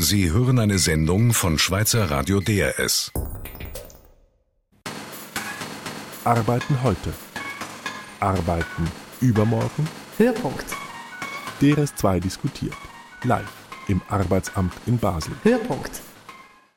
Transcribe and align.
Sie 0.00 0.30
hören 0.30 0.60
eine 0.60 0.78
Sendung 0.78 1.32
von 1.32 1.58
Schweizer 1.58 2.08
Radio 2.08 2.38
DRS. 2.38 3.10
Arbeiten 6.22 6.84
heute. 6.84 7.12
Arbeiten 8.20 8.88
übermorgen. 9.20 9.88
Höhepunkt. 10.16 10.66
DRS2 11.60 12.20
diskutiert. 12.20 12.76
Live 13.24 13.52
im 13.88 14.00
Arbeitsamt 14.08 14.72
in 14.86 14.98
Basel. 14.98 15.32
Höhepunkt. 15.42 16.00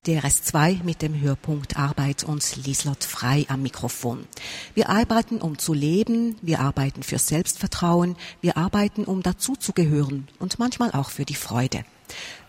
DRS2 0.07 0.83
mit 0.83 1.03
dem 1.03 1.21
Hörpunkt 1.21 1.77
Arbeit 1.77 2.23
und 2.23 2.65
Lieslott 2.65 3.03
Frei 3.03 3.45
am 3.49 3.61
Mikrofon. 3.61 4.25
Wir 4.73 4.89
arbeiten, 4.89 5.38
um 5.38 5.59
zu 5.59 5.75
leben, 5.75 6.38
wir 6.41 6.59
arbeiten 6.59 7.03
für 7.03 7.19
Selbstvertrauen, 7.19 8.15
wir 8.41 8.57
arbeiten, 8.57 9.03
um 9.03 9.21
dazuzugehören 9.21 10.27
und 10.39 10.57
manchmal 10.57 10.89
auch 10.93 11.11
für 11.11 11.25
die 11.25 11.35
Freude. 11.35 11.85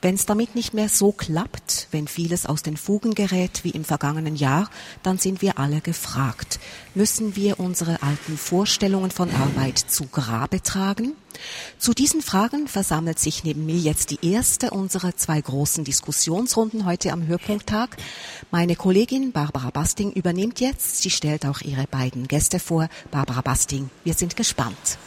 Wenn 0.01 0.17
es 0.17 0.27
damit 0.27 0.57
nicht 0.57 0.75
mehr 0.75 0.89
so 0.89 1.13
klappt, 1.13 1.87
wenn 1.93 2.09
vieles 2.09 2.47
aus 2.47 2.63
den 2.63 2.77
Fugen 2.77 3.15
gerät 3.15 3.63
wie 3.63 3.71
im 3.71 3.85
vergangenen 3.85 4.35
Jahr, 4.35 4.69
dann 5.05 5.19
sind 5.19 5.43
wir 5.43 5.59
alle 5.61 5.81
gefragt. 5.81 6.59
Müssen 6.97 7.37
wir 7.37 7.61
unsere 7.61 8.03
alten 8.03 8.37
Vorstellungen 8.37 9.13
von 9.13 9.31
Arbeit 9.31 9.79
zu 9.79 10.07
Grabe 10.07 10.61
tragen? 10.61 11.13
Zu 11.79 11.95
diesen 11.95 12.21
Fragen 12.21 12.67
versammelt 12.67 13.21
sich 13.21 13.45
neben 13.45 13.65
mir 13.65 13.77
jetzt 13.77 14.11
die 14.11 14.19
erste 14.29 14.71
unserer 14.71 15.17
zwei 15.17 15.41
großen 15.41 15.85
Diskussionsrunden 15.85 16.85
heute 16.85 17.13
am 17.13 17.27
Hörpunkttag. 17.27 17.97
Meine 18.51 18.75
Kollegin 18.75 19.31
Barbara 19.31 19.71
Basting 19.71 20.11
übernimmt 20.13 20.59
jetzt. 20.61 21.03
Sie 21.03 21.11
stellt 21.11 21.47
auch 21.47 21.61
ihre 21.61 21.87
beiden 21.87 22.27
Gäste 22.27 22.59
vor. 22.59 22.89
Barbara 23.13 23.41
Basting, 23.41 23.89
wir 24.03 24.15
sind 24.15 24.37
gespannt. 24.37 24.99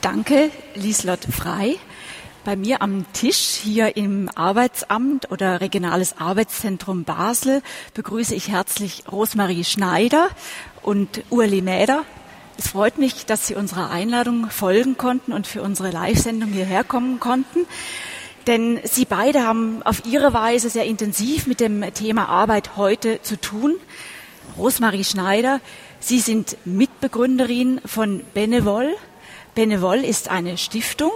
Danke, 0.00 0.50
Lieslott 0.76 1.24
Frei. 1.24 1.76
Bei 2.42 2.56
mir 2.56 2.80
am 2.80 3.04
Tisch 3.12 3.60
hier 3.62 3.98
im 3.98 4.30
Arbeitsamt 4.34 5.30
oder 5.30 5.60
Regionales 5.60 6.16
Arbeitszentrum 6.18 7.04
Basel 7.04 7.60
begrüße 7.92 8.34
ich 8.34 8.48
herzlich 8.48 9.04
Rosmarie 9.12 9.62
Schneider 9.62 10.30
und 10.80 11.22
Urli 11.28 11.60
Mäder. 11.60 12.02
Es 12.56 12.68
freut 12.68 12.96
mich, 12.96 13.26
dass 13.26 13.46
Sie 13.46 13.54
unserer 13.54 13.90
Einladung 13.90 14.48
folgen 14.48 14.96
konnten 14.96 15.34
und 15.34 15.46
für 15.46 15.60
unsere 15.60 15.90
Live-Sendung 15.90 16.50
hierher 16.50 16.82
kommen 16.82 17.20
konnten. 17.20 17.66
Denn 18.46 18.80
Sie 18.84 19.04
beide 19.04 19.46
haben 19.46 19.82
auf 19.82 20.06
Ihre 20.06 20.32
Weise 20.32 20.70
sehr 20.70 20.86
intensiv 20.86 21.46
mit 21.46 21.60
dem 21.60 21.92
Thema 21.92 22.30
Arbeit 22.30 22.78
heute 22.78 23.20
zu 23.20 23.38
tun. 23.38 23.74
Rosmarie 24.56 25.04
Schneider, 25.04 25.60
Sie 26.00 26.20
sind 26.20 26.56
Mitbegründerin 26.64 27.82
von 27.84 28.22
Benevol. 28.32 28.94
Benevol 29.54 29.98
ist 29.98 30.30
eine 30.30 30.56
Stiftung, 30.56 31.12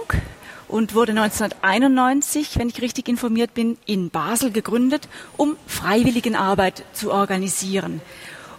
und 0.67 0.93
wurde 0.93 1.11
1991, 1.11 2.57
wenn 2.57 2.69
ich 2.69 2.81
richtig 2.81 3.07
informiert 3.07 3.53
bin, 3.53 3.77
in 3.85 4.09
Basel 4.09 4.51
gegründet, 4.51 5.07
um 5.37 5.57
Freiwilligenarbeit 5.67 6.83
zu 6.93 7.11
organisieren. 7.11 8.01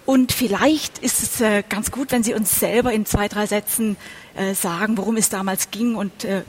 Und 0.04 0.30
vielleicht 0.30 0.98
ist 0.98 1.22
es 1.22 1.40
äh, 1.40 1.64
ganz 1.68 1.90
gut, 1.90 2.12
wenn 2.12 2.22
Sie 2.22 2.32
uns 2.32 2.60
selber 2.60 2.92
in 2.92 3.06
zwei, 3.06 3.26
drei 3.26 3.46
Sätzen 3.46 3.96
äh, 4.36 4.54
sagen, 4.54 4.96
worum 4.96 5.16
es 5.16 5.28
damals 5.30 5.72
ging 5.72 5.96
und 5.96 6.24
äh, 6.24 6.42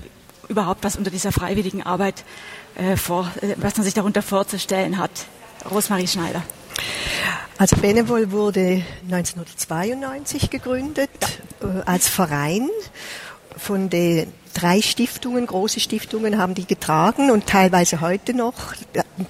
überhaupt 0.48 0.84
was 0.84 0.96
unter 0.96 1.10
dieser 1.10 1.32
Freiwilligenarbeit 1.32 2.24
äh, 2.76 2.96
vor, 2.96 3.32
was 3.58 3.76
man 3.76 3.84
sich 3.84 3.96
darunter 3.96 4.22
vorzustellen 4.22 5.00
hat. 5.00 5.10
Rosmarie 5.72 6.08
Schneider. 6.08 6.44
Also 7.58 7.76
Benevol 7.78 8.32
wurde 8.32 8.84
1992 9.06 10.52
gegründet 10.52 11.10
als 11.86 12.08
Verein 12.08 12.70
von 13.58 13.90
den 13.90 14.32
drei 14.58 14.82
Stiftungen, 14.82 15.46
große 15.46 15.80
Stiftungen 15.80 16.38
haben 16.40 16.56
die 16.56 16.66
getragen 16.66 17.30
und 17.30 17.46
teilweise 17.46 18.02
heute 18.02 18.34
noch. 18.34 18.74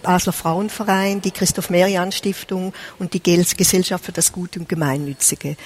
Basler 0.01 0.31
Frauenverein, 0.31 1.21
die 1.21 1.31
Christoph 1.31 1.69
Merian 1.69 2.11
Stiftung 2.11 2.73
und 2.97 3.13
die 3.13 3.21
Gesellschaft 3.21 4.05
für 4.05 4.13
das 4.13 4.31
Gute 4.31 4.59
und 4.59 4.69
Gemeinnützige. 4.69 5.57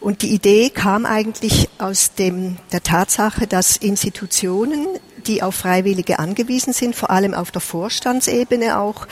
Und 0.00 0.22
die 0.22 0.34
Idee 0.34 0.70
kam 0.70 1.06
eigentlich 1.06 1.68
aus 1.78 2.14
dem, 2.14 2.56
der 2.72 2.82
Tatsache, 2.82 3.46
dass 3.46 3.76
Institutionen 3.76 4.88
die 5.26 5.42
auf 5.42 5.54
Freiwillige 5.54 6.18
angewiesen 6.18 6.72
sind, 6.72 6.94
vor 6.94 7.10
allem 7.10 7.34
auf 7.34 7.50
der 7.50 7.60
Vorstandsebene 7.60 8.78
auch, 8.78 9.06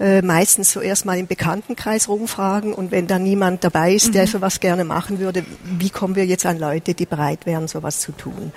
äh, 0.00 0.22
meistens 0.22 0.72
so 0.72 0.80
erstmal 0.80 1.18
im 1.18 1.26
Bekanntenkreis 1.26 2.08
rumfragen 2.08 2.72
und 2.72 2.90
wenn 2.90 3.06
dann 3.06 3.22
niemand 3.22 3.64
dabei 3.64 3.94
ist, 3.94 4.14
der 4.14 4.22
mhm. 4.22 4.28
sowas 4.28 4.60
gerne 4.60 4.84
machen 4.84 5.18
würde, 5.18 5.44
wie 5.64 5.90
kommen 5.90 6.16
wir 6.16 6.26
jetzt 6.26 6.46
an 6.46 6.58
Leute, 6.58 6.94
die 6.94 7.06
bereit 7.06 7.46
wären, 7.46 7.68
sowas 7.68 8.00
zu 8.00 8.12
tun? 8.12 8.52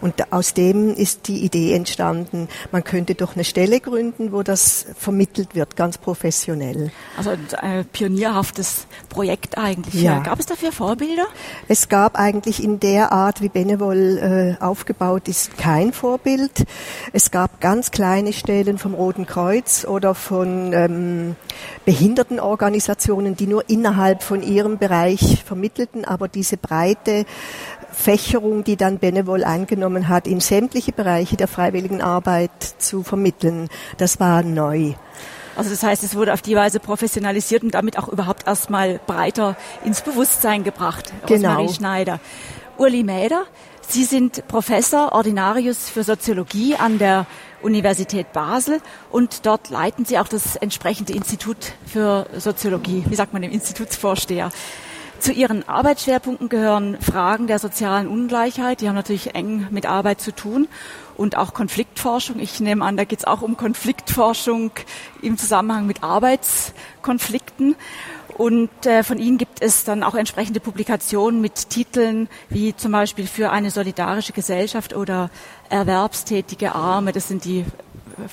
Und 0.00 0.32
aus 0.32 0.54
dem 0.54 0.94
ist 0.94 1.28
die 1.28 1.44
Idee 1.44 1.74
entstanden, 1.74 2.48
man 2.72 2.84
könnte 2.84 3.14
doch 3.14 3.34
eine 3.34 3.44
Stelle 3.44 3.80
gründen, 3.80 4.32
wo 4.32 4.42
das 4.42 4.86
vermittelt 4.96 5.54
wird, 5.54 5.76
ganz 5.76 5.98
professionell. 5.98 6.90
Also 7.16 7.30
ein 7.58 7.84
pionierhaftes 7.86 8.86
Projekt 9.08 9.58
eigentlich. 9.58 10.02
Ja. 10.02 10.20
Gab 10.20 10.38
es 10.38 10.46
dafür 10.46 10.72
Vorbilder? 10.72 11.26
Es 11.68 11.88
gab 11.88 12.16
eigentlich 12.16 12.62
in 12.62 12.80
der 12.80 13.12
Art, 13.12 13.40
wie 13.42 13.48
Benevol 13.48 14.56
äh, 14.60 14.62
aufgebaut 14.62 15.28
ist, 15.28 15.56
kein 15.58 15.92
Vorbild. 15.92 16.37
Bild. 16.38 16.66
Es 17.12 17.30
gab 17.30 17.60
ganz 17.60 17.90
kleine 17.90 18.32
Stellen 18.32 18.78
vom 18.78 18.94
Roten 18.94 19.26
Kreuz 19.26 19.84
oder 19.84 20.14
von 20.14 20.72
ähm, 20.72 21.36
Behindertenorganisationen, 21.84 23.36
die 23.36 23.46
nur 23.46 23.68
innerhalb 23.68 24.22
von 24.22 24.42
ihrem 24.42 24.78
Bereich 24.78 25.42
vermittelten, 25.44 26.04
aber 26.04 26.28
diese 26.28 26.56
breite 26.56 27.24
Fächerung, 27.90 28.62
die 28.62 28.76
dann 28.76 28.98
Benevol 28.98 29.42
angenommen 29.42 30.08
hat, 30.08 30.26
in 30.26 30.40
sämtliche 30.40 30.92
Bereiche 30.92 31.36
der 31.36 31.48
freiwilligen 31.48 32.00
Arbeit 32.02 32.50
zu 32.78 33.02
vermitteln, 33.02 33.68
das 33.96 34.20
war 34.20 34.42
neu. 34.42 34.92
Also 35.56 35.70
das 35.70 35.82
heißt, 35.82 36.04
es 36.04 36.14
wurde 36.14 36.32
auf 36.32 36.42
die 36.42 36.54
Weise 36.54 36.78
professionalisiert 36.78 37.64
und 37.64 37.74
damit 37.74 37.98
auch 37.98 38.06
überhaupt 38.06 38.46
erstmal 38.46 39.00
breiter 39.08 39.56
ins 39.84 40.02
Bewusstsein 40.02 40.62
gebracht. 40.62 41.12
Genau. 41.26 41.48
Rosmarie 41.48 41.74
Schneider. 41.74 42.20
Uli 42.76 43.02
Mäder, 43.02 43.42
Sie 43.90 44.04
sind 44.04 44.46
Professor 44.48 45.12
Ordinarius 45.12 45.88
für 45.88 46.02
Soziologie 46.02 46.76
an 46.76 46.98
der 46.98 47.24
Universität 47.62 48.34
Basel 48.34 48.82
und 49.10 49.46
dort 49.46 49.70
leiten 49.70 50.04
Sie 50.04 50.18
auch 50.18 50.28
das 50.28 50.56
entsprechende 50.56 51.14
Institut 51.14 51.56
für 51.86 52.26
Soziologie. 52.36 53.04
Wie 53.08 53.14
sagt 53.14 53.32
man 53.32 53.40
dem 53.40 53.50
Institutsvorsteher? 53.50 54.52
Zu 55.20 55.32
Ihren 55.32 55.66
Arbeitsschwerpunkten 55.66 56.50
gehören 56.50 57.00
Fragen 57.00 57.46
der 57.46 57.58
sozialen 57.58 58.08
Ungleichheit. 58.08 58.82
Die 58.82 58.88
haben 58.88 58.94
natürlich 58.94 59.34
eng 59.34 59.68
mit 59.70 59.86
Arbeit 59.86 60.20
zu 60.20 60.32
tun 60.32 60.68
und 61.16 61.38
auch 61.38 61.54
Konfliktforschung. 61.54 62.40
Ich 62.40 62.60
nehme 62.60 62.84
an, 62.84 62.98
da 62.98 63.04
geht 63.04 63.20
es 63.20 63.24
auch 63.24 63.40
um 63.40 63.56
Konfliktforschung 63.56 64.70
im 65.22 65.38
Zusammenhang 65.38 65.86
mit 65.86 66.02
Arbeitskonflikten. 66.02 67.74
Und 68.38 68.86
äh, 68.86 69.02
von 69.02 69.18
ihnen 69.18 69.36
gibt 69.36 69.60
es 69.60 69.82
dann 69.82 70.04
auch 70.04 70.14
entsprechende 70.14 70.60
Publikationen 70.60 71.40
mit 71.40 71.70
Titeln 71.70 72.28
wie 72.48 72.74
zum 72.74 72.92
Beispiel 72.92 73.26
für 73.26 73.50
eine 73.50 73.72
solidarische 73.72 74.32
Gesellschaft 74.32 74.94
oder 74.94 75.28
erwerbstätige 75.70 76.72
Arme. 76.72 77.10
Das 77.10 77.26
sind 77.26 77.44
die 77.44 77.64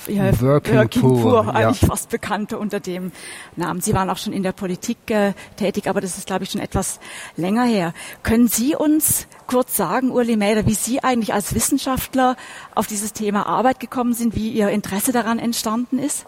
äh, 0.06 0.12
ja, 0.12 0.40
Working, 0.40 0.76
Working 0.76 1.02
Poor, 1.02 1.42
Poor 1.42 1.54
eigentlich 1.54 1.82
ja. 1.82 1.88
fast 1.88 2.08
bekannte 2.08 2.56
unter 2.56 2.78
dem 2.78 3.10
Namen. 3.56 3.80
Sie 3.80 3.94
waren 3.94 4.08
auch 4.08 4.16
schon 4.16 4.32
in 4.32 4.44
der 4.44 4.52
Politik 4.52 4.98
äh, 5.10 5.32
tätig, 5.56 5.88
aber 5.88 6.00
das 6.00 6.16
ist, 6.16 6.28
glaube 6.28 6.44
ich, 6.44 6.50
schon 6.50 6.60
etwas 6.60 7.00
länger 7.36 7.64
her. 7.64 7.92
Können 8.22 8.46
Sie 8.46 8.76
uns 8.76 9.26
kurz 9.48 9.76
sagen, 9.76 10.12
Uli 10.12 10.36
Mäder, 10.36 10.66
wie 10.66 10.74
Sie 10.74 11.02
eigentlich 11.02 11.34
als 11.34 11.52
Wissenschaftler 11.52 12.36
auf 12.76 12.86
dieses 12.86 13.12
Thema 13.12 13.46
Arbeit 13.46 13.80
gekommen 13.80 14.12
sind, 14.12 14.36
wie 14.36 14.50
Ihr 14.50 14.68
Interesse 14.68 15.10
daran 15.10 15.40
entstanden 15.40 15.98
ist? 15.98 16.26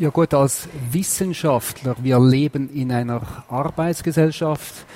Ja 0.00 0.08
gut, 0.08 0.32
als 0.32 0.66
Wissenschaftler, 0.92 1.94
wir 2.00 2.18
leben 2.18 2.70
in 2.70 2.90
einer 2.90 3.20
Arbeitsgesellschaft, 3.50 4.86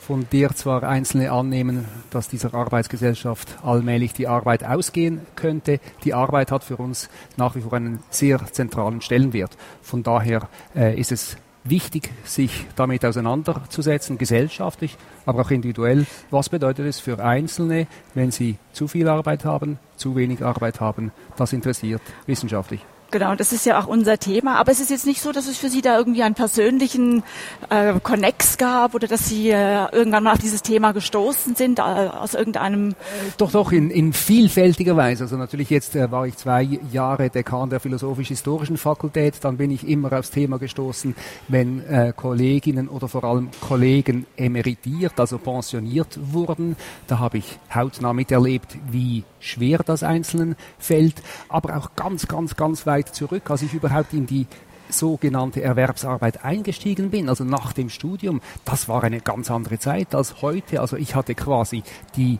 von 0.00 0.26
der 0.32 0.54
zwar 0.54 0.84
Einzelne 0.84 1.32
annehmen, 1.32 1.84
dass 2.08 2.28
dieser 2.28 2.54
Arbeitsgesellschaft 2.54 3.58
allmählich 3.62 4.14
die 4.14 4.26
Arbeit 4.26 4.64
ausgehen 4.64 5.20
könnte. 5.36 5.80
Die 6.04 6.14
Arbeit 6.14 6.50
hat 6.50 6.64
für 6.64 6.78
uns 6.78 7.10
nach 7.36 7.54
wie 7.56 7.60
vor 7.60 7.74
einen 7.74 8.02
sehr 8.08 8.40
zentralen 8.52 9.02
Stellenwert. 9.02 9.54
Von 9.82 10.02
daher 10.02 10.48
äh, 10.74 10.98
ist 10.98 11.12
es 11.12 11.36
wichtig, 11.64 12.10
sich 12.24 12.64
damit 12.74 13.04
auseinanderzusetzen, 13.04 14.16
gesellschaftlich, 14.16 14.96
aber 15.26 15.42
auch 15.42 15.50
individuell. 15.50 16.06
Was 16.30 16.48
bedeutet 16.48 16.86
es 16.86 17.00
für 17.00 17.22
Einzelne, 17.22 17.86
wenn 18.14 18.30
sie 18.30 18.56
zu 18.72 18.88
viel 18.88 19.08
Arbeit 19.08 19.44
haben, 19.44 19.78
zu 19.96 20.16
wenig 20.16 20.42
Arbeit 20.42 20.80
haben? 20.80 21.12
Das 21.36 21.52
interessiert 21.52 22.00
wissenschaftlich. 22.24 22.80
Genau, 23.14 23.36
das 23.36 23.52
ist 23.52 23.64
ja 23.64 23.80
auch 23.80 23.86
unser 23.86 24.18
Thema. 24.18 24.56
Aber 24.56 24.72
es 24.72 24.80
ist 24.80 24.90
jetzt 24.90 25.06
nicht 25.06 25.20
so, 25.20 25.30
dass 25.30 25.46
es 25.46 25.56
für 25.56 25.68
Sie 25.68 25.82
da 25.82 25.96
irgendwie 25.96 26.24
einen 26.24 26.34
persönlichen 26.34 27.22
äh, 27.70 27.94
Connex 28.02 28.58
gab 28.58 28.92
oder 28.92 29.06
dass 29.06 29.28
Sie 29.28 29.50
äh, 29.50 29.86
irgendwann 29.92 30.24
mal 30.24 30.32
auf 30.32 30.40
dieses 30.40 30.62
Thema 30.62 30.90
gestoßen 30.90 31.54
sind 31.54 31.78
äh, 31.78 31.82
aus 31.82 32.34
irgendeinem. 32.34 32.96
Doch, 33.36 33.52
doch, 33.52 33.70
in, 33.70 33.92
in 33.92 34.12
vielfältiger 34.12 34.96
Weise. 34.96 35.22
Also 35.22 35.36
natürlich 35.36 35.70
jetzt 35.70 35.94
äh, 35.94 36.10
war 36.10 36.26
ich 36.26 36.36
zwei 36.38 36.62
Jahre 36.90 37.30
Dekan 37.30 37.70
der 37.70 37.78
Philosophisch-Historischen 37.78 38.78
Fakultät. 38.78 39.34
Dann 39.42 39.58
bin 39.58 39.70
ich 39.70 39.86
immer 39.86 40.12
aufs 40.12 40.32
Thema 40.32 40.58
gestoßen, 40.58 41.14
wenn 41.46 41.86
äh, 41.86 42.12
Kolleginnen 42.16 42.88
oder 42.88 43.06
vor 43.06 43.22
allem 43.22 43.50
Kollegen 43.60 44.26
emeritiert, 44.36 45.20
also 45.20 45.38
pensioniert 45.38 46.18
wurden. 46.32 46.74
Da 47.06 47.20
habe 47.20 47.38
ich 47.38 47.60
hautnah 47.72 48.12
miterlebt, 48.12 48.76
wie 48.90 49.22
schwer 49.38 49.78
das 49.84 50.02
Einzelnen 50.02 50.56
fällt, 50.78 51.22
aber 51.48 51.76
auch 51.76 51.90
ganz, 51.94 52.26
ganz, 52.26 52.56
ganz 52.56 52.86
weit 52.86 53.03
zurück, 53.10 53.50
als 53.50 53.62
ich 53.62 53.74
überhaupt 53.74 54.12
in 54.12 54.26
die 54.26 54.46
sogenannte 54.88 55.62
Erwerbsarbeit 55.62 56.44
eingestiegen 56.44 57.10
bin, 57.10 57.28
also 57.28 57.44
nach 57.44 57.72
dem 57.72 57.88
Studium, 57.88 58.40
das 58.64 58.88
war 58.88 59.02
eine 59.02 59.20
ganz 59.20 59.50
andere 59.50 59.78
Zeit 59.78 60.14
als 60.14 60.42
heute. 60.42 60.80
Also 60.80 60.96
ich 60.96 61.14
hatte 61.14 61.34
quasi 61.34 61.82
die 62.16 62.38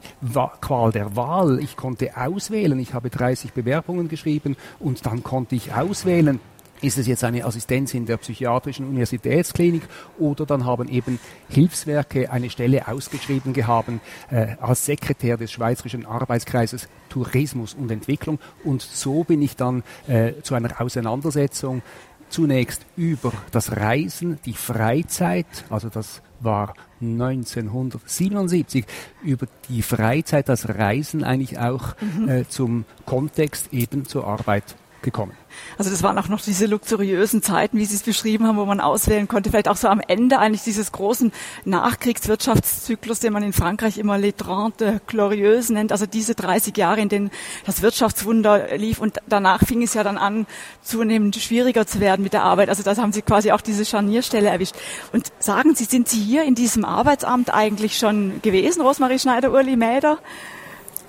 Qual 0.60 0.92
der 0.92 1.16
Wahl. 1.16 1.58
Ich 1.60 1.76
konnte 1.76 2.16
auswählen. 2.16 2.78
Ich 2.78 2.94
habe 2.94 3.10
30 3.10 3.52
Bewerbungen 3.52 4.08
geschrieben 4.08 4.56
und 4.78 5.06
dann 5.06 5.22
konnte 5.22 5.54
ich 5.56 5.74
auswählen, 5.74 6.40
ist 6.84 6.98
es 6.98 7.06
jetzt 7.06 7.24
eine 7.24 7.44
Assistenz 7.44 7.94
in 7.94 8.06
der 8.06 8.18
psychiatrischen 8.18 8.86
Universitätsklinik 8.86 9.82
oder 10.18 10.46
dann 10.46 10.64
haben 10.64 10.88
eben 10.88 11.18
Hilfswerke 11.48 12.30
eine 12.30 12.50
Stelle 12.50 12.86
ausgeschrieben 12.88 13.52
gehabt 13.52 13.90
äh, 14.30 14.56
als 14.60 14.84
Sekretär 14.86 15.36
des 15.36 15.50
Schweizerischen 15.50 16.06
Arbeitskreises 16.06 16.88
Tourismus 17.08 17.74
und 17.74 17.90
Entwicklung 17.90 18.38
und 18.64 18.82
so 18.82 19.24
bin 19.24 19.42
ich 19.42 19.56
dann 19.56 19.82
äh, 20.06 20.34
zu 20.42 20.54
einer 20.54 20.80
Auseinandersetzung 20.80 21.82
zunächst 22.28 22.84
über 22.96 23.32
das 23.52 23.76
Reisen, 23.76 24.38
die 24.44 24.54
Freizeit, 24.54 25.46
also 25.70 25.88
das 25.88 26.20
war 26.40 26.74
1977, 27.00 28.84
über 29.22 29.46
die 29.68 29.82
Freizeit, 29.82 30.48
das 30.48 30.68
Reisen 30.68 31.22
eigentlich 31.22 31.58
auch 31.58 31.94
mhm. 32.00 32.28
äh, 32.28 32.48
zum 32.48 32.84
Kontext 33.06 33.72
eben 33.72 34.04
zur 34.04 34.26
Arbeit 34.26 34.76
gekommen. 35.02 35.32
Also 35.78 35.90
das 35.90 36.02
waren 36.02 36.18
auch 36.18 36.28
noch 36.28 36.40
diese 36.40 36.66
luxuriösen 36.66 37.42
Zeiten, 37.42 37.78
wie 37.78 37.84
Sie 37.84 37.96
es 37.96 38.02
beschrieben 38.02 38.46
haben, 38.46 38.56
wo 38.56 38.64
man 38.64 38.80
auswählen 38.80 39.28
konnte. 39.28 39.50
Vielleicht 39.50 39.68
auch 39.68 39.76
so 39.76 39.88
am 39.88 40.00
Ende 40.00 40.38
eigentlich 40.38 40.62
dieses 40.62 40.92
großen 40.92 41.32
Nachkriegswirtschaftszyklus, 41.64 43.20
den 43.20 43.32
man 43.32 43.42
in 43.42 43.52
Frankreich 43.52 43.98
immer 43.98 44.18
Les 44.18 44.34
Trente 44.36 45.00
Glorieuses 45.06 45.70
nennt. 45.70 45.92
Also 45.92 46.06
diese 46.06 46.34
30 46.34 46.76
Jahre, 46.76 47.00
in 47.00 47.08
denen 47.08 47.30
das 47.66 47.82
Wirtschaftswunder 47.82 48.76
lief 48.76 48.98
und 48.98 49.18
danach 49.28 49.64
fing 49.66 49.82
es 49.82 49.94
ja 49.94 50.02
dann 50.04 50.18
an, 50.18 50.46
zunehmend 50.82 51.36
schwieriger 51.36 51.86
zu 51.86 52.00
werden 52.00 52.22
mit 52.22 52.32
der 52.32 52.44
Arbeit. 52.44 52.68
Also 52.68 52.82
das 52.82 52.98
haben 52.98 53.12
Sie 53.12 53.22
quasi 53.22 53.52
auch 53.52 53.60
diese 53.60 53.84
Scharnierstelle 53.84 54.48
erwischt. 54.48 54.74
Und 55.12 55.32
sagen 55.38 55.74
Sie, 55.74 55.84
sind 55.84 56.08
Sie 56.08 56.20
hier 56.20 56.44
in 56.44 56.54
diesem 56.54 56.84
Arbeitsamt 56.84 57.52
eigentlich 57.52 57.98
schon 57.98 58.40
gewesen, 58.42 58.82
Rosmarie 58.82 59.18
Schneider, 59.18 59.52
Urli 59.52 59.76
Mäder? 59.76 60.18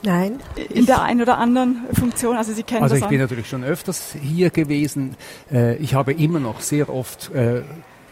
Nein. 0.06 0.40
In 0.70 0.86
der 0.86 1.02
einen 1.02 1.22
oder 1.22 1.38
anderen 1.38 1.82
Funktion? 1.94 2.38
Also 2.38 2.54
Sie 2.54 2.64
kennen 2.64 2.84
also 2.84 2.96
das 2.96 3.04
ich 3.04 3.10
bin 3.10 3.20
natürlich 3.20 3.50
schon 3.50 3.64
öfters 3.64 4.16
hier 4.22 4.52
gewesen. 4.52 5.16
Äh, 5.52 5.78
ich 5.78 5.96
habe 5.96 6.14
immer 6.14 6.40
noch 6.40 6.62
sehr 6.62 6.94
oft 6.94 7.34
äh, 7.34 7.64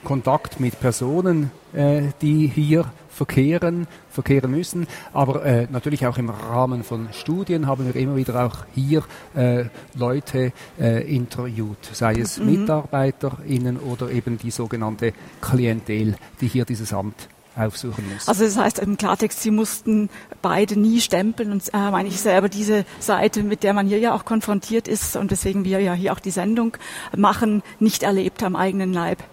Kontakt 0.04 0.60
mit 0.60 0.80
Personen, 0.80 1.52
äh, 1.72 2.02
die 2.22 2.48
hier 2.48 2.92
verkehren, 3.10 3.88
verkehren 4.10 4.52
müssen. 4.52 4.88
Aber 5.14 5.46
äh, 5.46 5.68
natürlich 5.72 6.06
auch 6.08 6.18
im 6.18 6.30
Rahmen 6.30 6.84
von 6.84 7.10
Studien 7.14 7.68
haben 7.68 7.86
wir 7.86 7.96
immer 7.96 8.16
wieder 8.16 8.44
auch 8.46 8.66
hier 8.74 9.04
äh, 9.36 9.66
Leute 9.96 10.52
äh, 10.80 11.16
interviewt, 11.16 11.78
sei 11.92 12.16
es 12.16 12.40
mhm. 12.40 12.62
MitarbeiterInnen 12.62 13.78
oder 13.78 14.10
eben 14.10 14.38
die 14.38 14.52
sogenannte 14.52 15.14
Klientel, 15.42 16.16
die 16.42 16.48
hier 16.48 16.66
dieses 16.66 16.92
Amt 16.92 17.30
aufsuchen 17.56 18.12
muss. 18.12 18.28
Also 18.28 18.44
das 18.46 18.58
heißt 18.58 18.80
im 18.80 18.98
Klartext, 18.98 19.42
Sie 19.42 19.52
mussten 19.52 20.10
beide 20.42 20.80
nie 20.80 21.02
stempeln 21.02 21.52
und 21.52 21.64
äh, 21.74 21.92
meine 21.92 22.10
ich 22.10 22.20
selber 22.20 22.50
diese 22.50 22.86
Seite, 23.00 23.44
mit 23.44 23.64
der 23.64 23.74
man 23.74 23.88
hier 23.88 24.00
ja 24.00 24.14
auch 24.14 24.26
konfrontiert 24.26 24.88
ist 24.88 25.16
und 25.16 25.32
deswegen 25.32 25.64
wir 25.64 25.80
ja 25.80 25.94
hier 25.94 26.14
auch 26.14 26.20
die 26.20 26.32
Sendung 26.32 26.78
machen, 27.16 27.64
nicht 27.80 28.04
erlebt 28.04 28.44
am 28.44 28.56
eigenen 28.56 28.94
Leib. 28.94 29.24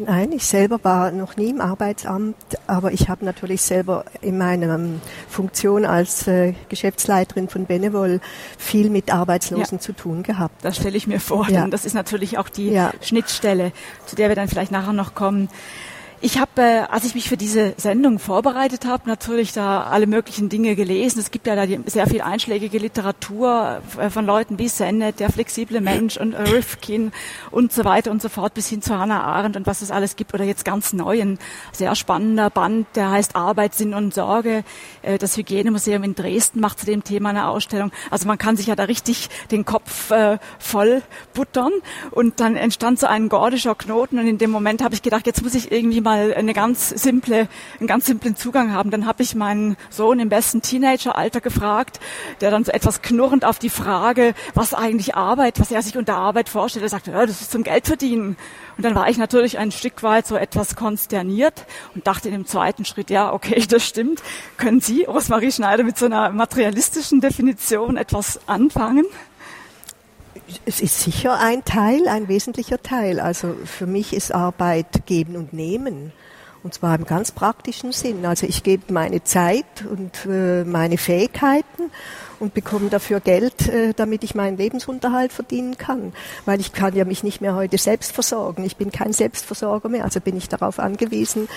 Nein, 0.00 0.30
ich 0.30 0.46
selber 0.46 0.78
war 0.84 1.10
noch 1.10 1.36
nie 1.36 1.50
im 1.50 1.60
Arbeitsamt, 1.60 2.36
aber 2.68 2.92
ich 2.92 3.08
habe 3.08 3.24
natürlich 3.24 3.62
selber 3.62 4.04
in 4.20 4.38
meiner 4.38 4.78
Funktion 5.28 5.84
als 5.84 6.28
äh, 6.28 6.54
Geschäftsleiterin 6.68 7.48
von 7.48 7.66
Benevol 7.66 8.20
viel 8.56 8.90
mit 8.90 9.12
Arbeitslosen 9.12 9.78
ja. 9.78 9.82
zu 9.82 9.92
tun 9.92 10.22
gehabt. 10.22 10.64
Das 10.64 10.76
stelle 10.76 10.96
ich 10.96 11.08
mir 11.08 11.18
vor, 11.18 11.48
ja. 11.48 11.62
denn 11.62 11.72
das 11.72 11.84
ist 11.84 11.94
natürlich 11.94 12.38
auch 12.38 12.48
die 12.48 12.70
ja. 12.70 12.92
Schnittstelle, 13.00 13.72
zu 14.06 14.14
der 14.14 14.28
wir 14.28 14.36
dann 14.36 14.48
vielleicht 14.48 14.70
nachher 14.70 14.92
noch 14.92 15.14
kommen. 15.14 15.48
Ich 16.20 16.40
habe, 16.40 16.50
äh, 16.60 16.80
als 16.90 17.04
ich 17.04 17.14
mich 17.14 17.28
für 17.28 17.36
diese 17.36 17.74
Sendung 17.76 18.18
vorbereitet 18.18 18.86
habe, 18.86 19.08
natürlich 19.08 19.52
da 19.52 19.84
alle 19.84 20.08
möglichen 20.08 20.48
Dinge 20.48 20.74
gelesen. 20.74 21.20
Es 21.20 21.30
gibt 21.30 21.46
ja 21.46 21.54
da 21.54 21.64
die, 21.64 21.78
sehr 21.86 22.08
viel 22.08 22.22
einschlägige 22.22 22.78
Literatur 22.78 23.80
äh, 23.96 24.10
von 24.10 24.26
Leuten 24.26 24.58
wie 24.58 24.68
Sennett, 24.68 25.20
der 25.20 25.30
flexible 25.30 25.80
Mensch 25.80 26.16
und 26.16 26.34
Rifkin 26.34 27.12
und 27.52 27.72
so 27.72 27.84
weiter 27.84 28.10
und 28.10 28.20
so 28.20 28.28
fort 28.28 28.54
bis 28.54 28.68
hin 28.68 28.82
zu 28.82 28.98
Hannah 28.98 29.22
Arendt 29.22 29.56
und 29.56 29.68
was 29.68 29.80
es 29.80 29.92
alles 29.92 30.16
gibt. 30.16 30.34
Oder 30.34 30.42
jetzt 30.42 30.64
ganz 30.64 30.92
neu 30.92 31.20
ein 31.20 31.38
sehr 31.70 31.94
spannender 31.94 32.50
Band, 32.50 32.88
der 32.96 33.10
heißt 33.10 33.36
Arbeit, 33.36 33.74
Sinn 33.74 33.94
und 33.94 34.12
Sorge. 34.12 34.64
Äh, 35.02 35.18
das 35.18 35.36
Hygienemuseum 35.36 36.02
in 36.02 36.16
Dresden 36.16 36.58
macht 36.58 36.80
zu 36.80 36.86
dem 36.86 37.04
Thema 37.04 37.28
eine 37.28 37.46
Ausstellung. 37.46 37.92
Also 38.10 38.26
man 38.26 38.38
kann 38.38 38.56
sich 38.56 38.66
ja 38.66 38.74
da 38.74 38.84
richtig 38.84 39.28
den 39.52 39.64
Kopf 39.64 40.10
äh, 40.10 40.38
voll 40.58 41.02
buttern. 41.32 41.70
Und 42.10 42.40
dann 42.40 42.56
entstand 42.56 42.98
so 42.98 43.06
ein 43.06 43.28
gordischer 43.28 43.76
Knoten 43.76 44.18
und 44.18 44.26
in 44.26 44.38
dem 44.38 44.50
Moment 44.50 44.82
habe 44.82 44.94
ich 44.94 45.02
gedacht, 45.02 45.24
jetzt 45.24 45.44
muss 45.44 45.54
ich 45.54 45.70
irgendwie 45.70 46.07
mal 46.08 46.32
eine 46.32 46.54
ganz 46.54 46.88
simple, 46.88 47.48
einen 47.78 47.86
ganz 47.86 48.06
simplen 48.06 48.34
Zugang 48.34 48.72
haben. 48.72 48.90
Dann 48.90 49.04
habe 49.04 49.22
ich 49.22 49.34
meinen 49.34 49.76
Sohn 49.90 50.20
im 50.20 50.30
besten 50.30 50.62
Teenageralter 50.62 51.42
gefragt, 51.42 52.00
der 52.40 52.50
dann 52.50 52.64
so 52.64 52.72
etwas 52.72 53.02
knurrend 53.02 53.44
auf 53.44 53.58
die 53.58 53.68
Frage, 53.68 54.34
was 54.54 54.72
eigentlich 54.72 55.14
Arbeit, 55.14 55.60
was 55.60 55.70
er 55.70 55.82
sich 55.82 55.98
unter 55.98 56.16
Arbeit 56.16 56.48
vorstellt, 56.48 56.82
er 56.82 56.88
sagte, 56.88 57.10
ja, 57.10 57.26
das 57.26 57.42
ist 57.42 57.52
zum 57.52 57.62
Geld 57.62 57.86
verdienen. 57.86 58.38
Und 58.78 58.84
dann 58.84 58.94
war 58.94 59.10
ich 59.10 59.18
natürlich 59.18 59.58
ein 59.58 59.70
Stück 59.70 60.02
weit 60.02 60.26
so 60.26 60.36
etwas 60.36 60.76
konsterniert 60.76 61.66
und 61.94 62.06
dachte 62.06 62.28
in 62.28 62.34
dem 62.34 62.46
zweiten 62.46 62.86
Schritt, 62.86 63.10
ja, 63.10 63.32
okay, 63.32 63.62
das 63.68 63.84
stimmt. 63.86 64.22
Können 64.56 64.80
Sie, 64.80 65.04
Rosmarie 65.04 65.52
Schneider, 65.52 65.84
mit 65.84 65.98
so 65.98 66.06
einer 66.06 66.30
materialistischen 66.30 67.20
Definition 67.20 67.98
etwas 67.98 68.40
anfangen? 68.46 69.04
Es 70.64 70.80
ist 70.80 71.00
sicher 71.00 71.38
ein 71.38 71.64
Teil, 71.64 72.08
ein 72.08 72.28
wesentlicher 72.28 72.82
Teil. 72.82 73.20
Also 73.20 73.54
für 73.64 73.86
mich 73.86 74.12
ist 74.12 74.34
Arbeit 74.34 75.06
geben 75.06 75.36
und 75.36 75.52
nehmen. 75.52 76.12
Und 76.64 76.74
zwar 76.74 76.96
im 76.96 77.06
ganz 77.06 77.30
praktischen 77.30 77.92
Sinn. 77.92 78.26
Also 78.26 78.46
ich 78.46 78.62
gebe 78.62 78.92
meine 78.92 79.22
Zeit 79.22 79.64
und 79.88 80.26
äh, 80.26 80.64
meine 80.64 80.98
Fähigkeiten 80.98 81.90
und 82.40 82.52
bekomme 82.52 82.88
dafür 82.88 83.20
Geld, 83.20 83.68
äh, 83.68 83.92
damit 83.94 84.24
ich 84.24 84.34
meinen 84.34 84.56
Lebensunterhalt 84.56 85.32
verdienen 85.32 85.78
kann. 85.78 86.12
Weil 86.46 86.60
ich 86.60 86.72
kann 86.72 86.94
ja 86.96 87.04
mich 87.04 87.22
nicht 87.22 87.40
mehr 87.40 87.54
heute 87.54 87.78
selbst 87.78 88.12
versorgen. 88.12 88.64
Ich 88.64 88.76
bin 88.76 88.90
kein 88.90 89.12
Selbstversorger 89.12 89.88
mehr. 89.88 90.04
Also 90.04 90.20
bin 90.20 90.36
ich 90.36 90.48
darauf 90.48 90.78
angewiesen, 90.78 91.48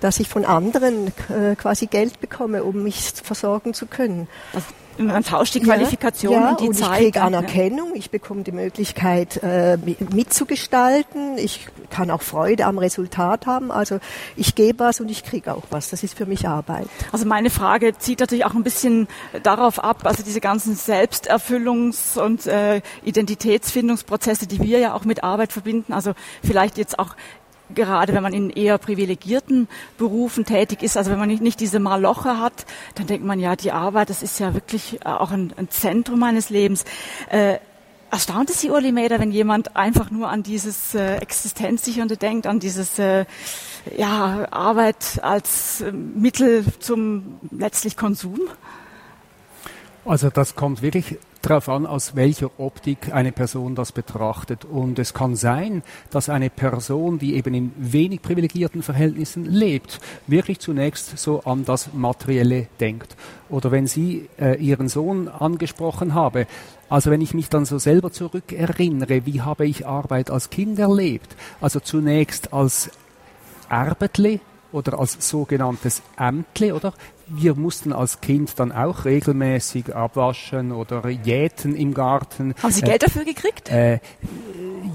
dass 0.00 0.18
ich 0.18 0.28
von 0.28 0.44
anderen 0.44 1.08
äh, 1.28 1.54
quasi 1.56 1.86
Geld 1.86 2.20
bekomme, 2.20 2.64
um 2.64 2.82
mich 2.82 3.12
versorgen 3.22 3.74
zu 3.74 3.86
können. 3.86 4.26
Man 4.98 5.22
tauscht 5.22 5.54
die 5.54 5.60
Qualifikation 5.60 6.32
ja, 6.32 6.50
und 6.50 6.60
die 6.60 6.68
und 6.68 6.74
Zeit. 6.74 7.00
Ich 7.00 7.04
kriege 7.06 7.22
Anerkennung, 7.22 7.94
ich 7.94 8.10
bekomme 8.10 8.42
die 8.42 8.52
Möglichkeit 8.52 9.40
äh, 9.42 9.78
mitzugestalten, 10.12 11.38
ich 11.38 11.68
kann 11.90 12.10
auch 12.10 12.22
Freude 12.22 12.66
am 12.66 12.78
Resultat 12.78 13.46
haben. 13.46 13.70
Also 13.70 14.00
ich 14.36 14.54
gebe 14.54 14.80
was 14.80 15.00
und 15.00 15.10
ich 15.10 15.24
kriege 15.24 15.54
auch 15.54 15.64
was. 15.70 15.90
Das 15.90 16.02
ist 16.02 16.16
für 16.16 16.26
mich 16.26 16.48
Arbeit. 16.48 16.88
Also 17.12 17.26
meine 17.26 17.50
Frage 17.50 17.96
zieht 17.96 18.20
natürlich 18.20 18.44
auch 18.44 18.54
ein 18.54 18.64
bisschen 18.64 19.08
darauf 19.42 19.82
ab, 19.82 20.00
also 20.04 20.22
diese 20.22 20.40
ganzen 20.40 20.76
Selbsterfüllungs- 20.76 22.18
und 22.18 22.46
äh, 22.46 22.82
Identitätsfindungsprozesse, 23.04 24.46
die 24.46 24.60
wir 24.60 24.78
ja 24.78 24.94
auch 24.94 25.04
mit 25.04 25.22
Arbeit 25.22 25.52
verbinden. 25.52 25.92
Also 25.92 26.12
vielleicht 26.42 26.78
jetzt 26.78 26.98
auch 26.98 27.14
gerade 27.74 28.14
wenn 28.14 28.22
man 28.22 28.32
in 28.32 28.50
eher 28.50 28.78
privilegierten 28.78 29.68
Berufen 29.96 30.44
tätig 30.44 30.82
ist, 30.82 30.96
also 30.96 31.10
wenn 31.10 31.18
man 31.18 31.28
nicht, 31.28 31.42
nicht 31.42 31.60
diese 31.60 31.78
Maloche 31.78 32.38
hat, 32.38 32.66
dann 32.94 33.06
denkt 33.06 33.24
man 33.24 33.38
ja, 33.38 33.56
die 33.56 33.72
Arbeit, 33.72 34.10
das 34.10 34.22
ist 34.22 34.38
ja 34.38 34.54
wirklich 34.54 35.00
äh, 35.04 35.08
auch 35.08 35.30
ein, 35.30 35.52
ein 35.56 35.70
Zentrum 35.70 36.18
meines 36.18 36.50
Lebens. 36.50 36.84
Äh, 37.30 37.58
erstaunt 38.10 38.50
es 38.50 38.60
Sie, 38.60 38.70
Uli 38.70 38.92
Mäder, 38.92 39.20
wenn 39.20 39.30
jemand 39.30 39.76
einfach 39.76 40.10
nur 40.10 40.28
an 40.28 40.42
dieses 40.42 40.94
äh, 40.94 41.16
Existenzsichernde 41.16 42.16
denkt, 42.16 42.46
an 42.46 42.60
dieses 42.60 42.98
äh, 42.98 43.26
ja, 43.96 44.46
Arbeit 44.50 45.20
als 45.22 45.80
äh, 45.80 45.92
Mittel 45.92 46.64
zum 46.80 47.38
letztlich 47.50 47.96
Konsum? 47.96 48.40
Also 50.04 50.30
das 50.30 50.54
kommt 50.54 50.80
wirklich 50.80 51.18
darauf 51.42 51.68
an, 51.68 51.86
aus 51.86 52.16
welcher 52.16 52.50
Optik 52.58 53.12
eine 53.12 53.32
Person 53.32 53.74
das 53.74 53.92
betrachtet. 53.92 54.64
Und 54.64 54.98
es 54.98 55.14
kann 55.14 55.36
sein, 55.36 55.82
dass 56.10 56.28
eine 56.28 56.50
Person, 56.50 57.18
die 57.18 57.34
eben 57.34 57.54
in 57.54 57.72
wenig 57.76 58.22
privilegierten 58.22 58.82
Verhältnissen 58.82 59.44
lebt, 59.44 60.00
wirklich 60.26 60.58
zunächst 60.58 61.18
so 61.18 61.40
an 61.40 61.64
das 61.64 61.92
Materielle 61.92 62.66
denkt. 62.80 63.16
Oder 63.48 63.70
wenn 63.70 63.86
Sie 63.86 64.28
äh, 64.38 64.54
Ihren 64.60 64.88
Sohn 64.88 65.28
angesprochen 65.28 66.14
haben, 66.14 66.46
also 66.88 67.10
wenn 67.10 67.20
ich 67.20 67.34
mich 67.34 67.48
dann 67.48 67.64
so 67.64 67.78
selber 67.78 68.12
zurückerinnere, 68.12 69.26
wie 69.26 69.42
habe 69.42 69.66
ich 69.66 69.86
Arbeit 69.86 70.30
als 70.30 70.50
Kind 70.50 70.78
erlebt? 70.78 71.36
Also 71.60 71.80
zunächst 71.80 72.52
als 72.52 72.90
Arbetle 73.68 74.40
oder 74.72 74.98
als 74.98 75.28
sogenanntes 75.28 76.02
Ämtle, 76.18 76.74
oder? 76.74 76.92
Wir 77.30 77.54
mussten 77.54 77.92
als 77.92 78.20
Kind 78.20 78.58
dann 78.58 78.72
auch 78.72 79.04
regelmäßig 79.04 79.94
abwaschen 79.94 80.72
oder 80.72 81.08
jäten 81.08 81.74
im 81.74 81.94
Garten. 81.94 82.54
Haben 82.62 82.72
Sie 82.72 82.82
Geld 82.82 83.02
äh, 83.02 83.06
dafür 83.06 83.24
gekriegt? 83.24 83.70
Äh, 83.70 84.00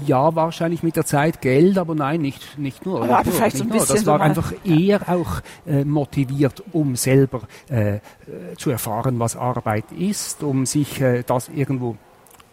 ja, 0.06 0.34
wahrscheinlich 0.34 0.82
mit 0.82 0.96
der 0.96 1.06
Zeit 1.06 1.40
Geld, 1.40 1.78
aber 1.78 1.94
nein, 1.94 2.20
nicht, 2.20 2.58
nicht 2.58 2.84
nur. 2.84 3.02
Aber 3.02 3.24
vielleicht 3.24 3.56
nur, 3.56 3.64
so 3.64 3.64
ein 3.64 3.78
bisschen 3.78 3.96
Das 3.96 4.06
war 4.06 4.18
so 4.18 4.24
einfach 4.24 4.52
eher 4.64 5.08
auch 5.08 5.40
äh, 5.66 5.84
motiviert, 5.84 6.62
um 6.72 6.96
selber 6.96 7.42
äh, 7.68 7.98
zu 8.56 8.70
erfahren, 8.70 9.18
was 9.18 9.36
Arbeit 9.36 9.84
ist, 9.92 10.42
um 10.42 10.66
sich 10.66 11.00
äh, 11.00 11.22
das 11.26 11.48
irgendwo 11.48 11.96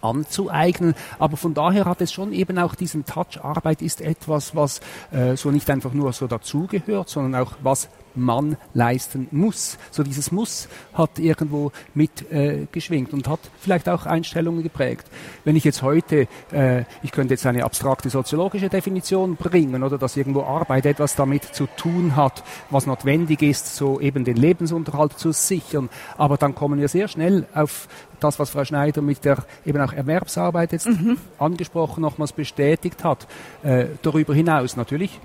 anzueignen. 0.02 0.96
Aber 1.20 1.38
von 1.38 1.54
daher 1.54 1.86
hat 1.86 2.02
es 2.02 2.12
schon 2.12 2.34
eben 2.34 2.58
auch 2.58 2.76
diesen 2.76 3.06
Touch. 3.06 3.42
Arbeit 3.42 3.82
ist 3.82 4.02
etwas, 4.02 4.56
was 4.56 4.82
äh, 5.12 5.36
so 5.36 5.52
nicht 5.52 5.70
einfach 5.70 5.94
nur 5.94 6.14
so 6.14 6.28
dazugehört, 6.28 7.10
sondern 7.10 7.42
auch 7.42 7.54
was 7.62 7.90
man 8.15 8.58
leisten 8.74 9.27
muss. 9.32 9.77
So 9.91 10.03
dieses 10.03 10.32
Muss 10.32 10.68
hat 10.94 11.20
irgendwo 11.20 11.72
mit 11.94 12.32
äh, 12.32 12.68
geschwingt 12.72 13.13
und 13.13 13.27
hat 13.27 13.39
vielleicht 13.60 13.89
auch 13.89 14.06
Einstellungen 14.06 14.63
geprägt. 14.63 15.06
Wenn 15.44 15.56
ich 15.56 15.63
jetzt 15.63 15.82
heute, 15.82 16.27
äh, 16.51 16.84
ich 17.03 17.12
könnte 17.12 17.34
jetzt 17.34 17.46
eine 17.46 17.63
abstrakte 17.63 18.10
soziologische 18.10 18.70
Definition 18.70 19.36
bringen 19.36 19.84
oder 19.84 19.98
dass 19.98 20.18
irgendwo 20.18 20.44
Arbeit 20.44 20.86
etwas 20.86 21.15
damit 21.15 21.44
zu 21.44 21.68
tun 21.77 22.15
hat, 22.15 22.44
was 22.70 22.86
notwendig 22.86 23.41
ist, 23.41 23.75
so 23.75 24.00
eben 24.00 24.24
den 24.24 24.38
Lebensunterhalt 24.38 25.18
zu 25.18 25.32
sichern. 25.32 25.89
Aber 26.18 26.38
dann 26.38 26.56
kommen 26.56 26.80
wir 26.80 26.88
sehr 26.88 27.08
schnell 27.08 27.46
auf 27.53 27.88
das, 28.20 28.39
was 28.39 28.51
Frau 28.51 28.63
Schneider 28.63 29.01
mit 29.01 29.25
der 29.25 29.44
eben 29.65 29.82
auch 29.82 29.94
Erwerbsarbeit 29.94 30.72
jetzt 30.72 30.88
mhm. 30.88 31.18
angesprochen, 31.39 32.01
nochmals 32.01 32.32
bestätigt 32.34 33.03
hat. 33.03 33.27
Äh, 33.63 33.86
darüber 34.01 34.34
hinaus 34.34 34.75
natürlich 34.75 35.20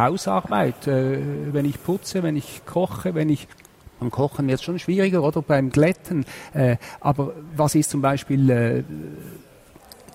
Hausarbeit, 0.00 0.86
äh, 0.86 1.18
wenn 1.52 1.64
ich 1.64 1.82
putze, 1.82 2.22
wenn 2.22 2.36
ich 2.36 2.62
koche, 2.66 3.14
wenn 3.14 3.28
ich 3.28 3.48
beim 4.00 4.10
Kochen 4.10 4.48
wird 4.48 4.58
es 4.58 4.64
schon 4.64 4.78
schwieriger 4.78 5.22
oder 5.22 5.42
beim 5.42 5.70
Glätten. 5.70 6.24
Äh, 6.54 6.76
aber 7.00 7.34
was 7.54 7.74
ist 7.74 7.90
zum 7.90 8.00
Beispiel 8.00 8.50
äh, 8.50 8.82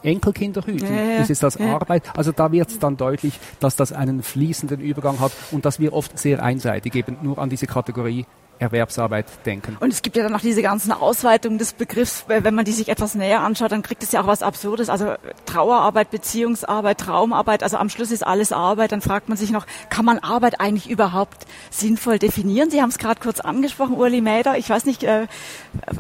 Enkelkinderhüten? 0.01 0.87
Ja, 0.87 1.03
ja, 1.03 1.17
ist 1.17 1.29
es 1.29 1.39
das 1.39 1.55
ja. 1.55 1.75
Arbeit? 1.75 2.03
Also 2.17 2.31
da 2.31 2.51
wird 2.51 2.69
es 2.69 2.79
dann 2.79 2.97
deutlich, 2.97 3.39
dass 3.59 3.75
das 3.75 3.93
einen 3.93 4.23
fließenden 4.23 4.81
Übergang 4.81 5.19
hat 5.19 5.31
und 5.51 5.65
dass 5.65 5.79
wir 5.79 5.93
oft 5.93 6.17
sehr 6.17 6.43
einseitig 6.43 6.95
eben 6.95 7.17
nur 7.21 7.37
an 7.37 7.49
diese 7.49 7.67
Kategorie 7.67 8.25
Erwerbsarbeit 8.59 9.25
denken. 9.45 9.77
Und 9.79 9.91
es 9.91 10.01
gibt 10.01 10.15
ja 10.15 10.23
dann 10.23 10.31
noch 10.31 10.41
diese 10.41 10.61
ganzen 10.61 10.91
Ausweitungen 10.91 11.57
des 11.57 11.73
Begriffs, 11.73 12.25
wenn 12.27 12.55
man 12.55 12.65
die 12.65 12.71
sich 12.71 12.89
etwas 12.89 13.15
näher 13.15 13.41
anschaut, 13.41 13.71
dann 13.71 13.81
kriegt 13.81 14.03
es 14.03 14.11
ja 14.11 14.21
auch 14.21 14.27
was 14.27 14.43
Absurdes. 14.43 14.89
Also 14.89 15.15
Trauerarbeit, 15.45 16.11
Beziehungsarbeit, 16.11 16.99
Traumarbeit, 16.99 17.63
also 17.63 17.77
am 17.77 17.89
Schluss 17.89 18.11
ist 18.11 18.25
alles 18.25 18.51
Arbeit. 18.51 18.91
Dann 18.91 19.01
fragt 19.01 19.29
man 19.29 19.37
sich 19.37 19.51
noch, 19.51 19.65
kann 19.89 20.05
man 20.05 20.19
Arbeit 20.19 20.59
eigentlich 20.59 20.89
überhaupt 20.89 21.45
sinnvoll 21.69 22.19
definieren? 22.19 22.69
Sie 22.69 22.81
haben 22.81 22.89
es 22.89 22.97
gerade 22.97 23.19
kurz 23.19 23.39
angesprochen, 23.39 23.95
Uli 23.95 24.21
Mäder. 24.21 24.57
Ich 24.57 24.69
weiß 24.69 24.85
nicht, 24.85 25.03
äh, 25.03 25.23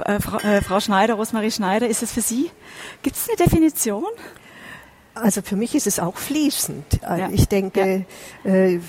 äh, 0.05 0.19
Frau, 0.19 0.37
äh, 0.37 0.61
Frau 0.61 0.79
Schneider, 0.79 1.15
Rosmarie 1.15 1.51
Schneider, 1.51 1.87
ist 1.87 2.03
es 2.03 2.11
für 2.11 2.21
Sie? 2.21 2.51
Gibt 3.01 3.15
es 3.15 3.27
eine 3.27 3.37
Definition? 3.37 4.05
Also 5.13 5.41
für 5.41 5.55
mich 5.55 5.75
ist 5.75 5.87
es 5.87 5.99
auch 5.99 6.17
fließend. 6.17 6.99
Ja. 7.01 7.29
Ich 7.31 7.47
denke, 7.47 8.05
ja. 8.43 8.79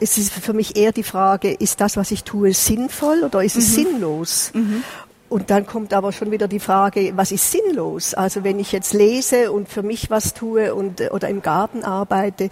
Äh, 0.00 0.04
es 0.04 0.18
ist 0.18 0.32
für 0.32 0.52
mich 0.52 0.76
eher 0.76 0.92
die 0.92 1.02
Frage, 1.02 1.52
ist 1.52 1.80
das, 1.80 1.96
was 1.96 2.10
ich 2.10 2.24
tue, 2.24 2.52
sinnvoll 2.52 3.22
oder 3.24 3.42
ist 3.42 3.56
es 3.56 3.70
mhm. 3.70 3.72
sinnlos? 3.72 4.50
Mhm. 4.54 4.82
Und 5.28 5.50
dann 5.50 5.66
kommt 5.66 5.92
aber 5.92 6.12
schon 6.12 6.30
wieder 6.30 6.46
die 6.46 6.60
Frage, 6.60 7.12
was 7.16 7.32
ist 7.32 7.50
sinnlos? 7.50 8.14
Also 8.14 8.44
wenn 8.44 8.60
ich 8.60 8.70
jetzt 8.70 8.94
lese 8.94 9.50
und 9.50 9.68
für 9.68 9.82
mich 9.82 10.08
was 10.08 10.34
tue 10.34 10.72
und 10.72 11.00
oder 11.10 11.28
im 11.28 11.42
Garten 11.42 11.82
arbeite, 11.82 12.48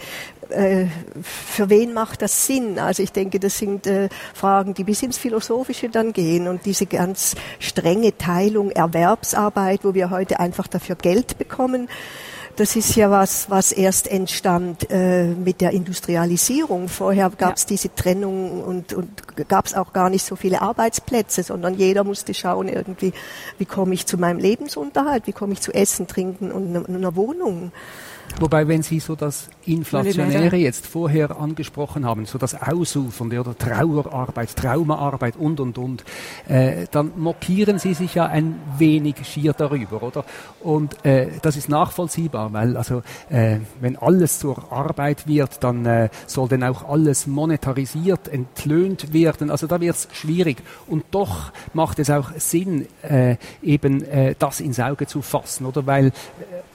äh, 0.49 0.87
für 1.23 1.71
wen 1.71 1.93
macht 1.93 2.21
das 2.21 2.47
Sinn? 2.47 2.81
Also 2.81 3.05
ich 3.05 3.13
denke, 3.13 3.39
das 3.39 3.59
sind 3.59 3.87
äh, 3.87 4.09
Fragen, 4.35 4.75
die 4.75 4.83
bis 4.83 5.03
ins 5.05 5.19
Philosophische 5.19 5.89
dann 5.89 6.13
gehen 6.13 6.49
und 6.49 6.67
diese 6.67 6.87
ganz 6.87 7.37
strenge 7.61 8.19
Teilung 8.19 8.73
Erwerbsarbeit, 8.73 9.85
wo 9.85 9.95
wir 9.95 10.11
heute 10.11 10.41
einfach 10.41 10.67
dafür 10.67 10.97
Geld 10.97 11.39
bekommen, 11.39 11.89
das 12.57 12.77
ist 12.77 12.95
ja 12.95 13.11
was, 13.11 13.51
was 13.51 13.73
erst 13.73 14.07
entstand 14.09 14.91
äh, 14.91 15.27
mit 15.27 15.61
der 15.61 15.73
Industrialisierung. 15.73 16.89
Vorher 16.89 17.31
gab 17.31 17.57
es 17.57 17.63
ja. 17.63 17.69
diese 17.69 17.95
Trennung 17.95 18.63
und, 18.63 18.93
und 18.93 19.49
gab 19.49 19.67
es 19.67 19.75
auch 19.75 19.93
gar 19.93 20.11
nicht 20.11 20.25
so 20.25 20.37
viele 20.37 20.63
Arbeitsplätze, 20.63 21.43
sondern 21.43 21.75
jeder 21.75 22.05
musste 22.05 22.33
schauen 22.35 22.69
irgendwie, 22.69 23.13
wie 23.59 23.65
komme 23.65 23.95
ich 23.95 24.07
zu 24.07 24.19
meinem 24.19 24.39
Lebensunterhalt, 24.39 25.27
wie 25.27 25.33
komme 25.33 25.55
ich 25.55 25.61
zu 25.61 25.73
Essen, 25.73 26.07
Trinken 26.07 26.53
und 26.53 26.89
einer 26.89 27.17
Wohnung. 27.17 27.73
Wobei, 28.41 28.67
wenn 28.67 28.83
Sie 28.83 28.99
so 28.99 29.15
das 29.15 29.49
Inflationäre 29.65 30.57
jetzt 30.57 30.87
vorher 30.87 31.39
angesprochen 31.39 32.05
haben, 32.05 32.27
so 32.27 32.37
das 32.37 32.61
Ausufernde 32.61 33.39
oder 33.41 33.57
Trauerarbeit, 33.57 34.57
Traumaarbeit 34.57 35.37
und, 35.37 35.61
und, 35.61 35.79
und, 35.79 36.05
äh, 36.49 36.87
dann 36.91 37.13
mokieren 37.17 37.79
Sie 37.79 37.95
sich 37.95 38.17
ja 38.17 38.27
ein 38.27 38.61
wenig 38.77 39.17
schier 39.25 39.53
darüber, 39.53 40.03
oder? 40.03 40.25
Und 40.61 41.05
äh, 41.05 41.29
das 41.43 41.57
ist 41.57 41.69
nachvollziehbar, 41.69 42.53
weil 42.53 42.77
also 42.77 43.03
äh, 43.31 43.59
wenn 43.81 43.97
alles 43.97 44.41
zur 44.41 44.73
Arbeit 44.73 45.29
wird, 45.29 45.63
dann 45.63 45.87
äh, 45.87 46.09
soll 46.27 46.49
denn 46.49 46.65
auch 46.65 46.89
alles 46.89 47.27
monetarisiert, 47.27 48.29
entlöhnt 48.29 49.13
werden. 49.13 49.51
Also 49.51 49.67
da 49.69 49.81
wird 49.81 49.95
es 49.95 50.09
schwierig. 50.13 50.59
Und 50.89 51.05
doch 51.13 51.53
macht 51.73 52.01
es 52.01 52.11
auch 52.11 52.33
Sinn, 52.37 52.87
äh, 53.03 53.37
eben 53.63 54.05
äh, 54.05 54.35
das 54.39 54.61
ins 54.61 54.81
Auge 54.81 55.07
zu 55.07 55.23
fassen, 55.23 55.67
oder? 55.67 55.87
Weil 55.87 56.07
äh, 56.07 56.13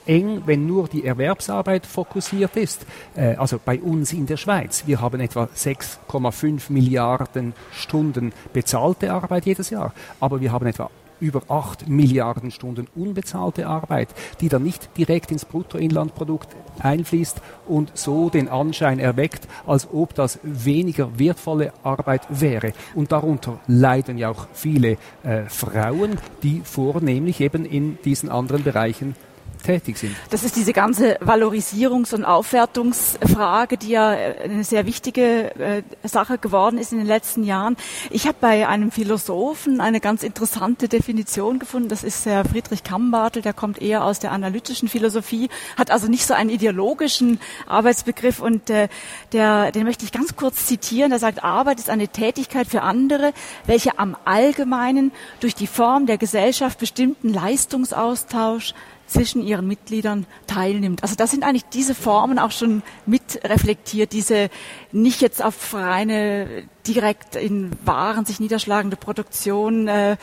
eng, 0.06 0.42
wenn 0.46 0.66
nur 0.66 0.88
die 0.88 1.04
Erwerbsarbeit 1.40 1.86
fokussiert 1.86 2.56
ist, 2.56 2.84
äh, 3.14 3.34
also 3.36 3.58
bei 3.64 3.80
uns 3.80 4.12
in 4.12 4.26
der 4.26 4.36
Schweiz, 4.36 4.84
wir 4.86 5.00
haben 5.00 5.20
etwa 5.20 5.48
6,5 5.54 6.70
Milliarden 6.70 7.54
Stunden 7.72 8.32
bezahlte 8.52 9.12
Arbeit 9.12 9.46
jedes 9.46 9.70
Jahr, 9.70 9.94
aber 10.20 10.40
wir 10.40 10.52
haben 10.52 10.66
etwa 10.66 10.90
über 11.18 11.42
8 11.48 11.88
Milliarden 11.88 12.50
Stunden 12.50 12.88
unbezahlte 12.94 13.66
Arbeit, 13.66 14.08
die 14.40 14.48
dann 14.48 14.62
nicht 14.62 14.90
direkt 14.96 15.30
ins 15.30 15.44
Bruttoinlandprodukt 15.44 16.48
einfließt 16.78 17.40
und 17.68 17.92
so 17.94 18.30
den 18.30 18.48
Anschein 18.48 18.98
erweckt, 18.98 19.46
als 19.66 19.88
ob 19.92 20.14
das 20.14 20.40
weniger 20.42 21.18
wertvolle 21.18 21.72
Arbeit 21.82 22.22
wäre. 22.28 22.72
Und 22.94 23.12
darunter 23.12 23.60
leiden 23.66 24.18
ja 24.18 24.30
auch 24.30 24.46
viele 24.52 24.96
äh, 25.22 25.44
Frauen, 25.48 26.18
die 26.42 26.62
vornehmlich 26.64 27.40
eben 27.40 27.64
in 27.64 27.98
diesen 28.02 28.30
anderen 28.30 28.62
Bereichen 28.62 29.14
tätig 29.62 29.98
sind. 29.98 30.16
Das 30.30 30.42
ist 30.42 30.56
diese 30.56 30.72
ganze 30.72 31.18
Valorisierungs- 31.20 32.14
und 32.14 32.24
Aufwertungsfrage, 32.24 33.76
die 33.76 33.90
ja 33.90 34.10
eine 34.10 34.64
sehr 34.64 34.86
wichtige 34.86 35.54
äh, 35.56 35.82
Sache 36.04 36.38
geworden 36.38 36.78
ist 36.78 36.92
in 36.92 36.98
den 36.98 37.06
letzten 37.06 37.44
Jahren. 37.44 37.76
Ich 38.10 38.26
habe 38.26 38.36
bei 38.40 38.68
einem 38.68 38.90
Philosophen 38.90 39.80
eine 39.80 40.00
ganz 40.00 40.22
interessante 40.22 40.88
Definition 40.88 41.58
gefunden. 41.58 41.88
Das 41.88 42.04
ist 42.04 42.26
Herr 42.26 42.44
Friedrich 42.44 42.84
Kambartel, 42.84 43.42
der 43.42 43.52
kommt 43.52 43.80
eher 43.80 44.04
aus 44.04 44.18
der 44.18 44.32
analytischen 44.32 44.88
Philosophie, 44.88 45.48
hat 45.76 45.90
also 45.90 46.08
nicht 46.08 46.26
so 46.26 46.34
einen 46.34 46.50
ideologischen 46.50 47.40
Arbeitsbegriff 47.66 48.40
und 48.40 48.70
äh, 48.70 48.88
der, 49.32 49.72
den 49.72 49.84
möchte 49.84 50.04
ich 50.04 50.12
ganz 50.12 50.36
kurz 50.36 50.66
zitieren. 50.66 51.10
Der 51.10 51.18
sagt, 51.18 51.44
Arbeit 51.44 51.78
ist 51.78 51.90
eine 51.90 52.08
Tätigkeit 52.08 52.66
für 52.66 52.82
andere, 52.82 53.32
welche 53.66 53.98
am 53.98 54.16
allgemeinen 54.24 55.12
durch 55.40 55.54
die 55.54 55.66
Form 55.66 56.06
der 56.06 56.18
Gesellschaft 56.18 56.78
bestimmten 56.78 57.32
Leistungsaustausch 57.32 58.74
zwischen 59.10 59.42
ihren 59.42 59.66
Mitgliedern 59.66 60.26
teilnimmt. 60.46 61.02
Also 61.02 61.16
da 61.16 61.26
sind 61.26 61.44
eigentlich 61.44 61.64
diese 61.66 61.94
Formen 61.94 62.38
auch 62.38 62.52
schon 62.52 62.82
mit 63.06 63.40
reflektiert, 63.44 64.12
diese 64.12 64.50
nicht 64.92 65.20
jetzt 65.20 65.44
auf 65.44 65.74
reine 65.74 66.62
direkt 66.86 67.36
in 67.36 67.72
Waren 67.84 68.24
sich 68.24 68.40
niederschlagende 68.40 68.96
Produktion 68.96 69.88
äh, 69.88 70.16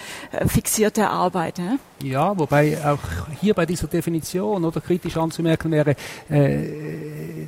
fixierte 0.47 1.09
Arbeit. 1.09 1.59
Ne? 1.59 1.79
Ja, 2.01 2.37
wobei 2.37 2.77
auch 2.85 2.99
hier 3.41 3.53
bei 3.53 3.65
dieser 3.65 3.87
Definition 3.87 4.63
oder 4.63 4.81
kritisch 4.81 5.17
anzumerken 5.17 5.71
wäre, 5.71 5.95
äh, 6.29 7.47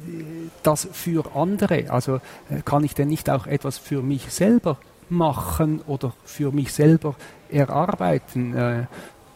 das 0.61 0.87
für 0.91 1.35
andere. 1.35 1.89
Also 1.89 2.15
äh, 2.49 2.61
kann 2.65 2.83
ich 2.83 2.95
denn 2.95 3.07
nicht 3.07 3.29
auch 3.29 3.47
etwas 3.47 3.77
für 3.77 4.01
mich 4.01 4.31
selber 4.31 4.77
machen 5.09 5.81
oder 5.87 6.13
für 6.25 6.51
mich 6.51 6.73
selber 6.73 7.15
erarbeiten? 7.49 8.87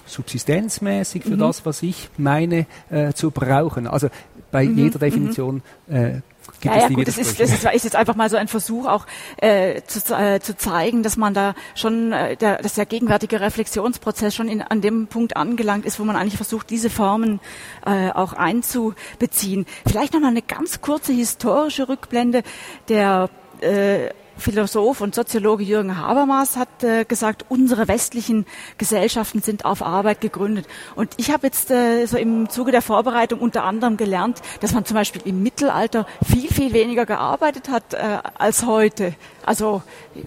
Subsistenzmäßig 0.06 1.24
für 1.24 1.36
mhm. 1.36 1.40
das, 1.40 1.66
was 1.66 1.82
ich 1.84 2.10
meine 2.18 2.66
äh, 2.90 3.14
zu 3.14 3.32
brauchen. 3.32 3.88
Also 3.88 4.10
bei 4.52 4.66
mhm. 4.66 4.78
jeder 4.78 4.98
mhm. 4.98 5.00
Definition 5.00 5.62
äh, 5.90 6.22
Gibt 6.60 6.76
ja, 6.76 6.82
ja, 6.82 6.88
gut, 6.90 7.08
das 7.08 7.18
ist, 7.18 7.40
das 7.40 7.52
ist, 7.52 7.84
jetzt 7.84 7.96
einfach 7.96 8.16
mal 8.16 8.30
so 8.30 8.38
ein 8.38 8.48
Versuch, 8.48 8.86
auch 8.86 9.06
äh, 9.38 9.82
zu, 9.86 10.14
äh, 10.14 10.40
zu 10.40 10.58
zeigen, 10.58 11.04
dass 11.04 11.18
man 11.18 11.34
da 11.34 11.56
schon, 11.76 12.12
äh, 12.12 12.36
der, 12.36 12.58
dass 12.58 12.74
der 12.76 12.86
gegenwärtige 12.86 13.40
Reflexionsprozess 13.42 14.36
schon 14.36 14.48
in, 14.48 14.62
an 14.62 14.82
dem 14.82 15.08
Punkt 15.08 15.36
angelangt 15.38 15.86
ist, 15.86 16.00
wo 16.00 16.04
man 16.04 16.16
eigentlich 16.16 16.38
versucht, 16.38 16.70
diese 16.70 16.90
Formen 16.90 17.40
äh, 17.86 18.12
auch 18.12 18.34
einzubeziehen. 18.34 19.66
Vielleicht 19.86 20.14
noch 20.14 20.22
mal 20.22 20.30
eine 20.30 20.42
ganz 20.42 20.82
kurze 20.82 21.14
historische 21.14 21.88
Rückblende 21.88 22.44
der 22.90 23.30
äh, 23.62 24.10
Philosoph 24.44 25.00
und 25.00 25.16
Soziologe 25.16 25.64
Jürgen 25.64 25.98
Habermas 25.98 26.58
hat 26.58 26.84
äh, 26.84 27.06
gesagt, 27.06 27.46
unsere 27.48 27.88
westlichen 27.88 28.46
Gesellschaften 28.78 29.42
sind 29.42 29.64
auf 29.64 29.82
Arbeit 29.82 30.20
gegründet. 30.20 30.68
Und 30.96 31.14
ich 31.16 31.32
habe 31.32 31.48
jetzt 31.48 31.72
äh, 31.72 32.06
so 32.08 32.18
im 32.18 32.50
Zuge 32.50 32.74
der 32.74 32.82
Vorbereitung 32.82 33.40
unter 33.40 33.64
anderem 33.64 33.96
gelernt, 33.96 34.42
dass 34.60 34.74
man 34.74 34.84
zum 34.84 34.96
Beispiel 34.96 35.22
im 35.24 35.42
Mittelalter 35.44 36.06
viel, 36.28 36.50
viel 36.50 36.74
weniger 36.74 37.06
gearbeitet 37.06 37.70
hat 37.70 37.94
äh, 37.94 38.18
als 38.38 38.66
heute. 38.66 39.16
Also 39.46 39.82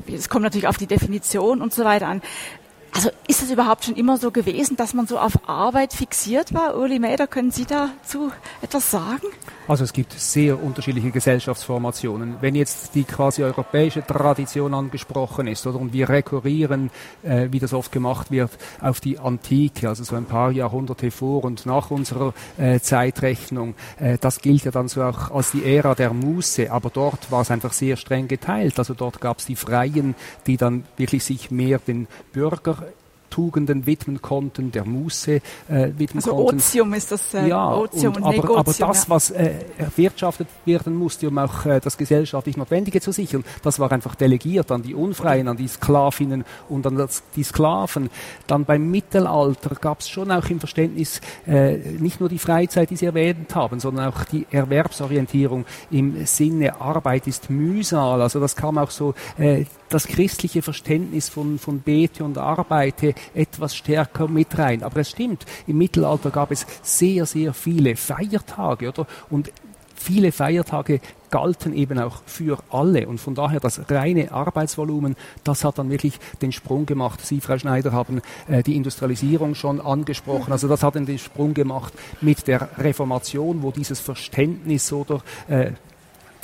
es 0.06 0.30
kommt 0.30 0.44
natürlich 0.44 0.66
auf 0.66 0.78
die 0.78 0.86
Definition 0.86 1.60
und 1.60 1.74
so 1.74 1.84
weiter 1.84 2.08
an. 2.08 2.22
Also 2.96 3.10
ist 3.28 3.42
es 3.42 3.50
überhaupt 3.50 3.84
schon 3.84 3.94
immer 3.94 4.16
so 4.16 4.30
gewesen, 4.30 4.78
dass 4.78 4.94
man 4.94 5.06
so 5.06 5.18
auf 5.18 5.50
Arbeit 5.50 5.92
fixiert 5.92 6.54
war? 6.54 6.78
Uli 6.78 6.98
Mäder, 6.98 7.26
können 7.26 7.50
Sie 7.50 7.66
dazu 7.66 8.32
etwas 8.62 8.90
sagen? 8.90 9.26
Also 9.68 9.84
es 9.84 9.92
gibt 9.92 10.14
sehr 10.14 10.62
unterschiedliche 10.62 11.10
Gesellschaftsformationen. 11.10 12.36
Wenn 12.40 12.54
jetzt 12.54 12.94
die 12.94 13.04
quasi 13.04 13.42
europäische 13.42 14.06
Tradition 14.06 14.72
angesprochen 14.72 15.46
ist, 15.46 15.66
oder 15.66 15.78
und 15.78 15.92
wir 15.92 16.08
rekurrieren, 16.08 16.90
äh, 17.22 17.48
wie 17.50 17.58
das 17.58 17.74
oft 17.74 17.92
gemacht 17.92 18.30
wird, 18.30 18.52
auf 18.80 19.00
die 19.00 19.18
Antike, 19.18 19.90
also 19.90 20.02
so 20.02 20.16
ein 20.16 20.24
paar 20.24 20.50
Jahrhunderte 20.50 21.10
vor 21.10 21.44
und 21.44 21.66
nach 21.66 21.90
unserer 21.90 22.32
äh, 22.56 22.80
Zeitrechnung, 22.80 23.74
äh, 23.98 24.16
das 24.18 24.40
gilt 24.40 24.64
ja 24.64 24.70
dann 24.70 24.88
so 24.88 25.02
auch 25.02 25.32
als 25.32 25.50
die 25.50 25.64
Ära 25.64 25.94
der 25.94 26.14
Muße, 26.14 26.72
aber 26.72 26.88
dort 26.88 27.30
war 27.30 27.42
es 27.42 27.50
einfach 27.50 27.74
sehr 27.74 27.96
streng 27.96 28.26
geteilt. 28.26 28.78
Also 28.78 28.94
dort 28.94 29.20
gab 29.20 29.40
es 29.40 29.44
die 29.44 29.56
Freien, 29.56 30.14
die 30.46 30.56
dann 30.56 30.84
wirklich 30.96 31.24
sich 31.24 31.50
mehr 31.50 31.78
den 31.78 32.06
Bürger 32.32 32.85
Tugenden 33.36 33.84
widmen 33.84 34.22
konnten, 34.22 34.72
der 34.72 34.86
Muße 34.86 35.32
äh, 35.34 35.40
widmen 35.68 36.24
also 36.24 36.30
konnten. 36.30 36.56
Otium 36.56 36.94
ist 36.94 37.12
das 37.12 37.34
äh, 37.34 37.48
ja, 37.48 37.76
Otium 37.76 38.14
und, 38.14 38.16
und 38.16 38.24
aber, 38.24 38.32
Negotium, 38.32 38.58
aber 38.58 38.72
das, 38.72 39.10
was 39.10 39.30
äh, 39.30 39.52
erwirtschaftet 39.76 40.48
werden 40.64 40.94
musste, 40.94 41.28
um 41.28 41.36
auch 41.36 41.66
äh, 41.66 41.78
das 41.78 41.98
gesellschaftlich 41.98 42.56
Notwendige 42.56 42.98
zu 43.02 43.12
sichern, 43.12 43.44
das 43.62 43.78
war 43.78 43.92
einfach 43.92 44.14
delegiert 44.14 44.72
an 44.72 44.80
die 44.80 44.94
Unfreien, 44.94 45.48
an 45.48 45.58
die 45.58 45.68
Sklavinnen 45.68 46.46
und 46.70 46.86
an 46.86 46.96
das, 46.96 47.24
die 47.36 47.42
Sklaven. 47.42 48.08
Dann 48.46 48.64
beim 48.64 48.90
Mittelalter 48.90 49.74
gab 49.74 50.00
es 50.00 50.08
schon 50.08 50.30
auch 50.30 50.48
im 50.48 50.58
Verständnis 50.58 51.20
äh, 51.46 51.76
nicht 51.76 52.20
nur 52.20 52.30
die 52.30 52.38
Freizeit, 52.38 52.88
die 52.88 52.96
Sie 52.96 53.04
erwähnt 53.04 53.54
haben, 53.54 53.80
sondern 53.80 54.14
auch 54.14 54.24
die 54.24 54.46
Erwerbsorientierung 54.50 55.66
im 55.90 56.24
Sinne 56.24 56.80
Arbeit 56.80 57.26
ist 57.26 57.50
Mühsal. 57.50 58.22
Also 58.22 58.40
das 58.40 58.56
kam 58.56 58.78
auch 58.78 58.90
so 58.90 59.12
äh, 59.36 59.66
das 59.88 60.06
christliche 60.06 60.62
Verständnis 60.62 61.28
von, 61.28 61.58
von 61.58 61.80
Bete 61.80 62.24
und 62.24 62.38
Arbeite 62.38 63.14
etwas 63.34 63.76
stärker 63.76 64.28
mit 64.28 64.58
rein. 64.58 64.82
Aber 64.82 65.00
es 65.00 65.10
stimmt, 65.10 65.46
im 65.66 65.78
Mittelalter 65.78 66.30
gab 66.30 66.50
es 66.50 66.66
sehr, 66.82 67.26
sehr 67.26 67.54
viele 67.54 67.96
Feiertage, 67.96 68.88
oder? 68.88 69.06
Und 69.30 69.50
viele 69.94 70.30
Feiertage 70.32 71.00
galten 71.30 71.74
eben 71.74 71.98
auch 71.98 72.22
für 72.26 72.58
alle. 72.70 73.08
Und 73.08 73.18
von 73.18 73.34
daher 73.34 73.60
das 73.60 73.90
reine 73.90 74.32
Arbeitsvolumen, 74.32 75.16
das 75.44 75.64
hat 75.64 75.78
dann 75.78 75.90
wirklich 75.90 76.18
den 76.42 76.52
Sprung 76.52 76.86
gemacht. 76.86 77.24
Sie, 77.24 77.40
Frau 77.40 77.58
Schneider, 77.58 77.92
haben 77.92 78.22
äh, 78.48 78.62
die 78.62 78.76
Industrialisierung 78.76 79.54
schon 79.54 79.80
angesprochen. 79.80 80.52
Also 80.52 80.68
das 80.68 80.82
hat 80.82 80.94
den 80.94 81.18
Sprung 81.18 81.54
gemacht 81.54 81.92
mit 82.20 82.46
der 82.46 82.68
Reformation, 82.78 83.62
wo 83.62 83.70
dieses 83.70 84.00
Verständnis 84.00 84.92
oder 84.92 85.22
äh, 85.48 85.72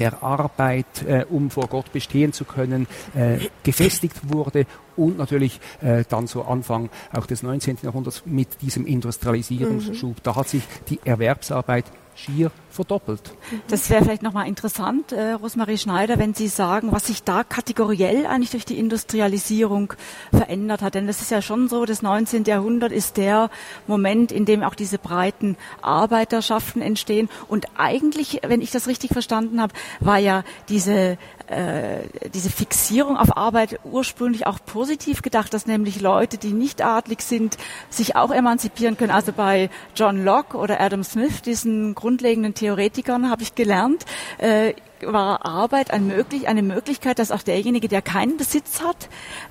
der 0.02 0.20
Arbeit, 0.20 1.04
äh, 1.06 1.24
um 1.30 1.48
vor 1.48 1.68
Gott 1.68 1.92
bestehen 1.92 2.32
zu 2.32 2.44
können, 2.44 2.88
äh, 3.14 3.38
gefestigt 3.62 4.32
wurde 4.32 4.66
und 4.96 5.16
natürlich 5.16 5.60
äh, 5.80 6.02
dann 6.08 6.26
so 6.26 6.42
Anfang 6.42 6.90
auch 7.12 7.26
des 7.26 7.44
19. 7.44 7.78
Jahrhunderts 7.82 8.24
mit 8.26 8.60
diesem 8.62 8.84
Industrialisierungsschub. 8.84 10.16
Mhm. 10.16 10.22
Da 10.24 10.34
hat 10.34 10.48
sich 10.48 10.64
die 10.88 10.98
Erwerbsarbeit 11.04 11.84
schier 12.14 12.50
verdoppelt. 12.70 13.34
Das 13.68 13.90
wäre 13.90 14.02
vielleicht 14.02 14.22
nochmal 14.22 14.48
interessant, 14.48 15.12
äh, 15.12 15.32
Rosmarie 15.32 15.78
Schneider, 15.78 16.18
wenn 16.18 16.34
Sie 16.34 16.48
sagen, 16.48 16.90
was 16.90 17.06
sich 17.06 17.22
da 17.22 17.44
kategoriell 17.44 18.26
eigentlich 18.26 18.50
durch 18.50 18.64
die 18.64 18.78
Industrialisierung 18.78 19.92
verändert 20.32 20.82
hat. 20.82 20.94
Denn 20.94 21.06
das 21.06 21.20
ist 21.20 21.30
ja 21.30 21.42
schon 21.42 21.68
so, 21.68 21.84
das 21.84 22.02
19. 22.02 22.44
Jahrhundert 22.44 22.92
ist 22.92 23.16
der 23.16 23.50
Moment, 23.86 24.32
in 24.32 24.44
dem 24.44 24.62
auch 24.62 24.74
diese 24.74 24.98
breiten 24.98 25.56
Arbeiterschaften 25.82 26.80
entstehen. 26.80 27.28
Und 27.48 27.66
eigentlich, 27.76 28.40
wenn 28.46 28.62
ich 28.62 28.70
das 28.70 28.86
richtig 28.86 29.12
verstanden 29.12 29.60
habe, 29.60 29.74
war 30.00 30.18
ja 30.18 30.44
diese 30.68 31.18
äh, 31.52 32.28
diese 32.32 32.50
Fixierung 32.50 33.16
auf 33.16 33.36
Arbeit 33.36 33.78
ursprünglich 33.84 34.46
auch 34.46 34.58
positiv 34.64 35.22
gedacht, 35.22 35.52
dass 35.54 35.66
nämlich 35.66 36.00
Leute, 36.00 36.38
die 36.38 36.52
nicht 36.52 36.82
adlig 36.82 37.22
sind, 37.22 37.58
sich 37.90 38.16
auch 38.16 38.30
emanzipieren 38.30 38.96
können. 38.96 39.10
Also 39.10 39.32
bei 39.32 39.70
John 39.94 40.24
Locke 40.24 40.56
oder 40.56 40.80
Adam 40.80 41.04
Smith, 41.04 41.42
diesen 41.42 41.94
grundlegenden 41.94 42.54
Theoretikern, 42.54 43.30
habe 43.30 43.42
ich 43.42 43.54
gelernt, 43.54 44.06
äh, 44.38 44.74
war 45.02 45.44
Arbeit 45.44 45.90
ein 45.90 46.06
möglich, 46.06 46.48
eine 46.48 46.62
Möglichkeit, 46.62 47.18
dass 47.18 47.30
auch 47.30 47.42
derjenige, 47.42 47.88
der 47.88 48.02
keinen 48.02 48.36
Besitz 48.36 48.80
hat, 48.82 49.08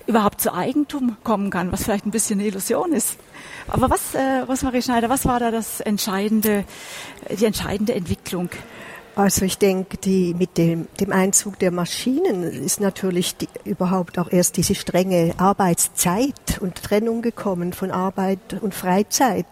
überhaupt 0.08 0.42
zu 0.42 0.54
Eigentum 0.54 1.18
kommen 1.24 1.50
kann, 1.50 1.72
was 1.72 1.84
vielleicht 1.84 2.06
ein 2.06 2.12
bisschen 2.12 2.40
eine 2.40 2.48
Illusion 2.48 2.94
ist. 2.94 3.18
Aber 3.68 3.90
was, 3.90 4.16
äh, 4.16 4.40
Rosmarie 4.48 4.82
Schneider, 4.82 5.10
was 5.10 5.26
war 5.26 5.40
da 5.40 5.52
das 5.52 5.82
entscheidende, 5.82 6.64
die 7.30 7.46
entscheidende 7.46 7.94
Entwicklung? 7.94 8.50
Also 9.16 9.46
ich 9.46 9.58
denke, 9.58 9.98
die, 9.98 10.34
mit 10.34 10.58
dem, 10.58 10.88
dem 11.00 11.12
Einzug 11.12 11.60
der 11.60 11.72
Maschinen 11.72 12.44
ist 12.44 12.80
natürlich 12.80 13.36
die, 13.36 13.50
überhaupt 13.66 14.18
auch 14.18 14.32
erst 14.32 14.58
diese 14.58 14.74
strenge 14.74 15.34
Arbeitszeit 15.38 16.51
und 16.62 16.82
Trennung 16.82 17.22
gekommen 17.22 17.74
von 17.74 17.92
Arbeit 17.92 18.40
und 18.62 18.74
Freizeit, 18.74 19.46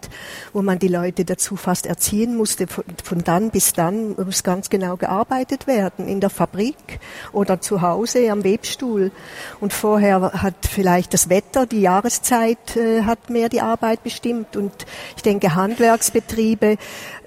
wo 0.53 0.61
man 0.61 0.79
die 0.79 0.87
Leute 0.87 1.25
dazu 1.25 1.55
fast 1.55 1.85
erziehen 1.85 2.35
musste. 2.35 2.67
Von, 2.67 2.83
von 3.03 3.23
dann 3.23 3.49
bis 3.49 3.73
dann 3.73 4.15
muss 4.15 4.43
ganz 4.43 4.69
genau 4.69 4.97
gearbeitet 4.97 5.67
werden, 5.67 6.07
in 6.07 6.19
der 6.19 6.29
Fabrik 6.29 6.99
oder 7.31 7.61
zu 7.61 7.81
Hause 7.81 8.31
am 8.31 8.43
Webstuhl. 8.43 9.11
Und 9.59 9.73
vorher 9.73 10.33
hat 10.41 10.65
vielleicht 10.69 11.13
das 11.13 11.29
Wetter, 11.29 11.65
die 11.65 11.81
Jahreszeit 11.81 12.77
äh, 12.77 13.03
hat 13.03 13.29
mehr 13.29 13.49
die 13.49 13.61
Arbeit 13.61 14.03
bestimmt. 14.03 14.55
Und 14.55 14.85
ich 15.15 15.23
denke, 15.23 15.55
Handwerksbetriebe 15.55 16.77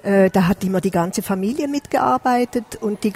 äh, 0.03 0.29
da 0.29 0.47
hat 0.47 0.63
immer 0.63 0.81
die 0.81 0.91
ganze 0.91 1.21
Familie 1.21 1.67
mitgearbeitet 1.69 2.77
und 2.81 3.03
die 3.05 3.13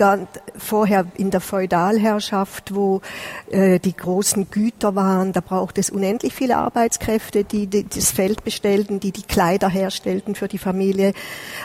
vorher 0.56 1.06
in 1.18 1.32
der 1.32 1.42
Feudalherrschaft, 1.42 2.74
wo 2.74 3.02
äh, 3.50 3.80
die 3.80 3.96
großen 3.96 4.50
Güter 4.50 4.96
waren, 4.96 5.34
da 5.34 5.42
braucht 5.42 5.78
es 5.78 5.90
unendlich 5.90 6.34
viele 6.34 6.57
Arbeitskräfte, 6.58 7.44
die, 7.44 7.68
die 7.68 7.88
das 7.88 8.12
Feld 8.12 8.44
bestellten, 8.44 9.00
die 9.00 9.12
die 9.12 9.24
Kleider 9.24 9.70
herstellten 9.70 10.36
für 10.36 10.48
die 10.48 10.58
Familie. 10.58 11.14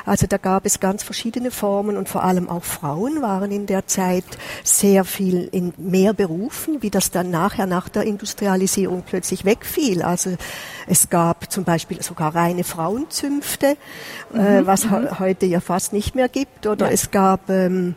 Also 0.07 0.27
da 0.27 0.37
gab 0.37 0.67
es 0.67 0.81
ganz 0.81 1.03
verschiedene 1.03 1.51
Formen 1.51 1.97
und 1.97 2.09
vor 2.09 2.25
allem 2.25 2.49
auch 2.49 2.65
Frauen 2.65 3.23
waren 3.23 3.51
in 3.51 3.67
der 3.67 3.87
Zeit 3.87 4.25
sehr 4.65 5.05
viel 5.05 5.49
in 5.53 5.73
mehr 5.77 6.13
Berufen, 6.13 6.83
wie 6.83 6.91
das 6.91 7.11
dann 7.11 7.31
nachher 7.31 7.67
nach 7.67 7.89
der 7.89 8.05
Industrialisierung 8.05 9.03
plötzlich 9.07 9.45
wegfiel. 9.45 10.03
Also 10.03 10.37
es 10.87 11.11
gab 11.11 11.51
zum 11.51 11.65
Beispiel 11.65 12.03
sogar 12.03 12.35
reine 12.35 12.65
Frauenzünfte, 12.65 13.77
äh, 14.35 14.61
mhm. 14.61 14.67
was 14.67 14.85
mhm 14.85 15.03
heute 15.19 15.47
ja 15.47 15.61
fast 15.61 15.93
nicht 15.93 16.15
mehr 16.15 16.29
gibt. 16.29 16.67
Oder 16.67 16.87
ja. 16.87 16.93
es 16.93 17.11
gab 17.11 17.49
ähm, 17.51 17.95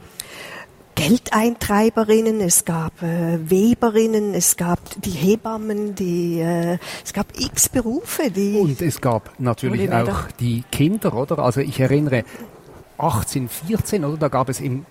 Geldeintreiberinnen, 0.95 2.39
es 2.41 2.65
gab 2.65 3.01
äh, 3.03 3.49
Weberinnen, 3.49 4.33
es 4.33 4.55
gab 4.55 4.79
die 5.01 5.11
Hebammen, 5.11 5.93
die, 5.93 6.39
äh, 6.39 6.77
es 7.03 7.13
gab 7.13 7.27
x 7.37 7.69
Berufe. 7.69 8.31
Die 8.31 8.57
Und 8.57 8.81
es 8.81 9.01
gab 9.01 9.39
natürlich 9.39 9.91
auch 9.91 10.31
die 10.39 10.63
Kinder, 10.71 11.13
oder? 11.13 11.39
Also 11.39 11.59
ich 11.61 11.79
erinnere 11.79 12.23
1814, 12.97 14.05
oder? 14.05 14.17
Da 14.17 14.27
gab 14.29 14.49
es 14.49 14.61
im 14.61 14.85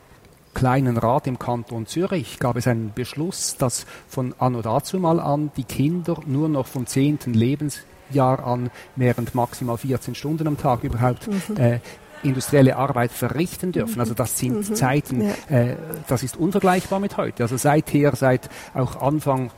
kleinen 0.54 0.96
Rat 0.96 1.26
im 1.26 1.38
Kanton 1.38 1.86
Zürich 1.86 2.38
gab 2.38 2.56
es 2.56 2.66
einen 2.66 2.92
Beschluss, 2.94 3.56
dass 3.56 3.86
von 4.08 4.34
anno 4.38 4.62
dazu 4.62 4.98
mal 4.98 5.20
an 5.20 5.50
die 5.56 5.64
Kinder 5.64 6.20
nur 6.26 6.48
noch 6.48 6.66
vom 6.66 6.86
zehnten 6.86 7.34
Lebensjahr 7.34 8.46
an 8.46 8.70
während 8.94 9.34
maximal 9.34 9.76
14 9.76 10.14
Stunden 10.14 10.46
am 10.46 10.56
Tag 10.56 10.84
überhaupt 10.84 11.26
mhm. 11.26 11.56
äh, 11.56 11.80
industrielle 12.24 12.76
Arbeit 12.76 13.12
verrichten 13.12 13.72
dürfen. 13.72 14.00
Also 14.00 14.14
das 14.14 14.38
sind 14.38 14.70
mhm. 14.70 14.74
Zeiten, 14.74 15.20
äh, 15.48 15.76
das 16.08 16.22
ist 16.22 16.36
unvergleichbar 16.36 17.00
mit 17.00 17.16
heute. 17.16 17.42
Also 17.42 17.56
seither, 17.56 18.14
seit 18.16 18.48
auch 18.74 19.00
Anfang 19.00 19.50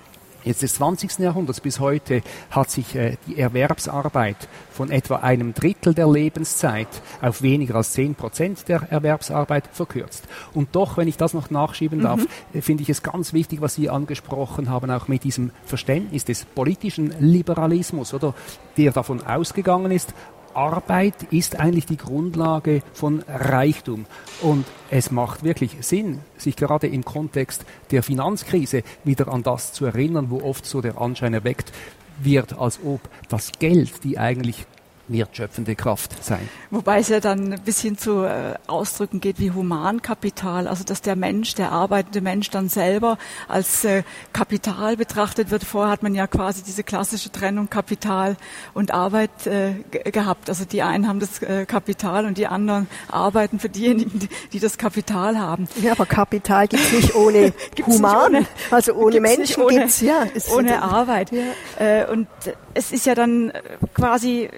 jetzt 0.47 0.63
des 0.63 0.75
20. 0.75 1.19
Jahrhunderts 1.19 1.61
bis 1.61 1.81
heute 1.81 2.23
hat 2.51 2.71
sich 2.71 2.95
äh, 2.95 3.17
die 3.27 3.39
Erwerbsarbeit 3.39 4.37
von 4.71 4.91
etwa 4.91 5.17
einem 5.17 5.53
Drittel 5.55 5.93
der 5.93 6.09
Lebenszeit 6.09 6.89
auf 7.21 7.43
weniger 7.43 7.75
als 7.77 7.93
10 7.93 8.15
Prozent 8.15 8.69
der 8.69 8.83
Erwerbsarbeit 8.91 9.69
verkürzt. 9.73 10.25
Und 10.55 10.75
doch, 10.75 10.97
wenn 10.97 11.09
ich 11.09 11.17
das 11.17 11.35
noch 11.35 11.51
nachschieben 11.51 12.01
darf, 12.01 12.21
mhm. 12.21 12.27
Äh, 12.55 12.61
finde 12.63 12.83
ich 12.85 12.91
es 12.91 13.03
ganz 13.03 13.33
wichtig, 13.33 13.61
was 13.61 13.75
Sie 13.75 13.91
angesprochen 13.91 14.71
haben, 14.71 14.91
auch 14.91 15.09
mit 15.09 15.25
diesem 15.25 15.51
Verständnis 15.65 16.25
des 16.25 16.45
politischen 16.45 17.13
Liberalismus, 17.19 18.15
oder 18.15 18.35
der 18.77 18.93
davon 18.93 19.27
ausgegangen 19.27 19.91
ist, 19.91 20.15
Arbeit 20.57 21.25
ist 21.31 21.61
eigentlich 21.61 21.87
die 21.87 21.97
Grundlage 21.97 22.83
von 22.93 23.23
Reichtum. 23.29 24.07
Und 24.43 24.65
es 24.91 25.11
macht 25.11 25.45
wirklich 25.45 25.77
Sinn, 25.81 26.21
sich 26.39 26.57
gerade 26.57 26.87
im 26.87 27.05
Kontext 27.05 27.65
der 27.91 28.03
Finanzkrise 28.03 28.83
wieder 29.05 29.29
an 29.29 29.43
das 29.43 29.73
zu 29.73 29.85
erinnern, 29.85 30.31
wo 30.31 30.41
oft 30.43 30.65
so 30.65 30.81
der 30.81 31.01
Anschein 31.01 31.35
erweckt 31.35 31.73
wird, 32.19 32.59
als 32.59 32.81
ob 32.85 33.01
das 33.29 33.53
Geld 33.59 34.03
die 34.05 34.19
eigentlich 34.19 34.67
wertschöpfende 35.09 35.77
Kraft 35.77 36.25
sein. 36.25 36.49
Wobei 36.71 36.99
es 36.99 37.09
ja 37.09 37.21
dann 37.21 37.61
bis 37.65 37.81
hin 37.81 37.97
zu 37.97 38.25
äh, 38.25 38.55
Ausdrücken 38.67 39.21
geht 39.21 39.39
wie 39.39 39.51
Humankapital, 39.51 40.67
also 40.67 40.85
dass 40.85 41.03
der 41.03 41.17
Mensch, 41.17 41.55
der 41.55 41.73
arbeitende 41.73 42.21
Mensch 42.21 42.51
dann 42.51 42.69
selber 42.69 43.19
als 43.49 43.85
äh, 43.85 44.03
Kapital 44.33 44.97
betrachtet 44.97 45.51
wird. 45.51 45.65
Vorher 45.65 45.93
hat 45.93 46.03
man 46.03 46.15
ja 46.15 46.27
quasi 46.27 46.63
diese 46.63 46.83
klassische 46.83 47.31
Trennung 47.31 47.71
Kapital 47.71 48.37
und 48.75 48.93
Arbeit 48.93 49.47
äh, 49.47 49.75
gehabt. 50.11 50.49
Also 50.49 50.65
die 50.65 50.83
einen 50.83 51.09
haben 51.09 51.21
das 51.21 51.41
Kapital 51.67 52.27
und 52.27 52.39
die 52.39 52.47
anderen 52.47 52.89
arbeiten 53.09 53.59
für 53.59 53.69
diejenigen, 53.69 54.19
die, 54.19 54.29
die 54.53 54.61
das 54.61 54.79
Kapital 54.79 55.39
haben. 55.39 55.69
Ja, 55.81 55.93
aber 55.93 56.07
Kapital 56.07 56.69
gibt 56.69 56.83
es 56.83 56.93
nicht 56.93 57.15
ohne 57.15 57.53
Human, 57.87 58.33
nicht 58.33 58.41
ohne, 58.41 58.47
also 58.71 58.95
ohne 58.95 59.21
Menschen 59.21 59.63
ohne, 59.63 59.81
gibt's 59.81 60.01
ja. 60.01 60.27
Ohne 60.55 60.83
Arbeit. 60.83 61.31
Ja. 61.31 62.09
Und 62.09 62.29
es 62.75 62.93
ist 62.93 63.07
ja 63.07 63.15
dann 63.15 63.53
quasi 63.95 64.49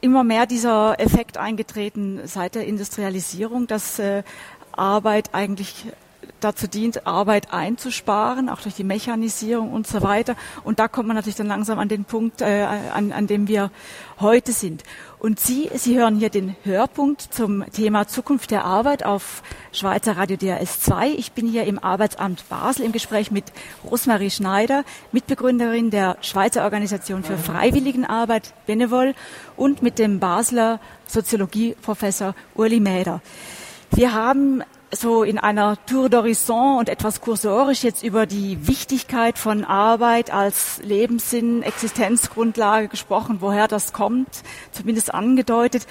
immer 0.00 0.24
mehr 0.24 0.46
dieser 0.46 0.98
Effekt 0.98 1.36
eingetreten 1.36 2.20
seit 2.24 2.54
der 2.54 2.66
Industrialisierung, 2.66 3.66
dass 3.66 3.98
äh, 3.98 4.22
Arbeit 4.72 5.34
eigentlich 5.34 5.86
dazu 6.40 6.66
dient, 6.66 7.06
Arbeit 7.06 7.52
einzusparen, 7.52 8.48
auch 8.48 8.60
durch 8.60 8.74
die 8.74 8.84
Mechanisierung 8.84 9.72
und 9.72 9.86
so 9.86 10.02
weiter. 10.02 10.36
Und 10.64 10.78
da 10.78 10.88
kommt 10.88 11.08
man 11.08 11.16
natürlich 11.16 11.36
dann 11.36 11.48
langsam 11.48 11.78
an 11.78 11.88
den 11.88 12.04
Punkt, 12.04 12.40
äh, 12.40 12.66
an, 12.92 13.12
an 13.12 13.26
dem 13.26 13.48
wir 13.48 13.70
heute 14.20 14.52
sind. 14.52 14.82
Und 15.20 15.38
Sie, 15.38 15.68
Sie 15.74 15.98
hören 15.98 16.16
hier 16.16 16.30
den 16.30 16.56
Hörpunkt 16.64 17.20
zum 17.20 17.62
Thema 17.72 18.08
Zukunft 18.08 18.50
der 18.50 18.64
Arbeit 18.64 19.04
auf 19.04 19.42
Schweizer 19.70 20.16
Radio 20.16 20.38
DRS 20.38 20.80
2. 20.80 21.10
Ich 21.10 21.32
bin 21.32 21.46
hier 21.46 21.64
im 21.64 21.78
Arbeitsamt 21.78 22.48
Basel 22.48 22.86
im 22.86 22.92
Gespräch 22.92 23.30
mit 23.30 23.44
Rosmarie 23.84 24.30
Schneider, 24.30 24.82
Mitbegründerin 25.12 25.90
der 25.90 26.16
Schweizer 26.22 26.64
Organisation 26.64 27.22
für 27.22 27.36
Freiwilligenarbeit 27.36 28.54
Benevol 28.64 29.14
und 29.58 29.82
mit 29.82 29.98
dem 29.98 30.20
Basler 30.20 30.80
Soziologieprofessor 31.06 32.34
Uli 32.54 32.80
Mäder. 32.80 33.20
Wir 33.90 34.14
haben 34.14 34.62
so 34.92 35.22
in 35.22 35.38
einer 35.38 35.76
Tour 35.86 36.06
d'Horizon 36.08 36.78
und 36.78 36.88
etwas 36.88 37.20
kursorisch 37.20 37.84
jetzt 37.84 38.02
über 38.02 38.26
die 38.26 38.66
Wichtigkeit 38.66 39.38
von 39.38 39.64
Arbeit 39.64 40.32
als 40.32 40.80
Lebenssinn, 40.82 41.62
Existenzgrundlage 41.62 42.88
gesprochen, 42.88 43.38
woher 43.40 43.68
das 43.68 43.92
kommt, 43.92 44.28
zumindest 44.72 45.14
angedeutet. 45.14 45.86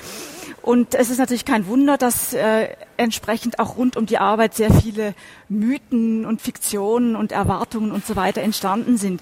Und 0.62 0.94
es 0.94 1.10
ist 1.10 1.20
natürlich 1.20 1.46
kein 1.46 1.68
Wunder, 1.68 1.98
dass 1.98 2.34
äh, 2.34 2.70
entsprechend 2.98 3.60
auch 3.60 3.78
rund 3.78 3.96
um 3.96 4.06
die 4.06 4.18
Arbeit 4.18 4.56
sehr 4.56 4.74
viele 4.74 5.14
Mythen 5.48 6.26
und 6.26 6.42
Fiktionen 6.42 7.16
und 7.16 7.32
Erwartungen 7.32 7.92
und 7.92 8.06
so 8.06 8.18
weiter 8.18 8.42
entstanden 8.42 8.98
sind. 8.98 9.22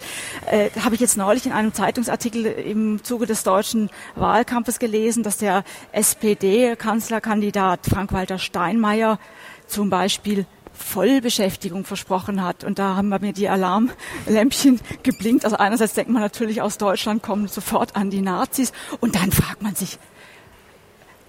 Äh, 0.50 0.72
Habe 0.84 0.96
ich 0.96 1.02
jetzt 1.02 1.16
neulich 1.16 1.46
in 1.46 1.52
einem 1.52 1.74
Zeitungsartikel 1.74 2.46
im 2.46 3.04
Zuge 3.04 3.28
des 3.28 3.44
deutschen 3.44 3.92
Wahlkampfes 4.16 4.80
gelesen, 4.80 5.22
dass 5.22 5.38
der 5.38 5.64
SPD-Kanzlerkandidat 5.92 7.82
Frank-Walter 7.88 8.40
Steinmeier 8.40 9.20
zum 9.68 9.90
Beispiel 9.90 10.46
Vollbeschäftigung 10.74 11.86
versprochen 11.86 12.44
hat. 12.44 12.64
Und 12.64 12.80
da 12.80 12.96
haben 12.96 13.10
bei 13.10 13.20
mir 13.20 13.34
die 13.34 13.50
Alarmlämpchen 13.50 14.80
geblinkt. 15.04 15.44
Also 15.44 15.58
einerseits 15.58 15.94
denkt 15.94 16.12
man 16.12 16.22
natürlich 16.22 16.62
aus 16.62 16.78
Deutschland 16.78 17.24
kommen 17.24 17.48
sofort 17.48 17.96
an 17.96 18.10
die 18.10 18.22
Nazis. 18.22 18.72
Und 19.00 19.16
dann 19.16 19.32
fragt 19.32 19.62
man 19.62 19.76
sich, 19.76 19.98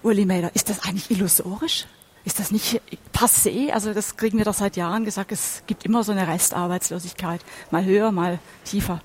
Uli 0.03 0.25
Mäder, 0.25 0.51
ist 0.53 0.69
das 0.69 0.83
eigentlich 0.83 1.11
illusorisch? 1.11 1.87
Ist 2.25 2.39
das 2.39 2.51
nicht 2.51 2.81
passé? 3.13 3.71
Also 3.71 3.93
das 3.93 4.17
kriegen 4.17 4.37
wir 4.37 4.45
doch 4.45 4.53
seit 4.53 4.77
Jahren 4.77 5.03
gesagt. 5.03 5.31
Es 5.31 5.63
gibt 5.67 5.85
immer 5.85 6.03
so 6.03 6.11
eine 6.11 6.27
Restarbeitslosigkeit. 6.27 7.41
Mal 7.71 7.85
höher, 7.85 8.11
mal 8.11 8.39
tiefer. 8.65 9.01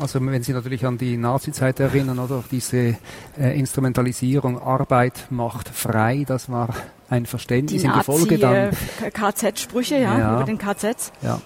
Also 0.00 0.24
wenn 0.24 0.42
Sie 0.42 0.52
natürlich 0.52 0.84
an 0.84 0.98
die 0.98 1.16
Nazi-Zeit 1.16 1.80
erinnern, 1.80 2.18
oder 2.18 2.44
diese 2.50 2.96
äh, 3.38 3.58
Instrumentalisierung, 3.58 4.60
Arbeit 4.60 5.26
macht 5.30 5.68
frei, 5.68 6.24
das 6.26 6.50
war 6.50 6.68
ein 7.08 7.26
Verständnis 7.26 7.82
die 7.82 7.88
im 7.88 7.94
Gefolge 7.94 8.38
dann. 8.38 8.54
Äh, 9.02 9.10
KZ-Sprüche, 9.12 9.96
ja, 9.96 10.18
ja, 10.18 10.34
über 10.34 10.44
den 10.44 10.58
KZs. 10.58 11.12
Ja 11.22 11.40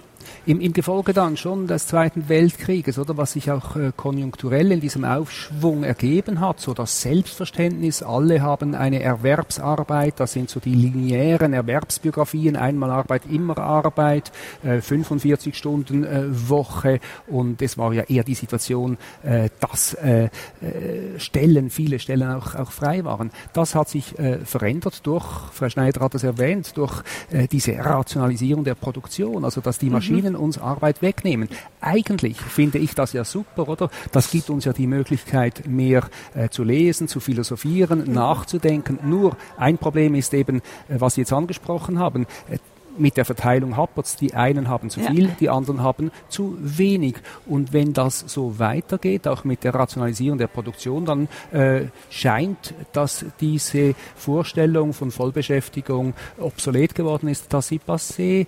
im, 0.46 0.61
im 0.61 0.72
Gefolge 0.72 1.12
dann 1.12 1.37
schon 1.37 1.66
des 1.66 1.87
Zweiten 1.87 2.29
Weltkrieges, 2.29 2.98
oder 2.98 3.16
was 3.16 3.33
sich 3.33 3.50
auch 3.50 3.76
äh, 3.76 3.92
konjunkturell 3.94 4.72
in 4.72 4.81
diesem 4.81 5.05
Aufschwung 5.05 5.85
ergeben 5.85 6.40
hat, 6.40 6.61
so 6.61 6.74
das 6.74 7.03
Selbstverständnis, 7.03 8.03
alle 8.03 8.40
haben 8.40 8.74
eine 8.74 9.03
Erwerbsarbeit, 9.03 10.14
das 10.18 10.33
sind 10.33 10.48
so 10.48 10.61
die 10.61 10.74
linearen 10.74 11.53
Erwerbsbiografien, 11.53 12.57
einmal 12.57 12.90
Arbeit, 12.90 13.22
immer 13.31 13.59
Arbeit, 13.59 14.33
äh, 14.62 14.81
45 14.81 15.57
Stunden 15.57 16.05
äh, 16.05 16.24
Woche 16.31 17.00
und 17.26 17.61
es 17.61 17.76
war 17.76 17.92
ja 17.92 18.03
eher 18.05 18.24
die 18.24 18.35
Situation, 18.35 18.96
äh, 19.22 19.50
dass 19.61 19.94
äh, 19.94 20.24
äh, 20.24 21.18
Stellen, 21.18 21.70
viele 21.70 21.98
Stellen 21.98 22.31
auch, 22.31 22.55
auch 22.55 22.70
frei 22.70 23.05
waren. 23.05 23.31
Das 23.53 23.74
hat 23.74 23.88
sich 23.88 24.14
verändert 24.44 25.07
durch, 25.07 25.24
Frau 25.53 25.68
Schneider 25.68 26.00
hat 26.00 26.14
es 26.14 26.24
erwähnt, 26.24 26.76
durch 26.76 27.03
diese 27.50 27.76
Rationalisierung 27.76 28.64
der 28.64 28.74
Produktion, 28.74 29.44
also 29.44 29.61
dass 29.61 29.79
die 29.79 29.87
mhm. 29.87 29.94
Maschinen 30.30 30.36
uns 30.36 30.58
Arbeit 30.58 31.02
wegnehmen. 31.02 31.48
Eigentlich 31.80 32.40
finde 32.40 32.78
ich 32.78 32.94
das 32.94 33.12
ja 33.12 33.24
super, 33.24 33.68
oder? 33.68 33.90
Das 34.12 34.30
gibt 34.30 34.50
uns 34.50 34.64
ja 34.64 34.72
die 34.72 34.86
Möglichkeit, 34.86 35.66
mehr 35.66 36.08
äh, 36.34 36.48
zu 36.48 36.64
lesen, 36.64 37.08
zu 37.08 37.20
philosophieren, 37.20 38.04
mhm. 38.06 38.12
nachzudenken. 38.12 38.98
Nur 39.04 39.36
ein 39.56 39.78
Problem 39.78 40.14
ist 40.14 40.34
eben, 40.34 40.58
äh, 40.88 40.98
was 40.98 41.14
Sie 41.14 41.22
jetzt 41.22 41.32
angesprochen 41.32 41.98
haben. 41.98 42.26
Äh, 42.50 42.58
mit 42.98 43.16
der 43.16 43.24
Verteilung 43.24 43.76
happert's. 43.76 44.16
Die 44.16 44.34
einen 44.34 44.68
haben 44.68 44.90
zu 44.90 45.00
viel, 45.00 45.28
ja. 45.28 45.36
die 45.38 45.48
anderen 45.48 45.80
haben 45.80 46.10
zu 46.28 46.58
wenig. 46.60 47.14
Und 47.46 47.72
wenn 47.72 47.92
das 47.92 48.18
so 48.18 48.58
weitergeht, 48.58 49.28
auch 49.28 49.44
mit 49.44 49.62
der 49.62 49.74
Rationalisierung 49.74 50.38
der 50.38 50.48
Produktion, 50.48 51.04
dann 51.06 51.28
äh, 51.52 51.86
scheint, 52.10 52.74
dass 52.92 53.24
diese 53.40 53.94
Vorstellung 54.16 54.92
von 54.92 55.12
Vollbeschäftigung 55.12 56.14
obsolet 56.38 56.94
geworden 56.96 57.28
ist, 57.28 57.52
dass 57.54 57.68
sie 57.68 57.78
passé 57.78 58.46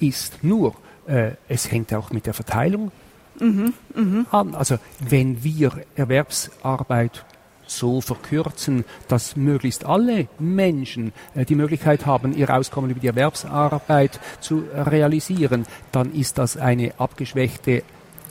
ist. 0.00 0.42
Nur, 0.42 0.74
äh, 1.06 1.32
es 1.48 1.70
hängt 1.70 1.92
auch 1.94 2.10
mit 2.10 2.26
der 2.26 2.34
Verteilung 2.34 2.92
mhm, 3.38 3.74
mh. 3.94 4.26
an. 4.30 4.54
Also 4.54 4.78
wenn 5.00 5.42
wir 5.44 5.72
Erwerbsarbeit 5.96 7.24
so 7.66 8.00
verkürzen, 8.00 8.84
dass 9.08 9.36
möglichst 9.36 9.84
alle 9.84 10.28
Menschen 10.38 11.12
äh, 11.34 11.44
die 11.44 11.54
Möglichkeit 11.54 12.06
haben, 12.06 12.36
ihr 12.36 12.50
Auskommen 12.50 12.90
über 12.90 13.00
die 13.00 13.06
Erwerbsarbeit 13.06 14.20
zu 14.40 14.64
realisieren, 14.74 15.66
dann 15.92 16.12
ist 16.12 16.38
das 16.38 16.56
eine 16.56 16.92
abgeschwächte 16.98 17.82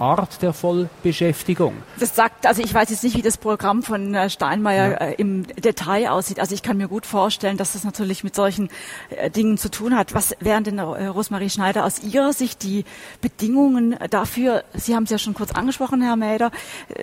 Art 0.03 0.41
der 0.41 0.51
Vollbeschäftigung. 0.51 1.73
Das 1.97 2.13
sagt, 2.13 2.45
also 2.45 2.61
ich 2.61 2.73
weiß 2.73 2.89
jetzt 2.89 3.05
nicht, 3.05 3.15
wie 3.15 3.21
das 3.21 3.37
Programm 3.37 3.83
von 3.83 4.13
äh, 4.13 4.29
Steinmeier 4.29 4.91
ja. 4.91 4.97
Äh, 4.97 5.13
im 5.13 5.47
Detail 5.47 6.09
aussieht. 6.09 6.41
Also 6.41 6.53
ich 6.53 6.61
kann 6.61 6.75
mir 6.75 6.89
gut 6.89 7.05
vorstellen, 7.05 7.55
dass 7.55 7.71
das 7.71 7.85
natürlich 7.85 8.23
mit 8.25 8.35
solchen 8.35 8.69
äh, 9.09 9.29
Dingen 9.29 9.57
zu 9.57 9.71
tun 9.71 9.95
hat. 9.95 10.13
Was 10.13 10.35
wären 10.41 10.65
denn, 10.65 10.79
Rosmarie 10.79 11.49
Schneider, 11.49 11.85
aus 11.85 12.03
Ihrer 12.03 12.33
Sicht 12.33 12.63
die 12.63 12.83
Bedingungen 13.21 13.95
dafür, 14.09 14.65
Sie 14.73 14.93
haben 14.93 15.03
es 15.03 15.09
ja 15.09 15.17
schon 15.17 15.33
kurz 15.33 15.51
angesprochen, 15.51 16.01
Herr 16.01 16.17
Mäder, 16.17 16.51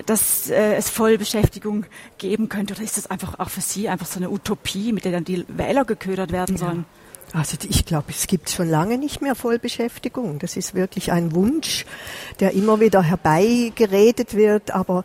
dass 0.04 0.50
es 0.50 0.90
Vollbeschäftigung 0.90 1.86
geben 2.18 2.48
könnte? 2.48 2.74
Oder 2.74 2.82
ist 2.82 2.98
das 2.98 3.10
einfach 3.10 3.38
auch 3.38 3.48
für 3.48 3.62
Sie 3.62 3.88
einfach 3.88 4.06
so 4.06 4.18
eine 4.18 4.30
Utopie, 4.30 4.92
mit 4.92 5.04
der 5.06 5.12
dann 5.12 5.24
die 5.24 5.46
Wähler 5.48 5.84
geködert 5.84 6.32
werden 6.32 6.56
sollen? 6.56 6.84
Ja. 6.88 6.99
Also 7.32 7.56
ich 7.68 7.84
glaube, 7.84 8.06
es 8.10 8.26
gibt 8.26 8.50
schon 8.50 8.68
lange 8.68 8.98
nicht 8.98 9.22
mehr 9.22 9.36
Vollbeschäftigung. 9.36 10.40
Das 10.40 10.56
ist 10.56 10.74
wirklich 10.74 11.12
ein 11.12 11.32
Wunsch, 11.32 11.86
der 12.40 12.54
immer 12.54 12.80
wieder 12.80 13.02
herbeigeredet 13.02 14.34
wird. 14.34 14.72
Aber 14.72 15.04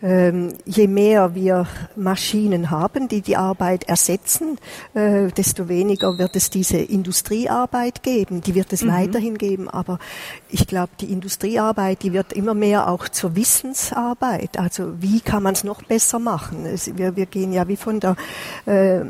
ähm, 0.00 0.52
je 0.64 0.86
mehr 0.86 1.34
wir 1.34 1.66
Maschinen 1.96 2.70
haben, 2.70 3.08
die 3.08 3.22
die 3.22 3.36
Arbeit 3.36 3.84
ersetzen, 3.84 4.58
äh, 4.94 5.28
desto 5.28 5.68
weniger 5.68 6.16
wird 6.16 6.36
es 6.36 6.48
diese 6.48 6.76
Industriearbeit 6.76 8.04
geben. 8.04 8.40
Die 8.40 8.54
wird 8.54 8.72
es 8.72 8.82
mhm. 8.82 8.92
weiterhin 8.92 9.36
geben. 9.36 9.68
Aber 9.68 9.98
ich 10.50 10.68
glaube, 10.68 10.90
die 11.00 11.10
Industriearbeit, 11.10 12.04
die 12.04 12.12
wird 12.12 12.32
immer 12.32 12.54
mehr 12.54 12.88
auch 12.88 13.08
zur 13.08 13.34
Wissensarbeit. 13.34 14.58
Also 14.58 15.02
wie 15.02 15.20
kann 15.20 15.42
man 15.42 15.54
es 15.54 15.64
noch 15.64 15.82
besser 15.82 16.20
machen? 16.20 16.66
Es, 16.66 16.96
wir, 16.96 17.16
wir 17.16 17.26
gehen 17.26 17.52
ja 17.52 17.66
wie 17.66 17.76
von 17.76 17.98
der 17.98 18.14
äh, 18.66 19.06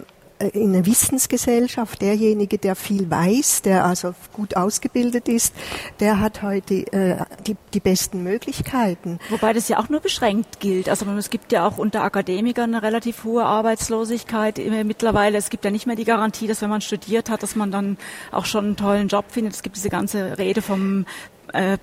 in 0.53 0.75
einer 0.75 0.87
Wissensgesellschaft, 0.87 2.03
derjenige, 2.03 2.59
der 2.59 2.77
viel 2.77 3.11
weiß, 3.11 3.63
der 3.63 3.85
also 3.85 4.15
gut 4.33 4.57
ausgebildet 4.57 5.29
ist, 5.29 5.55
der 6.01 6.21
hat 6.21 6.43
heute 6.43 6.75
äh, 6.93 7.25
die, 7.47 7.57
die 7.73 7.81
besten 7.81 8.23
Möglichkeiten. 8.23 9.19
Wobei 9.31 9.53
das 9.53 9.69
ja 9.69 9.79
auch 9.79 9.89
nur 9.89 10.01
beschränkt 10.01 10.61
gilt. 10.61 10.89
Also 10.89 11.07
es 11.13 11.31
gibt 11.31 11.53
ja 11.53 11.67
auch 11.67 11.79
unter 11.79 12.03
Akademikern 12.03 12.75
eine 12.75 12.83
relativ 12.83 13.25
hohe 13.25 13.45
Arbeitslosigkeit 13.45 14.59
mittlerweile. 14.85 15.39
Es 15.39 15.51
gibt 15.51 15.65
ja 15.65 15.71
nicht 15.71 15.87
mehr 15.87 15.97
die 15.97 16.05
Garantie, 16.05 16.47
dass 16.47 16.63
wenn 16.63 16.71
man 16.71 16.81
studiert 16.81 17.31
hat, 17.31 17.43
dass 17.43 17.57
man 17.57 17.71
dann 17.71 17.97
auch 18.33 18.45
schon 18.45 18.65
einen 18.65 18.77
tollen 18.77 19.09
Job 19.09 19.27
findet. 19.29 19.55
Es 19.55 19.63
gibt 19.63 19.77
diese 19.77 19.91
ganze 19.91 20.39
Rede 20.39 20.63
vom 20.63 21.07
äh, 21.55 21.79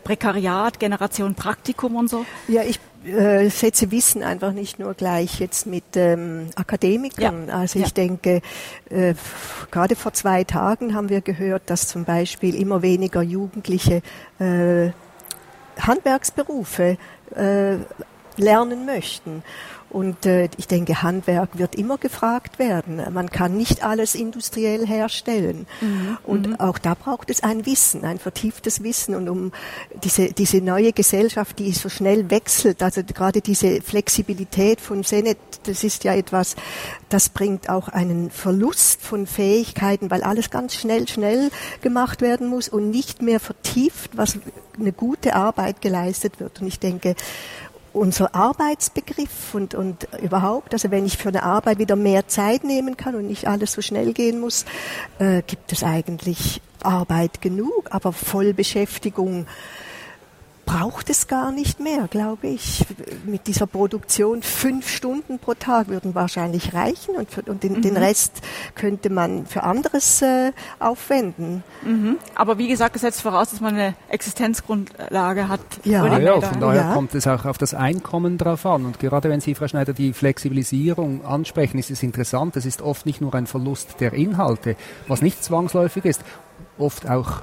Prekariat, 0.00 0.78
Generation 0.78 1.34
Praktikum 1.34 1.96
und 1.96 2.08
so? 2.08 2.24
Ja, 2.48 2.62
ich 2.62 2.80
äh, 3.04 3.48
setze 3.50 3.90
Wissen 3.90 4.22
einfach 4.22 4.52
nicht 4.52 4.78
nur 4.78 4.94
gleich 4.94 5.40
jetzt 5.40 5.66
mit 5.66 5.84
ähm, 5.96 6.48
Akademikern. 6.54 7.48
Ja. 7.48 7.54
Also 7.58 7.78
ich 7.78 7.86
ja. 7.86 7.92
denke, 7.92 8.40
äh, 8.90 9.14
gerade 9.70 9.96
vor 9.96 10.12
zwei 10.12 10.44
Tagen 10.44 10.94
haben 10.94 11.08
wir 11.08 11.20
gehört, 11.20 11.70
dass 11.70 11.88
zum 11.88 12.04
Beispiel 12.04 12.54
immer 12.54 12.82
weniger 12.82 13.22
Jugendliche 13.22 14.02
äh, 14.38 14.90
Handwerksberufe 15.78 16.96
äh, 17.34 17.76
lernen 18.36 18.86
möchten. 18.86 19.42
Und 19.90 20.26
äh, 20.26 20.48
ich 20.56 20.66
denke, 20.66 21.02
Handwerk 21.02 21.58
wird 21.58 21.74
immer 21.74 21.96
gefragt 21.96 22.58
werden. 22.58 23.00
Man 23.12 23.30
kann 23.30 23.56
nicht 23.56 23.84
alles 23.84 24.14
industriell 24.14 24.86
herstellen. 24.86 25.66
Mhm. 25.80 26.18
Und 26.24 26.48
mhm. 26.48 26.60
auch 26.60 26.78
da 26.78 26.94
braucht 26.94 27.30
es 27.30 27.42
ein 27.42 27.66
Wissen, 27.66 28.04
ein 28.04 28.18
vertieftes 28.18 28.82
Wissen. 28.82 29.14
Und 29.14 29.28
um 29.28 29.52
diese, 30.02 30.32
diese 30.32 30.60
neue 30.60 30.92
Gesellschaft, 30.92 31.58
die 31.58 31.72
so 31.72 31.88
schnell 31.88 32.30
wechselt, 32.30 32.82
also 32.82 33.02
gerade 33.04 33.40
diese 33.40 33.80
Flexibilität 33.80 34.80
von 34.80 35.02
Senet, 35.02 35.38
das 35.64 35.84
ist 35.84 36.04
ja 36.04 36.14
etwas, 36.14 36.56
das 37.08 37.28
bringt 37.28 37.68
auch 37.68 37.88
einen 37.88 38.30
Verlust 38.30 39.02
von 39.02 39.26
Fähigkeiten, 39.26 40.10
weil 40.10 40.22
alles 40.22 40.50
ganz 40.50 40.74
schnell, 40.74 41.06
schnell 41.08 41.50
gemacht 41.80 42.20
werden 42.20 42.48
muss 42.48 42.68
und 42.68 42.90
nicht 42.90 43.22
mehr 43.22 43.40
vertieft, 43.40 44.16
was 44.16 44.38
eine 44.78 44.92
gute 44.92 45.34
Arbeit 45.34 45.80
geleistet 45.80 46.40
wird. 46.40 46.60
Und 46.60 46.66
ich 46.66 46.78
denke, 46.78 47.14
unser 47.96 48.34
Arbeitsbegriff 48.34 49.54
und, 49.54 49.74
und 49.74 50.06
überhaupt, 50.22 50.72
also 50.74 50.90
wenn 50.90 51.06
ich 51.06 51.16
für 51.16 51.28
eine 51.28 51.42
Arbeit 51.42 51.78
wieder 51.78 51.96
mehr 51.96 52.28
Zeit 52.28 52.62
nehmen 52.62 52.96
kann 52.96 53.14
und 53.14 53.26
nicht 53.26 53.48
alles 53.48 53.72
so 53.72 53.80
schnell 53.80 54.12
gehen 54.12 54.38
muss, 54.38 54.64
äh, 55.18 55.42
gibt 55.42 55.72
es 55.72 55.82
eigentlich 55.82 56.60
Arbeit 56.82 57.40
genug, 57.40 57.88
aber 57.90 58.12
Vollbeschäftigung 58.12 59.46
braucht 60.66 61.08
es 61.10 61.28
gar 61.28 61.52
nicht 61.52 61.78
mehr, 61.78 62.08
glaube 62.08 62.48
ich. 62.48 62.84
Mit 63.24 63.46
dieser 63.46 63.68
Produktion 63.68 64.42
fünf 64.42 64.88
Stunden 64.90 65.38
pro 65.38 65.54
Tag 65.54 65.88
würden 65.88 66.14
wahrscheinlich 66.14 66.74
reichen 66.74 67.14
und, 67.16 67.30
für, 67.30 67.42
und 67.42 67.62
den, 67.62 67.74
mhm. 67.74 67.82
den, 67.82 67.96
Rest 67.96 68.42
könnte 68.74 69.08
man 69.08 69.46
für 69.46 69.62
anderes 69.62 70.20
äh, 70.22 70.52
aufwenden. 70.80 71.62
Mhm. 71.84 72.18
Aber 72.34 72.58
wie 72.58 72.66
gesagt, 72.66 72.96
es 72.96 73.02
setzt 73.02 73.22
voraus, 73.22 73.50
dass 73.50 73.60
man 73.60 73.74
eine 73.74 73.94
Existenzgrundlage 74.08 75.48
hat. 75.48 75.60
Ja, 75.84 76.04
ja 76.18 76.40
von 76.40 76.60
daher 76.60 76.82
ja. 76.82 76.92
kommt 76.92 77.14
es 77.14 77.28
auch 77.28 77.44
auf 77.44 77.58
das 77.58 77.72
Einkommen 77.72 78.36
drauf 78.36 78.66
an. 78.66 78.84
Und 78.86 78.98
gerade 78.98 79.30
wenn 79.30 79.40
Sie, 79.40 79.54
Frau 79.54 79.68
Schneider, 79.68 79.92
die 79.92 80.12
Flexibilisierung 80.12 81.24
ansprechen, 81.24 81.78
ist 81.78 81.90
es 81.90 82.02
interessant. 82.02 82.56
Es 82.56 82.66
ist 82.66 82.82
oft 82.82 83.06
nicht 83.06 83.20
nur 83.20 83.32
ein 83.34 83.46
Verlust 83.46 84.00
der 84.00 84.12
Inhalte, 84.12 84.74
was 85.06 85.22
nicht 85.22 85.44
zwangsläufig 85.44 86.04
ist, 86.04 86.22
oft 86.76 87.08
auch 87.08 87.42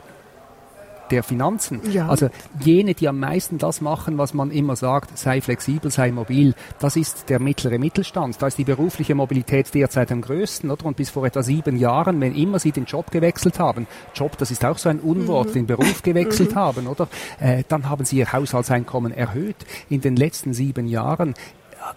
der 1.14 1.22
Finanzen. 1.22 1.80
Ja. 1.92 2.08
Also 2.08 2.30
jene, 2.60 2.96
die 2.96 3.08
am 3.08 3.20
meisten 3.20 3.60
das 3.60 3.82
machen, 3.82 4.18
was 4.18 4.34
man 4.34 4.50
immer 4.50 4.76
sagt, 4.76 5.16
sei 5.16 5.42
flexibel, 5.42 5.92
sei 5.92 6.12
mobil, 6.12 6.56
das 6.80 6.96
ist 6.96 7.30
der 7.30 7.40
mittlere 7.40 7.78
Mittelstand. 7.78 8.42
Da 8.42 8.48
ist 8.48 8.58
die 8.58 8.64
berufliche 8.64 9.14
Mobilität 9.14 9.72
derzeit 9.76 10.12
am 10.12 10.22
größten, 10.22 10.72
oder? 10.72 10.86
Und 10.86 10.98
bis 10.98 11.12
vor 11.12 11.24
etwa 11.24 11.44
sieben 11.44 11.78
Jahren, 11.78 12.20
wenn 12.20 12.34
immer 12.34 12.58
Sie 12.58 12.72
den 12.72 12.86
Job 12.86 13.12
gewechselt 13.12 13.60
haben, 13.60 13.86
Job, 14.16 14.40
das 14.40 14.50
ist 14.50 14.66
auch 14.66 14.80
so 14.80 14.90
ein 14.90 15.00
Unwort, 15.00 15.50
mhm. 15.50 15.54
den 15.54 15.68
Beruf 15.68 16.02
gewechselt 16.04 16.52
mhm. 16.52 16.56
haben, 16.56 16.88
oder? 16.88 17.08
Äh, 17.40 17.64
dann 17.68 17.90
haben 17.90 18.06
Sie 18.06 18.18
Ihr 18.18 18.34
Haushaltseinkommen 18.34 19.12
erhöht. 19.12 19.58
In 19.90 20.02
den 20.02 20.16
letzten 20.16 20.54
sieben 20.54 20.88
Jahren 20.88 21.36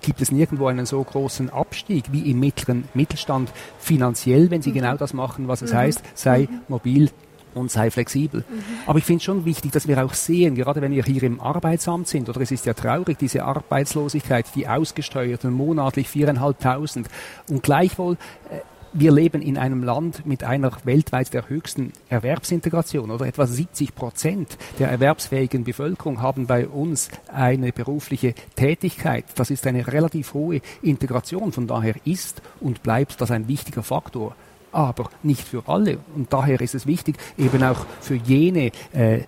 gibt 0.01 0.21
es 0.21 0.31
nirgendwo 0.31 0.67
einen 0.67 0.87
so 0.87 1.03
großen 1.03 1.51
Abstieg 1.51 2.13
wie 2.13 2.31
im 2.31 2.41
mittleren 2.41 2.85
Mittelstand 2.95 3.51
finanziell, 3.79 4.51
wenn 4.51 4.63
sie 4.63 4.71
mhm. 4.71 4.75
genau 4.75 4.97
das 4.97 5.15
machen, 5.15 5.49
was 5.49 5.63
es 5.63 5.73
mhm. 5.73 5.77
heißt, 5.77 6.03
sei 6.15 6.49
mhm. 6.51 6.61
mobil, 6.69 7.11
und 7.57 7.71
sei 7.71 7.91
flexibel. 7.91 8.45
Mhm. 8.49 8.63
Aber 8.87 8.99
ich 8.99 9.05
finde 9.05 9.25
schon 9.25 9.45
wichtig, 9.45 9.73
dass 9.73 9.89
wir 9.89 10.05
auch 10.05 10.15
sehen, 10.15 10.55
gerade 10.55 10.81
wenn 10.81 10.93
wir 10.93 11.05
hier 11.05 11.23
im 11.23 11.41
Arbeitsamt 11.41 12.09
sind, 12.09 12.29
oder 12.29 12.41
es 12.41 12.51
ist 12.51 12.67
ja 12.67 12.75
traurig, 12.75 13.19
diese 13.19 13.45
Arbeitslosigkeit, 13.45 14.47
die 14.55 14.69
ausgesteuerten 14.69 15.53
monatlich 15.53 16.09
viereinhalbtausend 16.09 17.09
und 17.49 17.63
gleichwohl 17.63 18.15
äh, 18.51 18.59
wir 18.99 19.13
leben 19.13 19.43
in 19.43 19.59
einem 19.59 19.83
Land 19.83 20.25
mit 20.25 20.43
einer 20.43 20.73
weltweit 20.85 21.35
der 21.35 21.49
höchsten 21.51 21.93
Erwerbsintegration 22.09 23.11
oder 23.11 23.27
etwa 23.27 23.47
70 23.47 23.95
Prozent 23.95 24.57
der 24.79 24.89
erwerbsfähigen 24.89 25.65
Bevölkerung 25.65 26.23
haben 26.23 26.47
bei 26.47 26.67
uns 26.67 27.11
eine 27.29 27.73
berufliche 27.73 28.35
Tätigkeit. 28.55 29.27
Das 29.35 29.51
ist 29.51 29.67
eine 29.67 29.87
relativ 29.87 30.33
hohe 30.33 30.63
Integration. 30.81 31.53
Von 31.53 31.67
daher 31.67 31.95
ist 32.05 32.41
und 32.61 32.83
bleibt 32.83 33.21
das 33.21 33.31
ein 33.31 33.49
wichtiger 33.49 33.83
Faktor 33.83 34.35
aber 34.77 35.09
nicht 35.23 35.49
für 35.49 35.63
alle. 35.67 35.99
Und 36.15 36.33
daher 36.33 36.61
ist 36.61 36.75
es 36.75 36.87
wichtig, 36.87 37.17
eben 37.39 37.63
auch 37.65 37.87
für 38.01 38.15
jene 38.15 38.73
äh, 38.93 39.23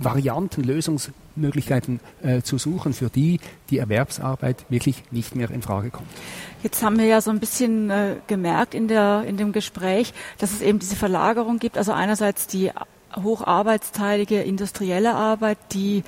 Varianten, 0.00 0.62
Lösungsmöglichkeiten 0.62 2.00
äh, 2.22 2.42
zu 2.42 2.58
suchen, 2.58 2.92
für 2.92 3.08
die 3.08 3.40
die 3.70 3.78
Erwerbsarbeit 3.78 4.66
wirklich 4.68 5.02
nicht 5.10 5.34
mehr 5.34 5.50
in 5.50 5.62
Frage 5.62 5.90
kommt. 5.90 6.08
Jetzt 6.62 6.82
haben 6.82 6.98
wir 6.98 7.06
ja 7.06 7.20
so 7.20 7.30
ein 7.30 7.40
bisschen 7.40 7.90
äh, 7.90 8.16
gemerkt 8.26 8.74
in, 8.74 8.88
der, 8.88 9.24
in 9.26 9.38
dem 9.38 9.52
Gespräch, 9.52 10.12
dass 10.38 10.52
es 10.52 10.60
eben 10.60 10.78
diese 10.78 10.96
Verlagerung 10.96 11.58
gibt. 11.58 11.78
Also 11.78 11.92
einerseits 11.92 12.46
die 12.46 12.70
hocharbeitsteilige 13.16 14.42
industrielle 14.42 15.14
Arbeit, 15.14 15.58
die 15.72 16.04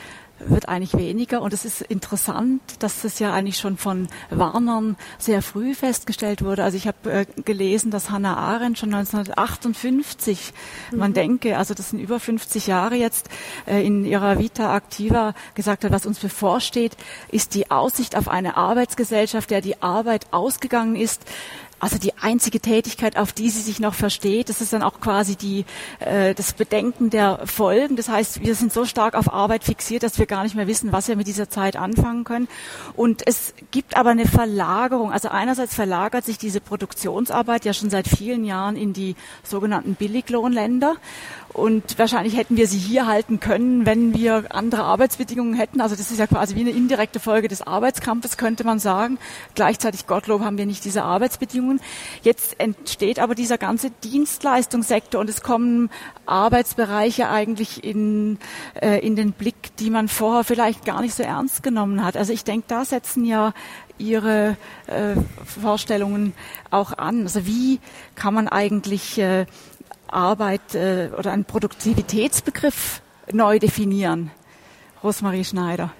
wird 0.47 0.69
eigentlich 0.69 0.95
weniger. 0.95 1.43
Und 1.43 1.53
es 1.53 1.65
ist 1.65 1.83
interessant, 1.83 2.61
dass 2.79 3.03
das 3.03 3.19
ja 3.19 3.33
eigentlich 3.33 3.59
schon 3.59 3.77
von 3.77 4.09
Warnern 4.31 4.97
sehr 5.19 5.43
früh 5.43 5.75
festgestellt 5.75 6.43
wurde. 6.43 6.65
Also 6.65 6.77
ich 6.77 6.87
habe 6.87 7.11
äh, 7.11 7.27
gelesen, 7.45 7.91
dass 7.91 8.11
Hannah 8.11 8.37
Arendt 8.37 8.79
schon 8.79 8.95
1958, 8.95 10.53
mhm. 10.91 10.99
man 10.99 11.13
denke, 11.13 11.59
also 11.59 11.75
das 11.75 11.91
sind 11.91 12.01
über 12.01 12.21
50 12.21 12.67
Jahre 12.67 12.97
jetzt, 12.97 13.29
äh, 13.67 13.85
in 13.85 14.05
ihrer 14.05 14.39
Vita 14.39 14.77
Activa 14.77 15.35
gesagt 15.55 15.85
hat, 15.85 15.93
was 15.93 16.07
uns 16.07 16.19
bevorsteht, 16.19 16.97
ist 17.31 17.55
die 17.55 17.71
Aussicht 17.71 18.17
auf 18.17 18.29
eine 18.29 18.57
Arbeitsgesellschaft, 18.57 19.51
der 19.51 19.61
die 19.61 19.83
Arbeit 19.83 20.27
ausgegangen 20.31 20.97
ist, 20.97 21.23
also 21.81 21.99
die 21.99 22.13
einzige 22.21 22.61
Tätigkeit, 22.61 23.17
auf 23.17 23.33
die 23.33 23.51
sie 23.51 23.63
sich 23.63 23.81
noch 23.81 23.95
versteht. 23.95 24.49
Das 24.51 24.61
ist 24.61 24.73
dann 24.73 24.83
auch 24.83 25.01
quasi 25.01 25.35
die, 25.35 25.65
äh, 25.99 26.35
das 26.35 26.53
Bedenken 26.53 27.11
der 27.11 27.41
Folgen. 27.47 27.97
Das 27.97 28.09
heißt, 28.09 28.43
wir 28.43 28.55
sind 28.55 28.73
so 28.73 28.85
stark 28.85 29.15
auf 29.15 29.33
Arbeit 29.33 29.65
fixiert, 29.65 30.03
dass 30.03 30.19
wir 30.19 30.27
gar 30.27 30.45
nicht 30.45 30.55
mehr 30.55 30.67
wissen, 30.67 30.93
was 30.93 31.09
wir 31.09 31.17
mit 31.17 31.27
dieser 31.27 31.49
Zeit 31.49 31.77
anfangen 31.77 32.25
können. 32.25 32.49
Und 32.95 33.27
es 33.27 33.55
gibt 33.71 33.97
aber 33.97 34.11
eine 34.11 34.27
Verlagerung. 34.27 35.11
Also 35.11 35.29
einerseits 35.29 35.75
verlagert 35.75 36.25
sich 36.25 36.39
diese 36.39 36.61
Produktionsarbeit 36.61 37.65
ja 37.65 37.73
schon 37.73 37.91
seit 37.91 38.07
vielen 38.07 38.45
Jahren 38.45 38.77
in 38.77 38.93
die 38.93 39.17
sogenannten 39.43 39.95
Billiglohnländer. 39.95 40.97
Und 41.53 41.99
wahrscheinlich 41.99 42.37
hätten 42.37 42.57
wir 42.57 42.69
sie 42.69 42.79
hier 42.79 43.07
halten 43.07 43.41
können, 43.41 43.85
wenn 43.85 44.15
wir 44.15 44.45
andere 44.51 44.85
Arbeitsbedingungen 44.85 45.55
hätten. 45.55 45.81
Also 45.81 45.97
das 45.97 46.13
ist 46.13 46.19
ja 46.19 46.29
quasi 46.29 46.55
wie 46.55 46.61
eine 46.61 46.71
indirekte 46.71 47.19
Folge 47.19 47.49
des 47.49 47.61
Arbeitskampfes, 47.63 48.37
könnte 48.37 48.63
man 48.63 48.79
sagen. 48.79 49.19
Gleichzeitig, 49.57 50.07
Gottlob, 50.07 50.43
haben 50.43 50.59
wir 50.59 50.67
nicht 50.67 50.85
diese 50.85 51.03
Arbeitsbedingungen. 51.03 51.81
Jetzt 52.23 52.61
entsteht 52.61 53.19
aber 53.19 53.35
dieser 53.35 53.59
ganze 53.59 53.91
Dienstleistungssektor 53.91 55.21
und 55.21 55.29
es 55.29 55.43
kommen 55.43 55.91
Arbeitsbereiche 56.25 57.29
eigentlich 57.29 57.83
in, 57.83 58.39
äh, 58.81 59.05
in 59.05 59.17
den 59.17 59.33
Blick, 59.33 59.77
die 59.79 59.91
man 59.91 60.07
vorher 60.07 60.45
vielleicht 60.45 60.85
gar 60.85 61.01
nicht 61.01 61.15
so 61.15 61.25
ernst 61.25 61.65
genommen 61.65 62.05
hat. 62.05 62.17
Also 62.17 62.33
ich 62.33 62.45
denke, 62.45 62.67
da 62.69 62.85
setzen 62.85 63.25
ja 63.25 63.53
Ihre 63.99 64.57
äh, 64.87 65.15
Vorstellungen 65.45 66.33
auch 66.71 66.97
an. 66.97 67.23
Also 67.23 67.45
wie 67.47 67.81
kann 68.15 68.33
man 68.33 68.49
eigentlich 68.49 69.19
äh, 69.19 69.47
Arbeit 70.13 70.75
äh, 70.75 71.11
oder 71.17 71.33
einen 71.33 71.45
Produktivitätsbegriff 71.45 73.03
neu 73.33 73.59
definieren. 73.59 74.31
Rosmarie 75.03 75.45
Schneider. 75.45 75.93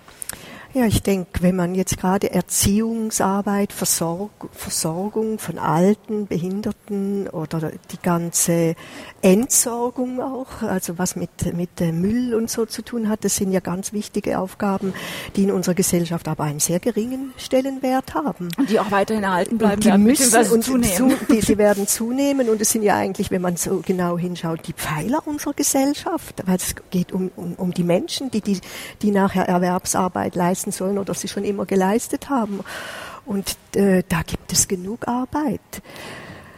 Ja, 0.73 0.85
ich 0.87 1.03
denke, 1.03 1.43
wenn 1.43 1.57
man 1.57 1.75
jetzt 1.75 1.99
gerade 1.99 2.31
Erziehungsarbeit, 2.31 3.73
Versorg 3.73 4.31
Versorgung 4.53 5.41
von 5.41 5.59
Alten, 5.59 6.29
Behinderten 6.29 7.27
oder 7.29 7.73
die 7.91 8.01
ganze 8.01 8.77
Entsorgung 9.21 10.21
auch, 10.21 10.63
also 10.63 10.97
was 10.97 11.17
mit, 11.17 11.57
mit 11.57 11.81
Müll 11.81 12.35
und 12.37 12.49
so 12.51 12.67
zu 12.67 12.83
tun 12.83 13.09
hat, 13.09 13.25
das 13.25 13.35
sind 13.35 13.51
ja 13.51 13.59
ganz 13.59 13.93
wichtige 13.93 14.39
Aufgaben, 14.39 14.95
die 15.35 15.43
in 15.43 15.51
unserer 15.51 15.75
Gesellschaft 15.75 16.29
aber 16.29 16.45
einen 16.45 16.61
sehr 16.61 16.79
geringen 16.79 17.33
Stellenwert 17.37 18.15
haben. 18.15 18.49
Und 18.57 18.71
die 18.71 18.79
auch 18.79 18.93
weiterhin 18.93 19.25
erhalten 19.25 19.59
bleiben 19.59 19.75
und 19.75 19.85
die 19.85 19.89
werden, 19.89 20.05
müssen 20.05 20.53
und 20.53 20.63
zunehmen. 20.63 20.95
Zu, 20.95 21.11
die, 21.33 21.41
sie 21.41 21.59
werden 21.59 21.89
zunehmen 21.89 22.49
und 22.49 22.61
es 22.61 22.71
sind 22.71 22.83
ja 22.83 22.95
eigentlich, 22.95 23.33
wenn 23.33 23.43
man 23.43 23.57
so 23.57 23.83
genau 23.85 24.17
hinschaut, 24.17 24.69
die 24.69 24.73
Pfeiler 24.73 25.27
unserer 25.27 25.55
Gesellschaft, 25.55 26.43
weil 26.47 26.57
es 26.57 26.77
geht 26.91 27.11
um, 27.11 27.33
um, 27.35 27.55
um 27.55 27.75
die 27.75 27.85
Menschen, 27.85 28.31
die, 28.31 28.41
die, 28.41 28.61
die 29.03 29.11
nachher 29.11 29.49
Erwerbsarbeit 29.49 30.37
leisten 30.37 30.60
leisten 30.61 30.73
sollen 30.73 30.99
oder 30.99 31.15
sie 31.15 31.29
schon 31.29 31.45
immer 31.45 31.67
geleistet 31.67 32.29
haben. 32.29 32.61
Und 33.25 33.57
äh, 33.75 34.03
da 34.09 34.23
gibt 34.23 34.53
es 34.53 34.69
genug 34.69 35.09
Arbeit. 35.09 35.61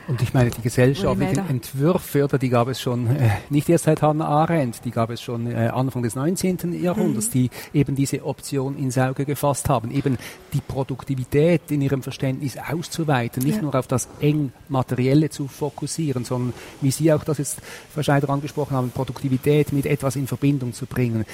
Und 0.09 0.21
ich 0.21 0.35
meine, 0.35 0.51
die 0.51 0.63
gesellschaftlichen 0.63 1.49
Entwürfe, 1.49 2.25
oder, 2.25 2.37
die 2.37 2.49
gab 2.49 2.67
es 2.67 2.81
schon 2.81 3.07
äh, 3.07 3.31
nicht 3.51 3.69
erst 3.69 3.85
seit 3.85 4.03
Hannah 4.03 4.27
Arendt, 4.27 4.85
die 4.85 4.91
gab 4.91 5.11
es 5.11 5.23
schon 5.23 5.47
äh, 5.47 5.69
Anfang 5.69 6.03
des 6.03 6.17
19. 6.17 6.83
Jahrhunderts, 6.83 7.29
mhm. 7.29 7.33
die 7.33 7.51
eben 7.73 7.95
diese 7.95 8.25
Option 8.25 8.77
ins 8.77 8.99
Auge 8.99 9.25
gefasst 9.25 9.69
haben, 9.69 9.93
eben 9.93 10.19
die 10.53 10.61
Produktivität 10.61 11.71
in 11.71 11.81
ihrem 11.83 12.03
Verständnis 12.03 12.57
auszuweiten, 12.59 13.45
nicht 13.45 13.57
ja. 13.57 13.63
nur 13.63 13.75
auf 13.77 13.87
das 13.87 14.09
eng 14.21 14.53
Materielle 14.69 15.31
zu 15.31 15.47
fokussieren, 15.47 16.25
sondern, 16.25 16.53
wie 16.81 16.91
Sie 16.91 17.13
auch 17.13 17.23
das 17.23 17.39
jetzt, 17.39 17.61
Frau 17.95 18.03
Scheider, 18.03 18.29
angesprochen 18.29 18.77
haben, 18.77 18.91
Produktivität 18.91 19.73
mit 19.73 19.87
etwas 19.87 20.17
in 20.17 20.27
Verbindung 20.27 20.73
zu 20.73 20.87
bringen 20.87 21.25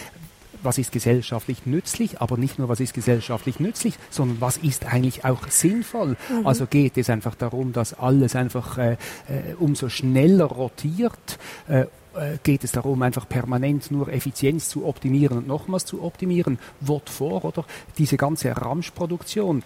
was 0.63 0.79
ist 0.79 0.93
gesellschaftlich 0.93 1.67
nützlich, 1.67 2.21
aber 2.21 2.37
nicht 2.37 2.59
nur, 2.59 2.69
was 2.69 2.81
ist 2.81 2.95
gesellschaftlich 2.95 3.61
nützlich, 3.61 3.95
sondern 4.11 4.41
was 4.41 4.57
ist 4.57 4.87
eigentlich 4.87 5.25
auch 5.25 5.49
sinnvoll. 5.49 6.17
Mhm. 6.29 6.47
Also 6.47 6.67
geht 6.67 6.97
es 6.99 7.11
einfach 7.11 7.35
darum, 7.35 7.73
dass 7.73 7.95
alles 7.95 8.37
einfach 8.37 8.79
äh, 8.79 8.93
äh, 8.93 9.55
umso 9.59 9.89
schneller 9.89 10.47
rotiert. 10.47 11.39
Äh, 11.69 11.87
äh, 12.19 12.39
geht 12.43 12.65
es 12.65 12.73
darum, 12.73 13.03
einfach 13.03 13.29
permanent 13.29 13.91
nur 13.91 14.09
Effizienz 14.09 14.69
zu 14.69 14.87
optimieren 14.87 15.39
und 15.39 15.47
nochmals 15.47 15.85
zu 15.85 16.03
optimieren, 16.03 16.59
Wort 16.81 17.11
vor, 17.11 17.45
oder? 17.45 17.65
Diese 17.99 18.17
ganze 18.17 18.57
Ramschproduktion, 18.57 19.63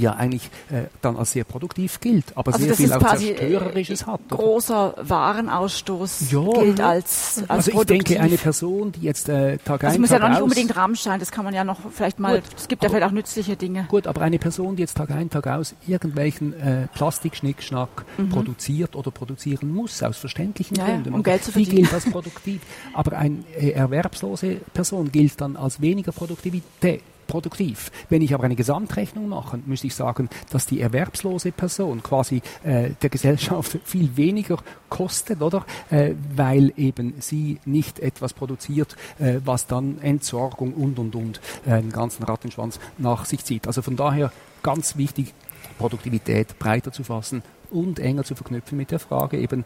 die 0.00 0.04
ja 0.04 0.14
eigentlich 0.14 0.50
äh, 0.70 0.84
dann 1.02 1.16
als 1.16 1.32
sehr 1.32 1.44
produktiv 1.44 2.00
gilt, 2.00 2.24
aber 2.34 2.52
also 2.52 2.64
sehr 2.64 2.74
viel 2.74 2.92
auch 2.92 2.98
Zerstörerisches 3.00 4.06
hat. 4.06 4.20
Oder? 4.28 4.36
Großer 4.36 4.94
Warenausstoß 5.02 6.30
ja, 6.32 6.40
gilt 6.60 6.80
als, 6.80 7.42
als 7.42 7.50
Also 7.50 7.70
ich 7.70 7.76
produktiv. 7.76 8.04
denke, 8.04 8.22
eine 8.22 8.36
Person, 8.36 8.92
die 8.92 9.02
jetzt 9.02 9.28
äh, 9.28 9.58
Tag 9.58 9.84
also 9.84 9.94
ein, 9.94 10.00
muss 10.00 10.10
Tag 10.10 10.20
ja 10.20 10.24
noch 10.26 10.34
nicht 10.34 10.42
unbedingt 10.42 10.76
Rammstein, 10.76 11.20
das 11.20 11.30
kann 11.30 11.44
man 11.44 11.54
ja 11.54 11.64
noch 11.64 11.78
vielleicht 11.92 12.18
mal, 12.18 12.40
gut, 12.40 12.50
es 12.56 12.68
gibt 12.68 12.82
ja 12.82 12.88
vielleicht 12.88 13.06
auch 13.06 13.12
nützliche 13.12 13.56
Dinge. 13.56 13.84
Gut, 13.88 14.06
aber 14.06 14.22
eine 14.22 14.38
Person, 14.38 14.76
die 14.76 14.82
jetzt 14.82 14.96
Tag 14.96 15.10
ein, 15.10 15.28
Tag 15.28 15.46
aus 15.46 15.74
irgendwelchen 15.86 16.58
äh, 16.58 16.86
Plastikschnickschnack 16.94 18.04
mhm. 18.16 18.30
produziert 18.30 18.96
oder 18.96 19.10
produzieren 19.10 19.72
muss, 19.72 20.02
aus 20.02 20.16
verständlichen 20.16 20.76
ja, 20.76 20.86
Gründen, 20.86 21.12
um 21.12 21.22
Geld 21.22 21.44
zu 21.44 21.52
verdienen. 21.52 21.70
die 21.70 21.82
gilt 21.82 21.94
als 21.94 22.10
produktiv. 22.10 22.62
aber 22.94 23.18
eine 23.18 23.38
äh, 23.56 23.70
erwerbslose 23.70 24.56
Person 24.72 25.12
gilt 25.12 25.40
dann 25.40 25.56
als 25.56 25.80
weniger 25.80 26.12
Produktivität 26.12 27.02
produktiv. 27.30 27.92
Wenn 28.08 28.22
ich 28.22 28.34
aber 28.34 28.44
eine 28.44 28.56
Gesamtrechnung 28.56 29.28
mache, 29.28 29.60
müsste 29.64 29.86
ich 29.86 29.94
sagen, 29.94 30.28
dass 30.50 30.66
die 30.66 30.80
erwerbslose 30.80 31.52
Person 31.52 32.02
quasi 32.02 32.42
äh, 32.64 32.90
der 33.00 33.08
Gesellschaft 33.08 33.78
viel 33.84 34.16
weniger 34.16 34.58
kostet, 34.88 35.40
oder? 35.40 35.64
Äh, 35.90 36.14
weil 36.34 36.72
eben 36.76 37.14
sie 37.20 37.60
nicht 37.64 38.00
etwas 38.00 38.34
produziert, 38.34 38.96
äh, 39.20 39.40
was 39.44 39.68
dann 39.68 40.00
Entsorgung 40.00 40.74
und 40.74 40.98
und 40.98 41.14
und 41.14 41.40
äh, 41.66 41.74
einen 41.74 41.92
ganzen 41.92 42.24
Rattenschwanz 42.24 42.80
nach 42.98 43.24
sich 43.24 43.44
zieht. 43.44 43.68
Also 43.68 43.80
von 43.80 43.96
daher 43.96 44.32
ganz 44.62 44.96
wichtig, 44.96 45.32
Produktivität 45.78 46.58
breiter 46.58 46.90
zu 46.90 47.04
fassen 47.04 47.42
und 47.70 48.00
enger 48.00 48.24
zu 48.24 48.34
verknüpfen 48.34 48.76
mit 48.76 48.90
der 48.90 48.98
Frage 48.98 49.38
eben, 49.38 49.64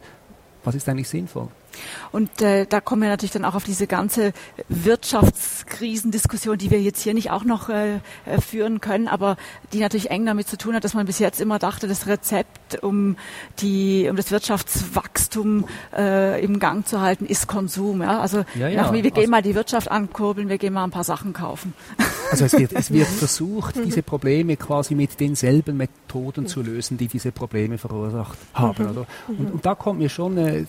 was 0.65 0.75
ist 0.75 0.89
eigentlich 0.89 1.09
sinnvoll? 1.09 1.47
Und 2.11 2.41
äh, 2.41 2.65
da 2.65 2.81
kommen 2.81 3.01
wir 3.01 3.09
natürlich 3.09 3.31
dann 3.31 3.45
auch 3.45 3.55
auf 3.55 3.63
diese 3.63 3.87
ganze 3.87 4.33
Wirtschaftskrisendiskussion, 4.69 6.57
die 6.57 6.71
wir 6.71 6.81
jetzt 6.81 7.01
hier 7.01 7.13
nicht 7.13 7.31
auch 7.31 7.43
noch 7.43 7.69
äh, 7.69 7.95
äh, 8.25 8.41
führen 8.41 8.81
können, 8.81 9.07
aber 9.07 9.37
die 9.73 9.79
natürlich 9.79 10.11
eng 10.11 10.25
damit 10.25 10.47
zu 10.47 10.57
tun 10.57 10.75
hat, 10.75 10.83
dass 10.83 10.93
man 10.93 11.05
bis 11.05 11.19
jetzt 11.19 11.41
immer 11.41 11.59
dachte, 11.59 11.87
das 11.87 12.07
Rezept, 12.07 12.83
um 12.83 13.17
die, 13.59 14.07
um 14.09 14.15
das 14.15 14.31
Wirtschaftswachstum 14.31 15.65
äh, 15.95 16.43
im 16.43 16.59
Gang 16.59 16.87
zu 16.87 17.01
halten, 17.01 17.25
ist 17.25 17.47
Konsum. 17.47 18.01
Ja? 18.01 18.19
Also 18.19 18.45
ja, 18.55 18.67
ja. 18.67 18.83
Nach, 18.83 18.93
wir 18.93 19.01
gehen 19.01 19.15
also, 19.15 19.31
mal 19.31 19.41
die 19.41 19.55
Wirtschaft 19.55 19.91
ankurbeln, 19.91 20.49
wir 20.49 20.57
gehen 20.57 20.73
mal 20.73 20.83
ein 20.83 20.91
paar 20.91 21.03
Sachen 21.03 21.33
kaufen. 21.33 21.73
Also 22.31 22.45
es 22.45 22.53
wird, 22.53 22.73
es 22.73 22.91
wird 22.91 23.07
versucht, 23.19 23.75
diese 23.85 24.01
Probleme 24.01 24.57
quasi 24.57 24.95
mit 24.95 25.19
denselben 25.19 25.77
Methoden 25.77 26.47
zu 26.47 26.63
lösen, 26.63 26.97
die 26.97 27.07
diese 27.07 27.31
Probleme 27.31 27.77
verursacht 27.77 28.39
haben. 28.51 28.83
Mhm. 28.83 28.89
Oder? 28.89 29.05
Und, 29.27 29.53
und 29.53 29.65
da 29.65 29.75
kommt 29.75 29.99
mir 29.99 30.09
schon 30.09 30.35
äh, 30.55 30.65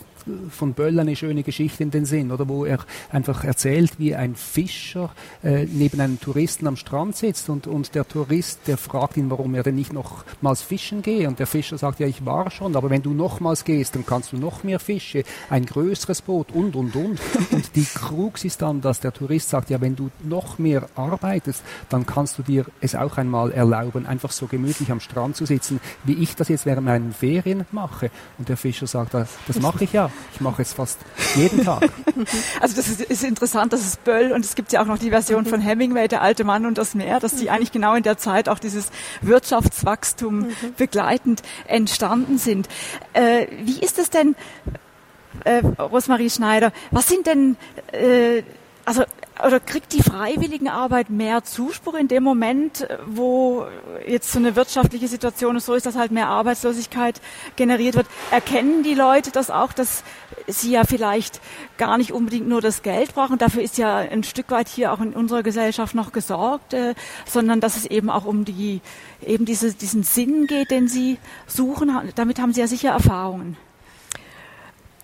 von 0.49 0.73
Böll 0.73 0.99
eine 0.99 1.15
schöne 1.15 1.43
Geschichte 1.43 1.83
in 1.83 1.91
den 1.91 2.05
Sinn, 2.05 2.31
oder 2.31 2.47
wo 2.47 2.65
er 2.65 2.79
einfach 3.11 3.43
erzählt, 3.43 3.93
wie 3.97 4.15
ein 4.15 4.35
Fischer 4.35 5.11
äh, 5.43 5.65
neben 5.65 5.99
einem 5.99 6.19
Touristen 6.19 6.67
am 6.67 6.75
Strand 6.75 7.15
sitzt 7.15 7.49
und, 7.49 7.67
und 7.67 7.95
der 7.95 8.07
Tourist, 8.07 8.61
der 8.67 8.77
fragt 8.77 9.17
ihn, 9.17 9.29
warum 9.29 9.55
er 9.55 9.63
denn 9.63 9.75
nicht 9.75 9.93
nochmals 9.93 10.61
fischen 10.61 11.01
gehe. 11.01 11.27
Und 11.27 11.39
der 11.39 11.47
Fischer 11.47 11.77
sagt, 11.77 11.99
ja, 11.99 12.07
ich 12.07 12.25
war 12.25 12.51
schon, 12.51 12.75
aber 12.75 12.89
wenn 12.89 13.01
du 13.01 13.13
nochmals 13.13 13.63
gehst, 13.63 13.95
dann 13.95 14.05
kannst 14.05 14.31
du 14.31 14.37
noch 14.37 14.63
mehr 14.63 14.79
Fische, 14.79 15.23
ein 15.49 15.65
größeres 15.65 16.21
Boot 16.21 16.51
und, 16.51 16.75
und, 16.75 16.95
und. 16.95 17.19
Und 17.51 17.75
die 17.75 17.85
Krux 17.85 18.43
ist 18.43 18.61
dann, 18.61 18.81
dass 18.81 18.99
der 18.99 19.13
Tourist 19.13 19.49
sagt, 19.49 19.69
ja, 19.69 19.79
wenn 19.81 19.95
du 19.95 20.09
noch 20.23 20.59
mehr 20.59 20.87
arbeitest, 20.95 21.63
dann 21.89 22.05
kannst 22.05 22.37
du 22.37 22.43
dir 22.43 22.65
es 22.81 22.95
auch 22.95 23.17
einmal 23.17 23.51
erlauben, 23.51 24.05
einfach 24.05 24.31
so 24.31 24.47
gemütlich 24.47 24.91
am 24.91 24.99
Strand 24.99 25.35
zu 25.35 25.45
sitzen, 25.45 25.79
wie 26.03 26.13
ich 26.13 26.35
das 26.35 26.49
jetzt 26.49 26.65
während 26.65 26.85
meinen 26.85 27.13
Ferien 27.13 27.65
mache. 27.71 28.11
Und 28.37 28.49
der 28.49 28.57
Fischer 28.57 28.87
sagt, 28.87 29.13
das 29.13 29.59
mache 29.59 29.85
ich 29.85 29.93
ja. 29.93 30.11
Ich 30.33 30.41
mache 30.41 30.61
es 30.61 30.73
fast 30.73 30.99
jeden 31.35 31.63
Tag. 31.63 31.89
Also 32.59 32.75
das 32.75 32.87
ist, 32.87 33.01
ist, 33.01 33.23
interessant, 33.23 33.73
das 33.73 33.81
ist 33.81 34.03
Böll 34.03 34.31
und 34.31 34.43
es 34.43 34.55
gibt 34.55 34.71
ja 34.71 34.81
auch 34.81 34.85
noch 34.85 34.97
die 34.97 35.09
Version 35.09 35.45
von 35.45 35.61
Hemingway, 35.61 36.07
der 36.07 36.21
alte 36.21 36.43
Mann 36.43 36.65
und 36.65 36.77
das 36.77 36.95
Meer, 36.95 37.19
dass 37.19 37.35
die 37.35 37.49
eigentlich 37.49 37.71
genau 37.71 37.95
in 37.95 38.03
der 38.03 38.17
Zeit 38.17 38.49
auch 38.49 38.59
dieses 38.59 38.89
Wirtschaftswachstum 39.21 40.39
mhm. 40.39 40.55
begleitend 40.77 41.43
entstanden 41.67 42.37
sind. 42.37 42.67
Äh, 43.13 43.47
wie 43.63 43.79
ist 43.79 43.99
es 43.99 44.09
denn, 44.09 44.35
äh, 45.43 45.59
Rosmarie 45.79 46.29
Schneider, 46.29 46.71
was 46.91 47.07
sind 47.07 47.27
denn 47.27 47.57
äh, 47.91 48.43
also 48.85 49.03
oder 49.45 49.59
kriegt 49.59 49.93
die 49.93 50.01
Freiwilligenarbeit 50.01 51.09
mehr 51.09 51.43
Zuspruch 51.43 51.93
in 51.95 52.07
dem 52.07 52.23
Moment, 52.23 52.87
wo 53.05 53.67
jetzt 54.07 54.31
so 54.31 54.39
eine 54.39 54.55
wirtschaftliche 54.55 55.07
Situation 55.07 55.59
so 55.59 55.73
ist, 55.73 55.85
dass 55.85 55.95
halt 55.95 56.11
mehr 56.11 56.27
Arbeitslosigkeit 56.27 57.21
generiert 57.55 57.95
wird? 57.95 58.07
Erkennen 58.31 58.83
die 58.83 58.93
Leute 58.95 59.31
das 59.31 59.49
auch, 59.49 59.73
dass 59.73 60.03
sie 60.47 60.71
ja 60.71 60.83
vielleicht 60.83 61.41
gar 61.77 61.97
nicht 61.97 62.11
unbedingt 62.11 62.47
nur 62.47 62.61
das 62.61 62.81
Geld 62.81 63.13
brauchen? 63.13 63.37
Dafür 63.37 63.61
ist 63.61 63.77
ja 63.77 63.97
ein 63.97 64.23
Stück 64.23 64.49
weit 64.49 64.67
hier 64.67 64.93
auch 64.93 65.01
in 65.01 65.13
unserer 65.13 65.43
Gesellschaft 65.43 65.95
noch 65.95 66.11
gesorgt, 66.11 66.73
äh, 66.73 66.95
sondern 67.25 67.59
dass 67.59 67.77
es 67.77 67.85
eben 67.85 68.09
auch 68.09 68.25
um 68.25 68.45
die 68.45 68.81
eben 69.25 69.45
diese, 69.45 69.73
diesen 69.73 70.03
Sinn 70.03 70.47
geht, 70.47 70.71
den 70.71 70.87
sie 70.87 71.17
suchen. 71.47 71.91
Damit 72.15 72.39
haben 72.39 72.53
sie 72.53 72.61
ja 72.61 72.67
sicher 72.67 72.89
Erfahrungen. 72.89 73.57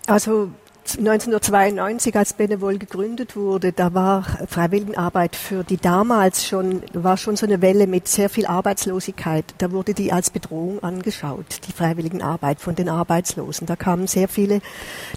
Also 0.06 0.50
1992, 0.86 2.14
als 2.16 2.34
Benevol 2.34 2.78
gegründet 2.78 3.36
wurde, 3.36 3.72
da 3.72 3.94
war 3.94 4.22
Freiwilligenarbeit 4.46 5.34
für 5.34 5.64
die 5.64 5.78
damals 5.78 6.46
schon, 6.46 6.82
war 6.92 7.16
schon 7.16 7.36
so 7.36 7.46
eine 7.46 7.62
Welle 7.62 7.86
mit 7.86 8.06
sehr 8.06 8.28
viel 8.28 8.44
Arbeitslosigkeit. 8.44 9.46
Da 9.58 9.72
wurde 9.72 9.94
die 9.94 10.12
als 10.12 10.28
Bedrohung 10.28 10.82
angeschaut, 10.82 11.60
die 11.66 11.72
Freiwilligenarbeit 11.72 12.60
von 12.60 12.74
den 12.74 12.90
Arbeitslosen. 12.90 13.66
Da 13.66 13.76
kamen 13.76 14.06
sehr 14.06 14.28
viele 14.28 14.60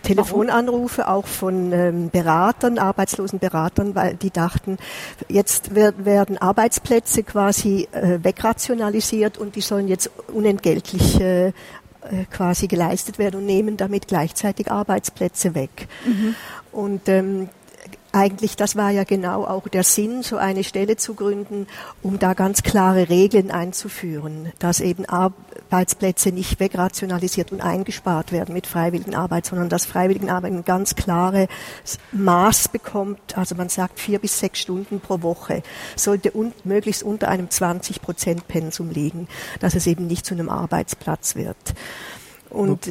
Telefonanrufe 0.04 1.10
auch 1.10 1.28
von 1.28 1.74
ähm, 1.74 2.10
Beratern, 2.12 2.80
arbeitslosen 2.80 3.40
Beratern, 3.40 3.94
weil 3.94 4.16
die 4.16 4.32
dachten, 4.32 4.78
jetzt 5.28 5.76
werden 5.76 6.38
Arbeitsplätze 6.38 7.24
quasi 7.24 7.90
äh, 7.92 8.20
wegrationalisiert 8.24 9.38
und 9.38 9.56
die 9.56 9.62
sollen 9.62 9.90
jetzt 9.90 10.10
unentgeltlich 10.32 11.20
äh, 11.20 11.52
quasi 12.32 12.68
geleistet 12.68 13.20
werden 13.20 13.42
und 13.42 13.46
nehmen 13.46 13.78
damit 13.78 14.08
gleichzeitig 14.08 14.72
Arbeitsplätze 14.72 15.56
weg. 15.56 15.88
Mhm. 16.06 16.36
Und 16.72 17.10
ähm, 17.10 17.50
eigentlich, 18.18 18.56
das 18.56 18.76
war 18.76 18.90
ja 18.90 19.04
genau 19.04 19.46
auch 19.46 19.68
der 19.68 19.84
Sinn, 19.84 20.24
so 20.24 20.38
eine 20.38 20.64
Stelle 20.64 20.98
zu 20.98 21.14
gründen, 21.14 21.68
um 22.02 22.18
da 22.20 22.34
ganz 22.34 22.64
klare 22.64 23.10
Regeln 23.10 23.52
einzuführen, 23.52 24.52
dass 24.60 24.80
eben 24.80 25.06
Arbeitsplätze 25.06 26.32
nicht 26.32 26.60
wegrationalisiert 26.60 27.52
und 27.52 27.62
eingespart 27.62 28.32
werden 28.32 28.54
mit 28.54 28.66
Freiwilligenarbeit, 28.66 29.46
sondern 29.46 29.70
dass 29.70 29.86
Freiwilligenarbeit 29.86 30.52
ein 30.52 30.66
ganz 30.66 30.96
klares 30.96 31.48
Maß 32.12 32.70
bekommt. 32.70 33.38
Also 33.38 33.56
man 33.56 33.70
sagt 33.70 34.00
vier 34.00 34.20
bis 34.20 34.40
sechs 34.40 34.60
Stunden 34.60 35.00
pro 35.00 35.22
Woche 35.22 35.62
sollte 35.96 36.32
un 36.36 36.54
möglichst 36.64 37.04
unter 37.04 37.28
einem 37.30 37.50
20 37.50 38.02
Prozent 38.02 38.48
Pensum 38.48 38.90
liegen, 38.90 39.28
dass 39.60 39.76
es 39.76 39.86
eben 39.86 40.08
nicht 40.08 40.26
zu 40.26 40.34
einem 40.34 40.50
Arbeitsplatz 40.50 41.36
wird. 41.36 41.58
Und 42.50 42.90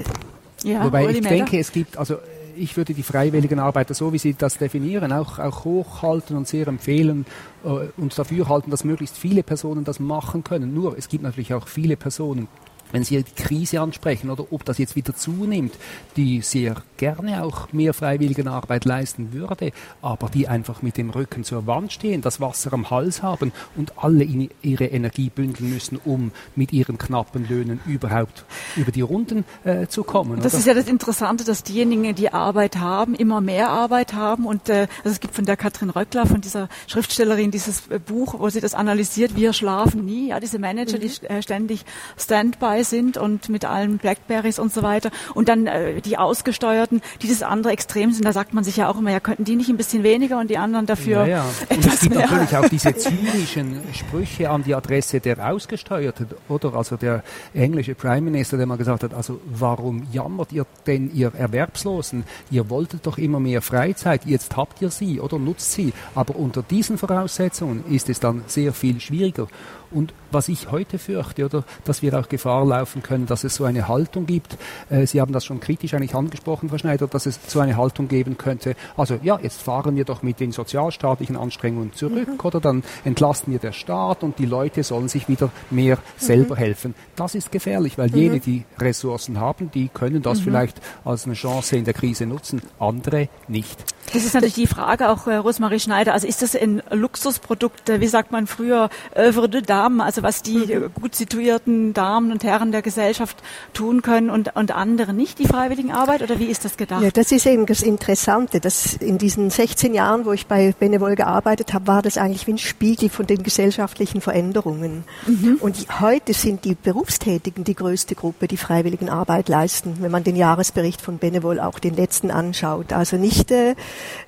ja, 0.62 0.84
Wobei 0.84 1.08
ich 1.08 1.20
denke, 1.20 1.58
es 1.58 1.72
gibt 1.72 1.96
also 1.96 2.16
ich 2.56 2.76
würde 2.76 2.94
die 2.94 3.02
freiwilligen 3.02 3.58
Arbeiter, 3.58 3.94
so 3.94 4.12
wie 4.12 4.18
Sie 4.18 4.34
das 4.34 4.58
definieren, 4.58 5.12
auch, 5.12 5.38
auch 5.38 5.64
hochhalten 5.64 6.36
und 6.36 6.48
sehr 6.48 6.66
empfehlen 6.66 7.26
äh, 7.64 7.88
und 7.96 8.18
dafür 8.18 8.48
halten, 8.48 8.70
dass 8.70 8.84
möglichst 8.84 9.16
viele 9.16 9.42
Personen 9.42 9.84
das 9.84 10.00
machen 10.00 10.44
können. 10.44 10.74
Nur, 10.74 10.96
es 10.98 11.08
gibt 11.08 11.22
natürlich 11.22 11.54
auch 11.54 11.68
viele 11.68 11.96
Personen, 11.96 12.48
wenn 12.96 13.04
Sie 13.04 13.22
die 13.22 13.42
Krise 13.42 13.82
ansprechen 13.82 14.30
oder 14.30 14.46
ob 14.50 14.64
das 14.64 14.78
jetzt 14.78 14.96
wieder 14.96 15.14
zunimmt, 15.14 15.74
die 16.16 16.40
sehr 16.40 16.76
gerne 16.96 17.44
auch 17.44 17.70
mehr 17.74 17.92
Freiwilligenarbeit 17.92 18.87
leisten 18.87 19.35
würde, 19.35 19.72
aber 20.00 20.30
die 20.30 20.48
einfach 20.48 20.80
mit 20.80 20.96
dem 20.96 21.11
Rücken 21.11 21.44
zur 21.44 21.66
Wand 21.66 21.92
stehen, 21.92 22.22
das 22.22 22.40
Wasser 22.40 22.72
am 22.72 22.88
Hals 22.88 23.22
haben 23.22 23.52
und 23.76 23.92
alle 23.98 24.24
ihre 24.24 24.87
Energie 24.87 25.28
bündeln 25.28 25.68
müssen, 25.68 26.00
um 26.02 26.32
mit 26.54 26.72
ihren 26.72 26.96
knappen 26.96 27.46
Löhnen 27.46 27.80
überhaupt 27.85 28.46
über 28.76 28.92
die 28.92 29.02
Runden 29.02 29.44
äh, 29.64 29.88
zu 29.88 30.02
kommen. 30.02 30.40
Das 30.40 30.54
oder? 30.54 30.61
ist 30.61 30.66
ja 30.66 30.72
das 30.72 30.88
Interessante, 30.88 31.44
dass 31.44 31.64
diejenigen, 31.64 32.14
die 32.14 32.32
Arbeit 32.32 32.78
haben, 32.78 33.14
immer 33.14 33.42
mehr 33.42 33.68
Arbeit 33.68 34.14
haben 34.14 34.46
und 34.46 34.70
äh, 34.70 34.88
also 35.04 35.11
es 35.11 35.20
gibt 35.20 35.35
von 35.35 35.44
der 35.44 35.59
Katrin 35.59 35.90
Röckler, 35.90 36.24
von 36.24 36.40
dieser 36.40 36.70
Schriftstellerin, 36.87 37.50
dieses 37.50 37.88
äh, 37.88 37.98
Buch, 37.98 38.37
wo 38.38 38.48
sie 38.48 38.62
das 38.62 38.72
analysiert, 38.72 39.37
wir 39.37 39.52
schlafen 39.52 40.06
nie, 40.06 40.28
ja, 40.28 40.40
diese 40.40 40.59
Manager, 40.59 40.96
mhm. 40.96 41.02
die 41.02 41.26
äh, 41.26 41.42
ständig 41.42 41.85
Standby 42.16 42.86
sind 42.90 43.16
und 43.16 43.49
mit 43.49 43.64
allen 43.64 43.99
Blackberries 43.99 44.59
und 44.59 44.72
so 44.72 44.83
weiter. 44.83 45.11
Und 45.35 45.49
dann 45.49 45.66
äh, 45.66 46.01
die 46.01 46.18
Ausgesteuerten, 46.18 47.03
die 47.22 47.29
das 47.29 47.42
andere 47.42 47.72
Extrem 47.72 48.12
sind, 48.12 48.25
da 48.25 48.33
sagt 48.33 48.55
man 48.55 48.64
sich 48.64 48.77
ja 48.77 48.88
auch 48.88 48.99
immer, 48.99 49.11
ja, 49.11 49.20
könnten 49.20 49.44
die 49.44 49.57
nicht 49.57 49.68
ein 49.68 49.77
bisschen 49.77 50.03
weniger 50.03 50.38
und 50.38 50.51
die 50.51 50.59
anderen 50.59 50.87
dafür 50.87 51.27
ja, 51.27 51.38
ja. 51.38 51.44
Und 51.68 51.87
es 51.87 52.01
gibt 52.01 52.14
mehr. 52.14 52.27
natürlich 52.27 52.57
auch 52.57 52.68
diese 52.68 52.94
zynischen 52.96 53.81
Sprüche 53.92 54.51
an 54.51 54.62
die 54.64 54.75
Adresse 54.75 55.20
der 55.20 55.46
Ausgesteuerten, 55.51 56.29
oder? 56.49 56.75
Also 56.75 56.96
der 56.96 57.22
englische 57.55 57.94
Prime 57.94 58.22
Minister, 58.22 58.57
der 58.57 58.66
mal 58.66 58.77
gesagt 58.77 59.03
hat, 59.03 59.14
also 59.14 59.40
warum 59.46 60.07
jammert 60.12 60.53
ihr 60.53 60.66
denn 60.87 61.11
ihr 61.14 61.33
Erwerbslosen? 61.35 62.25
Ihr 62.51 62.68
wolltet 62.70 63.07
doch 63.07 63.18
immer 63.18 63.40
mehr 63.40 63.62
Freizeit, 63.62 64.27
jetzt 64.27 64.57
habt 64.57 64.83
ihr 64.83 64.90
sie 64.90 65.20
oder 65.20 65.38
nutzt 65.38 65.72
sie. 65.72 65.92
Aber 66.14 66.37
unter 66.37 66.62
diesen 66.62 66.99
Voraussetzungen 66.99 67.85
ist 67.90 68.09
es 68.09 68.20
dann 68.20 68.44
sehr 68.46 68.72
viel 68.72 69.01
schwieriger. 69.01 69.49
Und 69.96 70.12
was 70.30 70.48
ich 70.48 70.70
heute 70.70 70.98
fürchte, 70.98 71.46
oder, 71.46 71.64
dass 71.85 72.02
wir 72.02 72.18
auch 72.18 72.28
Gefahr 72.28 72.66
laufen 72.66 73.02
können, 73.02 73.24
dass 73.24 73.44
es 73.44 73.54
so 73.54 73.64
eine 73.64 73.88
Haltung 73.88 74.26
gibt. 74.26 74.59
Äh, 74.90 75.06
Sie 75.06 75.22
haben 75.22 75.32
das 75.32 75.46
schon 75.46 75.59
kritisch 75.59 75.94
eigentlich 75.94 76.14
angesprochen, 76.14 76.68
Frau 76.68 76.76
Schneider, 76.76 77.06
dass 77.06 77.24
es 77.24 77.40
so 77.46 77.61
eine 77.61 77.78
Haltung 77.78 78.06
geben 78.06 78.37
könnte. 78.37 78.76
Also 78.98 79.18
ja, 79.22 79.38
jetzt 79.42 79.62
fahren 79.62 79.96
wir 79.96 80.04
doch 80.04 80.22
mit 80.22 80.38
den 80.38 80.52
sozialstaatlichen 80.52 81.35
Anstrengungen 81.35 81.94
zurück, 81.94 82.28
mhm. 82.28 82.40
oder 82.42 82.61
dann 82.61 82.84
entlasten 83.05 83.55
wir 83.55 83.59
der 83.59 83.72
Staat 83.72 84.22
und 84.22 84.38
die 84.38 84.44
Leute 84.44 84.82
sollen 84.82 85.09
sich 85.09 85.28
wieder 85.28 85.51
mehr 85.70 85.97
selber 86.18 86.57
mhm. 86.57 86.59
helfen. 86.59 86.94
Das 87.16 87.34
ist 87.34 87.51
gefährlich, 87.51 87.97
weil 87.97 88.11
mhm. 88.11 88.16
jene, 88.16 88.40
die 88.40 88.64
Ressourcen 88.78 89.40
haben, 89.40 89.70
die 89.70 89.88
können 89.88 90.20
das 90.20 90.40
mhm. 90.40 90.44
vielleicht 90.44 90.80
als 91.07 91.24
eine 91.24 91.34
Chance 91.34 91.76
in 91.76 91.86
der 91.86 91.94
Krise 91.94 92.26
nutzen, 92.26 92.61
andere 92.78 93.30
nicht. 93.49 93.95
Das 94.12 94.24
ist 94.24 94.34
natürlich 94.34 94.54
die 94.54 94.66
Frage 94.66 95.09
auch, 95.09 95.26
äh, 95.26 95.36
Rosmarie 95.36 95.80
Schneider. 95.80 96.12
Also 96.12 96.26
ist 96.26 96.42
das 96.42 96.54
ein 96.54 96.82
Luxusprodukt, 96.90 97.88
äh, 97.88 98.00
wie 98.00 98.07
sagt 98.07 98.32
man 98.32 98.46
früher, 98.46 98.88
œuvre 99.14 99.48
de 99.48 99.62
Damen, 99.62 100.00
also 100.00 100.22
was 100.22 100.42
die 100.42 100.59
mhm. 100.59 100.92
gut 100.94 101.14
situierten 101.14 101.92
Damen 101.92 102.32
und 102.32 102.44
Herren 102.44 102.72
der 102.72 102.82
Gesellschaft 102.82 103.42
tun 103.72 104.02
können 104.02 104.30
und, 104.30 104.54
und 104.57 104.72
andere 104.72 105.12
nicht, 105.12 105.38
die 105.38 105.46
Freiwilligenarbeit? 105.46 106.22
Oder 106.22 106.38
wie 106.38 106.46
ist 106.46 106.64
das 106.64 106.76
gedacht? 106.76 107.02
Ja, 107.02 107.11
das 107.11 107.32
ist 107.32 107.46
eben 107.46 107.66
das 107.66 107.82
Interessante, 107.82 108.61
dass 108.61 108.94
in 108.94 109.18
diesen 109.18 109.50
16 109.50 109.94
Jahren, 109.94 110.24
wo 110.24 110.32
ich 110.32 110.46
bei 110.46 110.74
Benevol 110.78 111.16
gearbeitet 111.16 111.74
habe, 111.74 111.86
war 111.86 112.02
das 112.02 112.18
eigentlich 112.18 112.46
wie 112.46 112.52
ein 112.52 112.59
Spiegel 112.59 113.09
von 113.09 113.26
den 113.26 113.42
gesellschaftlichen 113.42 114.20
Veränderungen. 114.20 115.04
Mhm. 115.26 115.59
Und 115.61 115.86
heute 116.00 116.32
sind 116.32 116.64
die 116.64 116.74
Berufstätigen 116.74 117.64
die 117.64 117.74
größte 117.74 118.14
Gruppe, 118.14 118.48
die 118.48 118.57
Freiwilligenarbeit 118.57 119.48
leisten, 119.48 119.96
wenn 120.00 120.11
man 120.11 120.24
den 120.24 120.36
Jahresbericht 120.36 121.00
von 121.00 121.18
Benevol 121.18 121.61
auch 121.61 121.78
den 121.78 121.94
letzten 121.94 122.30
anschaut. 122.30 122.92
Also 122.92 123.16
nicht 123.16 123.50
äh, 123.50 123.74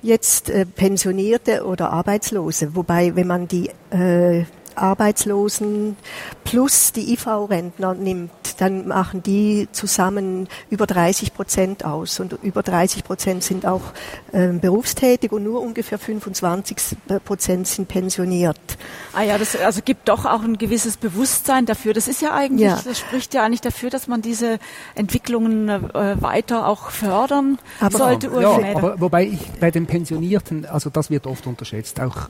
jetzt 0.01 0.49
äh, 0.49 0.65
Pensionierte 0.65 1.65
oder 1.65 1.91
Arbeitslose, 1.91 2.75
wobei 2.75 3.15
wenn 3.15 3.27
man 3.27 3.47
die 3.47 3.69
äh, 3.91 4.45
Arbeitslosen 4.81 5.97
plus 6.43 6.91
die 6.91 7.13
IV-Rentner 7.13 7.93
nimmt, 7.93 8.31
dann 8.57 8.87
machen 8.87 9.23
die 9.23 9.67
zusammen 9.71 10.47
über 10.69 10.87
30 10.87 11.33
Prozent 11.33 11.85
aus. 11.85 12.19
Und 12.19 12.33
über 12.43 12.63
30 12.63 13.03
Prozent 13.03 13.43
sind 13.43 13.65
auch 13.65 13.93
äh, 14.31 14.47
berufstätig 14.47 15.31
und 15.31 15.43
nur 15.43 15.61
ungefähr 15.61 15.99
25 15.99 16.77
Prozent 17.23 17.67
sind 17.67 17.87
pensioniert. 17.87 18.59
Ah 19.13 19.23
ja, 19.23 19.37
das 19.37 19.55
also 19.55 19.81
gibt 19.83 20.09
doch 20.09 20.25
auch 20.25 20.43
ein 20.43 20.57
gewisses 20.57 20.97
Bewusstsein 20.97 21.65
dafür. 21.65 21.93
Das 21.93 22.07
ist 22.07 22.21
ja 22.21 22.33
eigentlich, 22.33 22.69
ja. 22.69 22.79
das 22.83 22.99
spricht 22.99 23.33
ja 23.33 23.43
eigentlich 23.43 23.61
dafür, 23.61 23.89
dass 23.89 24.07
man 24.07 24.21
diese 24.21 24.59
Entwicklungen 24.95 25.69
äh, 25.69 26.21
weiter 26.21 26.67
auch 26.67 26.89
fördern 26.89 27.59
aber 27.79 27.97
sollte. 27.97 28.29
Ja, 28.39 28.75
aber 28.75 28.99
wobei 28.99 29.25
ich 29.27 29.51
bei 29.59 29.71
den 29.71 29.85
Pensionierten, 29.85 30.65
also 30.65 30.89
das 30.89 31.09
wird 31.09 31.27
oft 31.27 31.47
unterschätzt, 31.47 31.99
auch 31.99 32.29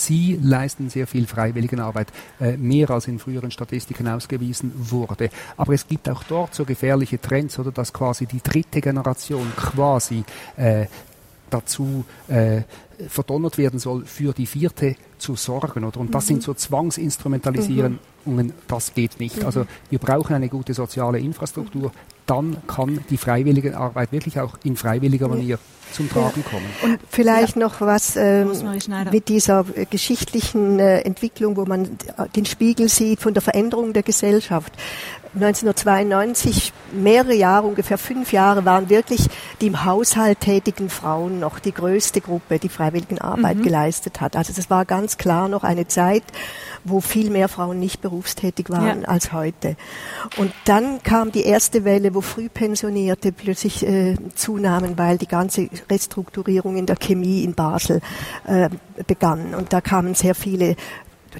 Sie 0.00 0.38
leisten 0.42 0.88
sehr 0.88 1.06
viel 1.06 1.26
Freiwilligenarbeit, 1.26 2.08
äh, 2.40 2.56
mehr 2.56 2.88
als 2.88 3.06
in 3.06 3.18
früheren 3.18 3.50
Statistiken 3.50 4.08
ausgewiesen 4.08 4.72
wurde. 4.74 5.28
Aber 5.58 5.74
es 5.74 5.86
gibt 5.86 6.08
auch 6.08 6.22
dort 6.24 6.54
so 6.54 6.64
gefährliche 6.64 7.20
Trends, 7.20 7.58
oder 7.58 7.70
dass 7.70 7.92
quasi 7.92 8.24
die 8.24 8.40
dritte 8.42 8.80
Generation 8.80 9.52
quasi 9.56 10.24
äh, 10.56 10.86
dazu 11.50 12.06
äh, 12.28 12.62
verdonnert 13.08 13.58
werden 13.58 13.78
soll, 13.78 14.06
für 14.06 14.32
die 14.32 14.46
vierte 14.46 14.96
zu 15.18 15.36
sorgen. 15.36 15.84
Oder? 15.84 16.00
Und 16.00 16.14
das 16.14 16.24
mhm. 16.24 16.28
sind 16.28 16.42
so 16.44 16.54
Zwangsinstrumentalisierungen, 16.54 17.98
mhm. 18.24 18.52
das 18.68 18.94
geht 18.94 19.20
nicht. 19.20 19.40
Mhm. 19.40 19.46
Also 19.46 19.66
wir 19.90 19.98
brauchen 19.98 20.34
eine 20.34 20.48
gute 20.48 20.72
soziale 20.72 21.18
Infrastruktur, 21.18 21.92
dann 22.24 22.56
kann 22.66 23.00
die 23.10 23.18
Freiwilligenarbeit 23.18 24.12
wirklich 24.12 24.40
auch 24.40 24.56
in 24.64 24.76
freiwilliger 24.76 25.28
Manier 25.28 25.58
zum 25.92 26.08
Tragen 26.10 26.44
kommen. 26.44 26.66
Und 26.82 26.98
vielleicht 27.08 27.56
ja. 27.56 27.62
noch 27.62 27.80
was 27.80 28.16
ähm, 28.16 28.52
mit 29.10 29.28
dieser 29.28 29.64
geschichtlichen 29.90 30.78
äh, 30.78 31.00
Entwicklung, 31.00 31.56
wo 31.56 31.64
man 31.64 31.98
den 32.36 32.46
Spiegel 32.46 32.88
sieht 32.88 33.20
von 33.20 33.34
der 33.34 33.42
Veränderung 33.42 33.92
der 33.92 34.02
Gesellschaft. 34.02 34.72
1992, 35.34 36.72
mehrere 36.92 37.34
Jahre, 37.34 37.68
ungefähr 37.68 37.98
fünf 37.98 38.32
Jahre, 38.32 38.64
waren 38.64 38.88
wirklich 38.88 39.28
die 39.60 39.68
im 39.68 39.84
Haushalt 39.84 40.40
tätigen 40.40 40.90
Frauen 40.90 41.38
noch 41.38 41.60
die 41.60 41.72
größte 41.72 42.20
Gruppe, 42.20 42.58
die 42.58 42.68
Freiwilligenarbeit 42.68 43.58
mhm. 43.58 43.62
geleistet 43.62 44.20
hat. 44.20 44.34
Also 44.34 44.52
das 44.52 44.70
war 44.70 44.84
ganz 44.84 45.18
klar 45.18 45.48
noch 45.48 45.62
eine 45.62 45.86
Zeit, 45.86 46.24
wo 46.82 47.00
viel 47.00 47.30
mehr 47.30 47.48
Frauen 47.48 47.78
nicht 47.78 48.00
berufstätig 48.00 48.70
waren 48.70 49.02
ja. 49.02 49.08
als 49.08 49.32
heute. 49.32 49.76
Und 50.36 50.52
dann 50.64 51.00
kam 51.04 51.30
die 51.30 51.44
erste 51.44 51.84
Welle, 51.84 52.12
wo 52.14 52.22
Frühpensionierte 52.22 53.30
plötzlich 53.30 53.86
äh, 53.86 54.16
zunahmen, 54.34 54.98
weil 54.98 55.16
die 55.16 55.28
ganze 55.28 55.68
Restrukturierung 55.88 56.76
in 56.76 56.86
der 56.86 56.96
Chemie 56.96 57.44
in 57.44 57.54
Basel 57.54 58.00
äh, 58.46 58.68
begann. 59.06 59.54
Und 59.54 59.72
da 59.72 59.80
kamen 59.80 60.14
sehr 60.14 60.34
viele 60.34 60.76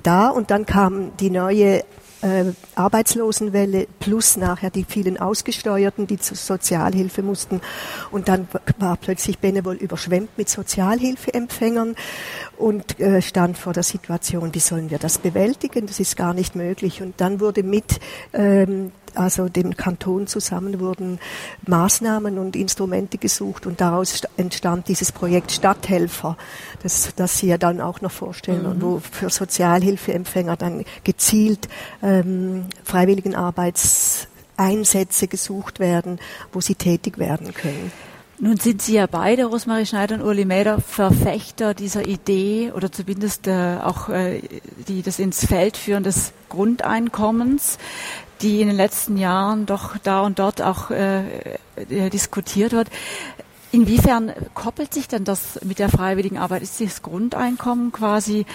da 0.02 0.28
und 0.28 0.50
dann 0.50 0.66
kam 0.66 1.16
die 1.16 1.30
neue 1.30 1.82
äh, 2.22 2.52
Arbeitslosenwelle 2.74 3.86
plus 3.98 4.36
nachher 4.36 4.70
die 4.70 4.84
vielen 4.84 5.18
Ausgesteuerten, 5.18 6.06
die 6.06 6.18
zur 6.18 6.36
Sozialhilfe 6.36 7.22
mussten. 7.22 7.60
Und 8.10 8.28
dann 8.28 8.48
war 8.78 8.96
plötzlich 8.96 9.38
Benevol 9.38 9.76
überschwemmt 9.76 10.36
mit 10.36 10.48
Sozialhilfeempfängern 10.48 11.96
und 12.60 13.00
äh, 13.00 13.22
stand 13.22 13.58
vor 13.58 13.72
der 13.72 13.82
Situation, 13.82 14.54
wie 14.54 14.60
sollen 14.60 14.90
wir 14.90 14.98
das 14.98 15.18
bewältigen? 15.18 15.86
Das 15.86 15.98
ist 15.98 16.16
gar 16.16 16.34
nicht 16.34 16.54
möglich. 16.54 17.02
Und 17.02 17.20
dann 17.20 17.40
wurde 17.40 17.62
mit 17.62 18.00
ähm, 18.32 18.92
also 19.14 19.48
dem 19.48 19.76
Kanton 19.76 20.26
zusammen 20.26 20.80
wurden 20.80 21.20
Maßnahmen 21.66 22.38
und 22.38 22.56
Instrumente 22.56 23.18
gesucht 23.18 23.66
und 23.66 23.80
daraus 23.80 24.22
entstand 24.36 24.88
dieses 24.88 25.12
Projekt 25.12 25.52
Stadthelfer, 25.52 26.36
das, 26.82 27.14
das 27.16 27.38
Sie 27.38 27.46
ja 27.48 27.58
dann 27.58 27.80
auch 27.80 28.00
noch 28.00 28.10
vorstellen 28.10 28.62
mhm. 28.62 28.70
und 28.70 28.82
wo 28.82 29.00
für 29.00 29.30
Sozialhilfeempfänger 29.30 30.56
dann 30.56 30.84
gezielt 31.04 31.68
ähm, 32.02 32.64
Freiwilligenarbeitseinsätze 32.84 35.28
gesucht 35.28 35.78
werden, 35.80 36.18
wo 36.52 36.60
sie 36.60 36.74
tätig 36.74 37.16
werden 37.18 37.54
können. 37.54 37.92
Nun 38.42 38.56
sind 38.56 38.80
Sie 38.80 38.94
ja 38.94 39.06
beide, 39.06 39.44
Rosmarie 39.44 39.84
Schneider 39.84 40.14
und 40.14 40.22
Uli 40.22 40.46
Mäder, 40.46 40.80
Verfechter 40.80 41.74
dieser 41.74 42.06
Idee 42.06 42.72
oder 42.74 42.90
zumindest 42.90 43.46
äh, 43.46 43.76
auch 43.82 44.08
äh, 44.08 44.40
die 44.88 45.02
das 45.02 45.18
ins 45.18 45.44
Feld 45.44 45.76
führen 45.76 46.02
des 46.02 46.32
Grundeinkommens 46.48 47.78
die 48.42 48.60
in 48.60 48.68
den 48.68 48.76
letzten 48.76 49.16
Jahren 49.16 49.66
doch 49.66 49.96
da 49.98 50.22
und 50.22 50.38
dort 50.38 50.62
auch 50.62 50.90
äh, 50.90 51.24
äh, 51.76 52.10
diskutiert 52.10 52.72
wird. 52.72 52.88
Inwiefern 53.72 54.32
koppelt 54.54 54.92
sich 54.92 55.08
denn 55.08 55.24
das 55.24 55.60
mit 55.62 55.78
der 55.78 55.88
freiwilligen 55.88 56.38
Arbeit? 56.38 56.62
Ist 56.62 56.80
das 56.80 57.02
Grundeinkommen 57.02 57.92
quasi 57.92 58.46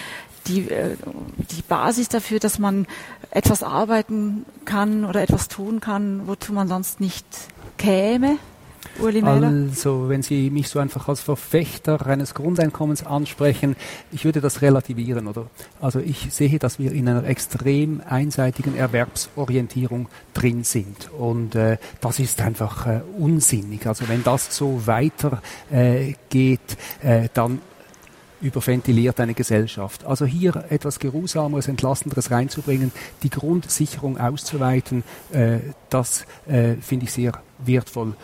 die, 0.47 0.69
äh, 0.69 0.97
die 1.37 1.61
Basis 1.61 2.09
dafür, 2.09 2.39
dass 2.39 2.59
man 2.59 2.87
etwas 3.31 3.63
arbeiten 3.63 4.45
kann 4.65 5.05
oder 5.05 5.21
etwas 5.21 5.47
tun 5.47 5.79
kann, 5.79 6.27
wozu 6.27 6.51
man 6.51 6.67
sonst 6.67 6.99
nicht 6.99 7.25
käme? 7.77 8.37
Also, 9.69 10.09
wenn 10.09 10.21
Sie 10.21 10.49
mich 10.49 10.69
so 10.69 10.79
einfach 10.79 11.07
als 11.07 11.21
Verfechter 11.21 12.05
eines 12.05 12.33
Grundeinkommens 12.33 13.05
ansprechen, 13.05 13.75
ich 14.11 14.25
würde 14.25 14.41
das 14.41 14.61
relativieren, 14.61 15.27
oder? 15.27 15.47
Also, 15.81 15.99
ich 15.99 16.33
sehe, 16.33 16.59
dass 16.59 16.79
wir 16.79 16.91
in 16.91 17.07
einer 17.07 17.25
extrem 17.25 18.01
einseitigen 18.07 18.75
Erwerbsorientierung 18.75 20.07
drin 20.33 20.63
sind. 20.63 21.11
Und 21.11 21.55
äh, 21.55 21.77
das 22.01 22.19
ist 22.19 22.41
einfach 22.41 22.87
äh, 22.87 23.01
unsinnig. 23.17 23.85
Also, 23.87 24.07
wenn 24.07 24.23
das 24.23 24.55
so 24.55 24.87
weiter 24.87 25.41
äh, 25.71 26.13
geht, 26.29 26.77
äh, 27.01 27.29
dann 27.33 27.59
überventiliert 28.41 29.19
eine 29.19 29.33
Gesellschaft. 29.33 30.05
Also 30.05 30.25
hier 30.25 30.65
etwas 30.69 30.99
Geruhsameres, 30.99 31.67
Entlastenderes 31.67 32.31
reinzubringen, 32.31 32.91
die 33.23 33.29
Grundsicherung 33.29 34.17
auszuweiten, 34.17 35.03
äh, 35.31 35.59
das 35.89 36.25
äh, 36.47 36.75
finde 36.75 37.05
ich 37.05 37.11
sehr 37.11 37.33
wertvoll. 37.59 38.15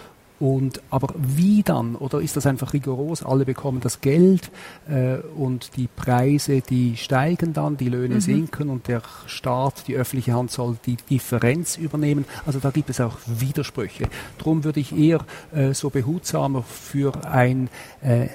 Und, 0.41 0.81
aber 0.89 1.13
wie 1.15 1.61
dann? 1.61 1.95
Oder 1.95 2.19
ist 2.19 2.35
das 2.35 2.47
einfach 2.47 2.73
rigoros? 2.73 3.21
Alle 3.21 3.45
bekommen 3.45 3.79
das 3.79 4.01
Geld 4.01 4.49
äh, 4.89 5.17
und 5.37 5.77
die 5.77 5.87
Preise, 5.87 6.61
die 6.61 6.97
steigen 6.97 7.53
dann, 7.53 7.77
die 7.77 7.89
Löhne 7.89 8.15
mhm. 8.15 8.21
sinken 8.21 8.69
und 8.69 8.87
der 8.87 9.03
Staat, 9.27 9.87
die 9.87 9.95
öffentliche 9.95 10.33
Hand 10.33 10.49
soll 10.49 10.77
die 10.83 10.97
Differenz 10.97 11.77
übernehmen. 11.77 12.25
Also 12.43 12.57
da 12.57 12.71
gibt 12.71 12.89
es 12.89 12.99
auch 12.99 13.19
Widersprüche. 13.27 14.09
Darum 14.39 14.63
würde 14.63 14.79
ich 14.79 14.97
eher 14.97 15.19
äh, 15.53 15.75
so 15.75 15.91
behutsamer 15.91 16.63
für 16.63 17.23
ein 17.23 17.69
äh, 18.01 18.29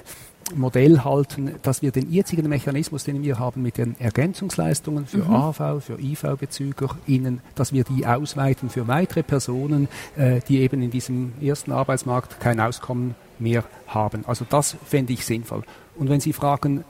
Modell 0.55 1.03
halten, 1.03 1.55
dass 1.61 1.81
wir 1.81 1.91
den 1.91 2.11
jetzigen 2.11 2.47
Mechanismus, 2.47 3.03
den 3.03 3.21
wir 3.23 3.39
haben 3.39 3.61
mit 3.61 3.77
den 3.77 3.99
Ergänzungsleistungen 3.99 5.05
für 5.05 5.25
mhm. 5.25 5.35
AV, 5.35 5.83
für 5.83 5.99
IV-BezügerInnen, 5.99 7.41
dass 7.55 7.73
wir 7.73 7.83
die 7.83 8.05
ausweiten 8.05 8.69
für 8.69 8.87
weitere 8.87 9.23
Personen, 9.23 9.87
äh, 10.15 10.39
die 10.47 10.59
eben 10.59 10.81
in 10.81 10.91
diesem 10.91 11.33
ersten 11.41 11.71
Arbeitsmarkt 11.71 12.39
kein 12.39 12.59
Auskommen 12.59 13.15
mehr 13.39 13.63
haben. 13.87 14.23
Also 14.25 14.45
das 14.49 14.77
fände 14.85 15.13
ich 15.13 15.25
sinnvoll. 15.25 15.63
Und 15.95 16.09
wenn 16.09 16.19
Sie 16.19 16.33
fragen, 16.33 16.83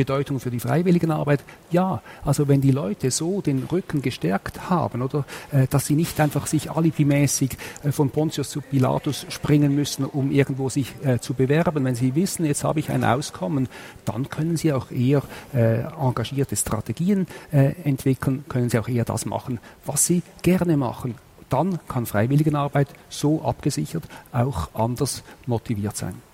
Bedeutung 0.00 0.40
für 0.40 0.50
die 0.50 0.60
Freiwilligenarbeit? 0.60 1.40
Ja, 1.70 2.00
also 2.24 2.48
wenn 2.48 2.62
die 2.62 2.70
Leute 2.70 3.10
so 3.10 3.42
den 3.42 3.64
Rücken 3.64 4.00
gestärkt 4.00 4.70
haben, 4.70 5.02
oder 5.02 5.26
äh, 5.52 5.66
dass 5.68 5.84
sie 5.84 5.94
nicht 5.94 6.18
einfach 6.20 6.46
sich 6.46 6.70
alibimäßig 6.70 7.58
äh, 7.82 7.92
von 7.92 8.08
Pontius 8.08 8.48
zu 8.48 8.62
Pilatus 8.62 9.26
springen 9.28 9.74
müssen, 9.74 10.06
um 10.06 10.30
irgendwo 10.30 10.70
sich 10.70 10.94
äh, 11.04 11.18
zu 11.18 11.34
bewerben. 11.34 11.84
Wenn 11.84 11.94
sie 11.94 12.14
wissen, 12.14 12.46
jetzt 12.46 12.64
habe 12.64 12.80
ich 12.80 12.88
ein 12.88 13.04
Auskommen, 13.04 13.68
dann 14.06 14.30
können 14.30 14.56
sie 14.56 14.72
auch 14.72 14.90
eher 14.90 15.22
äh, 15.52 15.82
engagierte 15.82 16.56
Strategien 16.56 17.26
äh, 17.52 17.74
entwickeln, 17.84 18.46
können 18.48 18.70
sie 18.70 18.78
auch 18.78 18.88
eher 18.88 19.04
das 19.04 19.26
machen, 19.26 19.60
was 19.84 20.06
sie 20.06 20.22
gerne 20.40 20.78
machen. 20.78 21.14
Dann 21.50 21.78
kann 21.88 22.06
Freiwilligenarbeit 22.06 22.88
so 23.10 23.42
abgesichert 23.42 24.04
auch 24.32 24.70
anders 24.72 25.22
motiviert 25.46 25.96
sein. 25.96 26.29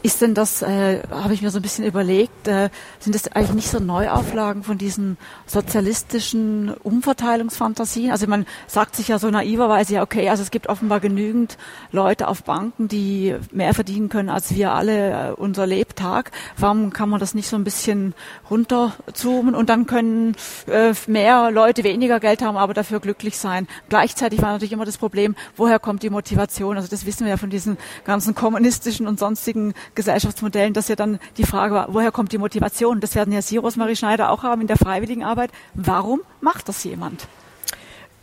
Ist 0.00 0.22
denn 0.22 0.32
das, 0.32 0.62
äh, 0.62 1.02
habe 1.10 1.34
ich 1.34 1.42
mir 1.42 1.50
so 1.50 1.58
ein 1.58 1.62
bisschen 1.62 1.84
überlegt, 1.84 2.46
äh, 2.46 2.70
sind 3.00 3.16
das 3.16 3.26
eigentlich 3.32 3.54
nicht 3.54 3.68
so 3.68 3.80
Neuauflagen 3.80 4.62
von 4.62 4.78
diesen 4.78 5.16
sozialistischen 5.46 6.72
Umverteilungsfantasien? 6.72 8.12
Also 8.12 8.28
man 8.28 8.46
sagt 8.68 8.94
sich 8.94 9.08
ja 9.08 9.18
so 9.18 9.28
naiverweise, 9.28 9.94
ja 9.94 10.02
okay, 10.02 10.28
also 10.28 10.44
es 10.44 10.52
gibt 10.52 10.68
offenbar 10.68 11.00
genügend 11.00 11.58
Leute 11.90 12.28
auf 12.28 12.44
Banken, 12.44 12.86
die 12.86 13.34
mehr 13.50 13.74
verdienen 13.74 14.08
können 14.08 14.28
als 14.28 14.54
wir 14.54 14.72
alle 14.72 15.30
äh, 15.30 15.32
unser 15.32 15.66
Lebtag. 15.66 16.30
Warum 16.56 16.92
kann 16.92 17.08
man 17.08 17.18
das 17.18 17.34
nicht 17.34 17.48
so 17.48 17.56
ein 17.56 17.64
bisschen 17.64 18.14
runterzoomen 18.48 19.56
und 19.56 19.68
dann 19.68 19.86
können 19.86 20.36
äh, 20.68 20.94
mehr 21.08 21.50
Leute 21.50 21.82
weniger 21.82 22.20
Geld 22.20 22.40
haben, 22.40 22.56
aber 22.56 22.72
dafür 22.72 23.00
glücklich 23.00 23.36
sein? 23.36 23.66
Gleichzeitig 23.88 24.40
war 24.42 24.52
natürlich 24.52 24.72
immer 24.72 24.84
das 24.84 24.98
Problem, 24.98 25.34
woher 25.56 25.80
kommt 25.80 26.04
die 26.04 26.10
Motivation? 26.10 26.76
Also 26.76 26.88
das 26.88 27.04
wissen 27.04 27.24
wir 27.24 27.30
ja 27.30 27.36
von 27.36 27.50
diesen 27.50 27.78
ganzen 28.04 28.36
kommunistischen 28.36 29.08
und 29.08 29.18
sonstigen 29.18 29.37
sonstigen 29.38 29.74
Gesellschaftsmodellen, 29.94 30.74
dass 30.74 30.88
ja 30.88 30.96
dann 30.96 31.18
die 31.36 31.44
Frage 31.44 31.74
war, 31.74 31.94
woher 31.94 32.10
kommt 32.10 32.32
die 32.32 32.38
Motivation? 32.38 33.00
Das 33.00 33.14
werden 33.14 33.32
ja 33.32 33.40
Sie, 33.40 33.56
Rosmarie 33.56 33.96
Schneider, 33.96 34.30
auch 34.30 34.42
haben 34.42 34.60
in 34.60 34.66
der 34.66 34.76
freiwilligen 34.76 35.22
Arbeit. 35.22 35.50
Warum 35.74 36.20
macht 36.40 36.68
das 36.68 36.82
jemand? 36.84 37.28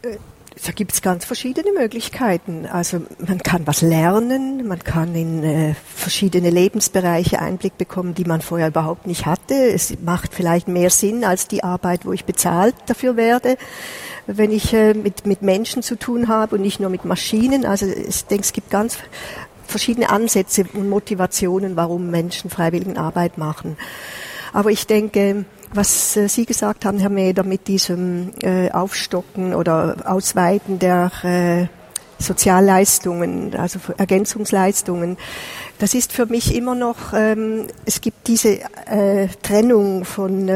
Äh, 0.01 0.17
da 0.65 0.71
gibt 0.71 0.93
es 0.93 1.01
ganz 1.01 1.25
verschiedene 1.25 1.71
Möglichkeiten. 1.77 2.65
Also 2.65 3.01
man 3.19 3.39
kann 3.39 3.67
was 3.67 3.81
lernen, 3.81 4.65
man 4.67 4.79
kann 4.79 5.13
in 5.13 5.43
äh, 5.43 5.75
verschiedene 5.93 6.49
Lebensbereiche 6.49 7.39
Einblick 7.39 7.77
bekommen, 7.77 8.13
die 8.15 8.23
man 8.23 8.41
vorher 8.41 8.69
überhaupt 8.69 9.05
nicht 9.05 9.25
hatte. 9.25 9.53
Es 9.53 9.93
macht 10.01 10.33
vielleicht 10.33 10.67
mehr 10.67 10.89
Sinn 10.89 11.25
als 11.25 11.47
die 11.47 11.63
Arbeit, 11.63 12.05
wo 12.05 12.13
ich 12.13 12.23
bezahlt 12.23 12.75
dafür 12.85 13.17
werde, 13.17 13.57
wenn 14.27 14.51
ich 14.51 14.73
äh, 14.73 14.93
mit, 14.93 15.25
mit 15.25 15.41
Menschen 15.41 15.83
zu 15.83 15.97
tun 15.97 16.29
habe 16.29 16.55
und 16.55 16.61
nicht 16.61 16.79
nur 16.79 16.89
mit 16.89 17.03
Maschinen. 17.03 17.65
Also 17.65 17.85
ich 17.85 18.25
denke, 18.25 18.43
es 18.43 18.53
gibt 18.53 18.69
ganz 18.69 18.97
verschiedene 19.67 20.09
Ansätze 20.09 20.65
und 20.73 20.89
Motivationen, 20.89 21.75
warum 21.75 22.09
Menschen 22.09 22.49
Freiwilligenarbeit 22.49 23.37
machen. 23.37 23.77
Aber 24.53 24.71
ich 24.71 24.87
denke, 24.87 25.45
was 25.73 26.15
äh, 26.15 26.29
Sie 26.29 26.45
gesagt 26.45 26.85
haben, 26.85 26.99
Herr 26.99 27.09
Meder, 27.09 27.43
mit 27.43 27.67
diesem 27.67 28.31
äh, 28.41 28.71
Aufstocken 28.71 29.53
oder 29.53 29.97
Ausweiten 30.05 30.79
der 30.79 31.11
äh, 31.23 31.67
Sozialleistungen, 32.23 33.53
also 33.55 33.79
Ergänzungsleistungen, 33.97 35.17
das 35.79 35.93
ist 35.93 36.13
für 36.13 36.25
mich 36.27 36.55
immer 36.55 36.73
noch, 36.73 37.11
ähm, 37.13 37.67
es 37.83 37.99
gibt 37.99 38.27
diese 38.27 38.59
Trennung 39.41 40.05
von 40.05 40.47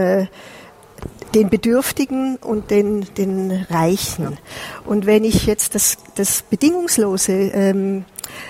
den 1.35 1.49
Bedürftigen 1.49 2.37
und 2.37 2.71
den, 2.71 3.05
den 3.15 3.65
Reichen. 3.69 4.37
Und 4.85 5.05
wenn 5.05 5.23
ich 5.23 5.45
jetzt 5.45 5.75
das, 5.75 5.97
das 6.15 6.41
bedingungslose 6.41 7.31
ähm, 7.31 8.05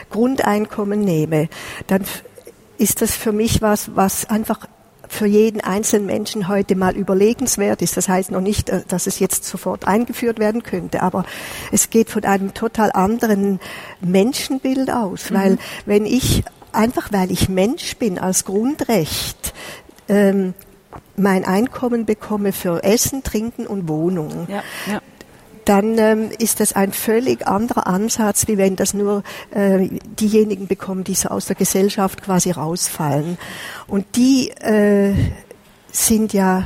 Grundeinkommen 0.09 1.01
nehme, 1.01 1.49
dann 1.88 2.03
ist 2.77 3.01
das 3.01 3.13
für 3.13 3.32
mich 3.32 3.61
was, 3.61 3.95
was 3.95 4.30
einfach 4.30 4.67
für 5.09 5.25
jeden 5.25 5.59
einzelnen 5.59 6.05
Menschen 6.05 6.47
heute 6.47 6.75
mal 6.75 6.95
überlegenswert 6.95 7.82
ist. 7.82 7.97
Das 7.97 8.07
heißt 8.07 8.32
noch 8.32 8.41
nicht, 8.41 8.69
äh, 8.69 8.84
dass 8.88 9.07
es 9.07 9.19
jetzt 9.19 9.43
sofort 9.45 9.86
eingeführt 9.86 10.39
werden 10.39 10.63
könnte, 10.63 11.01
aber 11.01 11.25
es 11.71 11.89
geht 11.89 12.09
von 12.09 12.23
einem 12.23 12.53
total 12.53 12.91
anderen 12.91 13.59
Menschenbild 14.01 14.91
aus, 14.91 15.30
mhm. 15.30 15.36
weil 15.36 15.57
wenn 15.86 16.05
ich 16.05 16.43
einfach 16.71 17.11
weil 17.11 17.32
ich 17.32 17.49
Mensch 17.49 17.97
bin 17.97 18.19
als 18.19 18.45
Grundrecht 18.45 19.53
ähm, 20.07 20.53
mein 21.15 21.45
Einkommen 21.45 22.05
bekomme 22.05 22.51
für 22.51 22.83
Essen, 22.83 23.23
Trinken 23.23 23.67
und 23.67 23.87
Wohnung, 23.87 24.47
ja, 24.49 24.63
ja. 24.91 25.01
dann 25.65 25.97
ähm, 25.97 26.29
ist 26.39 26.59
das 26.59 26.73
ein 26.73 26.93
völlig 26.93 27.47
anderer 27.47 27.87
Ansatz, 27.87 28.47
wie 28.47 28.57
wenn 28.57 28.75
das 28.75 28.93
nur 28.93 29.23
äh, 29.51 29.87
diejenigen 30.19 30.67
bekommen, 30.67 31.03
die 31.03 31.15
so 31.15 31.29
aus 31.29 31.45
der 31.45 31.55
Gesellschaft 31.55 32.23
quasi 32.23 32.51
rausfallen. 32.51 33.37
Und 33.87 34.15
die 34.15 34.49
äh, 34.49 35.13
sind 35.91 36.33
ja 36.33 36.63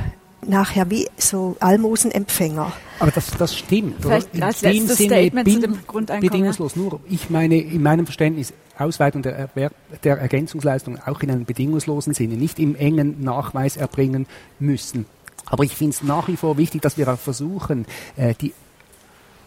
nachher 0.48 0.90
wie 0.90 1.08
so 1.16 1.56
Almosenempfänger. 1.60 2.72
Aber 2.98 3.10
das, 3.10 3.30
das 3.36 3.56
stimmt. 3.56 3.96
Vielleicht 4.00 4.42
als 4.42 4.62
letztes 4.62 4.98
Statement 4.98 5.44
bin, 5.44 5.54
zu 5.54 5.60
dem 5.60 5.78
Grundeinkommen. 5.86 6.30
Bedingungslos. 6.30 6.76
Nur, 6.76 7.00
ich 7.08 7.30
meine, 7.30 7.60
in 7.60 7.82
meinem 7.82 8.06
Verständnis 8.06 8.52
Ausweitung 8.78 9.22
der, 9.22 9.36
Erwerb, 9.36 9.72
der 10.02 10.18
Ergänzungsleistung 10.18 10.98
auch 11.04 11.20
in 11.22 11.30
einem 11.30 11.44
bedingungslosen 11.44 12.14
Sinne, 12.14 12.34
nicht 12.34 12.58
im 12.58 12.74
engen 12.74 13.22
Nachweis 13.22 13.76
erbringen 13.76 14.26
müssen. 14.58 15.06
Aber 15.46 15.64
ich 15.64 15.76
finde 15.76 15.90
es 15.90 16.02
nach 16.02 16.28
wie 16.28 16.36
vor 16.36 16.56
wichtig, 16.56 16.82
dass 16.82 16.96
wir 16.96 17.06
auch 17.08 17.18
versuchen, 17.18 17.86
äh, 18.16 18.34
die 18.34 18.52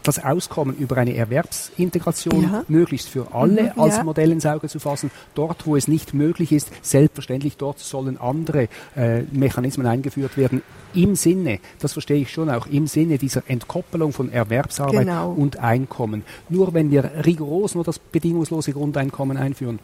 das 0.07 0.23
Auskommen 0.23 0.75
über 0.77 0.97
eine 0.97 1.15
Erwerbsintegration 1.15 2.43
ja. 2.43 2.63
möglichst 2.67 3.09
für 3.09 3.33
alle 3.33 3.73
mhm, 3.75 3.81
als 3.81 3.97
ja. 3.97 4.03
Modell 4.03 4.31
ins 4.31 4.45
Auge 4.45 4.69
zu 4.69 4.79
fassen. 4.79 5.11
Dort, 5.35 5.67
wo 5.67 5.75
es 5.75 5.87
nicht 5.87 6.13
möglich 6.13 6.51
ist, 6.51 6.71
selbstverständlich 6.81 7.57
dort 7.57 7.79
sollen 7.79 8.17
andere 8.17 8.69
äh, 8.95 9.23
Mechanismen 9.31 9.85
eingeführt 9.85 10.37
werden. 10.37 10.61
Im 10.93 11.15
Sinne, 11.15 11.59
das 11.79 11.93
verstehe 11.93 12.21
ich 12.21 12.31
schon 12.31 12.49
auch, 12.49 12.67
im 12.67 12.87
Sinne 12.87 13.17
dieser 13.17 13.43
Entkoppelung 13.47 14.13
von 14.13 14.31
Erwerbsarbeit 14.31 15.01
genau. 15.01 15.31
und 15.31 15.57
Einkommen. 15.59 16.23
Nur 16.49 16.73
wenn 16.73 16.89
wir 16.89 17.25
rigoros 17.25 17.75
nur 17.75 17.83
das 17.83 17.99
bedingungslose 17.99 18.71
Grundeinkommen 18.71 19.37
einführen, 19.37 19.79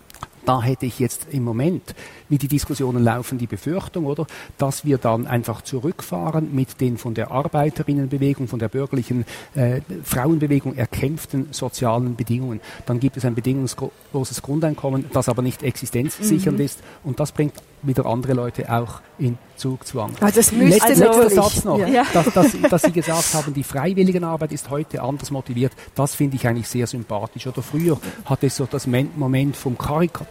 da 0.45 0.61
hätte 0.61 0.85
ich 0.85 0.99
jetzt 0.99 1.27
im 1.31 1.43
Moment, 1.43 1.95
wie 2.29 2.37
die 2.37 2.47
Diskussionen 2.47 3.03
laufen, 3.03 3.37
die 3.37 3.47
Befürchtung, 3.47 4.05
oder, 4.05 4.27
dass 4.57 4.85
wir 4.85 4.97
dann 4.97 5.27
einfach 5.27 5.61
zurückfahren 5.61 6.53
mit 6.53 6.81
den 6.81 6.97
von 6.97 7.13
der 7.13 7.31
Arbeiterinnenbewegung, 7.31 8.47
von 8.47 8.59
der 8.59 8.69
bürgerlichen 8.69 9.25
äh, 9.55 9.81
Frauenbewegung 10.03 10.75
erkämpften 10.75 11.47
sozialen 11.51 12.15
Bedingungen. 12.15 12.61
Dann 12.85 12.99
gibt 12.99 13.17
es 13.17 13.25
ein 13.25 13.35
bedingungsloses 13.35 14.41
Grundeinkommen, 14.41 15.05
das 15.13 15.29
aber 15.29 15.41
nicht 15.41 15.63
existenzsichernd 15.63 16.57
mhm. 16.57 16.65
ist 16.65 16.79
und 17.03 17.19
das 17.19 17.31
bringt 17.31 17.53
wieder 17.83 18.05
andere 18.05 18.33
Leute 18.33 18.71
auch 18.71 19.01
in 19.19 19.37
Zugzwang. 19.55 20.11
Also 20.19 20.39
das 20.39 20.51
müsste 20.51 20.87
Letz, 20.89 20.99
letzter 20.99 21.29
Satz 21.29 21.63
noch, 21.63 21.77
ja. 21.77 22.05
dass, 22.13 22.33
dass, 22.33 22.51
dass, 22.69 22.81
Sie 22.81 22.91
gesagt 22.91 23.33
haben, 23.33 23.53
die 23.53 23.63
Freiwilligenarbeit 23.63 24.51
ist 24.51 24.69
heute 24.69 25.01
anders 25.01 25.31
motiviert. 25.31 25.73
Das 25.95 26.15
finde 26.15 26.37
ich 26.37 26.47
eigentlich 26.47 26.67
sehr 26.67 26.87
sympathisch. 26.87 27.45
Oder 27.47 27.61
früher 27.61 27.99
hatte 28.25 28.47
es 28.47 28.55
so 28.55 28.65
das 28.65 28.87
Moment 28.87 29.55
vom 29.55 29.77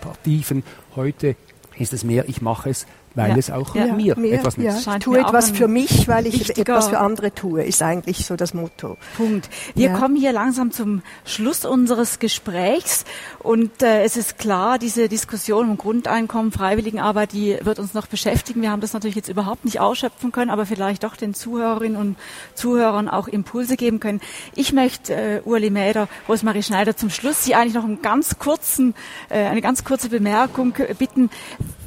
Karikativen. 0.03 0.64
Heute 0.96 1.36
ist 1.78 1.92
es 1.92 2.05
mehr, 2.05 2.28
ich 2.28 2.42
mache 2.42 2.70
es, 2.70 2.86
weil 3.14 3.30
ja. 3.30 3.36
es 3.36 3.50
auch 3.50 3.74
ja. 3.74 3.92
mir, 3.92 4.16
mir, 4.16 4.34
etwas 4.34 4.56
nützt. 4.56 4.86
Ja. 4.86 4.96
Ich 4.96 5.04
tue 5.04 5.18
etwas 5.18 5.50
für 5.50 5.68
mich, 5.68 6.08
weil 6.08 6.26
ich 6.26 6.56
etwas 6.58 6.88
für 6.88 6.98
andere 6.98 7.34
tue, 7.34 7.62
ist 7.64 7.82
eigentlich 7.82 8.24
so 8.26 8.36
das 8.36 8.54
Motto. 8.54 8.96
Punkt. 9.16 9.48
Wir 9.74 9.90
kommen 9.90 10.16
hier 10.16 10.32
langsam 10.32 10.70
zum 10.72 11.02
Schluss 11.24 11.64
unseres 11.64 12.18
Gesprächs 12.18 13.04
und 13.38 13.82
äh, 13.82 14.02
es 14.04 14.16
ist 14.16 14.38
klar, 14.38 14.78
diese 14.78 15.08
Diskussion 15.08 15.70
um 15.70 15.76
Grundeinkommen, 15.76 16.52
Freiwilligenarbeit, 16.52 17.32
die 17.32 17.58
wird 17.62 17.78
uns 17.78 17.94
noch 17.94 18.06
beschäftigen. 18.06 18.62
Wir 18.62 18.70
haben 18.70 18.80
das 18.80 18.92
natürlich 18.92 19.16
jetzt 19.16 19.28
überhaupt 19.28 19.64
nicht 19.64 19.80
ausschöpfen 19.80 20.32
können, 20.32 20.50
aber 20.50 20.66
vielleicht 20.66 21.04
doch 21.04 21.16
den 21.16 21.34
Zuhörerinnen 21.34 21.96
und 21.96 22.16
Zuhörern 22.54 23.08
auch 23.08 23.28
Impulse 23.28 23.76
geben 23.76 24.00
können. 24.00 24.20
Ich 24.54 24.72
möchte 24.72 25.14
äh, 25.14 25.40
Urli 25.44 25.70
Mäder, 25.70 26.08
Rosmarie 26.28 26.62
Schneider 26.62 26.96
zum 26.96 27.10
Schluss 27.10 27.44
Sie 27.44 27.54
eigentlich 27.54 27.74
noch 27.74 27.84
einen 27.84 28.02
ganz 28.02 28.38
kurzen, 28.38 28.94
äh, 29.28 29.44
eine 29.44 29.60
ganz 29.60 29.84
kurze 29.84 30.08
Bemerkung 30.08 30.74
bitten. 30.98 31.30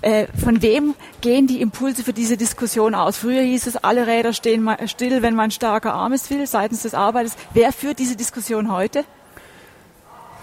Äh, 0.01 0.27
von 0.37 0.61
wem 0.61 0.93
gehen 1.21 1.47
die 1.47 1.61
Impulse 1.61 2.03
für 2.03 2.13
diese 2.13 2.37
Diskussion 2.37 2.95
aus? 2.95 3.17
Früher 3.17 3.41
hieß 3.41 3.67
es, 3.67 3.77
alle 3.77 4.07
Räder 4.07 4.33
stehen 4.33 4.69
still, 4.87 5.21
wenn 5.21 5.35
man 5.35 5.51
starker 5.51 5.93
Arm 5.93 6.13
ist 6.13 6.29
will, 6.29 6.45
seitens 6.47 6.83
des 6.83 6.93
Arbeiters. 6.93 7.35
Wer 7.53 7.71
führt 7.71 7.99
diese 7.99 8.15
Diskussion 8.15 8.71
heute? 8.71 9.03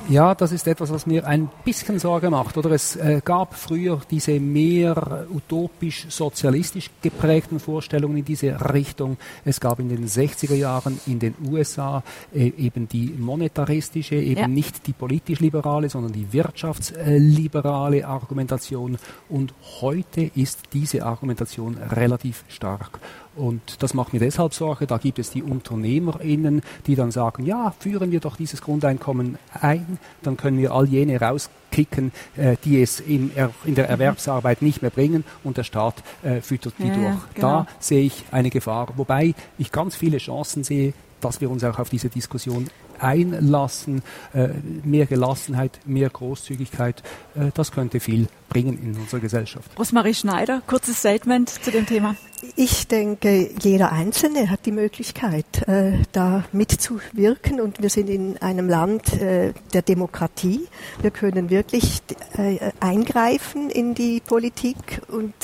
Ja, 0.08 0.34
das 0.34 0.52
ist 0.52 0.66
etwas, 0.66 0.92
was 0.92 1.06
mir 1.06 1.26
ein 1.26 1.48
bisschen 1.64 1.98
Sorge 1.98 2.28
macht. 2.28 2.56
Oder 2.56 2.72
es 2.72 2.96
äh, 2.96 3.20
gab 3.24 3.54
früher 3.54 4.00
diese 4.10 4.38
mehr 4.40 5.26
utopisch-sozialistisch 5.32 6.90
geprägten 7.00 7.60
Vorstellungen 7.60 8.18
in 8.18 8.24
diese 8.24 8.72
Richtung. 8.72 9.16
Es 9.44 9.60
gab 9.60 9.78
in 9.78 9.88
den 9.88 10.06
60er 10.06 10.54
Jahren 10.54 11.00
in 11.06 11.18
den 11.18 11.34
USA 11.48 12.02
äh, 12.34 12.52
eben 12.58 12.88
die 12.88 13.14
monetaristische, 13.16 14.16
eben 14.16 14.40
ja. 14.40 14.48
nicht 14.48 14.86
die 14.86 14.92
politisch-liberale, 14.92 15.88
sondern 15.88 16.12
die 16.12 16.32
wirtschaftsliberale 16.32 18.06
Argumentation. 18.06 18.98
Und 19.28 19.54
heute 19.80 20.30
ist 20.34 20.62
diese 20.72 21.06
Argumentation 21.06 21.76
relativ 21.76 22.44
stark. 22.48 22.98
Und 23.34 23.82
das 23.82 23.94
macht 23.94 24.12
mir 24.12 24.18
deshalb 24.18 24.52
Sorge. 24.54 24.86
Da 24.86 24.98
gibt 24.98 25.18
es 25.18 25.30
die 25.30 25.42
UnternehmerInnen, 25.42 26.62
die 26.86 26.94
dann 26.94 27.10
sagen, 27.10 27.46
ja, 27.46 27.72
führen 27.78 28.10
wir 28.10 28.20
doch 28.20 28.36
dieses 28.36 28.60
Grundeinkommen 28.60 29.38
ein, 29.58 29.98
dann 30.22 30.36
können 30.36 30.58
wir 30.58 30.72
all 30.72 30.86
jene 30.86 31.20
rauskicken, 31.20 32.12
äh, 32.36 32.56
die 32.64 32.82
es 32.82 33.00
in, 33.00 33.30
in, 33.64 33.74
der 33.74 33.88
Erwerbsarbeit 33.88 34.60
nicht 34.60 34.82
mehr 34.82 34.90
bringen 34.90 35.24
und 35.44 35.56
der 35.56 35.64
Staat 35.64 36.02
äh, 36.22 36.40
füttert 36.40 36.74
die 36.78 36.88
ja, 36.88 36.94
durch. 36.94 37.34
Genau. 37.34 37.48
Da 37.48 37.66
sehe 37.78 38.04
ich 38.04 38.24
eine 38.30 38.50
Gefahr. 38.50 38.88
Wobei 38.96 39.34
ich 39.58 39.72
ganz 39.72 39.96
viele 39.96 40.18
Chancen 40.18 40.64
sehe, 40.64 40.92
dass 41.20 41.40
wir 41.40 41.50
uns 41.50 41.64
auch 41.64 41.78
auf 41.78 41.88
diese 41.88 42.08
Diskussion 42.08 42.68
einlassen, 43.02 44.02
äh, 44.32 44.48
mehr 44.84 45.06
Gelassenheit, 45.06 45.80
mehr 45.84 46.10
Großzügigkeit, 46.10 47.02
äh, 47.34 47.50
das 47.54 47.72
könnte 47.72 48.00
viel 48.00 48.28
bringen 48.48 48.78
in 48.82 48.94
unserer 48.96 49.20
Gesellschaft. 49.20 49.70
Rosmarie 49.78 50.14
Schneider, 50.14 50.62
kurzes 50.66 50.98
Statement 50.98 51.48
zu 51.48 51.70
dem 51.70 51.86
Thema. 51.86 52.16
Ich 52.56 52.88
denke, 52.88 53.50
jeder 53.60 53.92
Einzelne 53.92 54.50
hat 54.50 54.66
die 54.66 54.72
Möglichkeit, 54.72 55.46
äh, 55.68 55.92
da 56.10 56.44
mitzuwirken 56.52 57.60
und 57.60 57.80
wir 57.80 57.88
sind 57.88 58.10
in 58.10 58.36
einem 58.38 58.68
Land 58.68 59.12
äh, 59.14 59.52
der 59.72 59.82
Demokratie. 59.82 60.66
Wir 61.00 61.12
können 61.12 61.50
wirklich 61.50 62.02
äh, 62.36 62.72
eingreifen 62.80 63.70
in 63.70 63.94
die 63.94 64.20
Politik 64.20 65.00
und 65.08 65.34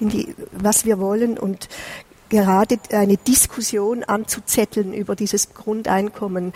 in 0.00 0.08
die, 0.08 0.34
was 0.52 0.84
wir 0.84 0.98
wollen 0.98 1.38
und 1.38 1.68
gerade 2.28 2.78
eine 2.92 3.16
Diskussion 3.16 4.04
anzuzetteln 4.04 4.92
über 4.92 5.16
dieses 5.16 5.54
Grundeinkommen, 5.54 6.52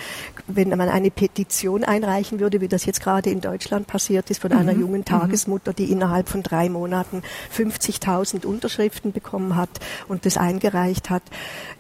wenn 0.47 0.71
man 0.71 0.89
eine 0.89 1.11
Petition 1.11 1.85
einreichen 1.85 2.41
würde, 2.41 2.61
wie 2.61 2.69
das 2.69 2.85
jetzt 2.85 3.03
gerade 3.03 3.31
in 3.31 3.41
Deutschland 3.41 3.87
passiert 3.87 4.31
ist, 4.31 4.43
von 4.43 4.53
einer 4.53 4.75
mhm. 4.75 4.81
jungen 4.81 5.01
mhm. 5.01 5.07
Tagesmutter, 5.07 5.73
die 5.73 5.91
innerhalb 5.91 6.29
von 6.29 6.43
drei 6.43 6.69
Monaten 6.69 7.23
50.000 7.57 8.45
Unterschriften 8.47 9.13
bekommen 9.13 9.57
hat 9.57 9.71
und 10.09 10.27
das 10.27 10.37
eingereicht 10.37 11.11
hat, 11.11 11.23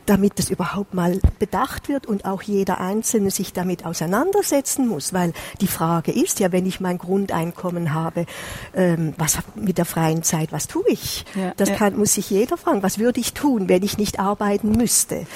damit 0.07 0.38
das 0.38 0.50
überhaupt 0.50 0.94
mal 0.94 1.20
bedacht 1.38 1.88
wird 1.88 2.07
und 2.07 2.24
auch 2.24 2.42
jeder 2.42 2.80
Einzelne 2.80 3.30
sich 3.30 3.53
damit 3.53 3.84
auseinandersetzen 3.84 4.88
muss, 4.88 5.12
weil 5.12 5.32
die 5.61 5.66
Frage 5.66 6.12
ist 6.12 6.40
ja, 6.40 6.53
wenn 6.53 6.66
ich 6.66 6.80
mein 6.80 6.98
Grundeinkommen 6.98 7.94
habe, 7.94 8.26
ähm, 8.74 9.14
was 9.18 9.38
mit 9.55 9.78
der 9.78 9.84
freien 9.84 10.22
Zeit, 10.22 10.53
was 10.53 10.66
tue 10.66 10.88
ich? 10.88 11.24
Ja, 11.34 11.53
das 11.57 11.72
kann, 11.74 11.96
muss 11.96 12.14
sich 12.14 12.30
jeder 12.30 12.57
fragen. 12.57 12.82
Was 12.82 12.98
würde 12.98 13.20
ich 13.20 13.34
tun, 13.34 13.68
wenn 13.68 13.82
ich 13.82 13.98
nicht 13.98 14.18
arbeiten 14.18 14.72
müsste? 14.72 15.26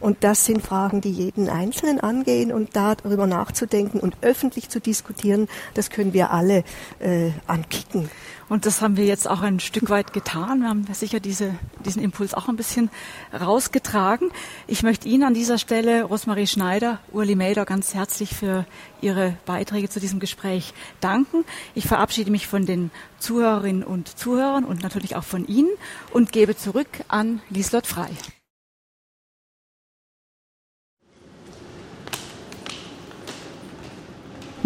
Und 0.00 0.22
das 0.22 0.44
sind 0.44 0.62
Fragen, 0.62 1.00
die 1.00 1.10
jeden 1.10 1.48
Einzelnen 1.48 2.00
angehen 2.00 2.52
und 2.52 2.76
darüber 2.76 3.26
nachzudenken 3.26 4.00
und 4.00 4.16
öffentlich 4.20 4.68
zu 4.68 4.80
diskutieren, 4.80 5.48
das 5.74 5.90
können 5.90 6.12
wir 6.12 6.30
alle 6.30 6.64
äh, 6.98 7.30
ankicken. 7.46 8.10
Und 8.48 8.66
das 8.66 8.82
haben 8.82 8.96
wir 8.96 9.04
jetzt 9.04 9.28
auch 9.28 9.40
ein 9.40 9.60
Stück 9.60 9.90
weit 9.90 10.12
getan. 10.12 10.60
Wir 10.60 10.68
haben 10.68 10.86
sicher 10.92 11.20
diese, 11.20 11.54
diesen 11.84 12.02
Impuls 12.02 12.34
auch 12.34 12.48
ein 12.48 12.56
bisschen 12.56 12.90
rausgetragen. 13.32 14.30
Ich 14.66 14.82
möchte 14.82 15.08
Ihnen 15.08 15.24
an 15.24 15.34
dieser 15.34 15.58
Stelle, 15.58 16.04
Rosmarie 16.04 16.46
Schneider, 16.46 16.98
Urli 17.12 17.34
Melder, 17.34 17.64
ganz 17.64 17.94
herzlich 17.94 18.34
für 18.34 18.66
Ihre 19.00 19.36
Beiträge 19.46 19.88
zu 19.88 20.00
diesem 20.00 20.20
Gespräch 20.20 20.74
danken. 21.00 21.44
Ich 21.74 21.86
verabschiede 21.86 22.30
mich 22.30 22.46
von 22.46 22.66
den 22.66 22.90
Zuhörerinnen 23.18 23.82
und 23.82 24.18
Zuhörern 24.18 24.64
und 24.64 24.82
natürlich 24.82 25.16
auch 25.16 25.24
von 25.24 25.46
Ihnen 25.46 25.70
und 26.12 26.32
gebe 26.32 26.56
zurück 26.56 26.88
an 27.08 27.40
Lieslott 27.50 27.86
Frei. 27.86 28.10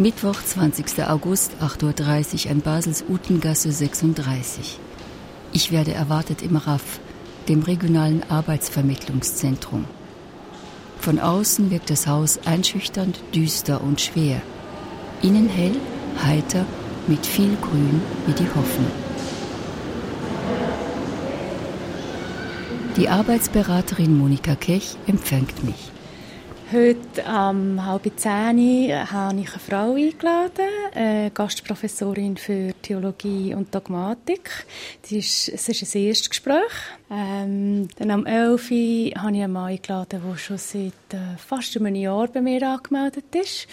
Mittwoch, 0.00 0.40
20. 0.40 1.08
August, 1.08 1.54
8.30 1.60 2.44
Uhr 2.44 2.50
an 2.52 2.60
Basels 2.60 3.04
Utengasse 3.08 3.72
36. 3.72 4.78
Ich 5.52 5.72
werde 5.72 5.92
erwartet 5.92 6.40
im 6.40 6.54
RAF, 6.54 7.00
dem 7.48 7.62
regionalen 7.62 8.22
Arbeitsvermittlungszentrum. 8.30 9.86
Von 11.00 11.18
außen 11.18 11.72
wirkt 11.72 11.90
das 11.90 12.06
Haus 12.06 12.38
einschüchternd, 12.44 13.18
düster 13.34 13.82
und 13.82 14.00
schwer. 14.00 14.40
Innen 15.20 15.48
hell, 15.48 15.74
heiter, 16.24 16.64
mit 17.08 17.26
viel 17.26 17.56
Grün 17.60 18.00
wie 18.26 18.34
die 18.34 18.48
Hoffnung. 18.54 18.92
Die 22.96 23.08
Arbeitsberaterin 23.08 24.16
Monika 24.16 24.54
Kech 24.54 24.96
empfängt 25.08 25.64
mich. 25.64 25.87
Heute 26.70 27.22
um 27.22 27.82
halb 27.86 28.02
zehn 28.16 28.92
habe 29.10 29.40
ich 29.40 29.48
eine 29.48 29.58
Frau 29.58 29.94
eingeladen, 29.94 30.68
eine 30.94 31.30
Gastprofessorin 31.30 32.36
für 32.36 32.74
Theologie 32.82 33.54
und 33.54 33.74
Dogmatik. 33.74 34.66
Es 35.02 35.48
ist 35.48 35.96
ein 35.96 36.02
erstes 36.02 36.28
Gespräch. 36.28 36.72
Ähm, 37.10 37.88
dann 37.96 38.10
am 38.10 38.26
11 38.26 38.70
Uhr 38.70 39.22
habe 39.22 39.36
ich 39.36 39.42
einen 39.42 39.52
Mann 39.52 39.70
eingeladen, 39.70 40.20
der 40.22 40.36
schon 40.36 40.58
seit 40.58 40.92
äh, 41.14 41.38
fast 41.38 41.74
einem 41.78 41.94
Jahr 41.94 42.28
bei 42.28 42.42
mir 42.42 42.62
angemeldet 42.68 43.34
ist. 43.34 43.66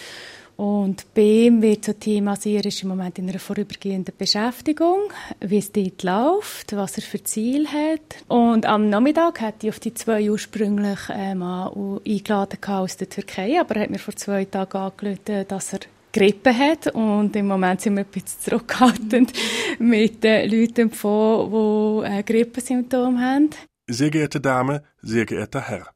Und 0.58 1.06
ihm 1.18 1.62
wird 1.62 1.86
zum 1.86 2.00
Thema 2.00 2.36
sehr 2.36 2.64
ist 2.64 2.82
im 2.84 2.90
Moment 2.90 3.20
in 3.20 3.30
einer 3.30 3.40
vorübergehenden 3.40 4.16
Beschäftigung, 4.18 5.00
wie 5.42 5.58
es 5.58 5.72
dort 5.72 6.04
läuft, 6.04 6.76
was 6.76 6.98
er 6.98 7.04
für 7.04 7.22
Ziel 7.24 7.68
hat. 7.68 8.24
Und 8.28 8.66
am 8.66 8.90
Nachmittag 8.90 9.42
hat 9.42 9.64
ich 9.64 9.70
auf 9.70 9.80
die 9.80 9.94
zwei 9.94 10.30
ursprünglich 10.30 11.00
ähm, 11.10 11.42
eingeladen 11.44 12.60
aus 12.66 12.98
der 12.98 13.10
Türkei, 13.10 13.60
aber 13.60 13.76
er 13.76 13.84
hat 13.84 13.90
mir 13.90 14.00
vor 14.00 14.16
zwei 14.16 14.46
Tagen 14.46 14.78
angerufen, 14.78 15.46
dass 15.48 15.74
er 15.74 15.80
Grippe 16.14 16.58
hat 16.58 16.88
und 16.96 17.36
im 17.36 17.48
Moment 17.48 17.82
sind 17.82 17.96
wir 17.96 18.06
ein 18.06 18.10
bisschen 18.10 18.40
zurückhaltend 18.40 19.34
mit 19.80 20.24
den 20.24 20.50
Leuten, 20.50 20.90
die 20.90 22.20
äh, 22.20 22.24
Grippesymptome 22.24 23.20
haben. 23.20 23.50
Sehr 23.88 24.10
geehrte 24.10 24.40
Dame, 24.40 24.84
sehr 25.02 25.26
geehrter 25.26 25.62
Herr. 25.62 25.95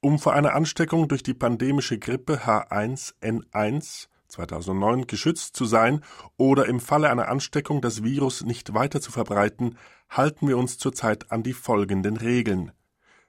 Um 0.00 0.18
vor 0.18 0.34
einer 0.34 0.54
Ansteckung 0.54 1.08
durch 1.08 1.22
die 1.22 1.34
pandemische 1.34 1.98
Grippe 1.98 2.42
H1N1 2.44 4.08
2009 4.28 5.06
geschützt 5.06 5.56
zu 5.56 5.64
sein 5.64 6.02
oder 6.36 6.66
im 6.66 6.80
Falle 6.80 7.10
einer 7.10 7.28
Ansteckung 7.28 7.80
das 7.80 8.02
Virus 8.02 8.44
nicht 8.44 8.74
weiter 8.74 9.00
zu 9.00 9.12
verbreiten, 9.12 9.78
halten 10.08 10.48
wir 10.48 10.58
uns 10.58 10.78
zurzeit 10.78 11.30
an 11.32 11.42
die 11.42 11.52
folgenden 11.52 12.16
Regeln. 12.16 12.72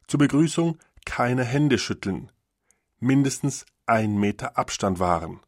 Zur 0.07 0.20
Begrüßung 0.20 0.78
keine 1.05 1.43
Hände 1.43 1.78
schütteln. 1.78 2.32
Mindestens 2.99 3.65
ein 3.86 4.18
Meter 4.18 4.57
Abstand 4.57 4.99
wahren. 4.99 5.39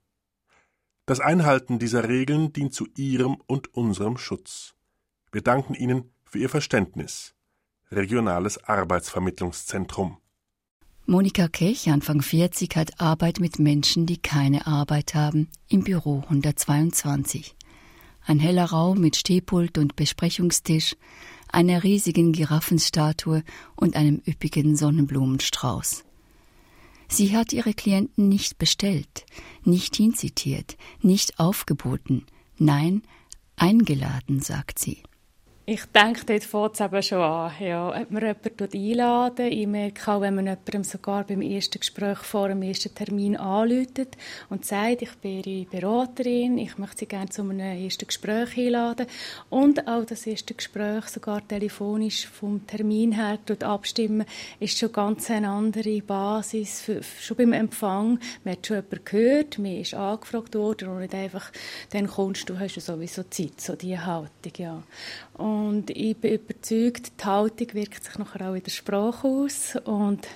Das 1.06 1.20
Einhalten 1.20 1.80
dieser 1.80 2.08
Regeln 2.08 2.54
dient 2.54 2.74
zu 2.74 2.88
Ihrem 2.96 3.38
und 3.48 3.74
unserem 3.74 4.18
Schutz. 4.18 4.76
Wir 5.32 5.42
danken 5.42 5.74
Ihnen 5.74 6.14
für 6.24 6.38
Ihr 6.38 6.50
Verständnis. 6.50 7.34
Regionales 7.92 8.64
Arbeitsvermittlungszentrum 8.64 10.18
Monika 11.10 11.48
Kech, 11.48 11.90
Anfang 11.90 12.22
40, 12.22 12.76
hat 12.76 13.02
Arbeit 13.02 13.40
mit 13.40 13.58
Menschen, 13.58 14.06
die 14.06 14.18
keine 14.18 14.68
Arbeit 14.68 15.16
haben, 15.16 15.48
im 15.68 15.84
Büro 15.84 16.20
122. 16.20 17.56
Ein 18.28 18.38
heller 18.38 18.66
Raum 18.66 19.00
mit 19.00 19.16
Stehpult 19.16 19.80
und 19.80 19.96
Besprechungstisch, 19.96 20.96
einer 21.52 21.84
riesigen 21.84 22.32
Giraffenstatue 22.32 23.44
und 23.76 23.96
einem 23.96 24.22
üppigen 24.28 24.76
Sonnenblumenstrauß. 24.76 26.04
Sie 27.08 27.36
hat 27.36 27.54
ihre 27.54 27.74
Klienten 27.74 28.30
nicht 28.30 28.60
bestellt, 28.60 29.26
nicht 29.64 29.96
hinzitiert, 29.96 30.78
nicht 31.02 31.40
aufgeboten, 31.40 32.28
nein, 32.60 33.02
eingeladen, 33.56 34.42
sagt 34.42 34.78
sie. 34.78 35.02
Ich 35.72 35.86
denke, 35.86 36.26
dort 36.26 36.44
fängt 36.44 36.74
es 36.74 36.80
eben 36.80 37.04
schon 37.04 37.22
an. 37.22 37.52
Ja, 37.60 37.90
ob 37.90 38.10
man 38.10 38.24
jemanden 38.24 38.74
einladen 38.74 39.52
Ich 39.52 39.68
merke 39.68 40.12
auch, 40.12 40.22
wenn 40.22 40.34
man 40.34 40.48
jemandem 40.48 40.84
sogar 40.84 41.24
beim 41.26 41.44
ersten 41.44 41.80
Gespräch 41.80 42.18
vor 42.18 42.48
dem 42.48 42.64
ersten 42.64 42.96
Termin 42.96 43.38
anläutet 43.38 44.18
und 44.50 44.66
sagt, 44.66 45.04
ich 45.04 45.16
bin 45.18 45.44
Ihre 45.44 45.70
Beraterin, 45.70 46.58
ich 46.58 46.80
möchte 46.80 47.02
Sie 47.02 47.06
gerne 47.06 47.30
zu 47.30 47.44
einem 47.44 47.60
ersten 47.60 48.08
Gespräch 48.08 48.58
einladen. 48.58 49.06
Und 49.52 49.88
auch 49.88 50.06
das 50.06 50.26
erste 50.26 50.56
Gespräch 50.56 51.06
sogar 51.06 51.48
telefonisch 51.48 52.26
vom 52.26 52.66
Termin 52.66 53.12
her 53.12 53.38
abstimmen, 53.62 54.26
ist 54.60 54.80
schon 54.80 54.92
ganz 54.92 55.30
eine 55.30 55.50
andere 55.50 56.02
Basis. 56.02 56.82
Für, 56.82 57.04
schon 57.04 57.38
beim 57.38 57.54
Empfang, 57.54 58.18
man 58.44 58.54
hat 58.54 58.66
schon 58.66 58.78
jemanden 58.78 59.06
gehört, 59.06 59.60
man 59.60 59.78
ist 59.78 59.94
angefragt 59.94 60.56
worden 60.56 60.90
und 60.90 61.02
nicht 61.02 61.14
einfach, 61.14 61.52
dann 61.92 62.08
kommst 62.08 62.50
du, 62.50 62.58
hast 62.58 62.76
du 62.76 62.82
sowieso 62.82 63.22
Zeit, 63.30 63.62
so 63.62 63.76
diese 63.76 64.04
Haltung, 64.04 64.54
ja. 64.58 64.82
Und 65.40 65.90
ich 65.90 66.18
bin 66.18 66.34
überzeugt, 66.34 67.14
die 67.22 67.26
Haltung 67.26 67.68
wirkt 67.74 68.04
sich 68.04 68.18
nachher 68.18 68.50
auch 68.50 68.56
in 68.56 68.64
der 68.64 68.72
Sprache 68.72 69.26
aus. 69.26 69.78
Und 69.86 70.28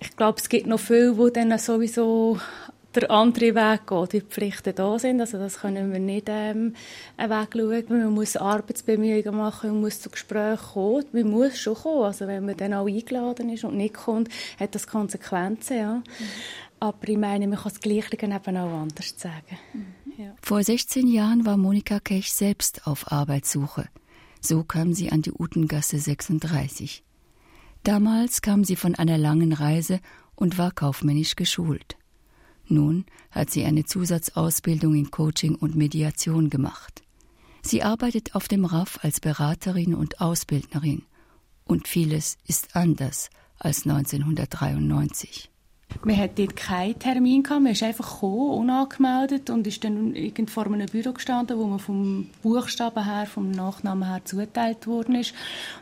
ich 0.00 0.16
glaube, 0.16 0.38
es 0.38 0.48
gibt 0.48 0.66
noch 0.66 0.80
viele, 0.80 1.14
die 1.14 1.32
dann 1.32 1.56
sowieso 1.58 2.38
der 2.94 3.10
andere 3.10 3.54
Weg 3.54 3.86
geht, 3.86 4.12
die 4.12 4.20
Pflichten 4.26 4.74
da 4.74 4.98
sind. 4.98 5.20
Also 5.20 5.38
das 5.38 5.60
können 5.60 5.92
wir 5.92 6.00
nicht 6.00 6.26
ähm, 6.28 6.74
wegschauen. 7.16 7.84
Man 7.88 8.12
muss 8.12 8.36
Arbeitsbemühungen 8.36 9.36
machen, 9.36 9.70
man 9.70 9.80
muss 9.82 10.00
zu 10.00 10.10
Gesprächen 10.10 10.58
kommen. 10.72 11.04
Man 11.12 11.30
muss 11.30 11.58
schon 11.58 11.74
kommen. 11.74 12.02
Also 12.02 12.26
wenn 12.26 12.44
man 12.44 12.56
dann 12.56 12.74
auch 12.74 12.88
eingeladen 12.88 13.50
ist 13.50 13.64
und 13.64 13.76
nicht 13.76 13.94
kommt, 13.94 14.30
hat 14.58 14.74
das 14.74 14.86
Konsequenzen. 14.86 15.76
Ja. 15.76 15.94
Mhm. 15.94 16.02
Aber 16.80 17.08
ich 17.08 17.18
meine, 17.18 17.46
man 17.46 17.58
kann 17.58 17.72
das 17.72 17.80
Gleiche 17.80 18.14
eben 18.20 18.32
auch 18.34 18.80
anders 18.80 19.14
sagen. 19.16 19.58
Mhm. 19.72 20.12
Ja. 20.16 20.34
Vor 20.42 20.62
16 20.62 21.06
Jahren 21.06 21.46
war 21.46 21.56
Monika 21.56 22.00
Kech 22.00 22.32
selbst 22.32 22.86
auf 22.88 23.12
Arbeitssuche. 23.12 23.88
So 24.48 24.64
kam 24.64 24.94
sie 24.94 25.12
an 25.12 25.20
die 25.20 25.32
Utengasse 25.32 25.98
36. 25.98 27.02
Damals 27.82 28.40
kam 28.40 28.64
sie 28.64 28.76
von 28.76 28.94
einer 28.94 29.18
langen 29.18 29.52
Reise 29.52 30.00
und 30.36 30.56
war 30.56 30.70
kaufmännisch 30.70 31.36
geschult. 31.36 31.98
Nun 32.66 33.04
hat 33.30 33.50
sie 33.50 33.66
eine 33.66 33.84
Zusatzausbildung 33.84 34.94
in 34.94 35.10
Coaching 35.10 35.54
und 35.54 35.76
Mediation 35.76 36.48
gemacht. 36.48 37.02
Sie 37.60 37.82
arbeitet 37.82 38.34
auf 38.34 38.48
dem 38.48 38.64
RAF 38.64 38.98
als 39.02 39.20
Beraterin 39.20 39.94
und 39.94 40.22
Ausbildnerin. 40.22 41.02
Und 41.64 41.86
vieles 41.86 42.38
ist 42.46 42.74
anders 42.74 43.28
als 43.58 43.84
1993. 43.84 45.50
Man 46.04 46.16
hatte 46.16 46.46
dort 46.46 46.56
keinen 46.56 46.98
Termin 46.98 47.42
gehabt, 47.42 47.62
man 47.62 47.72
ist 47.72 47.82
einfach 47.82 48.08
gekommen, 48.08 48.50
unangemeldet 48.50 49.50
und 49.50 49.66
ist 49.66 49.82
dann 49.82 50.14
irgend 50.14 50.48
vor 50.48 50.66
einem 50.66 50.86
Büro 50.86 51.12
gestanden, 51.12 51.58
wo 51.58 51.66
man 51.66 51.80
vom 51.80 52.30
Buchstaben 52.42 53.04
her, 53.04 53.26
vom 53.26 53.50
Nachnamen 53.50 54.08
her 54.08 54.20
zuteilt 54.24 54.86
worden 54.86 55.16
ist. 55.16 55.34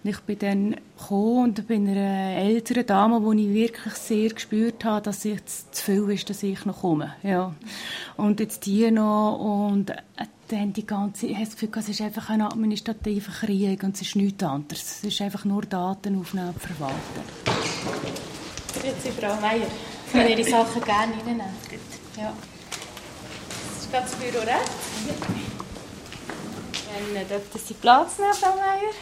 Und 0.02 0.10
ich 0.10 0.20
bin 0.20 0.38
dann 0.38 0.76
gekommen 0.98 1.44
und 1.44 1.66
bin 1.66 1.88
einer 1.88 2.36
älteren 2.36 2.86
Dame, 2.86 3.22
wo 3.22 3.32
ich 3.32 3.52
wirklich 3.52 3.94
sehr 3.94 4.30
gespürt 4.30 4.84
habe, 4.84 5.02
dass 5.02 5.24
es 5.24 5.70
zu 5.70 5.84
viel 5.84 6.10
ist, 6.10 6.30
dass 6.30 6.42
ich 6.42 6.64
noch 6.64 6.80
komme. 6.80 7.14
Ja. 7.22 7.54
Und 8.16 8.40
jetzt 8.40 8.64
die 8.64 8.90
noch 8.90 9.36
und 9.38 9.90
äh, 9.90 9.96
dann 10.48 10.72
die 10.72 10.86
ganze, 10.86 11.26
ich 11.26 11.34
habe 11.34 11.44
das 11.44 11.56
Gefühl, 11.56 11.70
es 11.76 11.88
ist 11.88 12.00
einfach 12.00 12.30
ein 12.30 12.40
administrativer 12.40 13.32
Krieg 13.32 13.82
und 13.82 13.94
es 13.94 14.02
ist 14.02 14.16
nichts 14.16 14.42
anderes. 14.42 14.98
Es 14.98 15.04
ist 15.04 15.20
einfach 15.20 15.44
nur 15.44 15.62
Daten 15.62 16.18
aufnehmen 16.18 16.48
und 16.48 16.60
verwalten. 16.60 16.96
Grüezi, 18.80 19.10
Frau 19.10 19.40
Meier. 19.40 19.66
Ich 20.06 20.14
würde 20.14 20.28
Ihre 20.30 20.44
Sachen 20.44 20.82
gerne 20.82 21.12
reinnehmen. 21.14 21.46
Gut. 21.68 21.80
Ja. 22.16 22.32
Das 23.74 23.84
ist 23.84 23.92
das 23.92 24.14
Büro 24.16 24.38
rechts. 24.38 24.70
Dann 27.14 27.28
dürfen 27.28 27.60
Sie 27.66 27.74
Platz 27.74 28.18
nehmen, 28.18 28.34
Frau 28.34 28.56
Meier. 28.56 28.92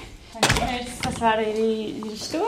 Das 1.02 1.20
wäre 1.20 1.42
Ihre, 1.42 2.08
Ihre 2.08 2.16
Stuhl. 2.16 2.40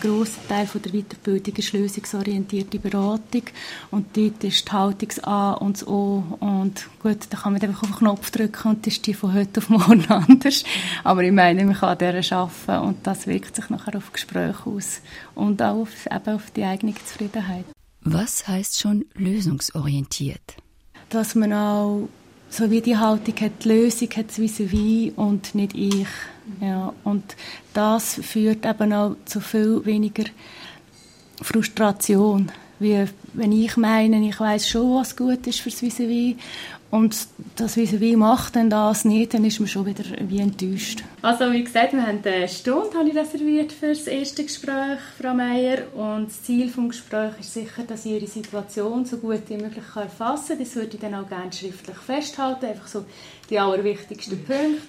Grosser 0.00 0.40
Teil 0.48 0.66
von 0.66 0.80
der 0.82 0.92
Weiterbildung 0.92 1.54
ist 1.56 1.72
lösungsorientierte 1.72 2.78
Beratung. 2.78 3.42
Und 3.90 4.16
dort 4.16 4.42
ist 4.44 4.66
die 4.66 4.72
Haltung 4.72 5.08
das 5.08 5.24
A 5.24 5.52
und 5.52 5.76
das 5.76 5.86
O. 5.86 6.24
Und 6.40 6.88
gut, 7.02 7.18
da 7.28 7.36
kann 7.36 7.52
man 7.52 7.62
einfach 7.62 7.82
auf 7.82 7.90
den 7.90 7.98
Knopf 7.98 8.30
drücken 8.30 8.68
und 8.68 8.86
das 8.86 8.94
ist 8.94 9.06
die 9.06 9.14
von 9.14 9.34
heute 9.34 9.60
auf 9.60 9.68
morgen 9.68 10.06
anders. 10.08 10.64
Aber 11.04 11.22
ich 11.22 11.32
meine, 11.32 11.64
man 11.64 11.74
kann 11.74 11.90
an 11.90 11.98
dieser 11.98 12.36
arbeiten 12.36 12.86
und 12.86 13.06
das 13.06 13.26
wirkt 13.26 13.56
sich 13.56 13.68
nachher 13.68 13.96
auf 13.96 14.12
Gespräche 14.12 14.66
aus. 14.66 15.00
Und 15.34 15.60
auch 15.62 15.82
auf, 15.82 16.06
eben 16.06 16.34
auf 16.34 16.50
die 16.50 16.64
eigene 16.64 16.94
Zufriedenheit. 16.94 17.66
Was 18.02 18.48
heißt 18.48 18.80
schon 18.80 19.04
lösungsorientiert? 19.14 20.56
Dass 21.10 21.34
man 21.34 21.52
auch 21.52 22.08
so 22.48 22.70
wie 22.70 22.80
die 22.80 22.96
Haltung 22.96 23.34
hat, 23.40 23.64
die 23.64 23.68
Lösung 23.68 24.08
hat 24.16 24.36
vis 24.36 24.58
wie 24.58 25.12
und 25.14 25.54
nicht 25.54 25.74
ich. 25.74 26.08
Ja, 26.60 26.92
und 27.04 27.36
das 27.74 28.14
führt 28.14 28.66
eben 28.66 28.92
auch 28.92 29.16
zu 29.24 29.40
viel 29.40 29.84
weniger 29.84 30.24
Frustration, 31.42 32.50
wie 32.78 33.04
wenn 33.34 33.52
ich 33.52 33.76
meine, 33.76 34.26
ich 34.26 34.40
weiß 34.40 34.68
schon, 34.68 34.96
was 34.96 35.16
gut 35.16 35.46
ist 35.46 35.60
fürs 35.60 35.82
vis 35.82 35.98
wie 35.98 36.36
und 36.90 37.16
das 37.54 37.76
vis 37.76 37.92
macht 38.16 38.56
dann 38.56 38.68
das 38.68 39.04
nicht, 39.04 39.32
dann 39.32 39.44
ist 39.44 39.60
man 39.60 39.68
schon 39.68 39.86
wieder 39.86 40.02
wie 40.28 40.40
enttäuscht. 40.40 41.04
Also 41.22 41.52
wie 41.52 41.62
gesagt, 41.62 41.92
wir 41.92 42.04
haben 42.04 42.18
eine 42.24 42.48
Stunde 42.48 42.98
habe 42.98 43.08
ich 43.08 43.16
reserviert 43.16 43.72
für 43.72 43.88
das 43.88 44.08
erste 44.08 44.42
Gespräch, 44.42 44.98
Frau 45.20 45.32
Meier, 45.32 45.84
und 45.94 46.28
das 46.28 46.42
Ziel 46.42 46.66
des 46.66 46.74
Gesprächs 46.74 47.38
ist 47.40 47.54
sicher, 47.54 47.84
dass 47.86 48.06
ich 48.06 48.12
Ihre 48.12 48.26
Situation 48.26 49.04
so 49.04 49.18
gut 49.18 49.42
wie 49.48 49.56
möglich 49.56 49.84
erfassen 49.94 50.56
kann. 50.56 50.58
Das 50.58 50.74
würde 50.74 50.94
ich 50.94 51.00
dann 51.00 51.14
auch 51.14 51.28
gerne 51.28 51.52
schriftlich 51.52 51.96
festhalten, 51.96 52.66
einfach 52.66 52.88
so 52.88 53.04
die 53.48 53.58
allerwichtigsten 53.58 54.38
Punkte. 54.38 54.82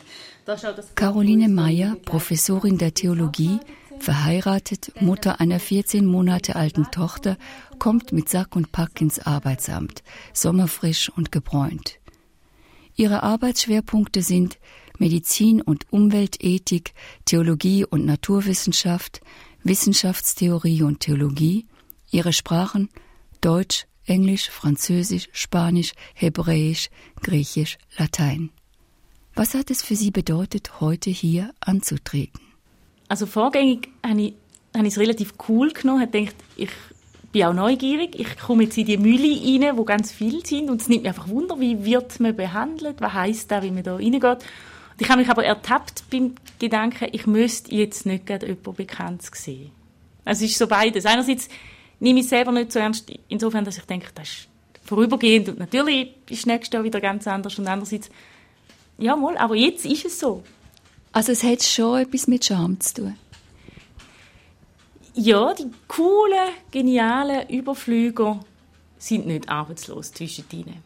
Caroline 0.96 1.50
Meyer, 1.50 1.96
Professorin 2.04 2.78
der 2.78 2.94
Theologie, 2.94 3.60
verheiratet, 4.00 4.92
Mutter 5.00 5.40
einer 5.40 5.60
14 5.60 6.06
Monate 6.06 6.56
alten 6.56 6.90
Tochter, 6.92 7.38
kommt 7.78 8.12
mit 8.12 8.30
Sack 8.30 8.56
und 8.56 8.72
Pack 8.72 9.02
ins 9.02 9.20
Arbeitsamt, 9.20 10.04
sommerfrisch 10.34 11.10
und 11.10 11.32
gebräunt. 11.32 12.00
Ihre 12.96 13.24
Arbeitsschwerpunkte 13.24 14.22
sind 14.22 14.58
Medizin 14.98 15.62
und 15.62 15.92
Umweltethik, 15.92 16.94
Theologie 17.26 17.86
und 17.86 18.06
Naturwissenschaft, 18.06 19.22
Wissenschaftstheorie 19.64 20.84
und 20.84 21.00
Theologie, 21.00 21.68
ihre 22.12 22.34
Sprachen 22.34 22.90
Deutsch, 23.42 23.86
Englisch, 24.06 24.50
Französisch, 24.50 25.30
Spanisch, 25.32 25.94
Hebräisch, 26.14 26.90
Griechisch, 27.22 27.78
Latein. 27.98 28.52
Was 29.36 29.54
hat 29.54 29.72
es 29.72 29.82
für 29.82 29.96
Sie 29.96 30.12
bedeutet, 30.12 30.82
heute 30.82 31.10
hier 31.10 31.54
anzutreten? 31.62 32.42
Also 33.08 33.26
vorgängig 33.26 33.90
habe 34.06 34.22
ich, 34.22 34.34
habe 34.76 34.88
ich 34.88 34.94
es 34.94 35.00
relativ 35.00 35.34
cool 35.48 35.72
genommen, 35.72 36.02
habe 36.02 36.12
gedacht, 36.12 36.36
ich 36.58 36.70
bin 37.32 37.44
auch 37.44 37.54
neugierig, 37.54 38.20
ich 38.20 38.38
komme 38.38 38.64
jetzt 38.64 38.78
in 38.78 38.86
die 38.86 38.98
Mühle 38.98 39.30
rein, 39.30 39.78
wo 39.78 39.84
ganz 39.84 40.12
viele 40.12 40.46
sind 40.46 40.70
und 40.70 40.82
es 40.82 40.90
nimmt 40.90 41.04
mich 41.04 41.10
einfach 41.10 41.30
Wunder, 41.30 41.60
wie 41.60 41.84
wird 41.86 42.20
man 42.20 42.36
behandelt, 42.36 43.00
was 43.00 43.14
heisst 43.14 43.52
das, 43.52 43.64
wie 43.64 43.72
man 43.72 43.84
da 43.84 43.96
reingeht. 43.96 44.40
Ich 45.00 45.10
habe 45.10 45.22
mich 45.22 45.30
aber 45.30 45.44
ertappt 45.44 46.04
beim 46.12 46.36
Gedanken, 46.60 47.08
ich 47.12 47.26
müsste 47.26 47.74
jetzt 47.74 48.06
nicht 48.06 48.26
gerade 48.26 48.48
jemanden 48.48 48.76
bekannt 48.76 49.24
sehen. 49.34 49.72
Also 50.26 50.46
es 50.46 50.52
ist 50.52 50.60
so 50.60 50.68
beides. 50.68 51.06
Einerseits 51.06 51.50
nehme 52.00 52.20
ich 52.20 52.26
es 52.26 52.30
selber 52.30 52.52
nicht 52.52 52.72
so 52.72 52.80
ernst, 52.80 53.12
insofern, 53.28 53.66
dass 53.66 53.78
ich 53.78 53.86
denke, 53.86 54.10
das 54.14 54.28
ist 54.28 54.48
vorübergehend 54.84 55.50
und 55.50 55.60
natürlich 55.60 56.10
ist 56.30 56.42
das 56.42 56.46
nächste 56.46 56.78
Jahr 56.78 56.84
wieder 56.84 57.00
ganz 57.00 57.28
anders 57.28 57.58
und 57.58 57.68
andererseits 57.68 58.10
ja, 59.02 59.16
mal, 59.16 59.36
aber 59.38 59.56
jetzt 59.56 59.86
ist 59.86 60.06
es 60.06 60.20
so. 60.20 60.44
Also 61.12 61.32
es 61.32 61.44
hat 61.44 61.64
schon 61.64 62.00
etwas 62.00 62.28
mit 62.28 62.46
Scham 62.46 62.80
zu 62.80 62.94
tun? 62.94 63.18
Ja, 65.14 65.54
die 65.54 65.70
coolen, 65.88 66.50
genialen 66.72 67.50
Überflüger 67.50 68.40
sind 68.98 69.26
nicht 69.26 69.50
arbeitslos 69.50 70.14
zwischen 70.14 70.46
ihnen. 70.52 70.78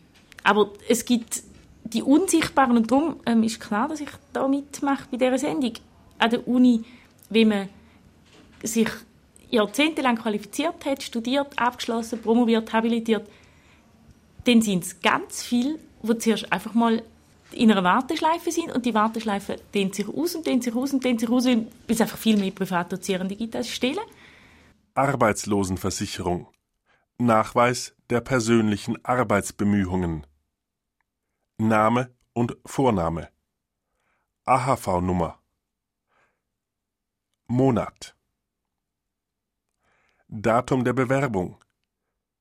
Aber 0.43 0.71
es 0.87 1.05
gibt 1.05 1.43
die 1.83 2.01
Unsichtbaren 2.01 2.77
und 2.77 2.89
darum 2.89 3.17
ähm, 3.25 3.43
ist 3.43 3.59
klar, 3.59 3.87
dass 3.87 3.99
ich 3.99 4.09
da 4.33 4.47
mitmache 4.47 5.05
bei 5.11 5.17
dieser 5.17 5.37
Sendung. 5.37 5.73
An 6.17 6.29
der 6.31 6.47
Uni, 6.47 6.83
wenn 7.29 7.49
man 7.49 7.69
sich 8.63 8.89
jahrzehntelang 9.51 10.15
qualifiziert 10.15 10.85
hat, 10.85 11.03
studiert, 11.03 11.47
abgeschlossen, 11.59 12.21
promoviert, 12.21 12.73
habilitiert, 12.73 13.27
dann 14.45 14.61
sind 14.61 14.83
es 14.83 15.01
ganz 15.01 15.43
viele, 15.43 15.77
die 16.01 16.17
zuerst 16.17 16.51
einfach 16.51 16.73
mal 16.73 17.03
in 17.55 17.71
einer 17.71 17.83
Warteschleife 17.83 18.51
sind 18.51 18.71
und 18.71 18.85
die 18.85 18.93
Warteschleife 18.93 19.57
dehnt 19.73 19.95
sich 19.95 20.07
aus 20.07 20.35
und 20.35 20.45
dehnt 20.45 20.63
sich 20.63 20.75
aus 20.75 20.93
und 20.93 21.03
dehnt 21.03 21.19
sich 21.19 21.29
aus, 21.29 21.45
weil 21.45 21.67
es 21.87 22.01
einfach 22.01 22.17
viel 22.17 22.37
mehr 22.37 22.51
Privatdozierende 22.51 23.35
gibt 23.35 23.55
als 23.55 23.69
Stellen. 23.69 24.05
Arbeitslosenversicherung. 24.93 26.47
Nachweis 27.17 27.95
der 28.09 28.21
persönlichen 28.21 29.03
Arbeitsbemühungen. 29.05 30.27
Name 31.57 32.13
und 32.33 32.57
Vorname. 32.65 33.29
AHV-Nummer. 34.45 35.39
Monat. 37.47 38.15
Datum 40.27 40.83
der 40.83 40.93
Bewerbung. 40.93 41.63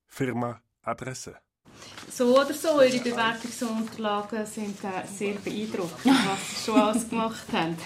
Firma, 0.07 0.61
Adresse 0.83 1.39
so 2.17 2.41
oder 2.41 2.55
so, 2.55 2.81
Ihre 2.81 2.99
Bewertungsunterlagen 3.01 4.47
sind 4.47 4.77
äh, 4.85 5.07
sehr 5.07 5.35
beeindruckend, 5.35 6.05
was 6.05 6.51
Sie 6.51 6.65
schon 6.65 6.81
alles 6.81 7.09
gemacht 7.09 7.47
haben. 7.53 7.77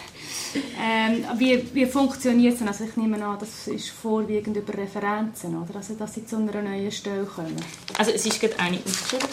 Ähm, 0.81 1.25
wie, 1.39 1.75
wie 1.75 1.87
funktioniert 1.87 2.53
es 2.53 2.59
denn? 2.59 2.69
Also 2.69 2.85
ich 2.85 2.97
nehme 2.97 3.25
an, 3.25 3.39
das 3.39 3.69
ist 3.69 3.89
vorwiegend 3.89 4.57
über 4.57 4.75
Referenzen, 4.75 5.57
oder? 5.57 5.77
Also, 5.77 5.95
dass 5.95 6.15
Sie 6.15 6.27
zu 6.27 6.37
einer 6.37 6.61
neuen 6.61 6.93
Stelle 6.93 7.25
kommen. 7.25 7.57
Also 7.97 8.11
es 8.13 8.27
ist 8.27 8.41
gerade 8.41 8.59
eine 8.59 8.79
ausgeschrieben. 8.79 9.29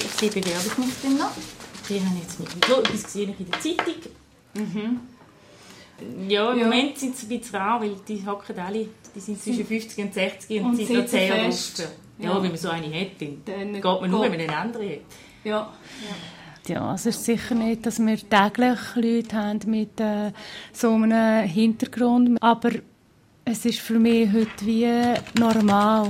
Ich 0.00 0.10
sehe 0.18 0.30
Bewerbung 0.30 0.86
noch 0.86 1.00
drin. 1.00 1.20
Die 1.88 2.00
haben 2.00 2.20
jetzt 2.20 2.40
mit 2.40 2.48
so 2.66 2.80
etwas 2.80 3.04
gesehen 3.04 3.34
in 3.38 3.50
der 3.50 3.60
Zeitung. 3.60 4.12
Mhm. 4.54 5.00
Ja, 6.28 6.52
im 6.52 6.58
ja. 6.58 6.64
Moment 6.64 6.98
sind 6.98 7.16
sie 7.16 7.26
ein 7.26 7.38
bisschen 7.38 7.56
rar, 7.56 7.80
weil 7.80 7.96
die 8.08 8.26
hocken 8.26 8.58
alle, 8.58 8.88
die 9.14 9.20
sind 9.20 9.40
zwischen 9.40 9.64
50 9.64 10.04
und 10.04 10.14
60 10.14 10.60
und, 10.60 10.66
und 10.66 10.76
sind 10.76 10.92
noch 10.92 11.06
sehr 11.06 11.34
fest. 11.36 11.88
Ja, 12.18 12.30
ja, 12.30 12.42
wenn 12.42 12.50
man 12.50 12.56
so 12.56 12.68
eine 12.68 12.86
hat, 12.86 13.20
dann, 13.20 13.72
geht 13.74 13.84
man 13.84 14.10
nur, 14.10 14.22
wenn 14.22 14.30
man 14.30 14.40
eine 14.40 14.56
andere 14.56 14.84
hat. 14.84 15.00
Ja. 15.44 15.50
ja. 15.50 16.14
Ja, 16.66 16.94
es 16.94 17.04
ist 17.04 17.22
sicher 17.22 17.54
nicht, 17.54 17.84
dass 17.84 17.98
wir 17.98 18.16
täglich 18.16 18.78
Leute 18.94 19.36
haben 19.36 19.60
mit 19.66 20.00
äh, 20.00 20.32
so 20.72 20.92
einem 20.92 21.46
Hintergrund, 21.46 22.38
aber 22.40 22.70
es 23.44 23.66
ist 23.66 23.80
für 23.80 23.98
mich 23.98 24.32
heute 24.32 24.64
wie 24.64 24.88
normal. 25.38 26.08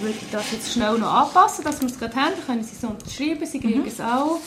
würde 0.00 0.18
das 0.32 0.52
jetzt 0.52 0.72
schnell 0.72 0.98
noch 0.98 1.12
anpassen, 1.12 1.64
dass 1.64 1.80
wir 1.80 1.88
es 1.88 1.98
gerade 1.98 2.14
haben. 2.16 2.32
Dann 2.36 2.46
können 2.46 2.64
Sie 2.64 2.76
es 2.76 2.84
unterschreiben, 2.84 3.46
Sie 3.46 3.60
kriegen 3.60 3.82
mhm. 3.82 3.86
es 3.86 4.00
auch. 4.00 4.38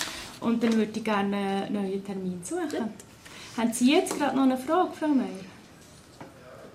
Und 0.42 0.64
dann 0.64 0.74
würde 0.74 0.92
ich 0.96 1.04
gerne 1.04 1.66
einen 1.68 1.74
neuen 1.74 2.04
Termin 2.04 2.42
suchen. 2.44 2.68
Ja. 2.74 2.90
Haben 3.58 3.74
Sie 3.74 3.92
jetzt 3.94 4.18
gerade 4.18 4.36
noch 4.36 4.44
eine 4.44 4.58
Frage, 4.58 4.90
Frau 5.00 5.08
Meier? 5.08 5.53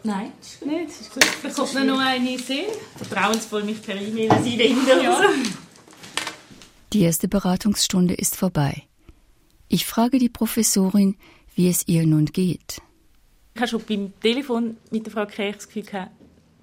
Nein, 0.05 0.33
das 0.39 0.53
ist 0.53 0.61
gut. 0.61 0.69
Nicht, 0.69 0.89
das 0.89 1.01
ist 1.01 1.15
gut. 1.15 1.25
Da 1.43 1.49
kommt 1.51 1.75
mir 1.75 1.85
noch 1.85 1.99
eine 1.99 2.33
in 2.33 2.39
Sinn. 2.39 2.65
Vertrauensvoll 2.97 3.65
mich 3.65 3.83
per 3.83 4.01
E-Mail 4.01 4.31
an 4.31 4.43
Sie 4.43 4.59
wenden. 4.59 4.87
Ja. 4.87 5.21
Die 6.93 7.03
erste 7.03 7.29
Beratungsstunde 7.29 8.15
ist 8.15 8.37
vorbei. 8.37 8.85
Ich 9.69 9.85
frage 9.85 10.19
die 10.19 10.31
Professorin, 10.31 11.17
wie 11.55 11.69
es 11.69 11.87
ihr 11.87 12.07
nun 12.07 12.27
geht. 12.27 12.81
Ich 13.55 13.61
habe 13.61 13.69
schon 13.69 13.83
beim 13.87 14.13
Telefon 14.21 14.77
mit 14.91 15.05
der 15.05 15.13
Frau 15.13 15.27
Kirch 15.27 15.57
das 15.57 15.67
Gefühl 15.67 15.83
gehabt, 15.83 16.13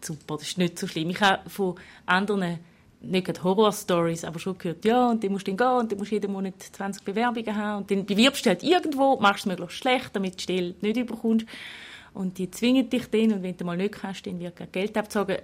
super, 0.01 0.37
das 0.37 0.47
ist 0.47 0.57
nicht 0.57 0.79
so 0.79 0.87
schlimm. 0.87 1.09
Ich 1.09 1.21
habe 1.21 1.47
von 1.49 1.75
anderen 2.05 2.59
nicht 3.01 3.43
Horror-Stories, 3.43 4.23
aber 4.23 4.39
schon 4.39 4.57
gehört, 4.57 4.83
ja, 4.85 5.09
und 5.09 5.23
dann 5.23 5.31
musst 5.31 5.45
du 5.45 5.51
dann 5.53 5.57
gehen 5.57 5.79
und 5.79 5.91
dann 5.91 5.99
musst 5.99 6.11
du 6.11 6.15
jeden 6.15 6.31
Monat 6.31 6.55
20 6.59 7.03
Bewerbungen 7.03 7.55
haben 7.55 7.83
und 7.83 7.91
dann 7.91 8.05
bewirbst 8.05 8.45
du 8.45 8.49
halt 8.49 8.63
irgendwo, 8.63 9.19
machst 9.19 9.41
es 9.41 9.45
möglichst 9.45 9.77
schlecht, 9.77 10.09
damit 10.13 10.33
du 10.33 10.37
die 10.37 10.43
Stelle 10.43 10.75
nicht 10.81 10.97
überkommst 10.97 11.45
und 12.15 12.37
die 12.37 12.49
zwingen 12.49 12.89
dich 12.89 13.09
dann 13.11 13.33
und 13.33 13.43
wenn 13.43 13.55
du 13.55 13.65
mal 13.65 13.77
nicht 13.77 13.93
kannst, 13.93 14.25
dann 14.25 14.39
wird 14.39 14.71
Geld 14.71 14.97
abgezogen. 14.97 15.37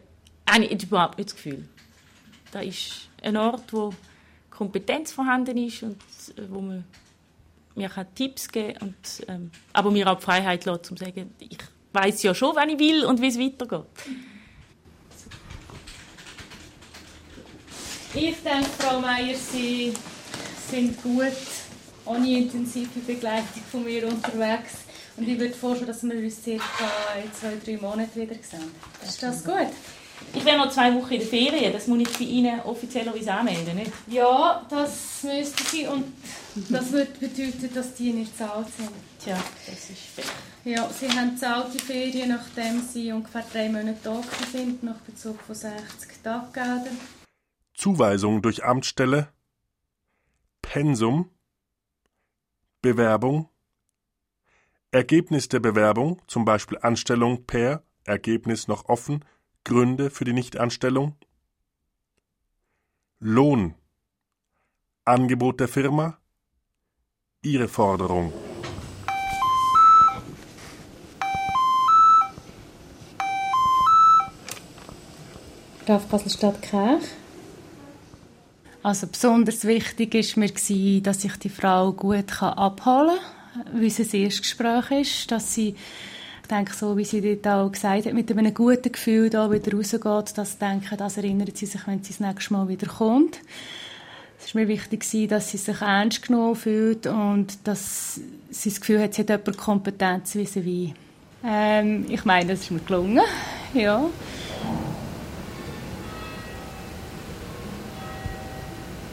Habe 0.49 0.65
ich 0.65 0.83
überhaupt 0.83 1.17
nicht 1.17 1.29
das 1.29 1.35
Gefühl. 1.35 1.67
Da 2.51 2.61
ist 2.61 3.09
ein 3.21 3.37
Ort, 3.37 3.71
wo 3.71 3.93
Kompetenz 4.49 5.11
vorhanden 5.11 5.57
ist 5.57 5.83
und 5.83 5.97
äh, 6.37 6.49
wo 6.49 6.61
man 6.61 6.83
mir 7.75 7.89
kann 7.89 8.07
Tipps 8.15 8.49
geben 8.49 8.77
und 8.81 9.25
ähm, 9.27 9.51
aber 9.71 9.91
mir 9.91 10.09
auch 10.11 10.17
die 10.17 10.23
Freiheit 10.23 10.65
lässt, 10.65 10.91
um 10.91 10.97
zu 10.97 11.05
sagen, 11.05 11.33
ich 11.39 11.57
weiß 11.93 12.23
ja 12.23 12.35
schon, 12.35 12.55
wann 12.55 12.69
ich 12.69 12.79
will 12.79 13.05
und 13.05 13.21
wie 13.21 13.27
es 13.27 13.39
weitergeht. 13.39 13.85
Ich 18.13 18.35
denke, 18.43 18.69
Frau 18.77 18.99
Meier, 18.99 19.35
Sie 19.35 19.93
sind 20.69 21.01
gut 21.01 21.31
ohne 22.05 22.37
intensive 22.37 22.99
Begleitung 22.99 23.63
von 23.71 23.85
mir 23.85 24.05
unterwegs. 24.05 24.90
Und 25.17 25.27
ich 25.27 25.39
würde 25.39 25.53
vorstellen, 25.53 25.87
dass 25.87 26.03
wir 26.03 26.15
uns 26.15 26.43
circa 26.43 26.63
in 27.21 27.33
zwei, 27.33 27.57
drei 27.63 27.77
Monaten 27.77 28.19
wieder 28.19 28.35
sehen. 28.35 28.71
Ist 29.05 29.21
das 29.21 29.43
gut? 29.43 29.67
Ich 30.33 30.45
wäre 30.45 30.57
noch 30.57 30.71
zwei 30.71 30.93
Wochen 30.93 31.13
in 31.13 31.19
der 31.19 31.27
Ferien. 31.27 31.73
Das 31.73 31.87
muss 31.87 31.99
ich 31.99 32.17
bei 32.17 32.25
Ihnen 32.25 32.59
offiziellerweise 32.61 33.33
anmelden, 33.33 33.75
nicht? 33.75 33.91
Ja, 34.07 34.65
das 34.69 35.23
müsste 35.23 35.63
Sie. 35.63 35.87
Und 35.87 36.05
das 36.69 36.91
würde 36.91 37.11
bedeuten, 37.19 37.69
dass 37.73 37.93
die 37.95 38.13
nicht 38.13 38.37
zahlt 38.37 38.67
sind. 38.77 38.91
Tja, 39.23 39.37
das 39.65 39.89
ist 39.89 40.01
fair. 40.15 40.25
Ja, 40.63 40.89
Sie 40.89 41.09
haben 41.09 41.35
zahlte 41.37 41.79
Ferien, 41.79 42.29
nachdem 42.29 42.81
Sie 42.81 43.11
ungefähr 43.11 43.43
drei 43.51 43.67
Monate 43.67 43.97
da 44.03 44.21
sind, 44.51 44.83
nach 44.83 44.99
Bezug 44.99 45.41
von 45.41 45.55
60 45.55 46.23
Taggeldern. 46.23 46.97
Zuweisung 47.73 48.41
durch 48.41 48.63
Amtsstelle, 48.63 49.29
Pensum, 50.61 51.31
Bewerbung, 52.81 53.49
Ergebnis 54.93 55.47
der 55.47 55.61
Bewerbung, 55.61 56.21
zum 56.27 56.43
Beispiel 56.43 56.77
Anstellung 56.81 57.45
per 57.45 57.81
Ergebnis 58.03 58.67
noch 58.67 58.89
offen, 58.89 59.23
Gründe 59.63 60.09
für 60.09 60.25
die 60.25 60.33
Nichtanstellung, 60.33 61.15
Lohn, 63.19 63.75
Angebot 65.05 65.61
der 65.61 65.69
Firma, 65.69 66.17
Ihre 67.41 67.69
Forderung. 67.69 68.33
Graf 75.85 76.05
Basel-Stadt 76.07 76.61
Kirch. 76.61 77.05
Also 78.83 79.07
besonders 79.07 79.63
wichtig 79.63 80.15
ist 80.15 80.35
mir 80.35 80.51
dass 81.01 81.23
ich 81.23 81.37
die 81.37 81.49
Frau 81.49 81.93
gut 81.93 82.41
abholen 82.41 83.17
kann, 83.17 83.40
wie 83.73 83.87
es 83.87 83.99
ein 83.99 84.21
Erstgespräch 84.21 84.91
ist, 84.91 85.31
dass 85.31 85.53
sie 85.53 85.75
denke, 86.51 86.73
so 86.73 86.97
wie 86.97 87.05
sie 87.05 87.21
dort 87.21 87.47
auch 87.47 87.71
gesagt 87.71 88.05
hat, 88.05 88.13
mit 88.13 88.31
einem 88.31 88.53
guten 88.53 88.91
Gefühl 88.91 89.29
da 89.29 89.49
wieder 89.51 89.75
rausgeht, 89.75 90.37
das 90.37 90.57
denke, 90.57 90.97
das 90.97 91.17
erinnert 91.17 91.57
sie 91.57 91.65
sich, 91.65 91.87
wenn 91.87 92.03
sie 92.03 92.13
das 92.13 92.19
nächste 92.19 92.53
Mal 92.53 92.67
wieder 92.67 92.87
kommt. 92.87 93.39
Es 94.39 94.47
ist 94.47 94.55
mir 94.55 94.67
wichtig, 94.67 95.05
dass 95.29 95.51
sie 95.51 95.57
sich 95.57 95.81
ernst 95.81 96.23
genommen 96.23 96.55
fühlt 96.55 97.07
und 97.07 97.59
dass 97.63 98.19
sie 98.49 98.69
das 98.69 98.79
Gefühl 98.81 99.01
hat, 99.01 99.13
sie 99.13 99.21
hat 99.21 99.29
jemand 99.29 99.57
Kompetenz 99.57 100.35
wie 100.35 100.45
sie. 100.45 100.93
Ähm, 101.43 102.05
ich 102.09 102.25
meine, 102.25 102.51
das 102.51 102.61
ist 102.61 102.71
mir 102.71 102.79
gelungen, 102.79 103.21
ja. 103.73 104.03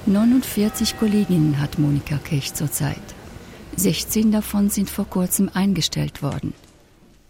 49 0.06 0.98
Kolleginnen 0.98 1.60
hat 1.60 1.78
Monika 1.78 2.16
Kech 2.16 2.54
zurzeit. 2.54 3.17
16 3.78 4.32
davon 4.32 4.70
sind 4.70 4.90
vor 4.90 5.04
kurzem 5.04 5.48
eingestellt 5.54 6.22
worden. 6.22 6.52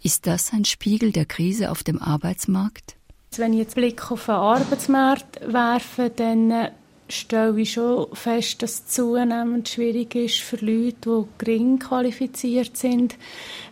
Ist 0.02 0.26
das 0.26 0.52
ein 0.52 0.64
Spiegel 0.64 1.12
der 1.12 1.26
Krise 1.26 1.70
auf 1.70 1.82
dem 1.82 2.00
Arbeitsmarkt? 2.00 2.96
Wenn 3.36 3.52
ich 3.52 3.58
jetzt 3.58 3.74
Blick 3.74 4.10
auf 4.10 4.24
den 4.24 4.34
Arbeitsmarkt 4.34 5.40
werfe, 5.46 6.10
dann 6.14 6.70
stelle 7.08 7.60
ich 7.60 7.72
schon 7.72 8.06
fest, 8.14 8.62
dass 8.62 8.72
es 8.72 8.86
zunehmend 8.86 9.68
schwierig 9.68 10.14
ist 10.14 10.40
für 10.40 10.56
Leute, 10.56 10.96
die 11.02 11.44
gering 11.44 11.78
qualifiziert 11.78 12.76
sind, 12.76 13.16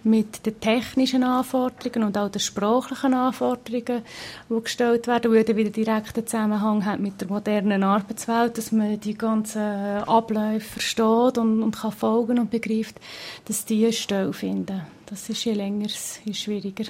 mit 0.03 0.47
den 0.47 0.59
technischen 0.61 1.23
Anforderungen 1.23 2.07
und 2.07 2.19
auch 2.19 2.31
den 2.31 2.41
sprachlichen 2.41 3.15
Anforderungen, 3.15 4.03
die 4.49 4.63
gestellt 4.63 5.07
werden, 5.07 5.33
die 5.33 5.57
wieder 5.57 5.71
direkten 5.71 6.27
Zusammenhang 6.27 6.85
haben 6.85 7.03
mit 7.03 7.21
der 7.21 7.29
modernen 7.29 7.83
Arbeitswelt, 7.83 8.57
dass 8.59 8.73
man 8.73 8.99
die 9.01 9.19
ganzen 9.19 9.63
Abläufe 9.63 10.61
versteht 10.61 11.39
und, 11.39 11.63
und 11.63 11.77
kann 11.77 11.93
folgen 11.93 12.39
und 12.39 12.51
begreift, 12.51 12.97
dass 13.45 13.65
die 13.65 13.85
eine 13.85 13.93
Stelle 13.93 14.33
finden. 14.33 14.83
Das 15.07 15.29
ist 15.29 15.45
je 15.45 15.53
länger, 15.53 15.89
je 16.25 16.35
schwieriger. 16.35 16.85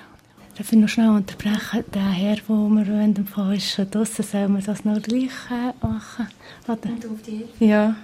Darf 0.57 0.73
ich 0.73 0.79
noch 0.79 0.89
schnell 0.89 1.11
unterbrechen? 1.11 1.85
Der 1.93 2.11
Herr, 2.11 2.37
der 2.37 2.49
wir 2.49 3.37
wollen, 3.37 3.55
ist 3.55 3.71
schon 3.71 3.91
draussen. 3.91 4.25
Sollen 4.25 4.55
wir 4.55 4.63
das 4.63 4.87
noch 4.87 5.03
gleich 5.03 5.31
äh, 5.51 5.87
machen? 5.87 6.29
Warte. 6.65 6.89
Und 6.89 7.05
auf 7.05 7.21
die 7.27 7.45
Ja. 7.65 7.95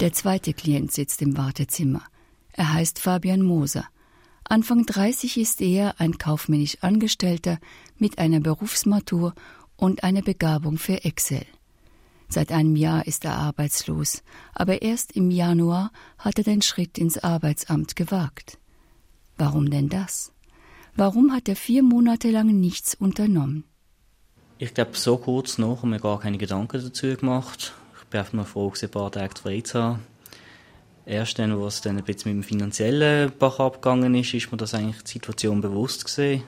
Der 0.00 0.12
zweite 0.12 0.52
Klient 0.52 0.90
sitzt 0.90 1.22
im 1.22 1.36
Wartezimmer. 1.36 2.02
Er 2.52 2.72
heißt 2.72 2.98
Fabian 2.98 3.42
Moser. 3.42 3.84
Anfang 4.42 4.84
30 4.84 5.36
ist 5.38 5.60
er 5.60 6.00
ein 6.00 6.18
kaufmännisch 6.18 6.78
Angestellter 6.80 7.58
mit 7.98 8.18
einer 8.18 8.40
Berufsmatur 8.40 9.34
und 9.76 10.02
einer 10.02 10.22
Begabung 10.22 10.78
für 10.78 11.04
Excel. 11.04 11.46
Seit 12.28 12.50
einem 12.50 12.74
Jahr 12.74 13.06
ist 13.06 13.24
er 13.24 13.36
arbeitslos, 13.36 14.24
aber 14.54 14.82
erst 14.82 15.12
im 15.12 15.30
Januar 15.30 15.92
hat 16.18 16.38
er 16.38 16.44
den 16.44 16.62
Schritt 16.62 16.98
ins 16.98 17.18
Arbeitsamt 17.18 17.94
gewagt. 17.94 18.58
Warum 19.36 19.70
denn 19.70 19.88
das? 19.88 20.32
Warum 20.98 21.32
hat 21.32 21.46
er 21.46 21.56
vier 21.56 21.82
Monate 21.82 22.30
lang 22.30 22.46
nichts 22.58 22.94
unternommen? 22.94 23.64
Ich 24.58 24.72
glaube, 24.72 24.92
so 24.94 25.18
kurz 25.18 25.58
nach 25.58 25.82
haben 25.82 25.90
wir 25.90 25.98
gar 25.98 26.20
keine 26.20 26.38
Gedanken 26.38 26.82
dazu 26.82 27.14
gemacht. 27.14 27.74
Ich 28.00 28.06
bin 28.06 28.20
einfach 28.20 28.32
mal 28.32 28.44
froh, 28.44 28.72
ein 28.80 28.88
paar 28.88 29.12
Tage 29.12 29.34
frei 29.38 29.60
zu 29.60 29.82
haben. 29.82 29.98
Erst 31.04 31.38
dann, 31.38 31.52
als 31.52 31.74
es 31.74 31.80
dann 31.82 31.98
ein 31.98 32.04
bisschen 32.04 32.34
mit 32.34 32.44
dem 32.44 32.48
finanziellen 32.48 33.30
Bach 33.38 33.60
abgegangen 33.60 34.14
ist, 34.14 34.32
ist 34.32 34.50
mir 34.50 34.56
das 34.56 34.72
eigentlich 34.72 35.02
die 35.02 35.12
Situation 35.12 35.60
bewusst 35.60 36.06
gesehen. 36.06 36.44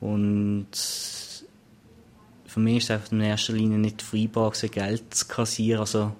Und 0.00 0.66
für 2.46 2.60
mich 2.60 2.78
ist 2.78 2.84
es 2.84 2.90
einfach 2.90 3.12
in 3.12 3.20
erster 3.20 3.52
Linie 3.52 3.78
nicht 3.78 4.02
freibar, 4.02 4.50
Geld 4.50 5.14
zu 5.14 5.28
kassieren, 5.28 5.80
also 5.80 6.12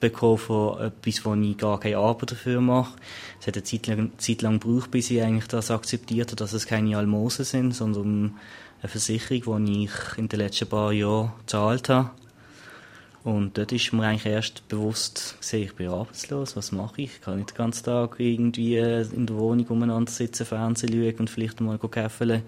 bekommen 0.00 0.38
von 0.38 0.80
etwas, 0.80 1.24
wo 1.24 1.34
ich 1.34 1.56
gar 1.56 1.80
keine 1.80 1.98
Arbeit 1.98 2.32
dafür 2.32 2.60
mache. 2.60 2.96
Es 3.40 3.46
hat 3.46 3.56
eine 3.56 3.64
Zeit 3.64 3.86
lang, 3.86 4.12
Zeit 4.18 4.42
lang 4.42 4.60
gebraucht, 4.60 4.90
bis 4.90 5.10
ich 5.10 5.22
eigentlich 5.22 5.48
das 5.48 5.70
akzeptiert 5.70 6.28
habe, 6.28 6.36
dass 6.36 6.52
es 6.52 6.66
keine 6.66 6.96
Almosen 6.96 7.44
sind, 7.44 7.72
sondern 7.72 8.36
eine 8.82 8.88
Versicherung, 8.88 9.66
die 9.66 9.84
ich 9.84 10.18
in 10.18 10.28
den 10.28 10.38
letzten 10.40 10.68
paar 10.68 10.92
Jahren 10.92 11.32
gezahlt 11.40 11.88
habe. 11.88 12.10
Und 13.22 13.58
dort 13.58 13.70
ist 13.72 13.92
mir 13.92 14.04
eigentlich 14.04 14.32
erst 14.32 14.66
bewusst 14.68 15.36
gesehen, 15.40 15.64
ich 15.64 15.74
bin 15.74 15.88
arbeitslos, 15.88 16.56
was 16.56 16.72
mache 16.72 17.02
ich? 17.02 17.16
Ich 17.16 17.20
kann 17.20 17.36
nicht 17.36 17.50
den 17.50 17.56
ganzen 17.56 17.84
Tag 17.84 18.16
irgendwie 18.18 18.78
in 18.78 19.26
der 19.26 19.36
Wohnung 19.36 19.66
umeinander 19.66 20.10
sitzen, 20.10 20.46
Fernsehen 20.46 20.92
schauen 20.92 21.20
und 21.20 21.28
vielleicht 21.28 21.60
mal 21.60 21.78
käfeln. 21.78 22.42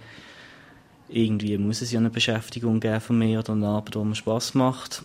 Irgendwie 1.10 1.58
muss 1.58 1.82
es 1.82 1.92
ja 1.92 2.00
eine 2.00 2.08
Beschäftigung 2.08 2.80
geben 2.80 3.02
von 3.02 3.18
mir 3.18 3.40
oder 3.40 3.52
eine 3.52 3.68
Arbeit, 3.68 3.96
die 3.96 3.98
mir 3.98 4.14
Spass 4.14 4.54
macht. 4.54 5.04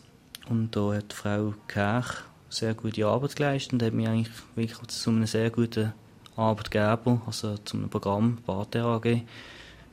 Und 0.49 0.75
da 0.75 0.93
hat 0.93 1.13
Frau 1.13 1.53
Kerch 1.67 2.23
sehr 2.49 2.73
gute 2.73 3.05
Arbeit 3.05 3.35
geleistet 3.35 3.73
und 3.73 3.83
hat 3.83 3.93
mich 3.93 4.07
eigentlich 4.07 4.33
wirklich 4.55 4.87
zu 4.87 5.09
einem 5.09 5.25
sehr 5.25 5.49
guten 5.49 5.93
Arbeitgeber, 6.35 7.21
also 7.25 7.57
zu 7.57 7.77
einem 7.77 7.89
Programm, 7.89 8.37
Bater 8.45 8.85
AG, 8.85 9.21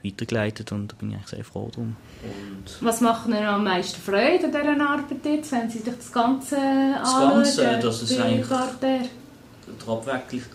weitergeleitet 0.04 0.70
und 0.72 0.92
da 0.92 0.96
bin 0.96 1.10
ich 1.10 1.16
eigentlich 1.16 1.28
sehr 1.28 1.44
froh 1.44 1.70
drum. 1.74 1.96
Und 2.22 2.86
Was 2.86 3.00
macht 3.00 3.26
Ihnen 3.26 3.44
am 3.44 3.64
meisten 3.64 4.00
Freude 4.00 4.44
an 4.44 4.52
dieser 4.52 4.90
Arbeit 4.90 5.24
jetzt, 5.24 5.52
wenn 5.52 5.70
Sie 5.70 5.78
sich 5.78 5.96
das 5.96 6.12
Ganze 6.12 6.56
das 6.98 7.18
Ganze, 7.18 7.78
dass 7.80 8.02
es 8.02 8.20
eigentlich 8.20 8.46
der 8.46 9.00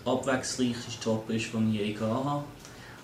abwechslungsreichste 0.04 1.04
Job 1.04 1.28
ist, 1.30 1.52
den 1.52 1.74
ich 1.74 1.80
je 1.80 1.96
hatte. 1.96 2.44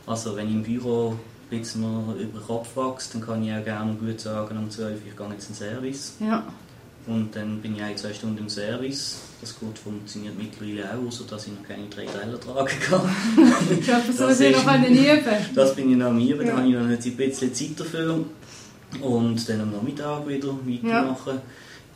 Also 0.06 0.36
wenn 0.36 0.48
ich 0.48 0.54
im 0.54 0.62
Büro 0.62 1.10
ein 1.50 1.58
bisschen 1.58 1.82
über 1.82 2.38
den 2.38 2.46
Kopf 2.46 2.76
wächst, 2.76 3.14
dann 3.14 3.22
kann 3.22 3.42
ich 3.42 3.52
auch 3.52 3.64
gerne 3.64 3.94
gut 3.94 4.20
sagen, 4.20 4.56
um 4.56 4.70
12 4.70 5.00
Uhr 5.00 5.06
ich 5.08 5.16
gehe 5.16 5.28
jetzt 5.30 5.48
in 5.50 5.54
den 5.56 5.74
Service. 5.74 6.16
Ja. 6.20 6.44
Und 7.06 7.36
dann 7.36 7.60
bin 7.60 7.76
ich 7.76 7.82
ein, 7.82 7.96
zwei 7.96 8.12
Stunden 8.12 8.38
im 8.38 8.48
Service. 8.48 9.18
Das 9.40 9.58
gut 9.58 9.78
funktioniert 9.78 10.34
mittlerweile 10.36 10.90
auch, 10.92 11.06
außer 11.06 11.24
dass 11.24 11.46
ich 11.46 11.52
noch 11.52 11.62
keine 11.62 11.86
drei 11.88 12.04
Teller 12.04 12.40
tragen 12.40 12.80
kann. 12.80 13.16
ich 13.80 13.92
hoffe, 13.92 14.12
so 14.12 14.30
Sie 14.30 14.50
noch 14.50 14.66
üben 14.66 14.88
Das 15.54 15.74
bin 15.76 15.92
ich 15.92 15.96
noch 15.96 16.06
am 16.06 16.18
Üben, 16.18 16.46
ja. 16.46 16.52
da 16.52 16.58
habe 16.58 16.68
ich 16.68 16.74
noch 16.74 16.80
ein 16.80 17.16
bisschen 17.16 17.54
Zeit 17.54 17.78
dafür. 17.78 18.24
Und 19.00 19.48
dann 19.48 19.60
am 19.60 19.72
Nachmittag 19.72 20.26
wieder 20.26 20.48
weitermachen. 20.48 21.34
Ja 21.34 21.42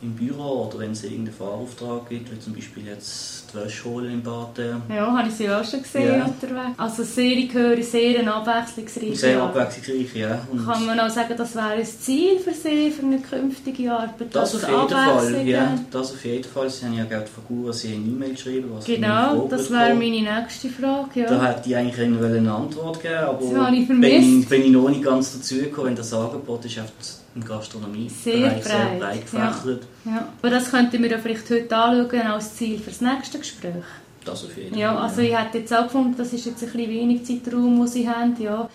im 0.01 0.13
Büro 0.13 0.65
oder 0.67 0.79
wenn 0.79 0.91
es 0.91 1.03
irgendeinen 1.03 1.33
Fahrauftrag 1.33 2.09
gibt, 2.09 2.31
wie 2.31 2.39
zum 2.39 2.53
Beispiel 2.53 2.87
jetzt 2.87 3.45
die 3.53 3.57
Wäsche 3.57 3.85
holen 3.85 4.11
im 4.11 4.23
Bad. 4.23 4.59
Ja, 4.89 5.15
habe 5.15 5.27
ich 5.27 5.35
sie 5.35 5.49
auch 5.49 5.63
schon 5.63 5.83
gesehen 5.83 6.17
ja. 6.17 6.25
unterwegs. 6.25 6.77
Also 6.77 7.03
sehr, 7.03 7.37
ich 7.37 7.53
höre, 7.53 7.81
sehr 7.83 8.33
abwechslungsreich. 8.33 9.19
Sehr 9.19 9.41
abwechslungsreich, 9.41 10.15
ja. 10.15 10.47
Und 10.51 10.65
Kann 10.65 10.85
man 10.85 10.99
auch 10.99 11.09
sagen, 11.09 11.35
das 11.37 11.55
wäre 11.55 11.67
ein 11.67 11.85
Ziel 11.85 12.39
für 12.39 12.53
Sie, 12.53 12.89
für 12.91 13.05
eine 13.05 13.19
künftige 13.19 13.91
Arbeit? 13.91 14.33
Das 14.33 14.55
auf 14.55 14.67
jeden 14.67 14.89
Fall, 14.89 15.47
ja. 15.47 15.77
Das 15.91 16.13
auf 16.13 16.25
jeden 16.25 16.43
Fall. 16.43 16.69
Sie 16.69 16.85
haben 16.85 16.97
ja 16.97 17.05
gerade 17.05 17.27
vor 17.27 17.43
Gura 17.47 17.73
Sie 17.73 17.89
eine 17.89 18.05
E-Mail 18.05 18.31
geschrieben, 18.31 18.71
was 18.73 18.85
Genau, 18.85 19.47
das 19.49 19.69
wäre 19.69 19.93
meine 19.93 20.21
nächste 20.21 20.69
Frage, 20.69 21.21
ja. 21.21 21.27
Da 21.27 21.47
hätte 21.47 21.69
ich 21.69 21.75
eigentlich 21.75 21.99
eine 21.99 22.53
Antwort 22.53 23.01
geben 23.01 23.11
aber 23.15 23.71
ich 23.73 23.87
bin, 23.87 24.03
ich, 24.03 24.49
bin 24.49 24.61
ich 24.63 24.71
noch 24.71 24.89
nicht 24.89 25.03
ganz 25.03 25.33
dazu 25.33 25.55
gekommen, 25.55 25.89
wenn 25.89 25.95
das 25.95 26.13
Angebot 26.13 26.65
ist 26.65 27.20
in 27.35 27.43
Gastronomie 27.43 28.09
sehr 28.09 28.49
breit, 28.49 28.63
sehr 28.63 28.85
breit 28.99 29.21
gefächert. 29.21 29.87
Ja. 30.05 30.11
ja. 30.11 30.33
Aber 30.39 30.49
das 30.49 30.69
könnten 30.69 31.01
wir 31.01 31.09
ja 31.09 31.17
vielleicht 31.17 31.49
heute 31.49 31.75
anschauen 31.75 32.27
als 32.27 32.55
Ziel 32.55 32.79
für 32.79 32.89
das 32.89 33.01
nächste 33.01 33.39
Gespräch. 33.39 33.83
Das 34.25 34.43
auf 34.43 34.55
jeden 34.55 34.71
Fall. 34.71 34.79
Ja, 34.79 34.97
also 34.97 35.21
ich 35.21 35.35
hätte 35.35 35.59
jetzt 35.59 35.73
auch 35.73 35.83
gefunden, 35.83 36.15
das 36.17 36.33
ist 36.33 36.45
jetzt 36.45 36.63
ein 36.63 36.71
bisschen 36.71 36.89
wenig 36.89 37.25
Zeitraum, 37.25 37.77
den 37.77 37.87
Sie 37.87 38.07
haben, 38.07 38.35
ja. 38.39 38.69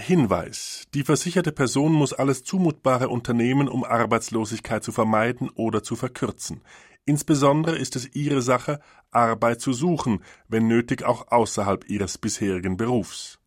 Hinweis. 0.00 0.84
Die 0.94 1.02
versicherte 1.02 1.50
Person 1.50 1.92
muss 1.92 2.12
alles 2.12 2.44
Zumutbare 2.44 3.08
unternehmen, 3.08 3.68
um 3.68 3.82
Arbeitslosigkeit 3.82 4.84
zu 4.84 4.92
vermeiden 4.92 5.50
oder 5.50 5.82
zu 5.82 5.96
verkürzen. 5.96 6.60
Insbesondere 7.04 7.76
ist 7.76 7.96
es 7.96 8.14
ihre 8.14 8.42
Sache, 8.42 8.80
Arbeit 9.10 9.60
zu 9.60 9.72
suchen, 9.72 10.22
wenn 10.46 10.68
nötig 10.68 11.02
auch 11.02 11.28
außerhalb 11.32 11.88
ihres 11.88 12.18
bisherigen 12.18 12.76
Berufs. 12.76 13.37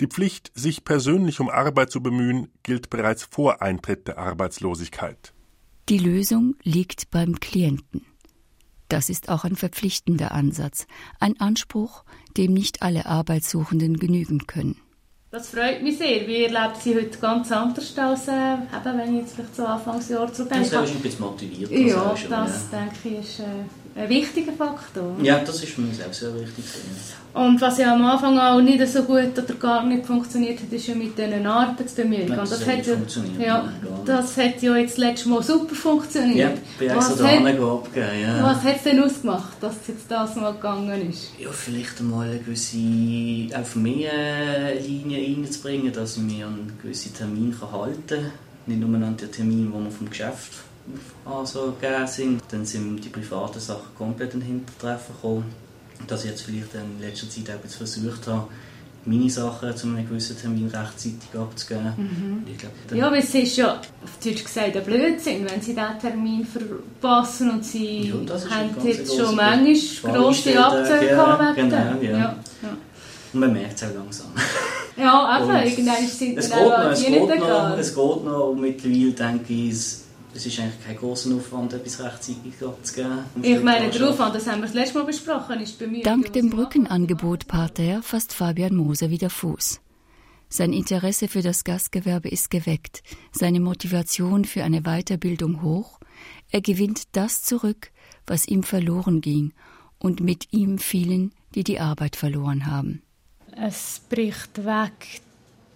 Die 0.00 0.06
Pflicht, 0.06 0.50
sich 0.54 0.84
persönlich 0.84 1.40
um 1.40 1.48
Arbeit 1.48 1.90
zu 1.90 2.02
bemühen, 2.02 2.48
gilt 2.62 2.90
bereits 2.90 3.24
vor 3.24 3.62
Eintritt 3.62 4.08
der 4.08 4.18
Arbeitslosigkeit. 4.18 5.32
Die 5.88 5.98
Lösung 5.98 6.54
liegt 6.62 7.10
beim 7.10 7.38
Klienten. 7.40 8.06
Das 8.88 9.08
ist 9.08 9.28
auch 9.28 9.44
ein 9.44 9.56
verpflichtender 9.56 10.32
Ansatz, 10.32 10.86
ein 11.18 11.40
Anspruch, 11.40 12.04
dem 12.36 12.52
nicht 12.52 12.82
alle 12.82 13.06
Arbeitssuchenden 13.06 13.96
genügen 13.96 14.46
können. 14.46 14.76
Das 15.30 15.48
freut 15.48 15.82
mich 15.82 15.96
sehr. 15.96 16.26
Wie 16.26 16.44
erlebt 16.44 16.82
Sie 16.82 16.94
heute 16.94 17.18
ganz 17.18 17.50
anders 17.50 17.96
als, 17.96 18.28
äh, 18.28 18.32
eben, 18.32 18.98
wenn 18.98 19.14
ich 19.14 19.22
jetzt 19.22 19.34
vielleicht 19.34 19.56
so 19.56 19.64
Anfangsjahr 19.64 20.30
zurückdenke? 20.30 20.68
Das 20.68 20.90
ist 20.90 20.96
ein 20.96 21.02
bisschen 21.02 21.20
motiviert. 21.24 21.70
Ja, 21.70 22.10
das, 22.10 22.20
schon, 22.20 22.30
das 22.30 22.66
ja. 22.70 22.78
denke 22.78 23.08
ich 23.08 23.18
ist... 23.18 23.40
Äh, 23.40 23.44
ein 23.94 24.08
wichtiger 24.08 24.52
Faktor. 24.52 25.16
Ja, 25.22 25.38
das 25.38 25.62
ist 25.62 25.72
für 25.72 25.82
mich 25.82 26.02
auch 26.04 26.12
sehr 26.12 26.34
wichtig. 26.34 26.64
Und 27.34 27.58
was 27.62 27.78
ja 27.78 27.94
am 27.94 28.04
Anfang 28.04 28.38
auch 28.38 28.60
nicht 28.60 28.86
so 28.86 29.04
gut 29.04 29.38
oder 29.38 29.54
gar 29.58 29.86
nicht 29.86 30.04
funktioniert 30.04 30.60
hat, 30.60 30.70
ist 30.70 30.86
ja 30.86 30.94
mit 30.94 31.16
diesen 31.16 31.46
Arbeitsbemühungen. 31.46 32.36
das, 32.36 32.50
das, 32.50 32.66
hat 32.66 32.86
ja, 32.86 32.94
ja, 33.38 33.72
das 34.04 34.36
hat 34.36 34.60
ja 34.60 34.76
jetzt 34.76 34.98
letztes 34.98 35.26
Mal 35.26 35.42
super 35.42 35.74
funktioniert. 35.74 36.36
Ja, 36.38 36.52
bin 36.78 36.94
was 36.94 37.10
extra 37.10 37.28
hat, 37.28 37.58
abgegeben, 37.58 38.22
ja. 38.22 38.42
Was 38.42 38.62
hat 38.62 38.76
es 38.76 38.82
denn 38.82 39.02
ausgemacht, 39.02 39.62
dass 39.62 39.76
es 39.80 39.88
jetzt 39.88 40.10
das 40.10 40.36
mal 40.36 40.52
gegangen 40.52 41.10
ist? 41.10 41.30
Ja, 41.38 41.48
vielleicht 41.50 42.00
einmal 42.00 42.28
eine 42.28 42.38
gewisse, 42.38 42.76
auch 43.58 43.64
für 43.64 43.78
mich 43.78 44.10
eine 44.10 44.74
Linie 44.74 45.36
reinzubringen, 45.36 45.92
dass 45.92 46.18
ich 46.18 46.22
mir 46.22 46.46
einen 46.46 46.78
gewissen 46.82 47.14
Termin 47.14 47.56
halten 47.72 48.06
kann. 48.08 48.30
Nicht 48.66 48.80
nur 48.80 48.94
an 48.94 49.16
den 49.16 49.32
Termin, 49.32 49.72
den 49.72 49.82
man 49.82 49.90
vom 49.90 50.08
Geschäft 50.10 50.52
also 51.24 51.74
gegeben 51.80 52.06
sind. 52.06 52.42
Dann 52.50 52.66
sind 52.66 53.04
die 53.04 53.08
privaten 53.08 53.60
Sachen 53.60 53.94
komplett 53.96 54.34
in 54.34 54.40
den 54.40 54.46
Hintertreffen 54.48 55.14
gekommen. 55.14 55.54
Dass 56.06 56.24
ich 56.24 56.30
jetzt 56.30 56.42
vielleicht 56.42 56.74
in 56.74 57.00
letzter 57.00 57.28
Zeit 57.30 57.50
auch 57.50 57.68
versucht 57.68 58.26
habe, 58.26 58.48
meine 59.04 59.30
Sachen 59.30 59.76
zu 59.76 59.88
einem 59.88 60.08
gewissen 60.08 60.38
Termin 60.38 60.68
rechtzeitig 60.68 61.28
abzugeben. 61.36 61.92
Mhm. 61.96 62.56
Glaub, 62.56 62.98
ja, 62.98 63.06
aber 63.06 63.18
es 63.18 63.34
ist 63.34 63.56
ja 63.56 63.74
auf 63.74 64.18
Deutsch 64.24 64.44
gesagt 64.44 64.76
ein 64.76 64.84
Blödsinn, 64.84 65.44
wenn 65.48 65.60
sie 65.60 65.74
diesen 65.74 65.98
Termin 66.00 66.46
verpassen 66.46 67.50
und 67.50 67.64
sie 67.64 68.08
ja, 68.08 68.14
haben 68.14 68.70
jetzt 68.86 69.16
schon 69.16 69.34
manchmal 69.34 70.12
grosse 70.12 70.64
Abzüge 70.64 71.10
ja, 71.10 71.52
genau, 71.52 71.76
ja. 72.00 72.18
ja. 72.18 72.36
Und 73.32 73.40
man 73.40 73.52
merkt 73.52 73.74
es 73.74 73.88
auch 73.88 73.94
langsam. 73.94 74.28
Ja, 74.96 75.26
einfach, 75.26 75.64
irgendwann 75.64 76.06
sind 76.06 76.38
es 76.38 76.50
geht 76.50 76.58
noch, 76.58 76.90
es 76.90 77.04
geht 77.04 77.40
noch, 77.40 77.78
es 77.78 77.94
geht 77.94 78.24
noch 78.24 78.48
und 78.50 78.60
mittlerweile 78.60 79.12
denke 79.12 79.52
ich, 79.52 80.01
es 80.34 80.46
ist 80.46 80.58
eigentlich 80.58 80.84
kein 80.84 80.96
großer 80.96 81.34
Aufwand, 81.34 81.72
etwas 81.72 82.00
rechtzeitig 82.00 82.54
zu 82.58 82.94
geben. 82.94 83.18
Ich 83.42 83.62
meine, 83.62 83.90
der 83.90 84.08
Aufwand, 84.08 84.34
das 84.34 84.46
haben 84.46 84.60
wir 84.60 84.66
das 84.66 84.74
letzte 84.74 84.98
Mal 84.98 85.04
besprochen, 85.04 85.60
ist 85.60 85.78
bei 85.78 85.86
mir... 85.86 86.02
Dank 86.02 86.32
dem 86.32 86.50
Brückenangebot 86.50 87.46
Parterre 87.46 88.02
fasst 88.02 88.32
Fabian 88.32 88.74
Moser 88.74 89.10
wieder 89.10 89.30
Fuß. 89.30 89.80
Sein 90.48 90.72
Interesse 90.72 91.28
für 91.28 91.40
das 91.40 91.64
Gastgewerbe 91.64 92.28
ist 92.28 92.50
geweckt, 92.50 93.02
seine 93.32 93.60
Motivation 93.60 94.44
für 94.44 94.64
eine 94.64 94.82
Weiterbildung 94.82 95.62
hoch. 95.62 95.98
Er 96.50 96.60
gewinnt 96.60 97.04
das 97.12 97.42
zurück, 97.42 97.90
was 98.26 98.46
ihm 98.46 98.62
verloren 98.62 99.20
ging, 99.22 99.54
und 99.98 100.20
mit 100.20 100.52
ihm 100.52 100.78
vielen, 100.78 101.32
die 101.54 101.64
die 101.64 101.80
Arbeit 101.80 102.16
verloren 102.16 102.66
haben. 102.66 103.02
Es 103.56 104.00
bricht 104.08 104.64
weg 104.64 105.20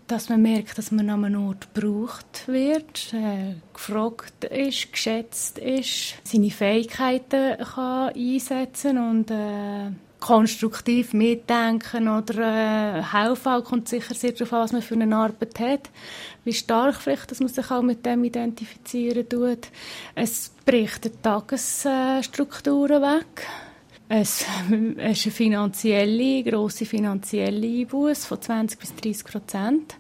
dass 0.06 0.28
man 0.28 0.42
merkt, 0.42 0.78
dass 0.78 0.92
man 0.92 1.10
an 1.10 1.24
einem 1.24 1.48
Ort 1.48 1.74
gebraucht 1.74 2.46
wird, 2.46 3.12
äh, 3.12 3.54
gefragt 3.72 4.44
ist, 4.44 4.92
geschätzt 4.92 5.58
ist, 5.58 6.14
seine 6.24 6.50
Fähigkeiten 6.50 7.56
kann 7.58 8.12
einsetzen 8.14 8.98
und 8.98 9.30
äh, 9.30 9.90
konstruktiv 10.20 11.12
mitdenken 11.12 12.08
oder 12.08 12.98
äh, 12.98 13.02
helfen. 13.02 13.48
Auch 13.52 13.64
kommt 13.64 13.88
sicher 13.88 14.14
sehr 14.14 14.32
darauf 14.32 14.52
an, 14.52 14.60
was 14.60 14.72
man 14.72 14.82
für 14.82 14.94
eine 14.94 15.16
Arbeit 15.16 15.58
hat. 15.60 15.90
Wie 16.44 16.52
stark 16.52 16.96
vielleicht, 16.96 17.30
dass 17.30 17.40
man 17.40 17.48
sich 17.48 17.70
auch 17.70 17.82
mit 17.82 18.06
dem 18.06 18.24
identifizieren 18.24 19.28
tut. 19.28 19.68
Es 20.14 20.52
bricht 20.64 21.04
die 21.04 21.10
Tagesstrukturen 21.10 23.02
weg 23.02 23.46
es, 24.08 24.42
ist 24.42 24.48
eine 24.68 25.14
finanzielle, 25.14 26.42
grosse 26.44 26.86
finanzielle 26.86 27.66
Einbuß 27.66 28.24
von 28.26 28.40
20 28.40 28.78
bis 28.78 28.94
30 28.94 29.24
Prozent. 29.24 29.96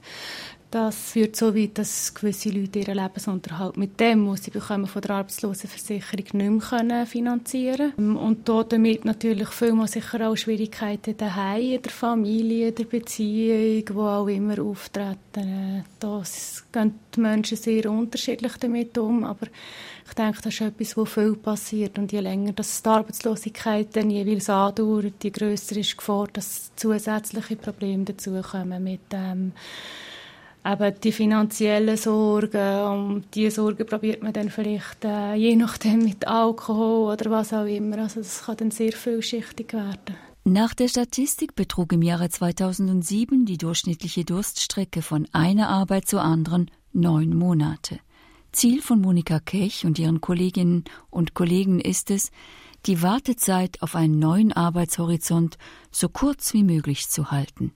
Das 0.76 1.12
führt 1.12 1.36
so 1.36 1.54
weit, 1.54 1.78
dass 1.78 2.12
gewisse 2.12 2.50
Leute 2.50 2.80
ihren 2.80 2.98
Lebensunterhalt 2.98 3.78
mit 3.78 3.98
dem, 3.98 4.28
was 4.28 4.44
sie 4.44 4.50
bekommen 4.50 4.86
von 4.86 5.00
der 5.00 5.12
Arbeitslosenversicherung, 5.12 6.26
nicht 6.34 6.34
mehr 6.34 7.06
finanzieren 7.06 7.94
können. 7.96 8.16
Und 8.18 8.46
damit 8.46 9.06
natürlich 9.06 9.48
vielmal 9.48 9.88
sicher 9.88 10.28
auch 10.28 10.36
Schwierigkeiten 10.36 11.16
daheim, 11.16 11.62
in 11.62 11.80
der 11.80 11.90
Familie, 11.90 12.68
in 12.68 12.74
der 12.74 12.84
Beziehung, 12.84 13.84
wo 13.94 14.02
auch 14.02 14.28
immer 14.28 14.60
auftreten. 14.60 15.82
Da 15.98 16.22
gehen 16.70 16.94
die 17.14 17.20
Menschen 17.20 17.56
sehr 17.56 17.90
unterschiedlich 17.90 18.58
damit 18.58 18.98
um, 18.98 19.24
aber 19.24 19.46
ich 20.06 20.12
denke, 20.12 20.42
das 20.42 20.52
ist 20.52 20.60
etwas, 20.60 20.94
wo 20.94 21.06
viel 21.06 21.36
passiert. 21.36 21.98
Und 21.98 22.12
je 22.12 22.20
länger 22.20 22.52
das 22.52 22.82
die 22.82 22.88
Arbeitslosigkeit 22.90 23.96
dann 23.96 24.10
jeweils 24.10 24.50
andauert, 24.50 25.24
je 25.24 25.30
grösser 25.30 25.76
ist 25.78 25.92
die 25.92 25.96
Gefahr, 25.96 26.28
dass 26.30 26.70
zusätzliche 26.76 27.56
Probleme 27.56 28.04
dazukommen 28.04 28.84
mit 28.84 29.00
ähm, 29.14 29.52
eben 30.72 31.00
die 31.00 31.12
finanziellen 31.12 31.96
Sorgen. 31.96 32.80
Und 32.82 33.24
diese 33.34 33.56
Sorgen 33.56 33.86
probiert 33.86 34.22
man 34.22 34.32
dann 34.32 34.50
vielleicht 34.50 35.04
äh, 35.04 35.34
je 35.34 35.56
nachdem 35.56 36.00
mit 36.00 36.26
Alkohol 36.26 37.12
oder 37.12 37.30
was 37.30 37.52
auch 37.52 37.66
immer. 37.66 37.98
Also 37.98 38.20
das 38.20 38.44
kann 38.44 38.56
dann 38.56 38.70
sehr 38.70 38.92
vielschichtig 38.92 39.72
werden. 39.72 40.16
Nach 40.44 40.74
der 40.74 40.88
Statistik 40.88 41.56
betrug 41.56 41.92
im 41.92 42.02
Jahre 42.02 42.28
2007 42.28 43.46
die 43.46 43.58
durchschnittliche 43.58 44.24
Durststrecke 44.24 45.02
von 45.02 45.26
einer 45.32 45.68
Arbeit 45.68 46.06
zur 46.06 46.22
anderen 46.22 46.70
neun 46.92 47.36
Monate. 47.36 47.98
Ziel 48.52 48.80
von 48.80 49.00
Monika 49.00 49.40
Kech 49.40 49.84
und 49.84 49.98
ihren 49.98 50.20
Kolleginnen 50.20 50.84
und 51.10 51.34
Kollegen 51.34 51.80
ist 51.80 52.10
es, 52.10 52.30
die 52.86 53.02
Wartezeit 53.02 53.82
auf 53.82 53.96
einen 53.96 54.18
neuen 54.18 54.52
Arbeitshorizont 54.52 55.58
so 55.90 56.08
kurz 56.08 56.54
wie 56.54 56.62
möglich 56.62 57.08
zu 57.08 57.30
halten. 57.32 57.72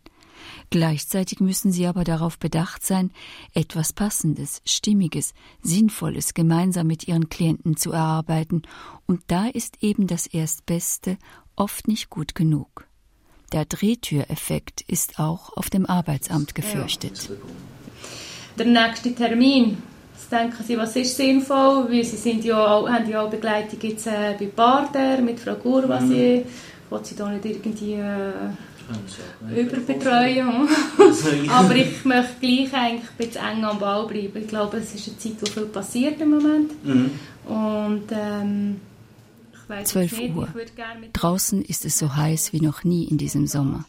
Gleichzeitig 0.71 1.41
müssen 1.41 1.73
sie 1.73 1.87
aber 1.87 2.05
darauf 2.05 2.39
bedacht 2.39 2.85
sein, 2.85 3.11
etwas 3.55 3.93
Passendes, 3.93 4.63
Stimmiges, 4.65 5.35
Sinnvolles 5.63 6.35
gemeinsam 6.35 6.87
mit 6.87 7.09
ihren 7.09 7.29
Klienten 7.29 7.77
zu 7.77 7.93
erarbeiten, 7.93 8.63
und 9.07 9.23
da 9.27 9.47
ist 9.47 9.83
eben 9.83 10.07
das 10.07 10.27
Erstbeste 10.27 11.19
oft 11.57 11.89
nicht 11.89 12.11
gut 12.11 12.35
genug. 12.35 12.87
Der 13.53 13.65
Drehtüreffekt 13.65 14.83
ist 14.83 15.19
auch 15.19 15.57
auf 15.57 15.71
dem 15.71 15.87
Arbeitsamt 15.87 16.55
gefürchtet. 16.55 17.31
Der 18.57 18.67
nächste 18.67 19.13
Termin 19.15 19.79
denken 20.31 20.63
sie, 20.65 20.79
was 20.79 20.95
ist 20.95 21.17
sinnvoll, 21.17 21.91
weil 21.91 22.05
sie 22.05 22.17
sind 22.17 22.45
ja 22.45 22.65
auch, 22.65 22.89
haben 22.89 23.09
ja 23.09 23.23
auch 23.23 23.31
Begleitung 23.31 23.81
jetzt 23.83 24.07
äh, 24.07 24.37
bei 24.39 24.47
Barder 24.47 25.21
mit 25.21 25.41
Frau 25.41 25.55
Gurvasi, 25.55 26.45
mhm. 26.45 26.93
will 26.93 27.05
sie 27.05 27.17
da 27.17 27.29
nicht 27.29 27.45
irgendwie... 27.45 27.95
Äh, 27.95 28.33
Überbetreuung. 29.57 30.69
Aber 31.49 31.77
ich 31.77 32.05
möchte 32.05 32.35
gleich 32.41 32.75
eigentlich 32.75 33.11
ein 33.11 33.17
bisschen 33.17 33.47
eng 33.47 33.65
am 33.65 33.79
Ball 33.79 34.07
bleiben. 34.07 34.43
Ich 34.43 34.49
glaube, 34.49 34.79
es 34.79 34.95
ist 34.95 35.09
eine 35.09 35.19
Zeit, 35.19 35.37
wo 35.41 35.47
viel 35.47 35.67
passiert 35.67 36.21
im 36.21 36.31
Moment. 36.31 36.85
Mhm. 36.85 37.11
Und 37.47 38.05
ähm, 38.11 38.81
12 39.85 40.21
Uhr. 40.35 40.49
Draußen 41.13 41.63
ist 41.63 41.85
es 41.85 41.99
so 41.99 42.15
heiß 42.17 42.53
wie 42.53 42.61
noch 42.61 42.85
nie 42.85 43.05
in 43.05 43.19
diesem 43.19 43.47
Sommer. 43.47 43.85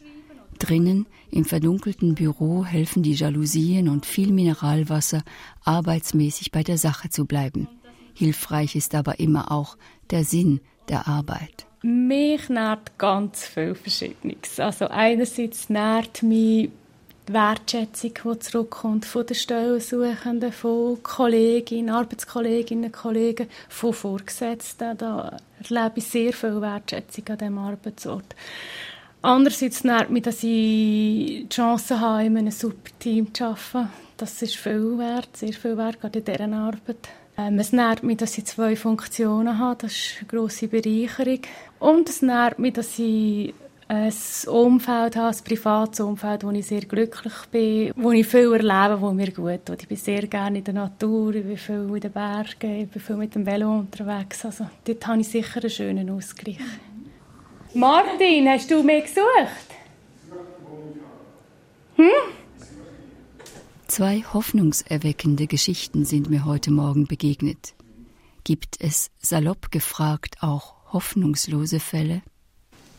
Drinnen, 0.58 1.06
im 1.30 1.44
verdunkelten 1.44 2.14
Büro, 2.14 2.64
helfen 2.64 3.02
die 3.02 3.14
Jalousien 3.14 3.88
und 3.88 4.06
viel 4.06 4.32
Mineralwasser, 4.32 5.22
arbeitsmäßig 5.64 6.52
bei 6.52 6.62
der 6.62 6.78
Sache 6.78 7.10
zu 7.10 7.24
bleiben. 7.24 7.68
Hilfreich 8.14 8.76
ist 8.76 8.94
aber 8.94 9.18
immer 9.18 9.50
auch 9.50 9.76
der 10.10 10.24
Sinn 10.24 10.60
der 10.88 11.08
Arbeit. 11.08 11.66
Mich 11.82 12.48
nährt 12.48 12.96
ganz 12.96 13.46
viel 13.46 13.74
Verschiedenes. 13.74 14.60
Also 14.60 14.86
einerseits 14.86 15.68
nährt 15.68 16.22
mich 16.22 16.70
die 17.28 17.32
Wertschätzung, 17.32 18.12
die 18.24 18.38
zurückkommt 18.38 19.04
von 19.04 19.26
den 19.26 19.34
Stellensuchenden, 19.34 20.52
von 20.52 21.02
Kolleginnen, 21.02 21.90
Arbeitskolleginnen, 21.90 22.92
Kollegen, 22.92 23.48
von 23.68 23.92
Vorgesetzten. 23.92 24.96
Da 24.96 25.36
erlebe 25.68 25.92
ich 25.96 26.06
sehr 26.06 26.32
viel 26.32 26.60
Wertschätzung 26.60 27.24
an 27.28 27.38
diesem 27.38 27.58
Arbeitsort. 27.58 28.34
Andererseits 29.22 29.84
nervt 29.84 30.10
mich, 30.10 30.22
dass 30.22 30.36
ich 30.36 30.42
die 30.42 31.46
Chance 31.48 32.00
habe, 32.00 32.24
in 32.24 32.36
einem 32.36 32.50
super 32.50 32.90
Team 32.98 33.32
zu 33.32 33.44
arbeiten. 33.44 33.90
Das 34.16 34.42
ist 34.42 34.56
viel 34.56 34.98
wert, 34.98 35.36
sehr 35.36 35.52
viel 35.52 35.76
wert, 35.76 36.00
gerade 36.00 36.18
in 36.18 36.24
dieser 36.24 36.52
Arbeit. 36.52 37.08
Ähm, 37.38 37.58
es 37.58 37.72
nervt 37.72 38.02
mich, 38.02 38.18
dass 38.18 38.36
ich 38.36 38.44
zwei 38.46 38.76
Funktionen 38.76 39.58
habe. 39.58 39.82
Das 39.82 39.92
ist 39.92 40.16
eine 40.18 40.26
grosse 40.26 40.68
Bereicherung. 40.68 41.40
Und 41.82 42.08
es 42.08 42.22
nervt 42.22 42.60
mich, 42.60 42.74
dass 42.74 42.96
ich 42.96 43.52
ein 43.88 44.12
Umfeld 44.46 45.16
habe, 45.16 45.36
ein 45.36 45.44
privates 45.44 45.98
Umfeld, 45.98 46.44
wo 46.44 46.50
ich 46.52 46.64
sehr 46.64 46.82
glücklich 46.82 47.32
bin, 47.50 47.92
wo 47.96 48.12
ich 48.12 48.24
viel 48.24 48.52
erlebe, 48.52 49.00
wo 49.00 49.10
mir 49.10 49.32
gut 49.32 49.66
tut. 49.66 49.82
Ich 49.82 49.88
bin 49.88 49.96
sehr 49.96 50.28
gerne 50.28 50.58
in 50.58 50.64
der 50.64 50.74
Natur, 50.74 51.34
ich 51.34 51.44
bin 51.44 51.56
viel 51.56 51.90
in 51.92 52.00
den 52.00 52.12
Bergen, 52.12 52.82
ich 52.82 52.88
bin 52.88 53.02
viel 53.02 53.16
mit 53.16 53.34
dem 53.34 53.44
Velo 53.44 53.80
unterwegs. 53.80 54.44
Also 54.44 54.68
dort 54.84 55.04
habe 55.08 55.22
ich 55.22 55.28
sicher 55.28 55.60
einen 55.60 55.70
schönen 55.70 56.10
Ausgleich. 56.10 56.58
Martin, 57.74 58.48
hast 58.48 58.70
du 58.70 58.84
mich 58.84 59.02
gesucht? 59.02 59.68
Hm? 61.96 62.06
Zwei 63.88 64.22
hoffnungserweckende 64.32 65.48
Geschichten 65.48 66.04
sind 66.04 66.30
mir 66.30 66.44
heute 66.44 66.70
Morgen 66.70 67.08
begegnet. 67.08 67.74
Gibt 68.44 68.76
es, 68.78 69.10
salopp 69.18 69.72
gefragt, 69.72 70.36
auch 70.42 70.81
hoffnungslose 70.92 71.80
Fälle? 71.80 72.22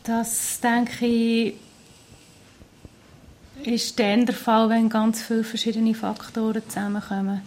Das, 0.04 0.60
denke 0.60 1.06
ich, 1.06 1.54
ist 3.64 3.98
dann 3.98 4.26
der 4.26 4.34
Fall, 4.34 4.68
wenn 4.68 4.88
ganz 4.88 5.22
viele 5.22 5.44
verschiedene 5.44 5.94
Faktoren 5.94 6.62
zusammenkommen. 6.68 7.40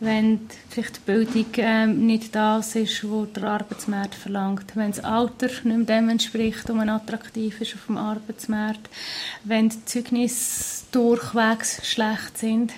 Wenn 0.00 0.40
vielleicht 0.68 0.96
die 0.96 1.00
Bildung 1.06 1.46
ähm, 1.56 2.06
nicht 2.06 2.34
das 2.34 2.74
ist, 2.74 3.08
was 3.08 3.32
der 3.34 3.44
Arbeitsmarkt 3.44 4.16
verlangt. 4.16 4.74
Wenn 4.74 4.90
das 4.90 5.04
Alter 5.04 5.46
nicht 5.46 5.64
mehr 5.64 5.78
dem 5.78 6.08
entspricht, 6.08 6.68
um 6.68 6.80
attraktiv 6.80 7.60
ist 7.60 7.74
auf 7.74 7.86
dem 7.86 7.96
Arbeitsmarkt. 7.96 8.90
Wenn 9.44 9.68
die 9.68 9.84
Zeugnisse 9.84 10.84
durchwegs 10.90 11.88
schlecht 11.88 12.36
sind. 12.36 12.72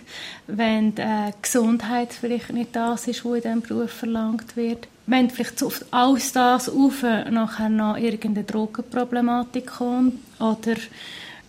Wenn 0.46 0.94
die 0.94 1.00
äh, 1.00 1.32
Gesundheit 1.40 2.12
vielleicht 2.12 2.52
nicht 2.52 2.76
das 2.76 3.08
ist, 3.08 3.24
was 3.24 3.36
in 3.36 3.42
diesem 3.42 3.62
Beruf 3.62 3.90
verlangt 3.90 4.56
wird 4.56 4.86
wenn 5.06 5.30
vielleicht 5.30 5.62
auf 5.62 5.84
alles 5.90 6.32
das 6.32 6.68
auf 6.68 7.02
nachher 7.02 7.68
noch 7.68 7.96
irgendeine 7.96 8.44
Drogenproblematik 8.44 9.66
kommt 9.66 10.14
oder 10.38 10.76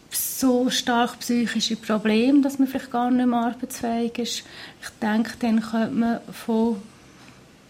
so 0.10 0.70
stark 0.70 1.20
psychische 1.20 1.76
Probleme, 1.76 2.42
dass 2.42 2.60
man 2.60 2.68
vielleicht 2.68 2.92
gar 2.92 3.12
nicht 3.12 3.26
mehr 3.26 3.40
arbeitsfähig 3.40 4.18
ist. 4.20 4.44
Ich 4.82 4.90
denke, 5.02 5.32
dann 5.40 5.62
könnte 5.62 5.96
man 5.96 6.20
von, 6.32 6.82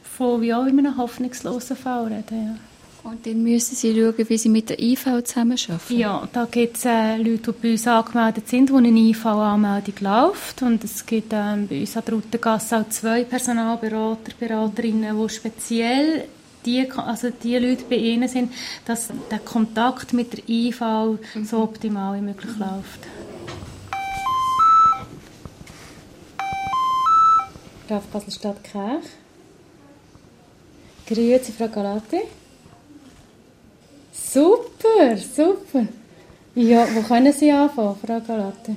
von 0.03 0.43
ja, 0.43 0.65
in 0.65 0.79
einem 0.79 0.97
hoffnungslosen 0.97 1.75
Fall 1.75 2.05
reden. 2.07 2.47
Ja. 2.47 2.74
Und 3.05 3.23
dann 3.27 3.43
müssen 3.43 3.75
Sie 3.75 3.93
schauen, 3.93 4.15
wie 4.17 4.37
Sie 4.37 4.49
mit 4.49 4.67
der 4.67 4.79
IV 4.81 5.23
zusammenarbeiten? 5.23 5.95
Ja, 5.95 6.27
da 6.33 6.45
gibt 6.45 6.77
es 6.77 6.85
äh, 6.85 7.17
Leute, 7.17 7.53
die 7.53 7.61
bei 7.61 7.71
uns 7.73 7.85
angemeldet 7.85 8.49
sind, 8.49 8.71
wo 8.71 8.77
eine 8.77 8.89
IV-Anmeldung 8.89 9.93
läuft. 9.99 10.63
Und 10.63 10.83
es 10.83 11.05
gibt 11.05 11.31
ähm, 11.31 11.67
bei 11.67 11.81
uns 11.81 11.95
an 11.95 12.03
der 12.03 12.13
Routengasse 12.15 12.79
auch 12.79 12.89
zwei 12.89 13.23
Personalberater, 13.23 14.31
Beraterinnen, 14.39 15.15
die 15.21 15.29
speziell 15.29 16.23
die, 16.65 16.91
also 16.93 17.29
die 17.29 17.55
Leute 17.59 17.83
bei 17.87 17.97
ihnen 17.97 18.27
sind, 18.27 18.51
dass 18.85 19.09
der 19.29 19.37
Kontakt 19.37 20.11
mit 20.11 20.33
der 20.33 20.49
IV 20.49 20.81
mhm. 20.81 21.45
so 21.45 21.59
optimal 21.61 22.17
wie 22.17 22.25
möglich 22.25 22.55
mhm. 22.55 22.59
läuft. 22.59 23.01
Graf 27.87 28.03
Basel-Stadt 28.07 28.63
Kirch. 28.63 29.05
Grüezi, 31.05 31.51
Frau 31.51 31.67
Galati. 31.67 32.21
Super, 34.15 35.17
super. 35.17 35.87
Ja, 36.55 36.87
wo 36.93 37.01
können 37.01 37.33
Sie 37.33 37.51
anfangen, 37.51 37.97
Frau 37.97 38.19
Galati? 38.21 38.75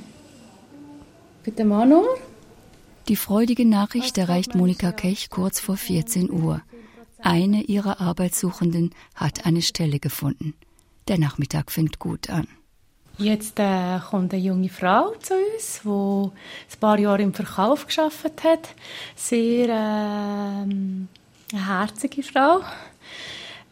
Bitte 1.45 1.65
Manor? 1.65 2.07
Die 3.07 3.17
freudige 3.17 3.65
Nachricht 3.65 4.19
erreicht 4.19 4.55
Monika 4.55 4.93
Kech 4.93 5.31
kurz 5.31 5.61
vor 5.61 5.77
14 5.77 6.31
Uhr. 6.31 6.61
Eine 7.21 7.63
ihrer 7.63 8.01
Arbeitssuchenden 8.01 8.95
hat 9.15 9.47
eine 9.47 9.63
Stelle 9.63 10.01
gefunden. 10.01 10.55
Der 11.07 11.19
Nachmittag 11.19 11.71
fängt 11.71 11.99
gut 11.99 12.29
an. 12.31 12.49
Jetzt 13.17 13.59
äh, 13.59 13.99
kommt 14.11 14.33
eine 14.33 14.43
junge 14.43 14.69
Frau 14.69 15.15
zu 15.21 15.35
uns, 15.35 15.81
die 15.83 15.89
ein 15.89 16.81
paar 16.81 16.99
Jahre 16.99 17.23
im 17.23 17.35
Verkauf 17.35 17.87
geschafft 17.87 18.45
hat. 18.45 18.75
Sehr 19.17 19.69
äh, 19.69 19.73
eine 19.73 21.09
herzige 21.53 22.23
Frau. 22.23 22.61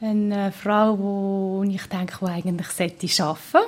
Eine 0.00 0.52
Frau, 0.52 0.98
wo 0.98 1.64
ich 1.66 1.86
denke, 1.86 2.18
die 2.20 2.26
eigentlich 2.26 2.66
arbeiten 2.76 3.08
sollte 3.08 3.66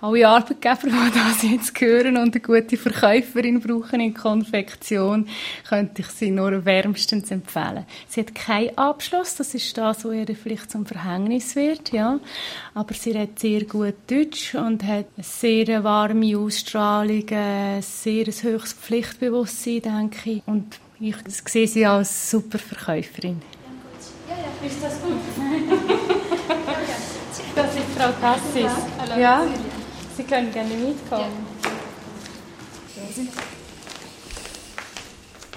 alle 0.00 0.28
Arbeitgeber, 0.28 0.76
die 0.84 1.18
das 1.18 1.42
jetzt 1.42 1.80
hören 1.80 2.16
und 2.16 2.34
eine 2.34 2.40
gute 2.40 2.76
Verkäuferin 2.76 3.60
brauchen 3.60 4.00
in 4.00 4.14
Konfektion, 4.14 5.28
könnte 5.68 6.02
ich 6.02 6.08
sie 6.08 6.30
nur 6.30 6.64
wärmstens 6.64 7.30
empfehlen. 7.30 7.84
Sie 8.08 8.20
hat 8.20 8.34
keinen 8.34 8.76
Abschluss, 8.76 9.36
das 9.36 9.54
ist 9.54 9.76
das, 9.76 10.04
was 10.04 10.14
ihr 10.14 10.36
vielleicht 10.36 10.70
zum 10.70 10.86
Verhängnis 10.86 11.56
wird, 11.56 11.92
ja. 11.92 12.20
Aber 12.74 12.94
sie 12.94 13.12
redet 13.12 13.38
sehr 13.38 13.64
gut 13.64 13.94
Deutsch 14.08 14.54
und 14.54 14.82
hat 14.84 15.06
eine 15.16 15.24
sehr 15.24 15.84
warme 15.84 16.36
Ausstrahlung, 16.36 17.28
ein 17.30 17.82
sehr 17.82 18.26
hohes 18.26 18.72
Pflichtbewusstsein, 18.72 19.82
denke 19.82 20.30
ich. 20.30 20.42
Und 20.46 20.78
ich 21.00 21.16
sehe 21.46 21.66
sie 21.66 21.86
als 21.86 22.30
super 22.30 22.58
Verkäuferin. 22.58 23.40
Ja, 24.38 24.66
ist 24.66 24.82
das 24.82 25.00
gut? 25.02 25.16
das 27.54 27.74
ist 27.74 27.84
Frau 27.96 28.12
Cassis. 28.20 28.72
Ja. 29.18 29.46
Sie 30.16 30.24
können 30.24 30.52
gerne 30.52 30.74
mitkommen. 30.74 31.46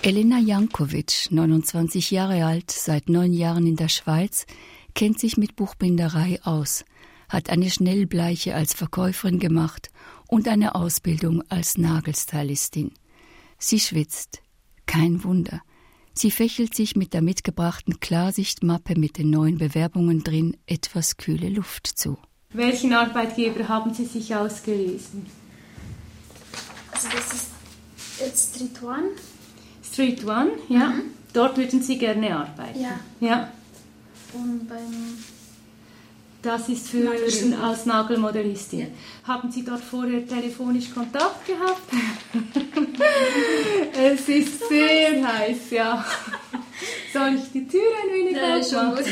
Elena 0.03 0.39
Jankovic, 0.39 1.27
29 1.29 2.11
Jahre 2.11 2.45
alt, 2.45 2.71
seit 2.71 3.07
neun 3.07 3.33
Jahren 3.33 3.67
in 3.67 3.75
der 3.75 3.89
Schweiz, 3.89 4.45
kennt 4.95 5.19
sich 5.19 5.37
mit 5.37 5.55
Buchbinderei 5.55 6.39
aus, 6.43 6.85
hat 7.29 7.49
eine 7.49 7.69
Schnellbleiche 7.69 8.55
als 8.55 8.73
Verkäuferin 8.73 9.39
gemacht 9.39 9.91
und 10.27 10.47
eine 10.47 10.75
Ausbildung 10.75 11.43
als 11.49 11.77
Nagelstylistin. 11.77 12.93
Sie 13.59 13.79
schwitzt. 13.79 14.41
Kein 14.87 15.23
Wunder. 15.23 15.61
Sie 16.21 16.29
fächelt 16.29 16.75
sich 16.75 16.95
mit 16.95 17.15
der 17.15 17.23
mitgebrachten 17.23 17.99
Klarsichtmappe 17.99 18.93
mit 18.95 19.17
den 19.17 19.31
neuen 19.31 19.57
Bewerbungen 19.57 20.23
drin 20.23 20.55
etwas 20.67 21.17
kühle 21.17 21.49
Luft 21.49 21.87
zu. 21.87 22.15
Welchen 22.53 22.93
Arbeitgeber 22.93 23.67
haben 23.67 23.91
Sie 23.95 24.05
sich 24.05 24.35
ausgelesen? 24.35 25.25
Also 26.91 27.07
das 27.11 27.33
ist 27.33 27.47
jetzt 28.19 28.55
Street 28.55 28.83
One. 28.83 29.09
Street 29.83 30.23
One, 30.23 30.51
ja. 30.69 30.89
Mhm. 30.89 31.01
Dort 31.33 31.57
würden 31.57 31.81
Sie 31.81 31.97
gerne 31.97 32.37
arbeiten. 32.37 32.79
Ja. 32.79 32.99
ja. 33.19 33.51
Und 34.33 34.69
beim 34.69 35.17
das 36.41 36.69
ist 36.69 36.89
für 36.89 36.97
Nagel 36.97 37.53
als 37.61 37.85
Nagelmodellistin. 37.85 38.79
Ja. 38.79 38.87
Haben 39.27 39.51
Sie 39.51 39.63
dort 39.63 39.81
vorher 39.81 40.25
telefonisch 40.27 40.93
Kontakt 40.93 41.45
gehabt? 41.45 41.81
es 43.93 44.27
ist 44.27 44.67
sehr 44.67 45.27
heiß, 45.27 45.69
ja. 45.71 46.05
Soll 47.13 47.35
ich 47.35 47.51
die 47.51 47.67
Tür 47.67 47.81
ein 48.01 48.13
wenig 48.13 48.37
aufmachen? 48.37 49.05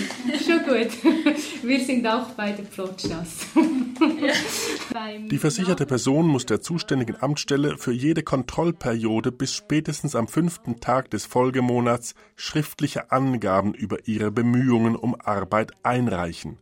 Schon 0.46 0.64
gut. 0.64 0.92
schon 1.04 1.24
gut. 1.24 1.64
Wir 1.64 1.86
sind 1.86 2.08
auch 2.08 2.30
beide 2.30 2.64
flotschnass. 2.64 3.48
Die 5.30 5.38
versicherte 5.38 5.86
Person 5.86 6.26
muss 6.26 6.46
der 6.46 6.62
zuständigen 6.62 7.22
Amtsstelle 7.22 7.78
für 7.78 7.92
jede 7.92 8.24
Kontrollperiode 8.24 9.32
bis 9.32 9.54
spätestens 9.54 10.16
am 10.16 10.28
fünften 10.28 10.80
Tag 10.80 11.12
des 11.12 11.26
Folgemonats 11.26 12.16
schriftliche 12.36 13.12
Angaben 13.12 13.74
über 13.74 14.08
ihre 14.08 14.32
Bemühungen 14.32 14.96
um 14.96 15.16
Arbeit 15.20 15.72
einreichen. 15.84 16.58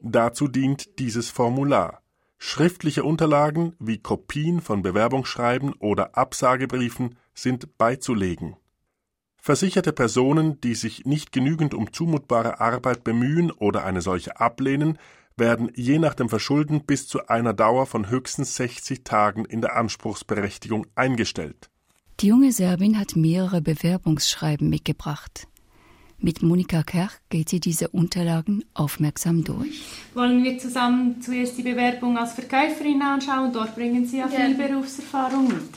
Dazu 0.00 0.48
dient 0.48 0.98
dieses 0.98 1.30
Formular. 1.30 2.02
Schriftliche 2.38 3.02
Unterlagen 3.02 3.74
wie 3.80 3.98
Kopien 3.98 4.60
von 4.60 4.82
Bewerbungsschreiben 4.82 5.72
oder 5.74 6.16
Absagebriefen 6.16 7.16
sind 7.34 7.76
beizulegen. 7.78 8.56
Versicherte 9.36 9.92
Personen, 9.92 10.60
die 10.60 10.74
sich 10.74 11.04
nicht 11.04 11.32
genügend 11.32 11.74
um 11.74 11.92
zumutbare 11.92 12.60
Arbeit 12.60 13.02
bemühen 13.02 13.50
oder 13.50 13.84
eine 13.84 14.02
solche 14.02 14.38
ablehnen, 14.38 14.98
werden 15.36 15.70
je 15.74 15.98
nach 15.98 16.14
dem 16.14 16.28
Verschulden 16.28 16.84
bis 16.84 17.08
zu 17.08 17.26
einer 17.26 17.54
Dauer 17.54 17.86
von 17.86 18.08
höchstens 18.08 18.56
60 18.56 19.04
Tagen 19.04 19.44
in 19.44 19.60
der 19.60 19.76
Anspruchsberechtigung 19.76 20.86
eingestellt. 20.94 21.70
Die 22.20 22.28
junge 22.28 22.52
Serbin 22.52 22.98
hat 22.98 23.16
mehrere 23.16 23.62
Bewerbungsschreiben 23.62 24.68
mitgebracht. 24.68 25.47
Mit 26.20 26.42
Monika 26.42 26.82
Kerch 26.82 27.12
geht 27.28 27.48
sie 27.48 27.60
diese 27.60 27.88
Unterlagen 27.88 28.64
aufmerksam 28.74 29.44
durch. 29.44 29.82
Wollen 30.14 30.42
wir 30.42 30.58
zusammen 30.58 31.22
zuerst 31.22 31.56
die 31.56 31.62
Bewerbung 31.62 32.18
als 32.18 32.32
Verkäuferin 32.32 33.00
anschauen? 33.02 33.52
Dort 33.52 33.76
bringen 33.76 34.04
Sie 34.04 34.18
ja 34.18 34.26
viel 34.26 34.54
Berufserfahrung 34.54 35.46
mit. 35.46 35.70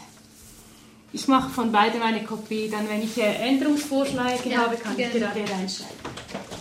Ich 1.14 1.28
mache 1.28 1.50
von 1.50 1.72
beidem 1.72 2.02
eine 2.02 2.24
Kopie, 2.24 2.70
dann 2.72 2.90
wenn 2.90 3.04
ich 3.04 3.18
äh, 3.18 3.36
Änderungsvorschläge 3.36 4.50
ja, 4.50 4.60
habe, 4.60 4.78
kann 4.78 4.98
gerne. 4.98 5.14
ich 5.14 5.20
gerade 5.20 5.42
reinschreiben. 5.42 5.96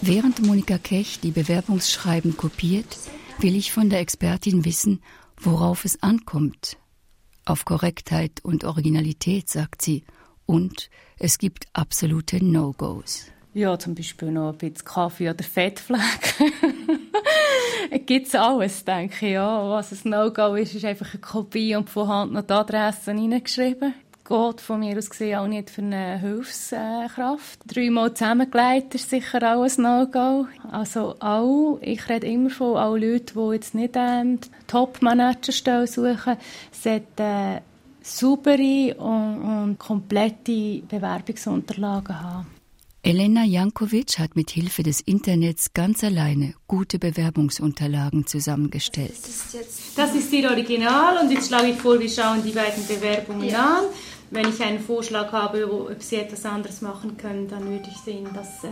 Während 0.02 0.44
Monika 0.44 0.77
Kech 0.77 1.20
die 1.20 1.31
Bewerbungsschreiben 1.31 2.36
kopiert, 2.36 2.98
will 3.39 3.57
ich 3.57 3.73
von 3.73 3.89
der 3.89 4.01
Expertin 4.01 4.65
wissen, 4.65 5.01
worauf 5.39 5.86
es 5.86 6.02
ankommt. 6.02 6.77
Auf 7.47 7.65
Korrektheit 7.65 8.40
und 8.43 8.65
Originalität, 8.65 9.48
sagt 9.48 9.81
sie, 9.81 10.05
und 10.44 10.90
es 11.19 11.39
gibt 11.39 11.66
absolute 11.73 12.44
No-Gos. 12.44 13.27
Ja, 13.52 13.78
zum 13.78 13.94
Beispiel 13.94 14.31
noch 14.31 14.52
ein 14.52 14.59
bisschen 14.59 14.85
Kaffee 14.85 15.31
oder 15.31 15.43
Fettfleck. 15.43 16.35
Gibt 18.06 18.28
es 18.28 18.35
alles, 18.35 18.85
denke 18.85 19.27
ich. 19.27 19.32
Ja. 19.32 19.68
Was 19.70 19.93
ein 19.93 20.10
No-Go 20.10 20.55
ist, 20.55 20.74
ist 20.74 20.85
einfach 20.85 21.12
eine 21.12 21.20
Kopie 21.20 21.74
und 21.74 21.90
von 21.90 22.09
Hand 22.09 22.32
noch 22.32 22.43
die 22.43 22.52
Adresse 22.52 23.10
reingeschrieben 23.10 23.94
geht 24.31 24.60
von 24.60 24.78
mir 24.78 24.97
aus 24.97 25.10
gesehen 25.10 25.39
auch 25.39 25.48
nicht 25.48 25.70
für 25.70 25.82
eine 25.82 26.18
Hilfskraft. 26.20 27.59
Dreimal 27.66 28.14
zusammengelegt 28.14 28.94
ist 28.94 29.10
sicher 29.10 29.56
auch 29.56 29.64
ein 29.64 29.72
No-Go. 29.77 30.47
Also 30.70 31.16
auch, 31.18 31.78
ich 31.82 32.09
rede 32.09 32.28
immer 32.28 32.51
von 32.51 32.77
auch 32.77 32.97
Leuten, 32.97 33.32
die 33.35 33.55
jetzt 33.55 33.74
nicht 33.74 33.94
ähm, 33.97 34.39
Top-Manager-Stelle 34.68 35.89
suchen, 35.89 36.36
sollten 36.70 37.60
saubere 38.02 38.94
und, 38.98 39.43
und 39.43 39.78
komplette 39.78 40.82
Bewerbungsunterlagen 40.89 42.20
haben. 42.20 42.60
Elena 43.02 43.44
Jankovic 43.44 44.18
hat 44.18 44.36
mit 44.36 44.51
Hilfe 44.51 44.82
des 44.82 45.01
Internets 45.01 45.72
ganz 45.72 46.05
alleine 46.05 46.52
gute 46.66 46.98
Bewerbungsunterlagen 46.98 48.27
zusammengestellt. 48.27 49.14
Das 49.97 50.14
ist 50.14 50.32
ihr 50.32 50.51
Original 50.51 51.16
und 51.22 51.32
jetzt 51.32 51.48
schlage 51.48 51.68
ich 51.68 51.77
vor, 51.77 51.98
wir 51.98 52.10
schauen 52.10 52.43
die 52.44 52.52
beiden 52.52 52.86
Bewerbungen 52.86 53.48
ja. 53.48 53.78
an. 53.78 53.85
Wenn 54.31 54.48
ich 54.48 54.60
einen 54.62 54.81
Vorschlag 54.81 55.32
habe, 55.32 55.72
ob 55.72 56.02
Sie 56.02 56.16
etwas 56.16 56.44
anderes 56.44 56.82
machen 56.82 57.16
können, 57.16 57.48
dann 57.48 57.70
würde 57.70 57.89
ich 57.90 58.12
Ihnen 58.12 58.28
das 58.35 58.64
äh, 58.64 58.68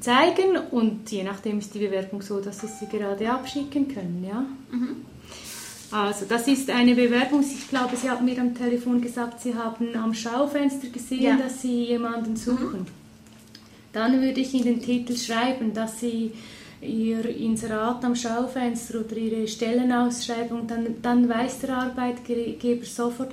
zeigen 0.00 0.56
und 0.72 1.08
je 1.12 1.22
nachdem 1.22 1.60
ist 1.60 1.72
die 1.72 1.78
Bewerbung 1.78 2.20
so, 2.20 2.40
dass 2.40 2.60
Sie 2.60 2.66
sie 2.66 2.88
gerade 2.88 3.30
abschicken 3.30 3.86
können. 3.86 4.26
Ja? 4.28 4.44
Mhm. 4.72 4.96
Also 5.92 6.24
das 6.28 6.48
ist 6.48 6.68
eine 6.68 6.96
Bewerbung. 6.96 7.42
Ich 7.42 7.68
glaube, 7.68 7.96
Sie 7.96 8.10
haben 8.10 8.24
mir 8.24 8.40
am 8.40 8.56
Telefon 8.56 9.00
gesagt, 9.00 9.40
Sie 9.40 9.54
haben 9.54 9.94
am 9.94 10.12
Schaufenster 10.12 10.88
gesehen, 10.88 11.22
ja. 11.22 11.36
dass 11.36 11.62
Sie 11.62 11.84
jemanden 11.84 12.34
suchen. 12.34 12.80
Mhm. 12.80 13.03
Dann 13.94 14.20
würde 14.20 14.40
ich 14.40 14.52
in 14.52 14.64
den 14.64 14.82
Titel 14.82 15.16
schreiben, 15.16 15.72
dass 15.72 16.00
Sie 16.00 16.32
Ihr 16.82 17.24
Inserat 17.24 18.04
am 18.04 18.14
Schaufenster 18.14 19.00
oder 19.00 19.16
Ihre 19.16 19.48
Stellenausschreibung, 19.48 20.66
dann, 20.66 20.96
dann 21.00 21.28
weiß 21.28 21.60
der 21.60 21.76
Arbeitgeber 21.76 22.84
sofort, 22.84 23.32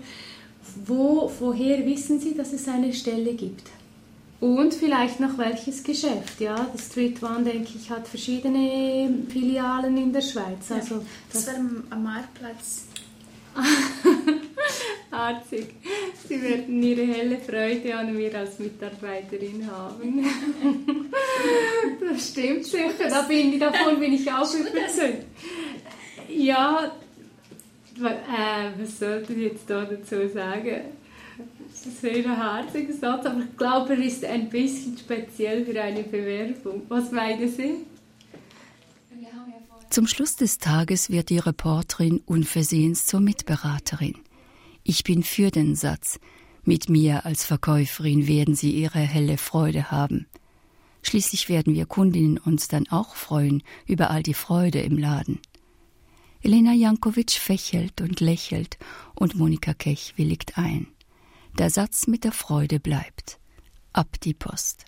wo, 0.85 1.29
woher 1.39 1.85
wissen 1.85 2.19
Sie, 2.19 2.33
dass 2.33 2.53
es 2.53 2.67
eine 2.69 2.93
Stelle 2.93 3.33
gibt? 3.33 3.69
Und 4.39 4.73
vielleicht 4.73 5.19
noch 5.19 5.37
welches 5.37 5.83
Geschäft. 5.83 6.39
Ja, 6.39 6.67
das 6.71 6.87
Street 6.87 7.21
One, 7.21 7.43
denke 7.43 7.71
ich, 7.75 7.89
hat 7.89 8.07
verschiedene 8.07 9.09
Filialen 9.29 9.97
in 9.97 10.13
der 10.13 10.21
Schweiz. 10.21 10.69
Ja, 10.69 10.77
also, 10.77 11.03
das, 11.31 11.45
das 11.45 11.55
war 11.55 11.61
am 11.89 12.03
Marktplatz. 12.03 12.85
Arzig. 15.11 15.67
Sie 16.27 16.41
werden 16.41 16.81
Ihre 16.81 17.05
helle 17.05 17.37
Freude 17.37 17.95
an 17.95 18.15
mir 18.15 18.33
als 18.35 18.59
Mitarbeiterin 18.59 19.69
haben. 19.69 20.25
das 21.99 22.29
stimmt 22.29 22.65
sicher. 22.65 23.09
Da 23.09 23.23
bin, 23.23 23.59
davon 23.59 23.99
bin 23.99 24.13
ich 24.13 24.31
auch 24.31 24.53
überzeugt. 24.53 25.25
Ja, 26.29 26.91
äh, 27.99 28.81
was 28.81 28.99
sollte 28.99 29.33
ich 29.33 29.51
jetzt 29.51 29.69
da 29.69 29.83
dazu 29.83 30.27
sagen? 30.29 30.81
Das 31.83 32.03
wäre 32.03 32.29
ein 32.29 32.35
herziger 32.35 32.93
Satz, 32.93 33.25
aber 33.25 33.41
ich 33.41 33.57
glaube, 33.57 33.93
er 33.93 33.99
ist 33.99 34.23
ein 34.23 34.49
bisschen 34.49 34.97
speziell 34.97 35.65
für 35.65 35.81
eine 35.81 36.03
Bewerbung. 36.03 36.83
Was 36.87 37.11
meinen 37.11 37.49
Sie? 37.49 37.85
Zum 39.91 40.07
Schluss 40.07 40.37
des 40.37 40.57
Tages 40.57 41.09
wird 41.09 41.27
die 41.27 41.37
Reporterin 41.37 42.21
unversehens 42.25 43.05
zur 43.07 43.19
Mitberaterin. 43.19 44.15
Ich 44.85 45.03
bin 45.03 45.21
für 45.21 45.51
den 45.51 45.75
Satz. 45.75 46.17
Mit 46.63 46.87
mir 46.87 47.25
als 47.25 47.43
Verkäuferin 47.43 48.25
werden 48.25 48.55
Sie 48.55 48.71
Ihre 48.71 48.99
helle 48.99 49.37
Freude 49.37 49.91
haben. 49.91 50.27
Schließlich 51.01 51.49
werden 51.49 51.73
wir 51.73 51.87
Kundinnen 51.87 52.37
uns 52.37 52.69
dann 52.69 52.87
auch 52.87 53.15
freuen 53.15 53.63
über 53.85 54.11
all 54.11 54.23
die 54.23 54.33
Freude 54.33 54.79
im 54.79 54.97
Laden. 54.97 55.39
Elena 56.41 56.71
Jankovic 56.71 57.31
fächelt 57.31 57.99
und 57.99 58.21
lächelt 58.21 58.77
und 59.13 59.35
Monika 59.35 59.73
Kech 59.73 60.13
willigt 60.15 60.57
ein. 60.57 60.87
Der 61.57 61.69
Satz 61.69 62.07
mit 62.07 62.23
der 62.23 62.31
Freude 62.31 62.79
bleibt. 62.79 63.39
Ab 63.91 64.21
die 64.23 64.35
Post. 64.35 64.85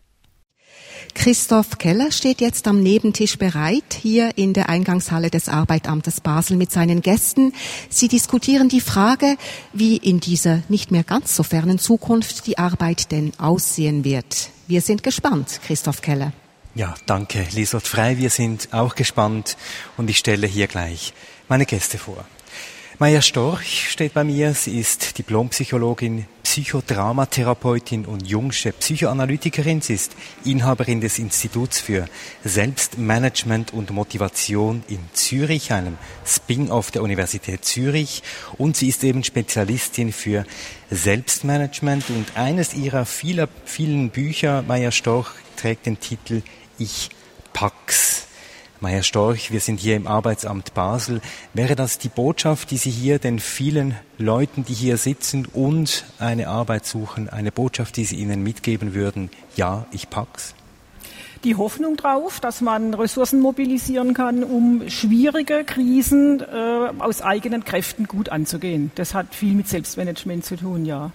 Christoph 1.14 1.78
Keller 1.78 2.12
steht 2.12 2.42
jetzt 2.42 2.68
am 2.68 2.82
Nebentisch 2.82 3.38
bereit, 3.38 3.98
hier 4.02 4.32
in 4.36 4.54
der 4.54 4.70
Eingangshalle 4.70 5.30
des 5.30 5.48
Arbeitamtes 5.48 6.22
Basel 6.22 6.58
mit 6.58 6.72
seinen 6.72 7.02
Gästen. 7.02 7.54
Sie 7.90 8.08
diskutieren 8.08 8.68
die 8.68 8.82
Frage, 8.82 9.38
wie 9.74 9.98
in 9.98 10.20
dieser 10.20 10.64
nicht 10.70 10.92
mehr 10.92 11.04
ganz 11.04 11.36
so 11.36 11.44
fernen 11.44 11.80
Zukunft 11.80 12.48
die 12.48 12.58
Arbeit 12.58 13.12
denn 13.12 13.32
aussehen 13.38 14.04
wird. 14.04 14.50
Wir 14.68 14.82
sind 14.82 15.04
gespannt, 15.04 15.60
Christoph 15.66 16.02
Keller. 16.02 16.34
Ja, 16.76 16.96
danke, 17.06 17.46
Liesot 17.52 17.88
Frei. 17.88 18.18
Wir 18.18 18.32
sind 18.32 18.70
auch 18.72 18.96
gespannt 18.96 19.58
und 19.98 20.10
ich 20.10 20.18
stelle 20.18 20.48
hier 20.48 20.68
gleich 20.68 21.14
meine 21.48 21.66
Gäste 21.66 22.00
vor. 22.00 22.26
Maja 23.04 23.22
Storch 23.22 23.90
steht 23.90 24.14
bei 24.14 24.24
mir. 24.24 24.54
Sie 24.54 24.80
ist 24.80 25.18
Diplompsychologin, 25.18 26.26
Psychodramatherapeutin 26.44 28.06
und 28.06 28.26
jungsche 28.26 28.72
Psychoanalytikerin. 28.72 29.82
Sie 29.82 29.96
ist 29.96 30.14
Inhaberin 30.46 31.02
des 31.02 31.20
Instituts 31.20 31.82
für 31.82 32.06
Selbstmanagement 32.46 33.74
und 33.74 33.92
Motivation 33.92 34.86
in 34.88 35.00
Zürich, 35.12 35.74
einem 35.74 35.98
Spin-off 36.26 36.92
der 36.92 37.04
Universität 37.04 37.66
Zürich. 37.66 38.24
Und 38.58 38.78
sie 38.78 38.88
ist 38.88 39.04
eben 39.04 39.26
Spezialistin 39.26 40.14
für 40.14 40.46
Selbstmanagement. 40.90 42.10
Und 42.10 42.38
eines 42.38 42.74
ihrer 42.74 43.06
vieler, 43.06 43.50
vielen 43.66 44.12
Bücher, 44.12 44.62
Maja 44.62 44.92
Storch, 44.92 45.28
trägt 45.58 45.88
den 45.88 46.00
Titel 46.00 46.42
Ich 46.80 47.10
pack's. 47.52 48.28
Meier 48.84 49.02
Storch, 49.02 49.50
wir 49.50 49.62
sind 49.62 49.80
hier 49.80 49.96
im 49.96 50.08
Arbeitsamt 50.08 50.74
Basel. 50.74 51.22
Wäre 51.54 51.78
das 51.78 52.00
die 52.00 52.10
Botschaft, 52.10 52.70
die 52.70 52.76
Sie 52.76 52.90
hier 52.90 53.18
den 53.18 53.40
vielen 53.40 53.96
Leuten, 54.18 54.66
die 54.66 54.74
hier 54.74 54.98
sitzen 54.98 55.46
und 55.46 56.04
eine 56.20 56.50
Arbeit 56.50 56.86
suchen, 56.86 57.30
eine 57.30 57.54
Botschaft, 57.54 57.96
die 57.96 58.04
Sie 58.04 58.18
ihnen 58.18 58.44
mitgeben 58.44 58.94
würden? 58.94 59.30
Ja, 59.56 59.86
ich 59.92 60.10
pack's. 60.10 60.54
Die 61.46 61.56
Hoffnung 61.56 61.96
drauf, 61.96 62.42
dass 62.42 62.60
man 62.60 62.94
Ressourcen 62.94 63.40
mobilisieren 63.40 64.14
kann, 64.14 64.44
um 64.44 64.90
schwierige 64.90 65.64
Krisen 65.64 66.42
äh, 66.42 66.92
aus 67.00 67.22
eigenen 67.22 67.64
Kräften 67.64 68.06
gut 68.06 68.28
anzugehen. 68.28 68.92
Das 68.96 69.14
hat 69.14 69.34
viel 69.34 69.54
mit 69.54 69.70
Selbstmanagement 69.70 70.44
zu 70.44 70.58
tun, 70.58 70.84
ja. 70.84 71.12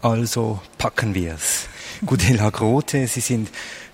Also 0.00 0.60
packen 0.78 1.16
wir 1.16 1.34
es. 1.34 1.66
Gudela 2.06 2.50
Grote, 2.50 3.08
Sie 3.08 3.18
sind 3.20 3.48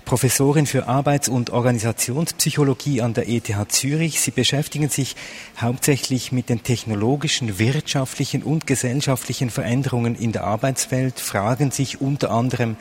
Professorin 0.04 0.66
für 0.66 0.86
Arbeits- 0.86 1.30
und 1.30 1.48
Organisationspsychologie 1.48 3.00
an 3.00 3.14
der 3.14 3.26
ETH 3.26 3.50
Zürich. 3.68 4.20
Sie 4.20 4.32
beschäftigen 4.32 4.90
sich 4.90 5.16
hauptsächlich 5.58 6.30
mit 6.30 6.50
den 6.50 6.62
technologischen, 6.62 7.58
wirtschaftlichen 7.58 8.42
und 8.42 8.66
gesellschaftlichen 8.66 9.48
Veränderungen 9.48 10.14
in 10.14 10.32
der 10.32 10.44
Arbeitswelt, 10.44 11.20
fragen 11.20 11.70
sich 11.70 12.02
unter 12.02 12.30
anderem, 12.30 12.76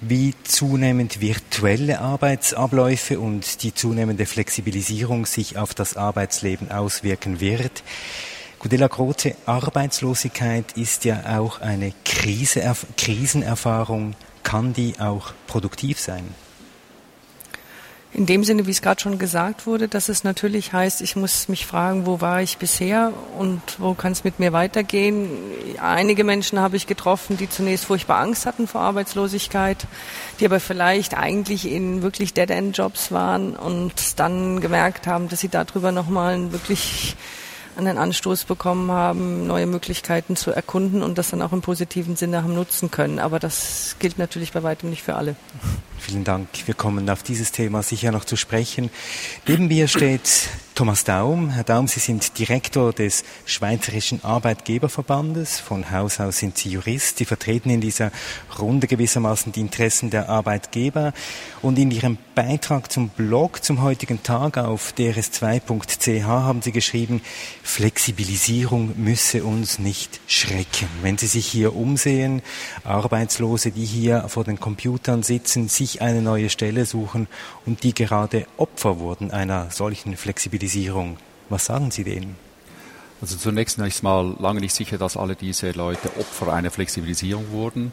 wie 0.00 0.34
zunehmend 0.44 1.20
virtuelle 1.20 2.00
Arbeitsabläufe 2.00 3.18
und 3.18 3.64
die 3.64 3.74
zunehmende 3.74 4.24
Flexibilisierung 4.24 5.26
sich 5.26 5.58
auf 5.58 5.74
das 5.74 5.96
Arbeitsleben 5.96 6.70
auswirken 6.70 7.40
wird. 7.40 7.82
Gudela 8.60 8.86
Grote, 8.86 9.34
Arbeitslosigkeit 9.46 10.72
ist 10.76 11.04
ja 11.04 11.38
auch 11.38 11.60
eine 11.60 11.92
Krise, 12.04 12.62
Krisenerfahrung. 12.96 14.14
Kann 14.44 14.72
die 14.72 14.94
auch 14.98 15.32
produktiv 15.46 15.98
sein? 15.98 16.24
In 18.18 18.26
dem 18.26 18.42
Sinne, 18.42 18.66
wie 18.66 18.72
es 18.72 18.82
gerade 18.82 19.00
schon 19.00 19.20
gesagt 19.20 19.64
wurde, 19.64 19.86
dass 19.86 20.08
es 20.08 20.24
natürlich 20.24 20.72
heißt, 20.72 21.02
ich 21.02 21.14
muss 21.14 21.46
mich 21.46 21.66
fragen, 21.66 22.04
wo 22.04 22.20
war 22.20 22.42
ich 22.42 22.58
bisher 22.58 23.12
und 23.38 23.62
wo 23.78 23.94
kann 23.94 24.10
es 24.10 24.24
mit 24.24 24.40
mir 24.40 24.52
weitergehen. 24.52 25.30
Einige 25.80 26.24
Menschen 26.24 26.58
habe 26.58 26.76
ich 26.76 26.88
getroffen, 26.88 27.36
die 27.36 27.48
zunächst 27.48 27.84
furchtbar 27.84 28.18
Angst 28.18 28.44
hatten 28.44 28.66
vor 28.66 28.80
Arbeitslosigkeit, 28.80 29.86
die 30.40 30.46
aber 30.46 30.58
vielleicht 30.58 31.16
eigentlich 31.16 31.70
in 31.70 32.02
wirklich 32.02 32.34
Dead-End-Jobs 32.34 33.12
waren 33.12 33.54
und 33.54 34.18
dann 34.18 34.60
gemerkt 34.60 35.06
haben, 35.06 35.28
dass 35.28 35.38
sie 35.38 35.48
darüber 35.48 35.92
nochmal 35.92 36.50
wirklich 36.50 37.14
einen 37.78 37.96
Anstoß 37.96 38.44
bekommen 38.44 38.90
haben, 38.90 39.46
neue 39.46 39.66
Möglichkeiten 39.66 40.36
zu 40.36 40.50
erkunden 40.50 41.02
und 41.02 41.16
das 41.16 41.30
dann 41.30 41.42
auch 41.42 41.52
im 41.52 41.62
positiven 41.62 42.16
Sinne 42.16 42.42
haben 42.42 42.54
nutzen 42.54 42.90
können. 42.90 43.18
Aber 43.18 43.38
das 43.38 43.96
gilt 44.00 44.18
natürlich 44.18 44.52
bei 44.52 44.62
weitem 44.62 44.90
nicht 44.90 45.02
für 45.02 45.14
alle. 45.14 45.36
Vielen 45.98 46.24
Dank. 46.24 46.48
Wir 46.66 46.74
kommen 46.74 47.08
auf 47.08 47.22
dieses 47.22 47.52
Thema 47.52 47.82
sicher 47.82 48.10
noch 48.10 48.24
zu 48.24 48.36
sprechen. 48.36 48.90
Neben 49.46 49.68
mir 49.68 49.88
steht 49.88 50.48
Thomas 50.78 51.02
Daum. 51.02 51.50
Herr 51.50 51.64
Daum, 51.64 51.88
Sie 51.88 51.98
sind 51.98 52.38
Direktor 52.38 52.92
des 52.92 53.24
Schweizerischen 53.46 54.22
Arbeitgeberverbandes. 54.22 55.58
Von 55.58 55.90
Haus 55.90 56.20
aus 56.20 56.38
sind 56.38 56.56
Sie 56.56 56.68
Jurist. 56.68 57.18
Sie 57.18 57.24
vertreten 57.24 57.68
in 57.68 57.80
dieser 57.80 58.12
Runde 58.60 58.86
gewissermaßen 58.86 59.50
die 59.50 59.58
Interessen 59.58 60.10
der 60.10 60.28
Arbeitgeber. 60.28 61.14
Und 61.62 61.80
in 61.80 61.90
Ihrem 61.90 62.16
Beitrag 62.36 62.92
zum 62.92 63.08
Blog 63.08 63.64
zum 63.64 63.82
heutigen 63.82 64.22
Tag 64.22 64.56
auf 64.56 64.94
drs2.ch 64.96 66.22
haben 66.22 66.62
Sie 66.62 66.70
geschrieben, 66.70 67.22
Flexibilisierung 67.64 68.92
müsse 69.02 69.42
uns 69.42 69.80
nicht 69.80 70.20
schrecken. 70.28 70.88
Wenn 71.02 71.18
Sie 71.18 71.26
sich 71.26 71.48
hier 71.48 71.74
umsehen, 71.74 72.40
Arbeitslose, 72.84 73.72
die 73.72 73.84
hier 73.84 74.28
vor 74.28 74.44
den 74.44 74.60
Computern 74.60 75.24
sitzen, 75.24 75.66
sich 75.66 76.02
eine 76.02 76.22
neue 76.22 76.50
Stelle 76.50 76.86
suchen 76.86 77.26
und 77.66 77.82
die 77.82 77.94
gerade 77.94 78.46
Opfer 78.58 79.00
wurden 79.00 79.32
einer 79.32 79.72
solchen 79.72 80.16
Flexibilisierung, 80.16 80.67
Flexibilisierung. 80.68 81.16
Was 81.48 81.64
sagen 81.64 81.90
Sie 81.90 82.04
denen? 82.04 82.36
Also 83.22 83.36
zunächst 83.36 83.78
ist 83.78 84.02
mal 84.02 84.36
lange 84.38 84.60
nicht 84.60 84.74
sicher, 84.74 84.98
dass 84.98 85.16
alle 85.16 85.34
diese 85.34 85.70
Leute 85.70 86.10
Opfer 86.18 86.52
einer 86.52 86.70
Flexibilisierung 86.70 87.50
wurden. 87.50 87.92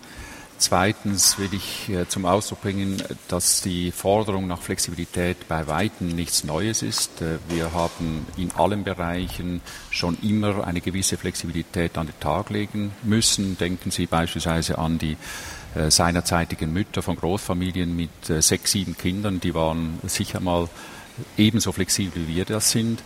Zweitens 0.57 1.37
will 1.37 1.49
ich 1.53 1.89
äh, 1.89 2.07
zum 2.07 2.25
Ausdruck 2.25 2.61
bringen, 2.61 3.01
dass 3.27 3.61
die 3.61 3.91
Forderung 3.91 4.47
nach 4.47 4.61
Flexibilität 4.61 5.47
bei 5.47 5.67
Weitem 5.67 6.07
nichts 6.09 6.43
Neues 6.43 6.81
ist. 6.81 7.21
Äh, 7.21 7.39
wir 7.49 7.73
haben 7.73 8.25
in 8.37 8.51
allen 8.51 8.83
Bereichen 8.83 9.61
schon 9.89 10.17
immer 10.21 10.65
eine 10.65 10.81
gewisse 10.81 11.17
Flexibilität 11.17 11.97
an 11.97 12.07
den 12.07 12.19
Tag 12.19 12.49
legen 12.49 12.91
müssen. 13.03 13.57
Denken 13.57 13.91
Sie 13.91 14.05
beispielsweise 14.05 14.77
an 14.77 14.97
die 14.97 15.17
äh, 15.75 15.91
seinerzeitigen 15.91 16.71
Mütter 16.71 17.01
von 17.01 17.15
Großfamilien 17.17 17.93
mit 17.93 18.11
sechs, 18.25 18.71
sieben 18.71 18.97
Kindern. 18.97 19.41
Die 19.41 19.53
waren 19.53 19.99
sicher 20.07 20.39
mal 20.39 20.69
ebenso 21.37 21.71
flexibel 21.71 22.27
wie 22.27 22.35
wir 22.35 22.45
das 22.45 22.71
sind. 22.71 23.01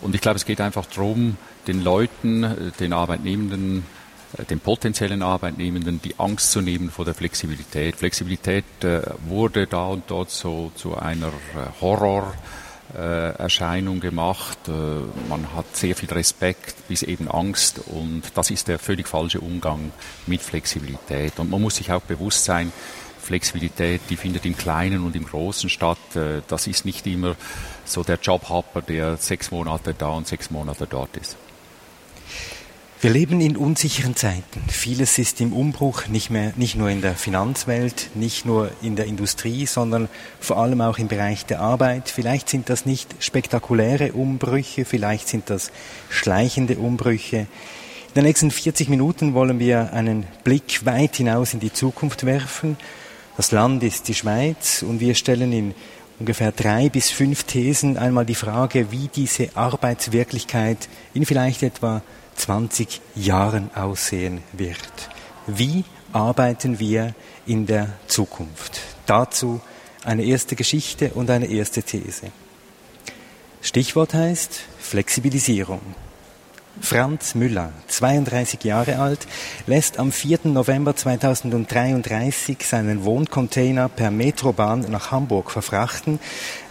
Und 0.00 0.14
ich 0.14 0.20
glaube, 0.20 0.36
es 0.36 0.44
geht 0.44 0.60
einfach 0.60 0.86
darum, 0.86 1.36
den 1.66 1.82
Leuten, 1.82 2.72
den 2.78 2.92
Arbeitnehmenden, 2.92 3.84
den 4.50 4.60
potenziellen 4.60 5.22
Arbeitnehmenden 5.22 6.02
die 6.02 6.18
Angst 6.18 6.52
zu 6.52 6.60
nehmen 6.60 6.90
vor 6.90 7.04
der 7.04 7.14
Flexibilität. 7.14 7.96
Flexibilität 7.96 8.64
äh, 8.82 9.02
wurde 9.26 9.66
da 9.66 9.86
und 9.86 10.04
dort 10.08 10.30
so 10.30 10.70
zu 10.74 10.96
einer 10.96 11.28
äh, 11.28 11.80
Horrorerscheinung 11.80 14.00
gemacht. 14.00 14.58
Äh, 14.68 14.72
man 15.28 15.54
hat 15.54 15.76
sehr 15.76 15.96
viel 15.96 16.10
Respekt 16.10 16.88
bis 16.88 17.02
eben 17.02 17.30
Angst 17.30 17.80
und 17.86 18.22
das 18.34 18.50
ist 18.50 18.68
der 18.68 18.78
völlig 18.78 19.08
falsche 19.08 19.40
Umgang 19.40 19.92
mit 20.26 20.42
Flexibilität. 20.42 21.38
Und 21.38 21.50
man 21.50 21.62
muss 21.62 21.76
sich 21.76 21.90
auch 21.92 22.02
bewusst 22.02 22.44
sein, 22.44 22.72
Flexibilität, 23.26 24.00
die 24.08 24.16
findet 24.16 24.46
im 24.46 24.56
Kleinen 24.56 25.04
und 25.04 25.16
im 25.16 25.26
Großen 25.26 25.68
statt. 25.68 25.98
Äh, 26.14 26.42
das 26.48 26.66
ist 26.66 26.84
nicht 26.84 27.06
immer 27.06 27.36
so 27.84 28.02
der 28.02 28.18
Jobhopper, 28.22 28.82
der 28.82 29.16
sechs 29.16 29.50
Monate 29.50 29.94
da 29.94 30.08
und 30.08 30.26
sechs 30.26 30.50
Monate 30.50 30.86
dort 30.88 31.16
ist. 31.16 31.36
Wir 32.98 33.10
leben 33.10 33.42
in 33.42 33.58
unsicheren 33.58 34.16
Zeiten. 34.16 34.62
Vieles 34.68 35.18
ist 35.18 35.42
im 35.42 35.52
Umbruch, 35.52 36.08
nicht, 36.08 36.30
mehr, 36.30 36.54
nicht 36.56 36.76
nur 36.76 36.88
in 36.88 37.02
der 37.02 37.14
Finanzwelt, 37.14 38.10
nicht 38.14 38.46
nur 38.46 38.70
in 38.80 38.96
der 38.96 39.04
Industrie, 39.04 39.66
sondern 39.66 40.08
vor 40.40 40.56
allem 40.56 40.80
auch 40.80 40.96
im 40.96 41.06
Bereich 41.06 41.44
der 41.44 41.60
Arbeit. 41.60 42.08
Vielleicht 42.08 42.48
sind 42.48 42.70
das 42.70 42.86
nicht 42.86 43.14
spektakuläre 43.18 44.12
Umbrüche, 44.12 44.86
vielleicht 44.86 45.28
sind 45.28 45.50
das 45.50 45.72
schleichende 46.08 46.78
Umbrüche. 46.78 47.46
In 48.08 48.14
den 48.14 48.24
nächsten 48.24 48.50
40 48.50 48.88
Minuten 48.88 49.34
wollen 49.34 49.58
wir 49.58 49.92
einen 49.92 50.26
Blick 50.42 50.86
weit 50.86 51.16
hinaus 51.16 51.52
in 51.52 51.60
die 51.60 51.74
Zukunft 51.74 52.24
werfen 52.24 52.78
das 53.36 53.52
Land 53.52 53.82
ist 53.82 54.08
die 54.08 54.14
Schweiz 54.14 54.82
und 54.82 55.00
wir 55.00 55.14
stellen 55.14 55.52
in 55.52 55.74
ungefähr 56.18 56.52
drei 56.52 56.88
bis 56.88 57.10
fünf 57.10 57.44
Thesen 57.44 57.98
einmal 57.98 58.24
die 58.24 58.34
Frage, 58.34 58.90
wie 58.90 59.08
diese 59.08 59.54
Arbeitswirklichkeit 59.54 60.88
in 61.12 61.26
vielleicht 61.26 61.62
etwa 61.62 62.02
20 62.36 63.00
Jahren 63.14 63.70
aussehen 63.74 64.42
wird. 64.52 64.78
Wie 65.46 65.84
arbeiten 66.12 66.78
wir 66.78 67.14
in 67.46 67.66
der 67.66 67.90
Zukunft? 68.06 68.80
Dazu 69.06 69.60
eine 70.04 70.24
erste 70.24 70.56
Geschichte 70.56 71.10
und 71.14 71.30
eine 71.30 71.46
erste 71.46 71.82
These. 71.82 72.30
Stichwort 73.60 74.14
heißt 74.14 74.60
Flexibilisierung. 74.78 75.80
Franz 76.80 77.34
Müller, 77.34 77.72
32 77.88 78.62
Jahre 78.62 78.98
alt, 78.98 79.26
lässt 79.66 79.98
am 79.98 80.12
4. 80.12 80.40
November 80.44 80.94
2033 80.94 82.58
seinen 82.64 83.04
Wohncontainer 83.04 83.88
per 83.88 84.10
Metrobahn 84.10 84.86
nach 84.90 85.10
Hamburg 85.10 85.50
verfrachten. 85.50 86.20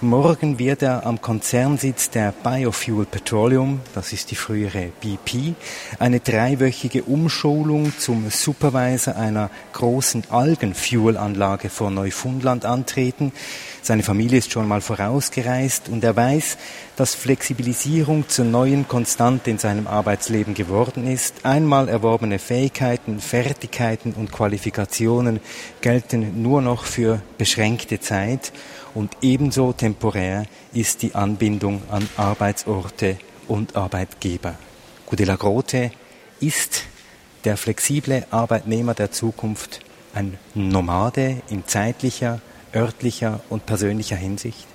Morgen 0.01 0.59
wird 0.59 0.83
er 0.83 1.05
am 1.05 1.21
Konzernsitz 1.21 2.11
der 2.11 2.31
Biofuel 2.31 3.05
Petroleum, 3.05 3.81
das 3.93 4.13
ist 4.13 4.31
die 4.31 4.35
frühere 4.35 4.91
BP, 5.01 5.55
eine 5.99 6.19
dreiwöchige 6.19 7.03
Umschulung 7.03 7.91
zum 7.97 8.29
Supervisor 8.29 9.15
einer 9.15 9.49
großen 9.73 10.23
Algenfuelanlage 10.29 11.69
vor 11.69 11.91
Neufundland 11.91 12.63
antreten. 12.63 13.31
Seine 13.85 14.01
Familie 14.01 14.39
ist 14.39 14.51
schon 14.51 14.67
mal 14.67 14.81
vorausgereist 14.81 15.89
und 15.89 16.03
er 16.03 16.15
weiß, 16.15 16.57
dass 16.95 17.13
Flexibilisierung 17.13 18.27
zur 18.27 18.45
neuen 18.45 18.87
Konstante 18.87 19.51
in 19.51 19.59
seinem 19.59 19.85
Arbeitsleben 19.85 20.55
geworden 20.55 21.05
ist. 21.05 21.45
Einmal 21.45 21.87
erworbene 21.87 22.39
Fähigkeiten, 22.39 23.19
Fertigkeiten 23.19 24.13
und 24.13 24.31
Qualifikationen 24.31 25.39
gelten 25.81 26.41
nur 26.41 26.63
noch 26.63 26.85
für 26.85 27.21
beschränkte 27.37 27.99
Zeit 27.99 28.51
und 28.95 29.17
ebenso 29.21 29.71
temporär 29.71 30.47
ist 30.73 31.03
die 31.03 31.13
Anbindung 31.13 31.83
an 31.91 32.09
Arbeitsorte 32.17 33.19
und 33.47 33.75
Arbeitgeber. 33.75 34.55
Gudela 35.05 35.35
Grote 35.35 35.91
ist 36.39 36.85
der 37.43 37.55
flexible 37.55 38.25
Arbeitnehmer 38.31 38.95
der 38.95 39.11
Zukunft 39.11 39.81
ein 40.15 40.39
Nomade 40.55 41.43
in 41.51 41.67
zeitlicher, 41.67 42.41
örtlicher 42.75 43.39
und 43.49 43.65
persönlicher 43.65 44.15
Hinsicht? 44.15 44.67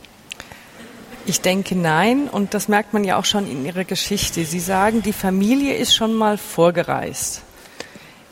Ich 1.26 1.42
denke 1.42 1.76
nein 1.76 2.28
und 2.28 2.54
das 2.54 2.68
merkt 2.68 2.92
man 2.92 3.04
ja 3.04 3.18
auch 3.18 3.24
schon 3.24 3.48
in 3.48 3.64
Ihrer 3.66 3.84
Geschichte. 3.84 4.44
Sie 4.44 4.58
sagen, 4.58 5.02
die 5.02 5.12
Familie 5.12 5.74
ist 5.74 5.94
schon 5.94 6.14
mal 6.14 6.38
vorgereist. 6.38 7.42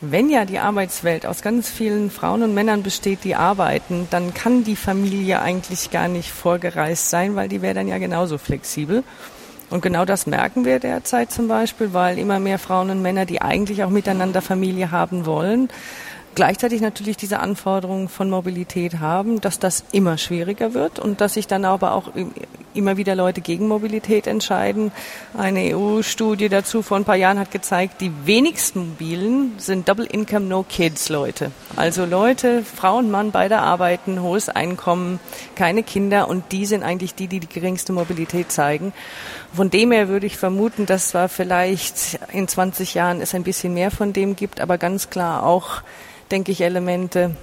Wenn 0.01 0.29
ja 0.29 0.45
die 0.45 0.59
Arbeitswelt 0.59 1.25
aus 1.25 1.41
ganz 1.41 1.69
vielen 1.69 2.09
Frauen 2.09 2.41
und 2.41 2.53
Männern 2.53 2.83
besteht, 2.83 3.23
die 3.25 3.35
arbeiten, 3.35 4.07
dann 4.09 4.33
kann 4.33 4.63
die 4.63 4.77
Familie 4.77 5.41
eigentlich 5.41 5.91
gar 5.91 6.07
nicht 6.07 6.31
vorgereist 6.31 7.09
sein, 7.09 7.35
weil 7.35 7.49
die 7.49 7.61
wäre 7.61 7.73
dann 7.73 7.89
ja 7.89 7.97
genauso 7.97 8.37
flexibel. 8.37 9.03
Und 9.69 9.81
genau 9.81 10.05
das 10.05 10.25
merken 10.25 10.65
wir 10.65 10.79
derzeit 10.79 11.31
zum 11.31 11.47
Beispiel, 11.47 11.93
weil 11.93 12.17
immer 12.17 12.39
mehr 12.39 12.59
Frauen 12.59 12.89
und 12.89 13.01
Männer, 13.01 13.25
die 13.25 13.41
eigentlich 13.41 13.83
auch 13.83 13.89
miteinander 13.89 14.41
Familie 14.41 14.89
haben 14.89 15.25
wollen, 15.25 15.69
gleichzeitig 16.39 16.79
natürlich 16.79 17.17
diese 17.17 17.41
Anforderungen 17.41 18.07
von 18.07 18.29
Mobilität 18.29 19.01
haben, 19.01 19.41
dass 19.41 19.59
das 19.59 19.83
immer 19.91 20.17
schwieriger 20.17 20.73
wird 20.73 20.97
und 20.97 21.19
dass 21.19 21.33
sich 21.33 21.47
dann 21.47 21.65
aber 21.65 21.91
auch 21.91 22.11
immer 22.73 22.95
wieder 22.95 23.13
Leute 23.13 23.41
gegen 23.41 23.67
Mobilität 23.67 24.25
entscheiden. 24.25 24.93
Eine 25.37 25.75
EU-Studie 25.75 26.47
dazu 26.47 26.81
vor 26.81 26.95
ein 26.95 27.03
paar 27.03 27.17
Jahren 27.17 27.39
hat 27.39 27.51
gezeigt, 27.51 27.99
die 27.99 28.13
wenigsten 28.23 28.91
Mobilen 28.91 29.55
sind 29.57 29.89
Double 29.89 30.05
Income 30.05 30.45
No 30.45 30.63
Kids 30.63 31.09
Leute. 31.09 31.51
Also 31.75 32.05
Leute, 32.05 32.63
Frau 32.63 32.99
und 32.99 33.11
Mann 33.11 33.31
beide 33.31 33.57
arbeiten, 33.57 34.21
hohes 34.21 34.47
Einkommen, 34.47 35.19
keine 35.55 35.83
Kinder 35.83 36.29
und 36.29 36.53
die 36.53 36.65
sind 36.65 36.83
eigentlich 36.83 37.15
die, 37.15 37.27
die 37.27 37.41
die 37.41 37.49
geringste 37.49 37.91
Mobilität 37.91 38.49
zeigen. 38.49 38.93
Von 39.53 39.69
dem 39.69 39.91
her 39.91 40.07
würde 40.07 40.25
ich 40.25 40.37
vermuten, 40.37 40.85
dass 40.85 41.09
zwar 41.09 41.27
vielleicht 41.27 42.17
in 42.31 42.47
20 42.47 42.93
Jahren 42.93 43.19
es 43.19 43.35
ein 43.35 43.43
bisschen 43.43 43.73
mehr 43.73 43.91
von 43.91 44.13
dem 44.13 44.37
gibt, 44.37 44.61
aber 44.61 44.77
ganz 44.77 45.09
klar 45.09 45.43
auch 45.45 45.81
denke 46.31 46.51
ich, 46.51 46.61
Elemente, 46.61 47.35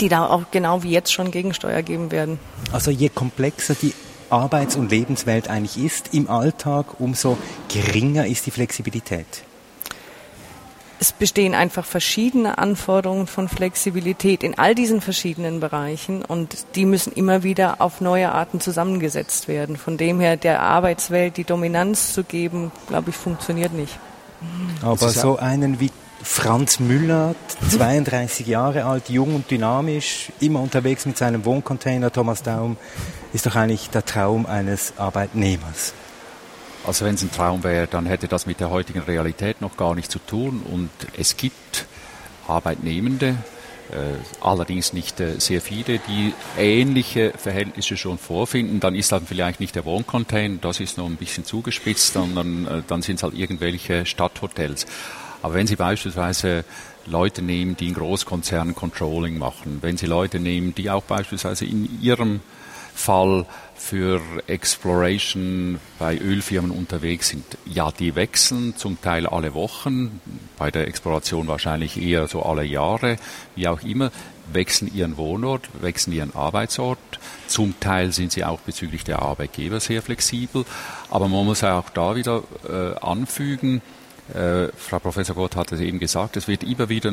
die 0.00 0.08
da 0.08 0.26
auch 0.26 0.44
genau 0.50 0.82
wie 0.82 0.90
jetzt 0.90 1.12
schon 1.12 1.30
Gegensteuer 1.30 1.82
geben 1.82 2.10
werden. 2.10 2.38
Also 2.72 2.90
je 2.90 3.08
komplexer 3.08 3.74
die 3.74 3.94
Arbeits- 4.30 4.76
und 4.76 4.90
Lebenswelt 4.90 5.48
eigentlich 5.48 5.82
ist 5.82 6.14
im 6.14 6.30
Alltag, 6.30 7.00
umso 7.00 7.36
geringer 7.68 8.26
ist 8.26 8.46
die 8.46 8.50
Flexibilität. 8.50 9.44
es 11.00 11.12
bestehen 11.12 11.54
einfach 11.54 11.86
verschiedene 11.86 12.58
Anforderungen 12.58 13.26
von 13.26 13.48
Flexibilität 13.48 14.42
in 14.42 14.58
all 14.58 14.74
diesen 14.74 15.00
verschiedenen 15.00 15.58
Bereichen 15.58 16.22
und 16.22 16.66
die 16.74 16.84
müssen 16.84 17.14
immer 17.14 17.42
wieder 17.42 17.80
auf 17.80 18.02
neue 18.02 18.32
Arten 18.32 18.60
zusammengesetzt 18.60 19.48
werden. 19.48 19.78
Von 19.78 19.96
dem 19.96 20.20
her 20.20 20.36
der 20.36 20.60
Arbeitswelt 20.60 21.38
die 21.38 21.44
Dominanz 21.44 22.12
zu 22.12 22.22
geben, 22.22 22.70
glaube 22.86 23.10
ich, 23.10 23.16
funktioniert 23.16 23.72
nicht. 23.72 23.98
Aber 24.82 25.08
so 25.08 25.38
einen 25.38 25.80
wie 25.80 25.90
Franz 26.22 26.80
Müller, 26.80 27.34
32 27.70 28.46
Jahre 28.46 28.84
alt, 28.84 29.08
jung 29.08 29.34
und 29.34 29.50
dynamisch, 29.50 30.30
immer 30.40 30.60
unterwegs 30.60 31.06
mit 31.06 31.16
seinem 31.16 31.44
Wohncontainer, 31.44 32.12
Thomas 32.12 32.42
Daum, 32.42 32.76
ist 33.32 33.46
doch 33.46 33.56
eigentlich 33.56 33.88
der 33.90 34.04
Traum 34.04 34.44
eines 34.46 34.94
Arbeitnehmers. 34.98 35.94
Also 36.86 37.04
wenn 37.04 37.14
es 37.14 37.22
ein 37.22 37.30
Traum 37.30 37.62
wäre, 37.64 37.86
dann 37.86 38.06
hätte 38.06 38.28
das 38.28 38.46
mit 38.46 38.60
der 38.60 38.70
heutigen 38.70 39.00
Realität 39.00 39.60
noch 39.60 39.76
gar 39.76 39.94
nichts 39.94 40.12
zu 40.12 40.18
tun. 40.18 40.62
Und 40.70 40.90
es 41.16 41.36
gibt 41.36 41.86
Arbeitnehmende, 42.48 43.36
äh, 43.90 43.94
allerdings 44.40 44.92
nicht 44.92 45.20
äh, 45.20 45.38
sehr 45.38 45.60
viele, 45.60 45.98
die 45.98 46.32
ähnliche 46.58 47.32
Verhältnisse 47.36 47.96
schon 47.96 48.18
vorfinden. 48.18 48.80
Dann 48.80 48.94
ist 48.94 49.12
dann 49.12 49.26
vielleicht 49.26 49.60
nicht 49.60 49.74
der 49.74 49.84
Wohncontainer, 49.84 50.58
das 50.60 50.80
ist 50.80 50.96
noch 50.96 51.06
ein 51.06 51.16
bisschen 51.16 51.44
zugespitzt, 51.44 52.14
sondern 52.14 52.66
äh, 52.66 52.82
dann 52.86 53.02
sind 53.02 53.16
es 53.16 53.22
halt 53.22 53.34
irgendwelche 53.34 54.06
Stadthotels. 54.06 54.86
Aber 55.42 55.54
wenn 55.54 55.66
Sie 55.66 55.76
beispielsweise 55.76 56.64
Leute 57.06 57.42
nehmen, 57.42 57.76
die 57.76 57.88
in 57.88 57.94
Großkonzernen 57.94 58.74
Controlling 58.74 59.38
machen, 59.38 59.78
wenn 59.80 59.96
Sie 59.96 60.06
Leute 60.06 60.38
nehmen, 60.38 60.74
die 60.74 60.90
auch 60.90 61.02
beispielsweise 61.02 61.64
in 61.64 62.00
Ihrem 62.02 62.40
Fall 62.94 63.46
für 63.74 64.20
Exploration 64.46 65.80
bei 65.98 66.18
Ölfirmen 66.18 66.70
unterwegs 66.70 67.28
sind. 67.28 67.44
Ja, 67.64 67.90
die 67.90 68.14
wechseln 68.14 68.76
zum 68.76 69.00
Teil 69.00 69.26
alle 69.26 69.54
Wochen, 69.54 70.20
bei 70.58 70.70
der 70.70 70.86
Exploration 70.86 71.48
wahrscheinlich 71.48 72.00
eher 72.00 72.28
so 72.28 72.42
alle 72.42 72.64
Jahre, 72.64 73.16
wie 73.56 73.68
auch 73.68 73.82
immer, 73.82 74.10
wechseln 74.52 74.92
ihren 74.94 75.16
Wohnort, 75.16 75.68
wechseln 75.80 76.12
ihren 76.12 76.34
Arbeitsort. 76.34 76.98
Zum 77.46 77.78
Teil 77.80 78.12
sind 78.12 78.32
sie 78.32 78.44
auch 78.44 78.60
bezüglich 78.60 79.04
der 79.04 79.22
Arbeitgeber 79.22 79.80
sehr 79.80 80.02
flexibel, 80.02 80.64
aber 81.08 81.28
man 81.28 81.46
muss 81.46 81.64
auch 81.64 81.88
da 81.90 82.16
wieder 82.16 82.42
äh, 82.68 82.98
anfügen, 83.00 83.80
äh, 84.34 84.68
Frau 84.76 84.98
Professor 84.98 85.34
Gott 85.36 85.56
hat 85.56 85.72
es 85.72 85.80
eben 85.80 85.98
gesagt, 85.98 86.36
es 86.36 86.48
wird 86.48 86.62
immer 86.62 86.88
wieder 86.88 87.12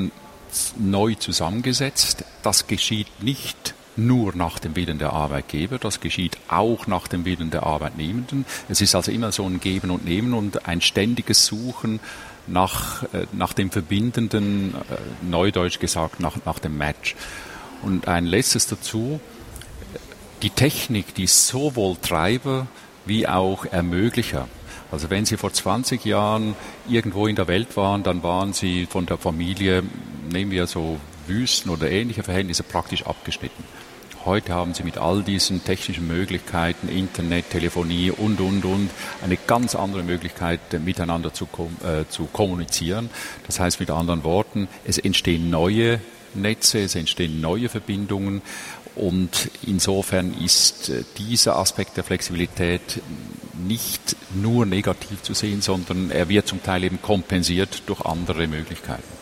neu 0.78 1.16
zusammengesetzt. 1.16 2.24
Das 2.44 2.68
geschieht 2.68 3.08
nicht 3.22 3.74
nur 3.98 4.36
nach 4.36 4.60
dem 4.60 4.76
Willen 4.76 5.00
der 5.00 5.14
Arbeitgeber, 5.14 5.80
das 5.80 6.00
geschieht 6.00 6.38
auch 6.48 6.88
nach 6.88 7.08
dem 7.08 7.26
Willen 7.26 7.50
der 7.50 7.64
Arbeitnehmenden. 7.64 8.46
Es 8.70 8.80
ist 8.80 8.94
also 8.94 9.12
immer 9.12 9.32
so 9.32 9.44
ein 9.46 9.60
Geben 9.60 9.90
und 9.90 10.06
Nehmen 10.06 10.34
und 10.34 10.68
ein 10.68 10.82
ständiges 10.82 11.46
Suchen 11.46 12.00
nach, 12.46 13.04
äh, 13.14 13.26
nach 13.34 13.54
dem 13.54 13.72
Verbindenden, 13.72 14.76
äh, 14.76 14.98
neudeutsch 15.28 15.80
gesagt, 15.80 16.20
nach, 16.20 16.38
nach 16.46 16.60
dem 16.60 16.78
Match. 16.78 17.16
Und 17.82 18.08
ein 18.08 18.26
letztes 18.26 18.68
dazu, 18.68 19.20
die 20.42 20.50
Technik, 20.50 21.16
die 21.16 21.28
sowohl 21.28 21.98
Treiber 21.98 22.68
wie 23.06 23.28
auch 23.28 23.66
Ermöglicher. 23.66 24.48
Also 24.92 25.10
wenn 25.10 25.26
Sie 25.26 25.38
vor 25.38 25.52
20 25.52 26.06
Jahren 26.06 26.56
irgendwo 26.88 27.28
in 27.28 27.36
der 27.36 27.48
Welt 27.48 27.76
waren, 27.76 28.04
dann 28.04 28.24
waren 28.24 28.54
Sie 28.54 28.86
von 28.86 29.06
der 29.06 29.18
Familie, 29.18 29.84
nehmen 30.32 30.52
wir 30.52 30.68
so 30.68 31.00
Wüsten 31.28 31.70
oder 31.70 31.92
ähnliche 31.92 32.24
Verhältnisse, 32.24 32.64
praktisch 32.64 33.06
abgeschnitten. 33.06 33.64
Heute 34.26 34.54
haben 34.54 34.74
Sie 34.74 34.84
mit 34.84 34.98
all 34.98 35.24
diesen 35.24 35.64
technischen 35.64 36.08
Möglichkeiten, 36.08 36.90
Internet, 36.90 37.50
Telefonie 37.50 38.12
und, 38.12 38.42
und, 38.42 38.66
und, 38.66 38.90
eine 39.24 39.38
ganz 39.38 39.76
andere 39.76 40.04
Möglichkeit, 40.04 40.60
äh, 40.74 40.80
miteinander 40.80 41.34
zu, 41.34 41.48
äh, 41.84 42.04
zu 42.10 42.26
kommunizieren. 42.26 43.10
Das 43.46 43.60
heißt 43.60 43.80
mit 43.80 43.90
anderen 43.90 44.24
Worten, 44.24 44.68
es 44.86 44.98
entstehen 44.98 45.50
neue 45.50 46.02
Netze, 46.34 46.80
es 46.80 46.96
entstehen 46.96 47.40
neue 47.40 47.70
Verbindungen 47.70 48.42
und 48.96 49.50
insofern 49.66 50.34
ist 50.34 50.90
äh, 50.90 51.04
dieser 51.18 51.58
Aspekt 51.58 51.98
der 51.98 52.04
Flexibilität 52.04 53.02
nicht 53.58 54.16
nur 54.34 54.66
negativ 54.66 55.22
zu 55.24 55.34
sehen, 55.34 55.62
sondern 55.62 56.12
er 56.12 56.30
wird 56.30 56.48
zum 56.48 56.62
Teil 56.62 56.84
eben 56.84 57.02
kompensiert 57.02 57.84
durch 57.86 58.02
andere 58.02 58.48
Möglichkeiten. 58.48 59.18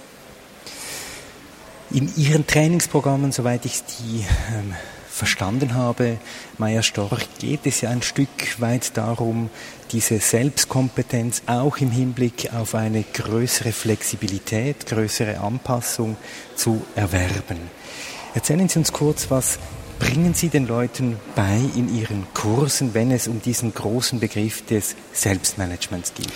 In 1.92 2.12
Ihren 2.18 2.46
Trainingsprogrammen, 2.46 3.32
soweit 3.32 3.66
ich 3.66 3.84
die 3.84 4.26
ähm, 4.54 4.74
verstanden 5.08 5.76
habe, 5.76 6.18
Meier 6.58 6.84
Storch, 6.84 7.28
geht 7.40 7.62
es 7.66 7.82
ja 7.82 7.90
ein 7.90 8.02
Stück 8.02 8.60
weit 8.60 8.98
darum, 8.98 9.50
diese 9.92 10.20
Selbstkompetenz 10.20 11.44
auch 11.46 11.78
im 11.78 11.92
Hinblick 11.92 12.54
auf 12.54 12.76
eine 12.76 13.04
größere 13.04 13.72
Flexibilität, 13.72 14.88
größere 14.88 15.40
Anpassung 15.40 16.18
zu 16.56 16.84
erwerben. 16.96 17.60
Erzählen 18.34 18.68
Sie 18.68 18.80
uns 18.80 18.92
kurz, 18.92 19.30
was 19.30 19.60
bringen 20.00 20.34
Sie 20.34 20.50
den 20.50 20.68
Leuten 20.68 21.18
bei 21.36 21.60
in 21.76 21.94
Ihren 21.96 22.26
Kursen, 22.34 22.94
wenn 22.94 23.12
es 23.12 23.28
um 23.28 23.42
diesen 23.42 23.74
großen 23.74 24.20
Begriff 24.20 24.66
des 24.66 24.96
Selbstmanagements 25.14 26.14
geht? 26.14 26.32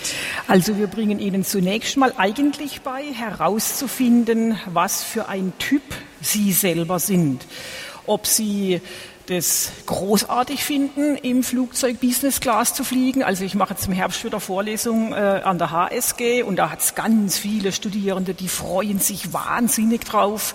Also 0.48 0.78
wir 0.78 0.86
bringen 0.86 1.18
Ihnen 1.18 1.44
zunächst 1.44 1.96
mal 1.96 2.12
eigentlich 2.16 2.82
bei, 2.82 3.02
herauszufinden, 3.02 4.58
was 4.72 5.02
für 5.02 5.28
ein 5.28 5.52
Typ 5.58 5.82
Sie 6.20 6.52
selber 6.52 6.98
sind 6.98 7.46
ob 8.10 8.26
sie 8.26 8.80
das 9.30 9.70
großartig 9.86 10.64
finden, 10.64 11.16
im 11.16 11.44
Flugzeug 11.44 12.00
Business 12.00 12.40
Class 12.40 12.74
zu 12.74 12.82
fliegen. 12.82 13.22
Also 13.22 13.44
ich 13.44 13.54
mache 13.54 13.74
jetzt 13.74 13.86
im 13.86 13.92
Herbst 13.92 14.24
wieder 14.24 14.40
Vorlesungen 14.40 15.12
äh, 15.12 15.42
an 15.44 15.56
der 15.58 15.70
HSG 15.70 16.42
und 16.42 16.56
da 16.56 16.70
hat 16.70 16.80
es 16.80 16.96
ganz 16.96 17.38
viele 17.38 17.70
Studierende, 17.70 18.34
die 18.34 18.48
freuen 18.48 18.98
sich 18.98 19.32
wahnsinnig 19.32 20.04
drauf, 20.04 20.54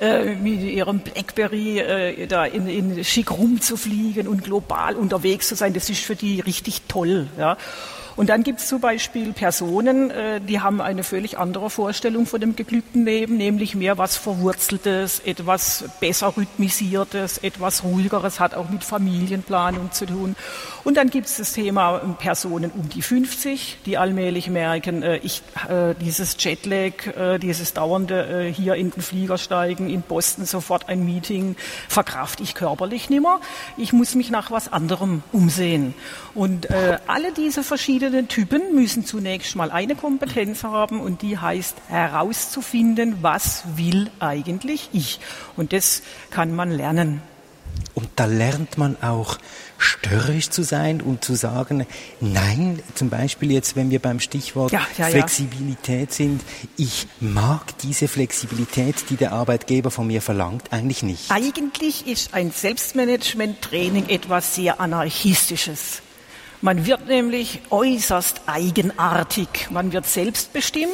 äh, 0.00 0.34
mit 0.34 0.60
ihrem 0.62 0.98
Blackberry 0.98 1.78
äh, 1.78 2.26
da 2.26 2.44
in, 2.44 2.66
in 2.66 3.04
schick 3.04 3.30
rumzufliegen 3.30 4.26
und 4.26 4.42
global 4.42 4.96
unterwegs 4.96 5.46
zu 5.46 5.54
sein. 5.54 5.72
Das 5.72 5.88
ist 5.88 6.02
für 6.02 6.16
die 6.16 6.40
richtig 6.40 6.82
toll. 6.88 7.28
Ja. 7.38 7.56
Und 8.16 8.30
dann 8.30 8.42
gibt 8.42 8.60
es 8.60 8.68
zum 8.68 8.80
Beispiel 8.80 9.34
Personen, 9.34 10.10
äh, 10.10 10.40
die 10.40 10.60
haben 10.60 10.80
eine 10.80 11.04
völlig 11.04 11.38
andere 11.38 11.68
Vorstellung 11.68 12.24
von 12.24 12.40
dem 12.40 12.56
geglückten 12.56 13.04
Leben, 13.04 13.36
nämlich 13.36 13.74
mehr 13.74 13.98
was 13.98 14.16
Verwurzeltes, 14.16 15.20
etwas 15.20 15.84
besser 16.00 16.34
rhythmisiertes, 16.34 17.38
etwas 17.38 17.84
ruhigeres, 17.84 18.40
hat 18.40 18.54
auch 18.54 18.70
mit 18.70 18.84
Familienplanung 18.84 19.92
zu 19.92 20.06
tun. 20.06 20.34
Und 20.82 20.96
dann 20.96 21.10
gibt 21.10 21.26
es 21.26 21.36
das 21.36 21.52
Thema 21.52 22.00
ähm, 22.02 22.14
Personen 22.14 22.70
um 22.70 22.88
die 22.88 23.02
50, 23.02 23.80
die 23.84 23.98
allmählich 23.98 24.48
merken, 24.48 25.02
äh, 25.02 25.18
ich, 25.18 25.42
äh, 25.68 25.94
dieses 26.00 26.36
Jetlag, 26.38 26.92
dieses 27.42 27.72
dauernde 27.72 28.52
hier 28.54 28.74
in 28.74 28.90
den 28.90 29.02
Flieger 29.02 29.38
steigen, 29.38 29.90
in 29.90 30.02
Boston 30.02 30.44
sofort 30.44 30.88
ein 30.88 31.04
Meeting, 31.04 31.56
verkraft 31.88 32.40
ich 32.40 32.54
körperlich 32.54 33.10
nimmer. 33.10 33.40
Ich 33.76 33.92
muss 33.92 34.14
mich 34.14 34.30
nach 34.30 34.50
was 34.50 34.72
anderem 34.72 35.22
umsehen. 35.32 35.94
Und 36.34 36.68
alle 37.06 37.32
diese 37.32 37.62
verschiedenen 37.62 38.05
verschiedenen 38.06 38.28
Typen 38.28 38.74
müssen 38.74 39.04
zunächst 39.04 39.56
mal 39.56 39.70
eine 39.70 39.96
Kompetenz 39.96 40.62
haben 40.62 41.00
und 41.00 41.22
die 41.22 41.38
heißt 41.38 41.76
herauszufinden, 41.88 43.16
was 43.20 43.64
will 43.74 44.10
eigentlich 44.20 44.90
ich. 44.92 45.18
Und 45.56 45.72
das 45.72 46.02
kann 46.30 46.54
man 46.54 46.70
lernen. 46.70 47.20
Und 47.94 48.08
da 48.16 48.26
lernt 48.26 48.78
man 48.78 48.96
auch 49.02 49.38
störrisch 49.76 50.50
zu 50.50 50.62
sein 50.62 51.02
und 51.02 51.24
zu 51.24 51.34
sagen, 51.34 51.84
nein, 52.20 52.80
zum 52.94 53.10
Beispiel 53.10 53.50
jetzt, 53.50 53.74
wenn 53.74 53.90
wir 53.90 53.98
beim 53.98 54.20
Stichwort 54.20 54.72
ja, 54.72 54.86
ja, 54.96 55.06
Flexibilität 55.06 56.10
ja. 56.10 56.14
sind, 56.14 56.42
ich 56.76 57.08
mag 57.20 57.76
diese 57.78 58.06
Flexibilität, 58.06 59.10
die 59.10 59.16
der 59.16 59.32
Arbeitgeber 59.32 59.90
von 59.90 60.06
mir 60.06 60.22
verlangt, 60.22 60.72
eigentlich 60.72 61.02
nicht. 61.02 61.30
Eigentlich 61.30 62.06
ist 62.06 62.34
ein 62.34 62.50
Selbstmanagement-Training 62.52 64.08
etwas 64.08 64.54
sehr 64.54 64.80
anarchistisches. 64.80 66.02
Man 66.62 66.86
wird 66.86 67.06
nämlich 67.06 67.60
äußerst 67.68 68.42
eigenartig, 68.46 69.68
man 69.70 69.92
wird 69.92 70.06
selbstbestimmt 70.06 70.90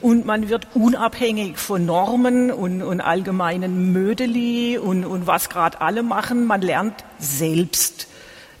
und 0.00 0.26
man 0.26 0.48
wird 0.48 0.66
unabhängig 0.74 1.58
von 1.58 1.86
Normen 1.86 2.50
und, 2.50 2.82
und 2.82 3.00
allgemeinen 3.00 3.92
Mödeli 3.92 4.78
und, 4.78 5.04
und 5.04 5.28
was 5.28 5.48
gerade 5.48 5.80
alle 5.80 6.02
machen. 6.02 6.46
Man 6.46 6.60
lernt 6.60 7.04
selbst 7.20 8.08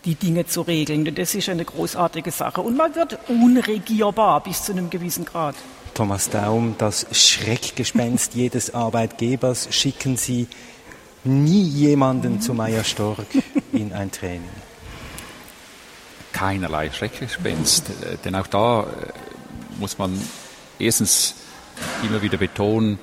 die 0.04 0.14
Dinge 0.14 0.46
zu 0.46 0.62
regeln. 0.62 1.12
Das 1.16 1.34
ist 1.34 1.48
eine 1.48 1.64
großartige 1.64 2.30
Sache. 2.30 2.60
Und 2.60 2.76
man 2.76 2.94
wird 2.94 3.18
unregierbar 3.28 4.40
bis 4.42 4.62
zu 4.62 4.72
einem 4.72 4.88
gewissen 4.88 5.24
Grad. 5.24 5.56
Thomas 5.94 6.30
Daum, 6.30 6.76
das 6.78 7.06
Schreckgespenst 7.10 8.34
jedes 8.34 8.72
Arbeitgebers, 8.72 9.68
schicken 9.74 10.16
Sie 10.16 10.46
nie 11.24 11.64
jemanden 11.64 12.40
zu 12.40 12.54
Meier 12.54 12.84
Stork 12.84 13.26
in 13.72 13.92
ein 13.92 14.12
Training 14.12 14.65
keinerlei 16.36 16.90
Schreckgespenst. 16.90 17.88
Äh, 17.88 18.16
denn 18.24 18.34
auch 18.34 18.46
da 18.46 18.82
äh, 18.82 18.86
muss 19.78 19.98
man 19.98 20.20
erstens 20.78 21.34
immer 22.02 22.22
wieder 22.22 22.38
betonen, 22.38 22.98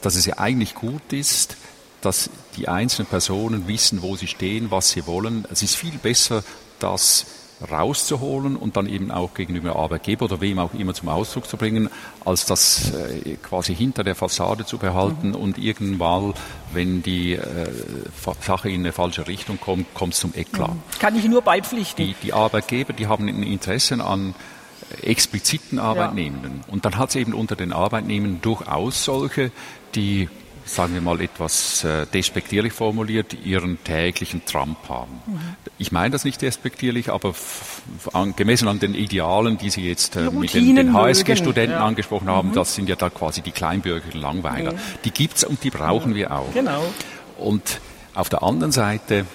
dass 0.00 0.14
es 0.14 0.26
ja 0.26 0.38
eigentlich 0.38 0.74
gut 0.74 1.12
ist, 1.12 1.56
dass 2.00 2.30
die 2.56 2.68
einzelnen 2.68 3.06
Personen 3.06 3.68
wissen, 3.68 4.02
wo 4.02 4.16
sie 4.16 4.26
stehen, 4.26 4.70
was 4.70 4.90
sie 4.90 5.06
wollen. 5.06 5.46
Es 5.50 5.62
ist 5.62 5.76
viel 5.76 5.98
besser, 5.98 6.42
dass 6.78 7.26
rauszuholen 7.70 8.56
und 8.56 8.76
dann 8.76 8.88
eben 8.88 9.10
auch 9.10 9.34
gegenüber 9.34 9.76
Arbeitgeber 9.76 10.26
oder 10.26 10.40
wem 10.40 10.58
auch 10.58 10.74
immer 10.74 10.94
zum 10.94 11.08
Ausdruck 11.08 11.46
zu 11.46 11.56
bringen, 11.56 11.88
als 12.24 12.46
das 12.46 12.92
äh, 12.92 13.36
quasi 13.42 13.74
hinter 13.74 14.04
der 14.04 14.14
Fassade 14.14 14.64
zu 14.64 14.78
behalten 14.78 15.28
mhm. 15.28 15.34
und 15.34 15.58
irgendwann, 15.58 16.34
wenn 16.72 17.02
die 17.02 17.34
äh, 17.34 17.42
Sache 18.40 18.70
in 18.70 18.80
eine 18.80 18.92
falsche 18.92 19.26
Richtung 19.26 19.60
kommt, 19.60 19.92
kommt 19.94 20.14
es 20.14 20.20
zum 20.20 20.32
Eklat. 20.34 20.74
Mhm. 20.74 20.98
Kann 20.98 21.16
ich 21.16 21.24
nur 21.24 21.42
beipflichten. 21.42 22.06
Die, 22.06 22.14
die 22.22 22.32
Arbeitgeber, 22.32 22.92
die 22.92 23.06
haben 23.06 23.28
ein 23.28 23.42
Interesse 23.42 24.02
an 24.04 24.34
expliziten 25.00 25.78
Arbeitnehmenden. 25.78 26.62
Ja. 26.66 26.72
Und 26.72 26.84
dann 26.84 26.98
hat 26.98 27.10
es 27.10 27.16
eben 27.16 27.32
unter 27.32 27.56
den 27.56 27.72
Arbeitnehmern 27.72 28.40
durchaus 28.42 29.04
solche, 29.04 29.50
die 29.94 30.28
sagen 30.64 30.94
wir 30.94 31.00
mal 31.00 31.20
etwas 31.20 31.84
äh, 31.84 32.06
despektierlich 32.06 32.72
formuliert, 32.72 33.34
ihren 33.44 33.82
täglichen 33.84 34.44
Trump 34.44 34.88
haben. 34.88 35.20
Mhm. 35.26 35.40
Ich 35.78 35.92
meine 35.92 36.10
das 36.10 36.24
nicht 36.24 36.40
despektierlich, 36.42 37.10
aber 37.10 37.34
an, 38.12 38.34
gemessen 38.36 38.68
an 38.68 38.78
den 38.78 38.94
Idealen, 38.94 39.58
die 39.58 39.70
Sie 39.70 39.86
jetzt 39.88 40.16
äh, 40.16 40.30
mit 40.30 40.54
den, 40.54 40.76
den 40.76 40.92
HSG-Studenten 40.92 41.76
ja. 41.76 41.84
angesprochen 41.84 42.28
haben, 42.28 42.50
mhm. 42.50 42.54
das 42.54 42.74
sind 42.74 42.88
ja 42.88 42.96
da 42.96 43.10
quasi 43.10 43.42
die 43.42 43.52
kleinbürgerlichen 43.52 44.20
Langweiler. 44.20 44.72
Mhm. 44.72 44.78
Die 45.04 45.10
gibt's 45.10 45.44
und 45.44 45.62
die 45.64 45.70
brauchen 45.70 46.14
wir 46.14 46.32
auch. 46.32 46.52
Genau. 46.52 46.84
Und 47.38 47.80
auf 48.14 48.28
der 48.28 48.42
anderen 48.42 48.72
Seite 48.72 49.26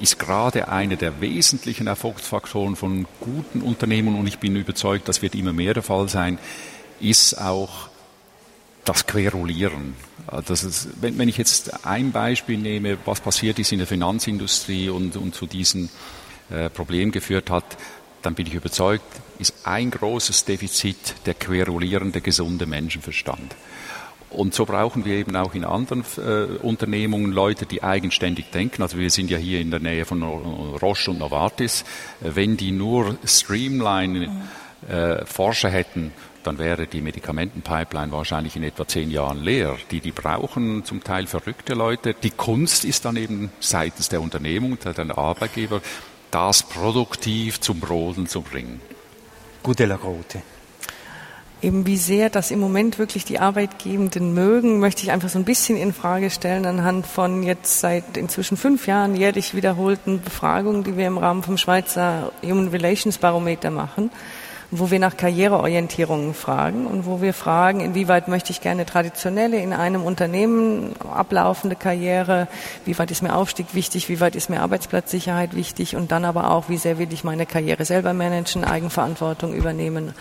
ist 0.00 0.18
gerade 0.18 0.68
einer 0.68 0.96
der 0.96 1.20
wesentlichen 1.20 1.86
Erfolgsfaktoren 1.86 2.74
von 2.76 3.06
guten 3.20 3.60
Unternehmen, 3.60 4.18
und 4.18 4.26
ich 4.26 4.38
bin 4.38 4.56
überzeugt, 4.56 5.08
das 5.08 5.22
wird 5.22 5.34
immer 5.34 5.52
mehr 5.52 5.74
der 5.74 5.82
Fall 5.82 6.08
sein, 6.08 6.38
ist 7.00 7.40
auch 7.40 7.88
das 8.84 9.06
Querulieren. 9.06 9.94
Das 10.46 10.64
ist, 10.64 10.88
wenn, 11.00 11.18
wenn, 11.18 11.28
ich 11.28 11.38
jetzt 11.38 11.86
ein 11.86 12.12
Beispiel 12.12 12.58
nehme, 12.58 12.98
was 13.04 13.20
passiert 13.20 13.58
ist 13.58 13.72
in 13.72 13.78
der 13.78 13.86
Finanzindustrie 13.86 14.88
und, 14.88 15.16
und 15.16 15.34
zu 15.34 15.46
diesem 15.46 15.88
äh, 16.50 16.70
Problem 16.70 17.12
geführt 17.12 17.50
hat, 17.50 17.64
dann 18.22 18.34
bin 18.34 18.46
ich 18.46 18.54
überzeugt, 18.54 19.04
ist 19.38 19.54
ein 19.64 19.90
großes 19.90 20.44
Defizit 20.44 21.14
der 21.26 21.34
querulierende, 21.34 22.20
gesunde 22.20 22.66
Menschenverstand. 22.66 23.54
Und 24.30 24.54
so 24.54 24.64
brauchen 24.64 25.04
wir 25.04 25.16
eben 25.16 25.36
auch 25.36 25.54
in 25.54 25.64
anderen 25.64 26.04
äh, 26.16 26.56
Unternehmungen 26.62 27.32
Leute, 27.32 27.66
die 27.66 27.82
eigenständig 27.82 28.46
denken. 28.50 28.82
Also 28.82 28.96
wir 28.96 29.10
sind 29.10 29.30
ja 29.30 29.36
hier 29.36 29.60
in 29.60 29.70
der 29.70 29.80
Nähe 29.80 30.06
von 30.06 30.22
Roche 30.22 31.10
und 31.10 31.18
Novartis. 31.18 31.84
Äh, 32.22 32.30
wenn 32.34 32.56
die 32.56 32.72
nur 32.72 33.18
Streamline 33.26 34.48
äh, 34.88 35.26
Forscher 35.26 35.68
hätten, 35.68 36.12
dann 36.42 36.58
wäre 36.58 36.86
die 36.86 37.00
Medikamentenpipeline 37.00 38.12
wahrscheinlich 38.12 38.56
in 38.56 38.62
etwa 38.62 38.86
zehn 38.86 39.10
Jahren 39.10 39.42
leer. 39.42 39.76
Die, 39.90 40.00
die 40.00 40.12
brauchen 40.12 40.84
zum 40.84 41.02
Teil 41.02 41.26
verrückte 41.26 41.74
Leute. 41.74 42.14
Die 42.14 42.30
Kunst 42.30 42.84
ist 42.84 43.04
dann 43.04 43.16
eben 43.16 43.50
seitens 43.60 44.08
der 44.08 44.20
Unternehmung, 44.20 44.78
der 44.78 45.18
Arbeitgeber, 45.18 45.80
das 46.30 46.62
produktiv 46.62 47.60
zum 47.60 47.80
Brodeln 47.80 48.26
zu 48.26 48.42
bringen. 48.42 48.80
Gute 49.62 49.84
Lagrote 49.84 50.42
eben 51.62 51.86
wie 51.86 51.96
sehr 51.96 52.28
das 52.28 52.50
im 52.50 52.58
Moment 52.58 52.98
wirklich 52.98 53.24
die 53.24 53.38
Arbeitgebenden 53.38 54.34
mögen, 54.34 54.80
möchte 54.80 55.02
ich 55.04 55.12
einfach 55.12 55.28
so 55.28 55.38
ein 55.38 55.44
bisschen 55.44 55.76
in 55.76 55.92
Frage 55.92 56.30
stellen 56.30 56.66
anhand 56.66 57.06
von 57.06 57.42
jetzt 57.42 57.80
seit 57.80 58.16
inzwischen 58.16 58.56
fünf 58.56 58.86
Jahren 58.86 59.14
jährlich 59.14 59.54
wiederholten 59.54 60.20
Befragungen, 60.20 60.82
die 60.82 60.96
wir 60.96 61.06
im 61.06 61.18
Rahmen 61.18 61.42
vom 61.42 61.56
Schweizer 61.56 62.32
Human 62.42 62.68
Relations 62.68 63.18
Barometer 63.18 63.70
machen 63.70 64.10
wo 64.74 64.90
wir 64.90 64.98
nach 64.98 65.18
Karriereorientierungen 65.18 66.32
fragen 66.32 66.86
und 66.86 67.04
wo 67.04 67.20
wir 67.20 67.34
fragen, 67.34 67.80
inwieweit 67.80 68.26
möchte 68.26 68.52
ich 68.52 68.62
gerne 68.62 68.86
traditionelle 68.86 69.58
in 69.58 69.74
einem 69.74 70.02
Unternehmen 70.02 70.94
ablaufende 71.12 71.76
Karriere, 71.76 72.48
wie 72.86 72.98
weit 72.98 73.10
ist 73.10 73.22
mir 73.22 73.36
Aufstieg 73.36 73.74
wichtig, 73.74 74.08
wie 74.08 74.18
weit 74.18 74.34
ist 74.34 74.48
mir 74.48 74.62
Arbeitsplatzsicherheit 74.62 75.54
wichtig 75.54 75.94
und 75.94 76.10
dann 76.10 76.24
aber 76.24 76.50
auch, 76.50 76.70
wie 76.70 76.78
sehr 76.78 76.98
will 76.98 77.12
ich 77.12 77.22
meine 77.22 77.44
Karriere 77.44 77.84
selber 77.84 78.14
managen, 78.14 78.64
Eigenverantwortung 78.64 79.52
übernehmen. 79.52 80.14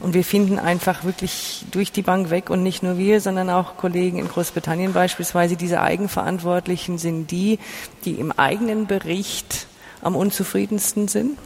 Und 0.00 0.14
wir 0.14 0.24
finden 0.24 0.58
einfach 0.58 1.04
wirklich 1.04 1.64
durch 1.70 1.92
die 1.92 2.02
Bank 2.02 2.30
weg 2.30 2.50
und 2.50 2.64
nicht 2.64 2.82
nur 2.82 2.98
wir, 2.98 3.20
sondern 3.20 3.50
auch 3.50 3.76
Kollegen 3.76 4.18
in 4.18 4.26
Großbritannien 4.26 4.92
beispielsweise, 4.94 5.54
diese 5.54 5.80
Eigenverantwortlichen 5.80 6.98
sind 6.98 7.30
die, 7.30 7.60
die 8.04 8.14
im 8.14 8.32
eigenen 8.32 8.88
Bericht 8.88 9.68
am 10.02 10.16
unzufriedensten 10.16 11.06
sind 11.06 11.38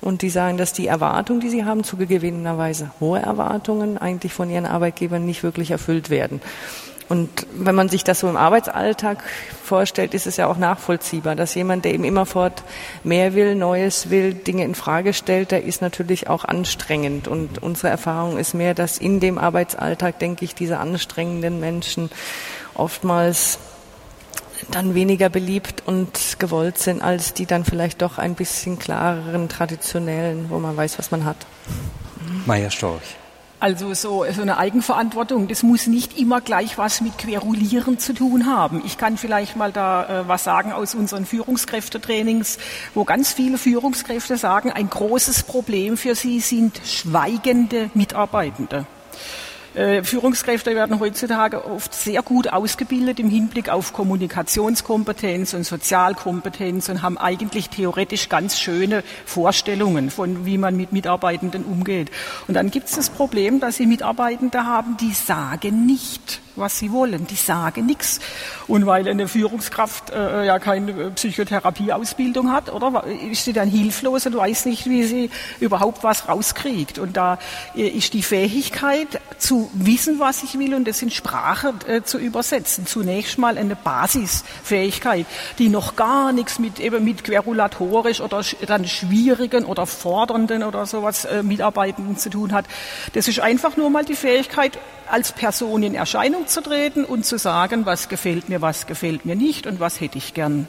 und 0.00 0.22
die 0.22 0.30
sagen, 0.30 0.58
dass 0.58 0.72
die 0.72 0.86
Erwartungen, 0.86 1.40
die 1.40 1.50
sie 1.50 1.64
haben, 1.64 1.84
zugegebenerweise 1.84 2.90
hohe 3.00 3.20
Erwartungen, 3.20 3.98
eigentlich 3.98 4.32
von 4.32 4.50
ihren 4.50 4.66
Arbeitgebern 4.66 5.24
nicht 5.24 5.42
wirklich 5.42 5.70
erfüllt 5.70 6.10
werden. 6.10 6.40
Und 7.08 7.46
wenn 7.54 7.74
man 7.74 7.88
sich 7.88 8.04
das 8.04 8.20
so 8.20 8.28
im 8.28 8.36
Arbeitsalltag 8.36 9.22
vorstellt, 9.64 10.12
ist 10.12 10.26
es 10.26 10.36
ja 10.36 10.46
auch 10.46 10.58
nachvollziehbar, 10.58 11.36
dass 11.36 11.54
jemand, 11.54 11.86
der 11.86 11.94
eben 11.94 12.04
immerfort 12.04 12.62
mehr 13.02 13.34
will, 13.34 13.54
Neues 13.54 14.10
will, 14.10 14.34
Dinge 14.34 14.64
in 14.64 14.74
Frage 14.74 15.14
stellt, 15.14 15.50
der 15.50 15.64
ist 15.64 15.80
natürlich 15.80 16.28
auch 16.28 16.44
anstrengend. 16.44 17.26
Und 17.26 17.62
unsere 17.62 17.88
Erfahrung 17.88 18.36
ist 18.36 18.52
mehr, 18.52 18.74
dass 18.74 18.98
in 18.98 19.20
dem 19.20 19.38
Arbeitsalltag, 19.38 20.18
denke 20.18 20.44
ich, 20.44 20.54
diese 20.54 20.78
anstrengenden 20.78 21.60
Menschen 21.60 22.10
oftmals 22.74 23.58
dann 24.70 24.94
weniger 24.94 25.28
beliebt 25.28 25.82
und 25.86 26.38
gewollt 26.38 26.78
sind, 26.78 27.02
als 27.02 27.34
die 27.34 27.46
dann 27.46 27.64
vielleicht 27.64 28.02
doch 28.02 28.18
ein 28.18 28.34
bisschen 28.34 28.78
klareren, 28.78 29.48
traditionellen, 29.48 30.50
wo 30.50 30.58
man 30.58 30.76
weiß, 30.76 30.98
was 30.98 31.10
man 31.10 31.24
hat. 31.24 31.36
Meier 32.46 32.70
Storch. 32.70 33.16
Also 33.60 33.92
so, 33.92 34.24
so 34.30 34.42
eine 34.42 34.56
Eigenverantwortung, 34.56 35.48
das 35.48 35.64
muss 35.64 35.88
nicht 35.88 36.16
immer 36.16 36.40
gleich 36.40 36.78
was 36.78 37.00
mit 37.00 37.18
Querulieren 37.18 37.98
zu 37.98 38.14
tun 38.14 38.46
haben. 38.46 38.82
Ich 38.86 38.98
kann 38.98 39.16
vielleicht 39.16 39.56
mal 39.56 39.72
da 39.72 40.20
äh, 40.20 40.28
was 40.28 40.44
sagen 40.44 40.70
aus 40.70 40.94
unseren 40.94 41.26
Führungskräftetrainings, 41.26 42.58
wo 42.94 43.02
ganz 43.02 43.32
viele 43.32 43.58
Führungskräfte 43.58 44.36
sagen, 44.36 44.70
ein 44.70 44.88
großes 44.88 45.42
Problem 45.42 45.96
für 45.96 46.14
sie 46.14 46.38
sind 46.38 46.80
schweigende 46.84 47.90
Mitarbeitende. 47.94 48.86
Äh, 49.74 50.02
Führungskräfte 50.02 50.74
werden 50.74 50.98
heutzutage 50.98 51.64
oft 51.64 51.92
sehr 51.94 52.22
gut 52.22 52.48
ausgebildet 52.52 53.20
im 53.20 53.28
Hinblick 53.28 53.68
auf 53.68 53.92
Kommunikationskompetenz 53.92 55.54
und 55.54 55.64
Sozialkompetenz 55.64 56.88
und 56.88 57.02
haben 57.02 57.18
eigentlich 57.18 57.68
theoretisch 57.68 58.28
ganz 58.28 58.58
schöne 58.58 59.02
Vorstellungen 59.26 60.10
von, 60.10 60.46
wie 60.46 60.58
man 60.58 60.76
mit 60.76 60.92
Mitarbeitenden 60.92 61.64
umgeht. 61.64 62.10
Und 62.46 62.54
dann 62.54 62.70
gibt 62.70 62.88
es 62.88 62.96
das 62.96 63.10
Problem, 63.10 63.60
dass 63.60 63.76
sie 63.76 63.86
Mitarbeitende 63.86 64.64
haben, 64.64 64.96
die 64.96 65.12
sagen 65.12 65.86
nicht, 65.86 66.40
was 66.58 66.78
sie 66.78 66.92
wollen. 66.92 67.26
Die 67.26 67.36
sagen 67.36 67.86
nichts. 67.86 68.20
Und 68.66 68.86
weil 68.86 69.08
eine 69.08 69.28
Führungskraft 69.28 70.10
äh, 70.10 70.46
ja 70.46 70.58
keine 70.58 71.10
Psychotherapieausbildung 71.10 72.52
hat, 72.52 72.72
oder 72.72 73.04
ist 73.30 73.44
sie 73.44 73.52
dann 73.52 73.68
hilflos 73.68 74.26
und 74.26 74.36
weiß 74.36 74.66
nicht, 74.66 74.86
wie 74.86 75.04
sie 75.04 75.30
überhaupt 75.60 76.04
was 76.04 76.28
rauskriegt. 76.28 76.98
Und 76.98 77.16
da 77.16 77.38
äh, 77.74 77.86
ist 77.86 78.14
die 78.14 78.22
Fähigkeit 78.22 79.20
zu 79.38 79.70
wissen, 79.74 80.18
was 80.18 80.42
ich 80.42 80.58
will 80.58 80.74
und 80.74 80.86
das 80.86 81.02
in 81.02 81.10
Sprache 81.10 81.74
äh, 81.86 82.02
zu 82.02 82.18
übersetzen. 82.18 82.86
Zunächst 82.86 83.38
mal 83.38 83.58
eine 83.58 83.76
Basisfähigkeit, 83.76 85.26
die 85.58 85.68
noch 85.68 85.96
gar 85.96 86.32
nichts 86.32 86.58
mit 86.58 86.80
eben 86.80 87.04
mit 87.04 87.24
querulatorisch 87.24 88.20
oder 88.20 88.42
dann 88.66 88.86
schwierigen 88.86 89.64
oder 89.64 89.86
fordernden 89.86 90.62
oder 90.62 90.86
sowas 90.86 91.24
äh, 91.24 91.42
Mitarbeitenden 91.42 92.16
zu 92.16 92.30
tun 92.30 92.52
hat. 92.52 92.66
Das 93.14 93.28
ist 93.28 93.40
einfach 93.40 93.76
nur 93.76 93.90
mal 93.90 94.04
die 94.04 94.16
Fähigkeit, 94.16 94.78
als 95.10 95.32
Person 95.32 95.82
in 95.82 95.94
Erscheinung 95.94 96.46
zu 96.48 96.60
treten 96.62 97.04
und 97.04 97.24
zu 97.24 97.38
sagen, 97.38 97.86
was 97.86 98.08
gefällt 98.08 98.48
mir, 98.48 98.60
was 98.60 98.86
gefällt 98.86 99.24
mir 99.26 99.36
nicht 99.36 99.66
und 99.66 99.80
was 99.80 100.00
hätte 100.00 100.18
ich 100.18 100.34
gern. 100.34 100.66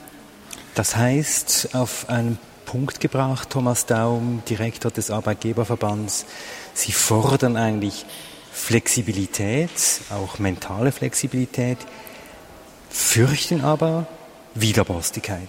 Das 0.74 0.96
heißt, 0.96 1.74
auf 1.74 2.08
einen 2.08 2.38
Punkt 2.66 3.00
gebracht, 3.00 3.50
Thomas 3.50 3.86
Daum, 3.86 4.42
Direktor 4.48 4.90
des 4.90 5.10
Arbeitgeberverbands, 5.10 6.26
Sie 6.72 6.92
fordern 6.92 7.56
eigentlich 7.56 8.06
Flexibilität, 8.52 9.70
auch 10.10 10.38
mentale 10.38 10.92
Flexibilität, 10.92 11.78
fürchten 12.88 13.62
aber 13.62 14.06
Widerborstigkeit. 14.54 15.48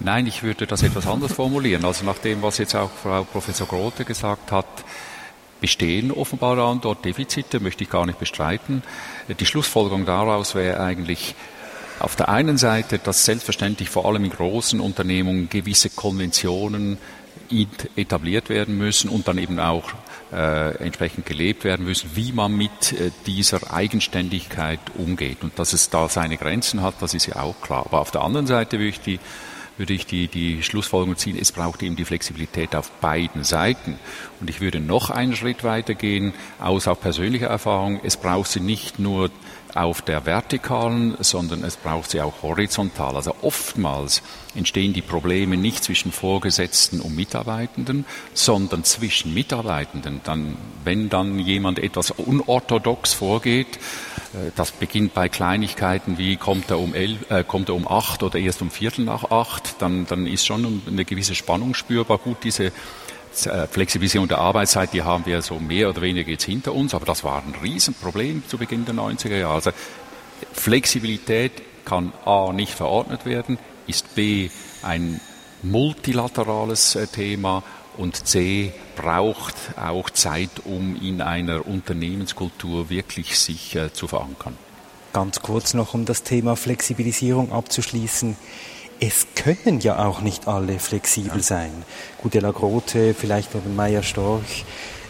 Nein, 0.00 0.26
ich 0.26 0.42
würde 0.42 0.66
das 0.66 0.82
etwas 0.82 1.06
anders 1.06 1.32
formulieren. 1.32 1.84
Also 1.84 2.04
nach 2.04 2.18
dem, 2.18 2.42
was 2.42 2.58
jetzt 2.58 2.74
auch 2.74 2.90
Frau 2.90 3.24
Professor 3.24 3.66
Grote 3.66 4.04
gesagt 4.04 4.50
hat, 4.50 4.66
bestehen 5.62 6.10
offenbar 6.10 6.58
an 6.58 6.82
dort 6.82 7.06
Defizite, 7.06 7.60
möchte 7.60 7.84
ich 7.84 7.90
gar 7.90 8.04
nicht 8.04 8.18
bestreiten. 8.18 8.82
Die 9.40 9.46
Schlussfolgerung 9.46 10.04
daraus 10.04 10.54
wäre 10.54 10.80
eigentlich 10.80 11.34
auf 12.00 12.16
der 12.16 12.28
einen 12.28 12.58
Seite, 12.58 12.98
dass 12.98 13.24
selbstverständlich 13.24 13.88
vor 13.88 14.04
allem 14.04 14.24
in 14.24 14.30
großen 14.30 14.80
Unternehmungen 14.80 15.48
gewisse 15.48 15.88
Konventionen 15.88 16.98
etabliert 17.96 18.48
werden 18.48 18.76
müssen 18.76 19.08
und 19.08 19.28
dann 19.28 19.38
eben 19.38 19.60
auch 19.60 19.90
äh, 20.32 20.76
entsprechend 20.82 21.26
gelebt 21.26 21.64
werden 21.64 21.84
müssen, 21.84 22.10
wie 22.14 22.32
man 22.32 22.56
mit 22.56 22.92
äh, 22.92 23.10
dieser 23.26 23.72
Eigenständigkeit 23.72 24.80
umgeht. 24.96 25.42
Und 25.42 25.58
dass 25.58 25.74
es 25.74 25.90
da 25.90 26.08
seine 26.08 26.38
Grenzen 26.38 26.82
hat, 26.82 26.94
das 27.00 27.14
ist 27.14 27.26
ja 27.26 27.36
auch 27.36 27.60
klar. 27.60 27.84
Aber 27.86 28.00
auf 28.00 28.10
der 28.10 28.22
anderen 28.22 28.46
Seite 28.46 28.78
würde 28.78 28.88
ich 28.88 29.00
die 29.00 29.20
würde 29.78 29.92
ich 29.92 30.06
die, 30.06 30.28
die 30.28 30.62
Schlussfolgerung 30.62 31.16
ziehen, 31.16 31.38
es 31.40 31.52
braucht 31.52 31.82
eben 31.82 31.96
die 31.96 32.04
Flexibilität 32.04 32.74
auf 32.74 32.90
beiden 33.00 33.44
Seiten. 33.44 33.98
Und 34.40 34.50
ich 34.50 34.60
würde 34.60 34.80
noch 34.80 35.10
einen 35.10 35.36
Schritt 35.36 35.64
weiter 35.64 35.94
gehen, 35.94 36.34
aus 36.60 36.88
auch 36.88 37.00
persönlicher 37.00 37.46
Erfahrung, 37.46 38.00
es 38.02 38.16
braucht 38.16 38.50
sie 38.50 38.60
nicht 38.60 38.98
nur 38.98 39.30
auf 39.74 40.02
der 40.02 40.26
vertikalen, 40.26 41.16
sondern 41.20 41.64
es 41.64 41.76
braucht 41.76 42.10
sie 42.10 42.20
auch 42.20 42.42
horizontal. 42.42 43.16
Also 43.16 43.34
oftmals 43.42 44.22
entstehen 44.54 44.92
die 44.92 45.02
Probleme 45.02 45.56
nicht 45.56 45.82
zwischen 45.82 46.12
Vorgesetzten 46.12 47.00
und 47.00 47.16
Mitarbeitenden, 47.16 48.04
sondern 48.34 48.84
zwischen 48.84 49.32
Mitarbeitenden. 49.32 50.20
Dann, 50.24 50.56
wenn 50.84 51.08
dann 51.08 51.38
jemand 51.38 51.78
etwas 51.78 52.10
unorthodox 52.10 53.14
vorgeht, 53.14 53.78
das 54.56 54.72
beginnt 54.72 55.14
bei 55.14 55.28
Kleinigkeiten 55.28 56.16
wie 56.16 56.36
kommt 56.36 56.70
er 56.70 56.78
um 56.78 56.94
elf, 56.94 57.30
äh, 57.30 57.44
kommt 57.44 57.68
er 57.68 57.74
um 57.74 57.86
acht 57.86 58.22
oder 58.22 58.38
erst 58.38 58.62
um 58.62 58.70
Viertel 58.70 59.04
nach 59.04 59.30
acht, 59.30 59.76
dann, 59.80 60.06
dann 60.06 60.26
ist 60.26 60.46
schon 60.46 60.82
eine 60.86 61.04
gewisse 61.04 61.34
Spannung 61.34 61.74
spürbar. 61.74 62.18
Gut, 62.18 62.38
diese 62.42 62.66
äh, 62.66 63.66
Flexibilisierung 63.70 64.28
der 64.28 64.38
Arbeitszeit, 64.38 64.92
die 64.92 65.02
haben 65.02 65.26
wir 65.26 65.42
so 65.42 65.58
mehr 65.58 65.90
oder 65.90 66.00
weniger 66.00 66.30
jetzt 66.30 66.44
hinter 66.44 66.74
uns, 66.74 66.94
aber 66.94 67.04
das 67.04 67.24
war 67.24 67.42
ein 67.42 67.54
Riesenproblem 67.62 68.44
zu 68.48 68.58
Beginn 68.58 68.84
der 68.84 68.94
90er 68.94 69.36
Jahre. 69.36 69.54
Also 69.54 69.70
Flexibilität 70.52 71.52
kann 71.84 72.12
A 72.24 72.52
nicht 72.52 72.72
verordnet 72.72 73.26
werden, 73.26 73.58
ist 73.86 74.14
B 74.14 74.48
ein 74.82 75.20
multilaterales 75.62 76.96
äh, 76.96 77.06
Thema 77.06 77.62
und 77.96 78.26
C 78.26 78.72
braucht 78.96 79.54
auch 79.76 80.10
Zeit, 80.10 80.50
um 80.64 81.00
in 81.00 81.20
einer 81.20 81.66
Unternehmenskultur 81.66 82.90
wirklich 82.90 83.38
sich 83.38 83.76
äh, 83.76 83.92
zu 83.92 84.08
verankern. 84.08 84.56
Ganz 85.12 85.40
kurz 85.42 85.74
noch, 85.74 85.94
um 85.94 86.04
das 86.04 86.22
Thema 86.22 86.56
Flexibilisierung 86.56 87.52
abzuschließen. 87.52 88.36
Es 88.98 89.26
können 89.34 89.80
ja 89.80 90.04
auch 90.06 90.20
nicht 90.20 90.48
alle 90.48 90.78
flexibel 90.78 91.38
ja. 91.38 91.42
sein. 91.42 91.72
Gudela 92.22 92.52
Grote, 92.52 93.14
vielleicht 93.14 93.54
oder 93.54 93.68
Meier 93.68 94.02
Storch. 94.02 94.64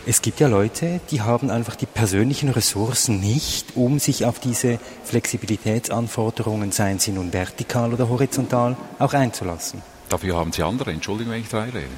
Es 0.04 0.20
gibt 0.20 0.40
ja 0.40 0.48
Leute, 0.48 1.00
die 1.12 1.20
haben 1.20 1.50
einfach 1.50 1.76
die 1.76 1.86
persönlichen 1.86 2.48
Ressourcen 2.48 3.20
nicht, 3.20 3.76
um 3.76 4.00
sich 4.00 4.24
auf 4.24 4.40
diese 4.40 4.80
Flexibilitätsanforderungen, 5.04 6.72
seien 6.72 6.98
sie 6.98 7.12
nun 7.12 7.32
vertikal 7.32 7.92
oder 7.92 8.08
horizontal, 8.08 8.76
auch 8.98 9.12
einzulassen. 9.12 9.82
Dafür 10.12 10.36
haben 10.36 10.52
Sie 10.52 10.62
andere. 10.62 10.90
Entschuldigung, 10.90 11.32
wenn 11.32 11.40
ich 11.40 11.48
da 11.48 11.62
rede. 11.62 11.80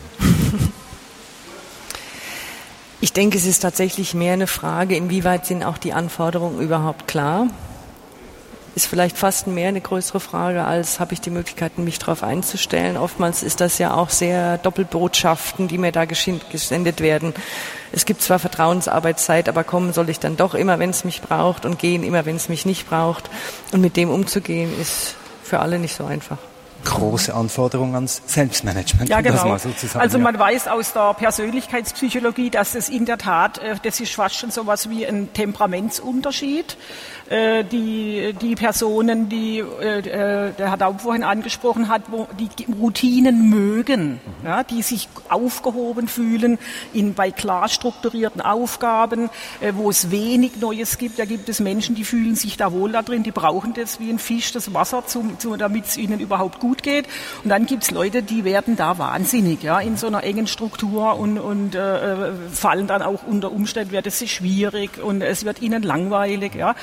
Ich 3.00 3.12
denke, 3.12 3.36
es 3.36 3.44
ist 3.44 3.58
tatsächlich 3.60 4.14
mehr 4.14 4.32
eine 4.32 4.46
Frage, 4.46 4.96
inwieweit 4.96 5.44
sind 5.44 5.62
auch 5.62 5.76
die 5.76 5.92
Anforderungen 5.92 6.58
überhaupt 6.58 7.06
klar. 7.06 7.48
Ist 8.74 8.86
vielleicht 8.86 9.18
fast 9.18 9.46
mehr 9.46 9.68
eine 9.68 9.82
größere 9.82 10.20
Frage, 10.20 10.64
als 10.64 11.00
habe 11.00 11.12
ich 11.12 11.20
die 11.20 11.28
Möglichkeit, 11.28 11.76
mich 11.76 11.98
darauf 11.98 12.22
einzustellen. 12.22 12.96
Oftmals 12.96 13.42
ist 13.42 13.60
das 13.60 13.76
ja 13.76 13.92
auch 13.92 14.08
sehr 14.08 14.56
Doppelbotschaften, 14.56 15.68
die 15.68 15.76
mir 15.76 15.92
da 15.92 16.06
gesendet 16.06 17.02
werden. 17.02 17.34
Es 17.92 18.06
gibt 18.06 18.22
zwar 18.22 18.38
Vertrauensarbeitszeit, 18.38 19.50
aber 19.50 19.64
kommen 19.64 19.92
soll 19.92 20.08
ich 20.08 20.18
dann 20.18 20.38
doch 20.38 20.54
immer, 20.54 20.78
wenn 20.78 20.90
es 20.90 21.04
mich 21.04 21.20
braucht 21.20 21.66
und 21.66 21.78
gehen 21.78 22.04
immer, 22.04 22.24
wenn 22.24 22.36
es 22.36 22.48
mich 22.48 22.64
nicht 22.64 22.88
braucht. 22.88 23.28
Und 23.72 23.82
mit 23.82 23.98
dem 23.98 24.08
umzugehen, 24.08 24.70
ist 24.80 25.16
für 25.42 25.60
alle 25.60 25.78
nicht 25.78 25.94
so 25.94 26.06
einfach 26.06 26.38
große 26.84 27.34
Anforderung 27.34 27.94
ans 27.94 28.22
Selbstmanagement. 28.26 29.08
Ja, 29.08 29.20
genau. 29.20 29.56
also 29.94 30.18
man 30.18 30.34
ja. 30.34 30.40
weiß 30.40 30.68
aus 30.68 30.92
der 30.92 31.14
Persönlichkeitspsychologie, 31.14 32.50
dass 32.50 32.74
es 32.74 32.88
in 32.88 33.06
der 33.06 33.18
Tat, 33.18 33.58
äh, 33.58 33.76
das 33.82 34.00
ist 34.00 34.14
fast 34.14 34.36
schon 34.36 34.50
so 34.50 34.66
was 34.66 34.88
wie 34.90 35.06
ein 35.06 35.32
Temperamentsunterschied. 35.32 36.76
Äh, 37.30 37.64
die, 37.64 38.34
die 38.38 38.54
Personen, 38.54 39.30
die 39.30 39.60
äh, 39.60 40.00
äh, 40.00 40.52
der 40.52 40.70
Herr 40.70 40.76
Daub 40.76 41.00
vorhin 41.00 41.24
angesprochen 41.24 41.88
hat, 41.88 42.02
wo 42.08 42.28
die 42.38 42.50
Routinen 42.70 43.48
mögen, 43.48 44.20
mhm. 44.42 44.46
ja, 44.46 44.62
die 44.62 44.82
sich 44.82 45.08
aufgehoben 45.30 46.06
fühlen 46.06 46.58
in, 46.92 47.14
bei 47.14 47.30
klar 47.30 47.68
strukturierten 47.68 48.42
Aufgaben, 48.42 49.30
wo 49.72 49.88
es 49.88 50.10
wenig 50.10 50.60
Neues 50.60 50.98
gibt. 50.98 51.18
Da 51.18 51.24
gibt 51.24 51.48
es 51.48 51.60
Menschen, 51.60 51.94
die 51.94 52.04
fühlen 52.04 52.34
sich 52.36 52.58
da 52.58 52.72
wohl 52.72 52.92
da 52.92 53.02
drin, 53.02 53.22
die 53.22 53.30
brauchen 53.30 53.72
das 53.72 54.00
wie 54.00 54.10
ein 54.10 54.18
Fisch, 54.18 54.52
das 54.52 54.74
Wasser, 54.74 55.06
zum, 55.06 55.38
zum, 55.38 55.56
damit 55.56 55.86
es 55.86 55.96
ihnen 55.96 56.20
überhaupt 56.20 56.60
gut 56.60 56.82
geht. 56.82 57.06
Und 57.42 57.50
dann 57.50 57.64
gibt 57.64 57.84
es 57.84 57.90
Leute, 57.90 58.22
die 58.22 58.44
werden 58.44 58.76
da 58.76 58.98
wahnsinnig 58.98 59.62
ja, 59.62 59.80
in 59.80 59.96
so 59.96 60.08
einer 60.08 60.24
engen 60.24 60.46
Struktur 60.46 61.18
und, 61.18 61.38
und 61.38 61.74
äh, 61.74 62.32
fallen 62.52 62.86
dann 62.86 63.02
auch 63.02 63.22
unter 63.26 63.50
Umständen, 63.50 63.92
wird 63.92 64.06
es 64.06 64.28
schwierig 64.28 65.02
und 65.02 65.22
es 65.22 65.44
wird 65.44 65.62
ihnen 65.62 65.82
langweilig. 65.82 66.54
Ja. 66.54 66.74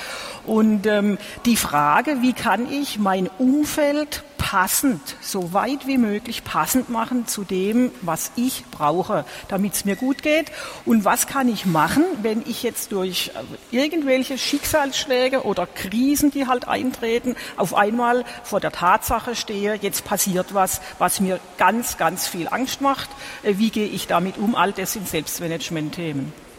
Und 0.46 0.88
ähm, 0.88 1.18
die 1.46 1.56
Frage, 1.56 2.22
wie 2.22 2.34
kann 2.34 2.72
ich 2.72 3.00
mein 3.00 3.30
Umfeld 3.38 4.24
passend, 4.52 5.16
so 5.22 5.54
weit 5.54 5.88
wie 5.88 5.98
möglich 5.98 6.44
passend 6.44 6.90
machen 6.90 7.26
zu 7.26 7.46
dem, 7.46 7.92
was 8.02 8.32
ich 8.36 8.66
brauche, 8.70 9.24
damit 9.48 9.74
es 9.76 9.86
mir 9.86 9.96
gut 9.96 10.24
geht. 10.24 10.52
Und 10.84 11.06
was 11.06 11.28
kann 11.28 11.48
ich 11.48 11.66
machen, 11.66 12.04
wenn 12.22 12.42
ich 12.42 12.62
jetzt 12.62 12.92
durch 12.92 13.32
äh, 13.72 13.76
irgendwelche 13.76 14.38
Schicksalsschläge 14.38 15.44
oder 15.44 15.68
Krisen, 15.68 16.32
die 16.32 16.48
halt 16.48 16.68
eintreten, 16.68 17.36
auf 17.56 17.74
einmal 17.74 18.26
vor 18.44 18.60
der 18.60 18.72
Tatsache 18.72 19.36
stehe, 19.36 19.76
jetzt 19.76 20.04
passiert 20.04 20.54
was, 20.54 20.82
was 20.98 21.22
mir 21.22 21.40
ganz, 21.58 21.98
ganz 21.98 22.28
viel 22.28 22.50
Angst 22.50 22.82
macht. 22.82 23.10
Äh, 23.44 23.54
wie 23.58 23.70
gehe 23.70 23.88
ich 23.88 24.08
damit 24.08 24.38
um? 24.38 24.56
All 24.56 24.74
das 24.74 24.94
sind 24.94 25.08
Selbstmanagement-Themen. 25.08 26.51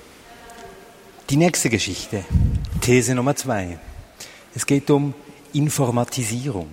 Die 1.31 1.37
nächste 1.37 1.71
Geschichte, 1.71 2.25
These 2.81 3.15
Nummer 3.15 3.35
zwei. 3.37 3.79
Es 4.55 4.67
geht 4.67 4.91
um 4.91 5.15
Informatisierung. 5.53 6.69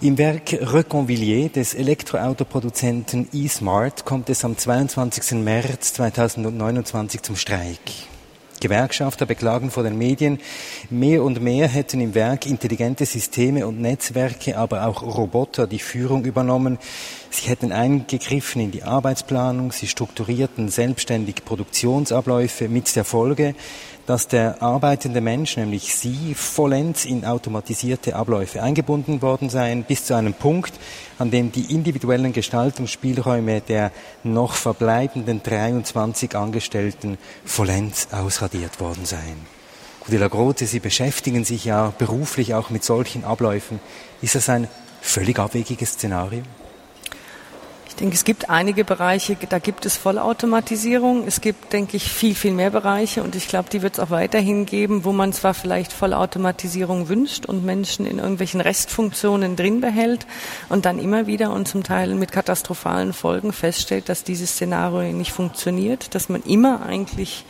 Im 0.00 0.18
Werk 0.18 0.52
Reconvillier 0.52 1.48
des 1.48 1.74
Elektroautoproduzenten 1.74 3.28
eSmart 3.32 4.04
kommt 4.04 4.30
es 4.30 4.44
am 4.44 4.56
22. 4.56 5.38
März 5.42 5.94
2029 5.94 7.22
zum 7.22 7.34
Streik. 7.34 7.80
Gewerkschafter 8.60 9.26
beklagen 9.26 9.70
vor 9.70 9.82
den 9.82 9.98
Medien, 9.98 10.38
mehr 10.90 11.22
und 11.22 11.40
mehr 11.40 11.68
hätten 11.68 12.00
im 12.00 12.14
Werk 12.14 12.46
intelligente 12.46 13.06
Systeme 13.06 13.66
und 13.66 13.80
Netzwerke, 13.80 14.56
aber 14.56 14.86
auch 14.86 15.02
Roboter 15.02 15.66
die 15.66 15.78
Führung 15.78 16.24
übernommen. 16.24 16.78
Sie 17.30 17.48
hätten 17.48 17.72
eingegriffen 17.72 18.60
in 18.60 18.70
die 18.70 18.82
Arbeitsplanung, 18.82 19.72
sie 19.72 19.86
strukturierten 19.86 20.68
selbstständig 20.68 21.44
Produktionsabläufe 21.44 22.68
mit 22.68 22.94
der 22.96 23.04
Folge, 23.04 23.54
dass 24.08 24.26
der 24.26 24.62
arbeitende 24.62 25.20
Mensch, 25.20 25.58
nämlich 25.58 25.94
Sie, 25.94 26.32
vollends 26.34 27.04
in 27.04 27.26
automatisierte 27.26 28.16
Abläufe 28.16 28.62
eingebunden 28.62 29.20
worden 29.20 29.50
seien, 29.50 29.84
bis 29.84 30.06
zu 30.06 30.14
einem 30.14 30.32
Punkt, 30.32 30.72
an 31.18 31.30
dem 31.30 31.52
die 31.52 31.74
individuellen 31.74 32.32
Gestaltungsspielräume 32.32 33.60
der 33.60 33.92
noch 34.24 34.54
verbleibenden 34.54 35.42
23 35.42 36.34
Angestellten 36.36 37.18
vollends 37.44 38.08
ausradiert 38.10 38.80
worden 38.80 39.04
seien. 39.04 39.46
Gudela 40.00 40.28
Grote, 40.28 40.64
Sie 40.64 40.80
beschäftigen 40.80 41.44
sich 41.44 41.66
ja 41.66 41.92
beruflich 41.98 42.54
auch 42.54 42.70
mit 42.70 42.84
solchen 42.84 43.24
Abläufen. 43.24 43.78
Ist 44.22 44.36
das 44.36 44.48
ein 44.48 44.68
völlig 45.02 45.38
abwegiges 45.38 45.92
Szenario? 45.92 46.44
Denke, 48.00 48.14
es 48.14 48.24
gibt 48.24 48.50
einige 48.50 48.84
Bereiche, 48.84 49.36
da 49.48 49.58
gibt 49.58 49.86
es 49.86 49.96
Vollautomatisierung. 49.96 51.26
Es 51.26 51.40
gibt, 51.40 51.72
denke 51.72 51.96
ich, 51.96 52.10
viel, 52.10 52.34
viel 52.34 52.52
mehr 52.52 52.70
Bereiche 52.70 53.22
und 53.22 53.34
ich 53.34 53.48
glaube, 53.48 53.68
die 53.70 53.82
wird 53.82 53.94
es 53.94 54.00
auch 54.00 54.10
weiterhin 54.10 54.66
geben, 54.66 55.04
wo 55.04 55.12
man 55.12 55.32
zwar 55.32 55.54
vielleicht 55.54 55.92
Vollautomatisierung 55.92 57.08
wünscht 57.08 57.46
und 57.46 57.64
Menschen 57.64 58.06
in 58.06 58.18
irgendwelchen 58.18 58.60
Restfunktionen 58.60 59.56
drin 59.56 59.80
behält 59.80 60.26
und 60.68 60.84
dann 60.84 60.98
immer 60.98 61.26
wieder 61.26 61.52
und 61.52 61.68
zum 61.68 61.82
Teil 61.82 62.14
mit 62.14 62.32
katastrophalen 62.32 63.12
Folgen 63.12 63.52
feststellt, 63.52 64.08
dass 64.08 64.24
dieses 64.24 64.52
Szenario 64.52 65.12
nicht 65.12 65.32
funktioniert, 65.32 66.14
dass 66.14 66.28
man 66.28 66.42
immer 66.42 66.84
eigentlich 66.84 67.44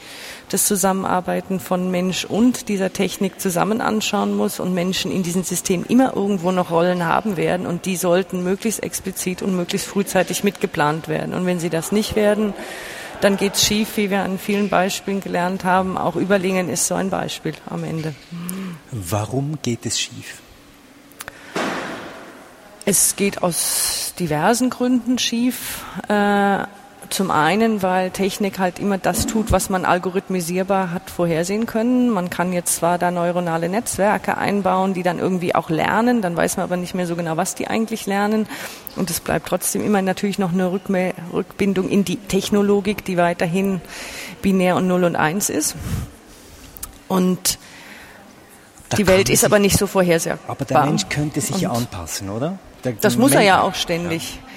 das 0.49 0.67
Zusammenarbeiten 0.67 1.61
von 1.61 1.91
Mensch 1.91 2.25
und 2.25 2.69
dieser 2.69 2.93
Technik 2.93 3.41
zusammen 3.41 3.81
anschauen 3.81 4.37
muss 4.37 4.61
und 4.61 4.75
Menschen 4.75 5.13
in 5.13 5.23
diesem 5.23 5.45
System 5.45 5.85
immer 5.89 6.17
irgendwo 6.17 6.53
noch 6.53 6.71
Rollen 6.71 7.05
haben 7.05 7.37
werden 7.37 7.67
und 7.67 7.87
die 7.87 7.97
sollten 7.97 8.43
möglichst 8.43 8.83
explizit 8.83 9.43
und 9.43 9.55
möglichst 9.57 9.87
frühzeitig 9.87 10.45
mitgeplant 10.45 11.09
werden. 11.09 11.35
Und 11.35 11.47
wenn 11.47 11.61
sie 11.61 11.71
das 11.71 11.93
nicht 11.93 12.17
werden, 12.17 12.55
dann 13.21 13.37
geht's 13.37 13.65
schief, 13.65 13.97
wie 13.97 14.11
wir 14.11 14.21
an 14.21 14.39
vielen 14.39 14.69
Beispielen 14.69 15.21
gelernt 15.21 15.65
haben. 15.65 15.99
Auch 15.99 16.17
Überlingen 16.17 16.69
ist 16.69 16.87
so 16.87 16.95
ein 16.95 17.11
Beispiel 17.11 17.55
am 17.69 17.85
Ende. 17.85 18.15
Warum 18.91 19.59
geht 19.63 19.87
es 19.87 20.01
schief? 20.01 20.41
Es 22.85 23.17
geht 23.17 23.43
aus 23.43 24.15
diversen 24.19 24.71
Gründen 24.71 25.19
schief. 25.19 25.85
Äh, 26.09 26.65
zum 27.11 27.31
einen, 27.31 27.83
weil 27.83 28.11
Technik 28.11 28.59
halt 28.59 28.79
immer 28.79 28.99
das 28.99 29.27
tut, 29.27 29.53
was 29.53 29.71
man 29.71 29.85
algorithmisierbar 29.85 30.93
hat 30.93 31.11
vorhersehen 31.11 31.67
können. 31.67 32.11
Man 32.11 32.31
kann 32.31 32.53
jetzt 32.53 32.77
zwar 32.77 32.99
da 32.99 33.11
neuronale 33.11 33.69
Netzwerke 33.69 34.37
einbauen, 34.37 34.95
die 34.95 35.03
dann 35.03 35.19
irgendwie 35.19 35.55
auch 35.55 35.71
lernen, 35.71 36.23
dann 36.23 36.37
weiß 36.37 36.57
man 36.57 36.65
aber 36.65 36.77
nicht 36.77 36.95
mehr 36.95 37.07
so 37.07 37.17
genau, 37.17 37.37
was 37.37 37.55
die 37.55 37.69
eigentlich 37.69 38.07
lernen. 38.07 38.47
Und 38.97 39.11
es 39.11 39.21
bleibt 39.21 39.49
trotzdem 39.49 39.85
immer 39.85 40.03
natürlich 40.03 40.39
noch 40.39 40.53
eine 40.53 40.71
Rückbindung 40.73 41.89
in 41.89 42.05
die 42.05 42.17
Technologik, 42.17 43.05
die 43.05 43.17
weiterhin 43.17 43.81
binär 44.43 44.77
und 44.77 44.87
0 44.87 45.05
und 45.05 45.17
1 45.17 45.51
ist. 45.51 45.77
Und 47.09 47.59
da 48.89 48.97
die 48.97 49.07
Welt 49.07 49.29
ist 49.29 49.45
aber 49.45 49.59
nicht 49.59 49.77
so 49.77 49.87
vorhersehbar. 49.87 50.39
Aber 50.49 50.65
der 50.65 50.85
Mensch 50.85 51.09
könnte 51.09 51.41
sich 51.41 51.61
ja 51.61 51.71
anpassen, 51.71 52.31
oder? 52.31 52.59
Der, 52.85 52.93
das 52.93 53.17
muss 53.17 53.33
er 53.33 53.43
ja 53.43 53.63
auch 53.63 53.75
ständig. 53.75 54.37
Ja. 54.37 54.48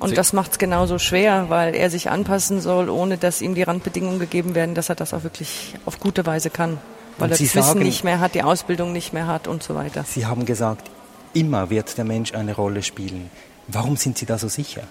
Und 0.00 0.16
das 0.16 0.32
macht 0.32 0.52
es 0.52 0.58
genauso 0.58 0.98
schwer, 0.98 1.50
weil 1.50 1.74
er 1.74 1.90
sich 1.90 2.10
anpassen 2.10 2.60
soll, 2.60 2.88
ohne 2.88 3.18
dass 3.18 3.42
ihm 3.42 3.54
die 3.54 3.62
Randbedingungen 3.62 4.18
gegeben 4.18 4.54
werden, 4.54 4.74
dass 4.74 4.88
er 4.88 4.94
das 4.94 5.12
auch 5.12 5.22
wirklich 5.22 5.74
auf 5.84 6.00
gute 6.00 6.24
Weise 6.26 6.50
kann. 6.50 6.78
weil 7.18 7.26
und 7.26 7.32
er 7.32 7.36
Sie 7.36 7.44
das 7.44 7.54
Wissen 7.54 7.66
sagen, 7.66 7.80
nicht 7.80 8.02
mehr 8.02 8.18
hat, 8.18 8.34
die 8.34 8.42
Ausbildung 8.42 8.92
nicht 8.92 9.12
mehr 9.12 9.26
hat 9.26 9.46
und 9.46 9.62
so 9.62 9.74
weiter. 9.74 10.04
Sie 10.08 10.24
haben 10.24 10.46
gesagt, 10.46 10.90
immer 11.34 11.68
wird 11.68 11.98
der 11.98 12.04
Mensch 12.04 12.34
eine 12.34 12.54
Rolle 12.54 12.82
spielen. 12.82 13.30
Warum 13.68 13.96
sind 13.96 14.16
Sie 14.16 14.26
da 14.26 14.38
so 14.38 14.48
sicher? 14.48 14.82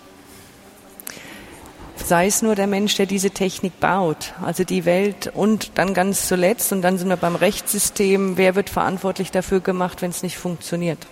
sei 2.09 2.25
es 2.25 2.41
nur 2.41 2.55
der 2.55 2.67
Mensch, 2.67 2.95
der 2.95 3.05
diese 3.05 3.29
Technik 3.29 3.79
baut, 3.79 4.33
also 4.41 4.63
die 4.63 4.85
Welt 4.85 5.31
und 5.33 5.71
dann 5.75 5.93
ganz 5.93 6.27
zuletzt, 6.27 6.71
und 6.71 6.81
dann 6.81 6.97
sind 6.97 7.07
wir 7.07 7.17
beim 7.17 7.35
Rechtssystem, 7.35 8.35
wer 8.35 8.55
wird 8.55 8.69
verantwortlich 8.69 9.31
dafür 9.31 9.59
gemacht, 9.59 10.01
wenn 10.01 10.09
es 10.09 10.23
nicht 10.23 10.37
funktioniert? 10.37 11.05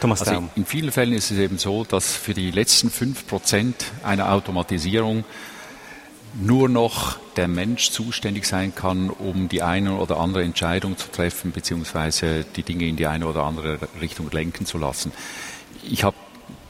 Thomas 0.00 0.22
also 0.22 0.44
in 0.56 0.64
vielen 0.64 0.92
Fällen 0.92 1.12
ist 1.12 1.30
es 1.30 1.38
eben 1.38 1.58
so, 1.58 1.84
dass 1.84 2.16
für 2.16 2.34
die 2.34 2.50
letzten 2.50 2.90
fünf 2.90 3.26
Prozent 3.26 3.76
einer 4.02 4.32
Automatisierung 4.32 5.24
nur 6.40 6.68
noch 6.68 7.18
der 7.36 7.48
Mensch 7.48 7.90
zuständig 7.90 8.46
sein 8.46 8.74
kann, 8.74 9.10
um 9.10 9.48
die 9.48 9.62
eine 9.62 9.96
oder 9.96 10.18
andere 10.18 10.44
Entscheidung 10.44 10.96
zu 10.96 11.10
treffen, 11.10 11.52
beziehungsweise 11.52 12.44
die 12.56 12.62
Dinge 12.62 12.86
in 12.86 12.96
die 12.96 13.06
eine 13.06 13.26
oder 13.26 13.44
andere 13.44 13.78
Richtung 14.00 14.30
lenken 14.30 14.64
zu 14.64 14.78
lassen. 14.78 15.12
Ich 15.82 16.04
habe 16.04 16.16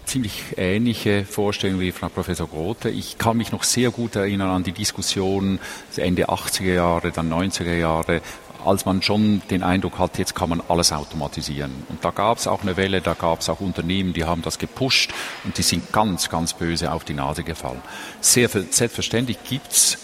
ziemlich 0.06 0.42
ähnliche 0.56 1.24
Vorstellungen 1.24 1.80
wie 1.80 1.92
Frau 1.92 2.08
Professor 2.08 2.48
Grote. 2.48 2.90
Ich 2.90 3.18
kann 3.18 3.36
mich 3.36 3.52
noch 3.52 3.62
sehr 3.62 3.90
gut 3.90 4.16
erinnern 4.16 4.48
an 4.50 4.64
die 4.64 4.72
Diskussion 4.72 5.60
Ende 5.96 6.28
80er 6.28 6.74
Jahre, 6.74 7.12
dann 7.12 7.32
90er 7.32 7.76
Jahre, 7.76 8.20
als 8.64 8.84
man 8.84 9.02
schon 9.02 9.42
den 9.50 9.62
Eindruck 9.62 9.98
hat, 9.98 10.18
jetzt 10.18 10.34
kann 10.34 10.48
man 10.50 10.62
alles 10.68 10.92
automatisieren. 10.92 11.72
Und 11.88 12.04
da 12.04 12.10
gab 12.10 12.38
es 12.38 12.46
auch 12.46 12.62
eine 12.62 12.76
Welle, 12.76 13.00
da 13.00 13.14
gab 13.14 13.40
es 13.40 13.48
auch 13.48 13.60
Unternehmen, 13.60 14.12
die 14.12 14.24
haben 14.24 14.42
das 14.42 14.58
gepusht 14.58 15.12
und 15.44 15.56
die 15.58 15.62
sind 15.62 15.92
ganz, 15.92 16.28
ganz 16.28 16.54
böse 16.54 16.92
auf 16.92 17.04
die 17.04 17.14
Nase 17.14 17.44
gefallen. 17.44 17.82
Sehr 18.20 18.48
selbstverständlich 18.48 19.38
gibt's 19.48 19.98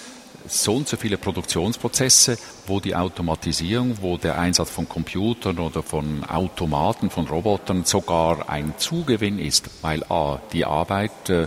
so 0.49 0.77
und 0.77 0.89
so 0.89 0.97
viele 0.97 1.19
Produktionsprozesse, 1.19 2.39
wo 2.67 2.81
die 2.81 2.95
Automatisierung, 2.95 3.97
wo 4.01 4.17
der 4.17 4.39
Einsatz 4.39 4.71
von 4.71 4.89
Computern 4.89 5.59
oder 5.59 5.83
von 5.83 6.25
Automaten, 6.25 7.11
von 7.11 7.27
Robotern 7.27 7.85
sogar 7.85 8.49
ein 8.49 8.75
Zugewinn 8.79 9.39
ist, 9.39 9.69
weil 9.83 10.05
a, 10.05 10.41
die 10.53 10.65
Arbeit 10.65 11.31
äh, 11.31 11.47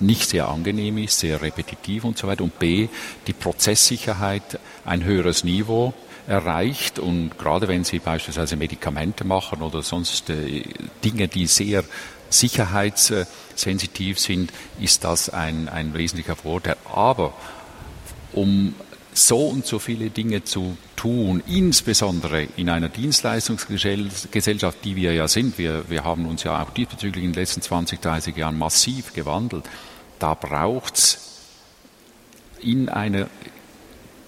nicht 0.00 0.28
sehr 0.28 0.48
angenehm 0.48 0.98
ist, 0.98 1.18
sehr 1.18 1.42
repetitiv 1.42 2.04
und 2.04 2.18
so 2.18 2.26
weiter 2.26 2.44
und 2.44 2.58
b, 2.58 2.88
die 3.26 3.32
Prozesssicherheit 3.32 4.58
ein 4.84 5.04
höheres 5.04 5.44
Niveau 5.44 5.94
erreicht 6.26 6.98
und 6.98 7.38
gerade 7.38 7.68
wenn 7.68 7.84
Sie 7.84 7.98
beispielsweise 7.98 8.56
Medikamente 8.56 9.24
machen 9.24 9.62
oder 9.62 9.82
sonst 9.82 10.30
äh, 10.30 10.62
Dinge, 11.04 11.28
die 11.28 11.46
sehr 11.46 11.84
sicherheitssensitiv 12.30 14.18
sind, 14.18 14.52
ist 14.80 15.04
das 15.04 15.28
ein, 15.28 15.68
ein 15.68 15.94
wesentlicher 15.94 16.36
Vorteil. 16.36 16.76
Aber 16.92 17.34
um 18.32 18.74
so 19.14 19.48
und 19.48 19.66
so 19.66 19.78
viele 19.78 20.10
Dinge 20.10 20.44
zu 20.44 20.76
tun, 20.96 21.42
insbesondere 21.46 22.46
in 22.56 22.70
einer 22.70 22.88
Dienstleistungsgesellschaft, 22.88 24.78
die 24.84 24.96
wir 24.96 25.12
ja 25.12 25.28
sind. 25.28 25.58
Wir, 25.58 25.84
wir 25.90 26.04
haben 26.04 26.26
uns 26.26 26.44
ja 26.44 26.62
auch 26.62 26.70
diesbezüglich 26.70 27.24
in 27.24 27.32
den 27.32 27.40
letzten 27.40 27.60
20, 27.60 28.00
30 28.00 28.36
Jahren 28.36 28.58
massiv 28.58 29.12
gewandelt. 29.12 29.64
Da 30.18 30.34
braucht 30.34 30.96
es 30.96 31.18
in 32.60 32.88
einem 32.88 33.26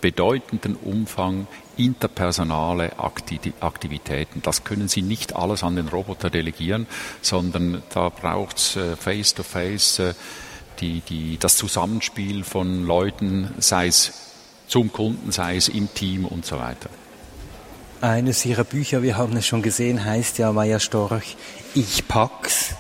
bedeutenden 0.01 0.77
Umfang 0.77 1.47
interpersonale 1.77 2.93
Aktivitäten. 2.99 4.43
Das 4.43 4.65
können 4.65 4.89
Sie 4.89 5.03
nicht 5.03 5.35
alles 5.35 5.63
an 5.63 5.77
den 5.77 5.89
Roboter 5.89 6.31
delegieren, 6.31 6.87
sondern 7.23 7.83
da 7.93 8.09
braucht 8.09 8.59
es 8.59 8.77
äh, 8.77 8.97
face-to-face 8.97 9.99
äh, 10.01 10.15
die, 10.81 11.01
die, 11.01 11.39
das 11.39 11.57
Zusammenspiel 11.57 12.45
von 12.45 12.85
Leuten, 12.85 13.55
sei 13.59 13.87
es 13.87 14.13
zum 14.67 14.93
Kunden, 14.93 15.31
sei 15.31 15.57
es 15.57 15.69
im 15.69 15.93
Team 15.95 16.25
und 16.25 16.45
so 16.45 16.59
weiter. 16.59 16.91
Eines 18.01 18.45
Ihrer 18.45 18.65
Bücher, 18.65 19.03
wir 19.03 19.17
haben 19.17 19.37
es 19.37 19.47
schon 19.47 19.63
gesehen, 19.63 20.05
heißt 20.05 20.39
ja 20.39 20.53
Maya 20.53 20.81
Storch, 20.81 21.37
Ich 21.75 22.07
pack's. 22.07 22.75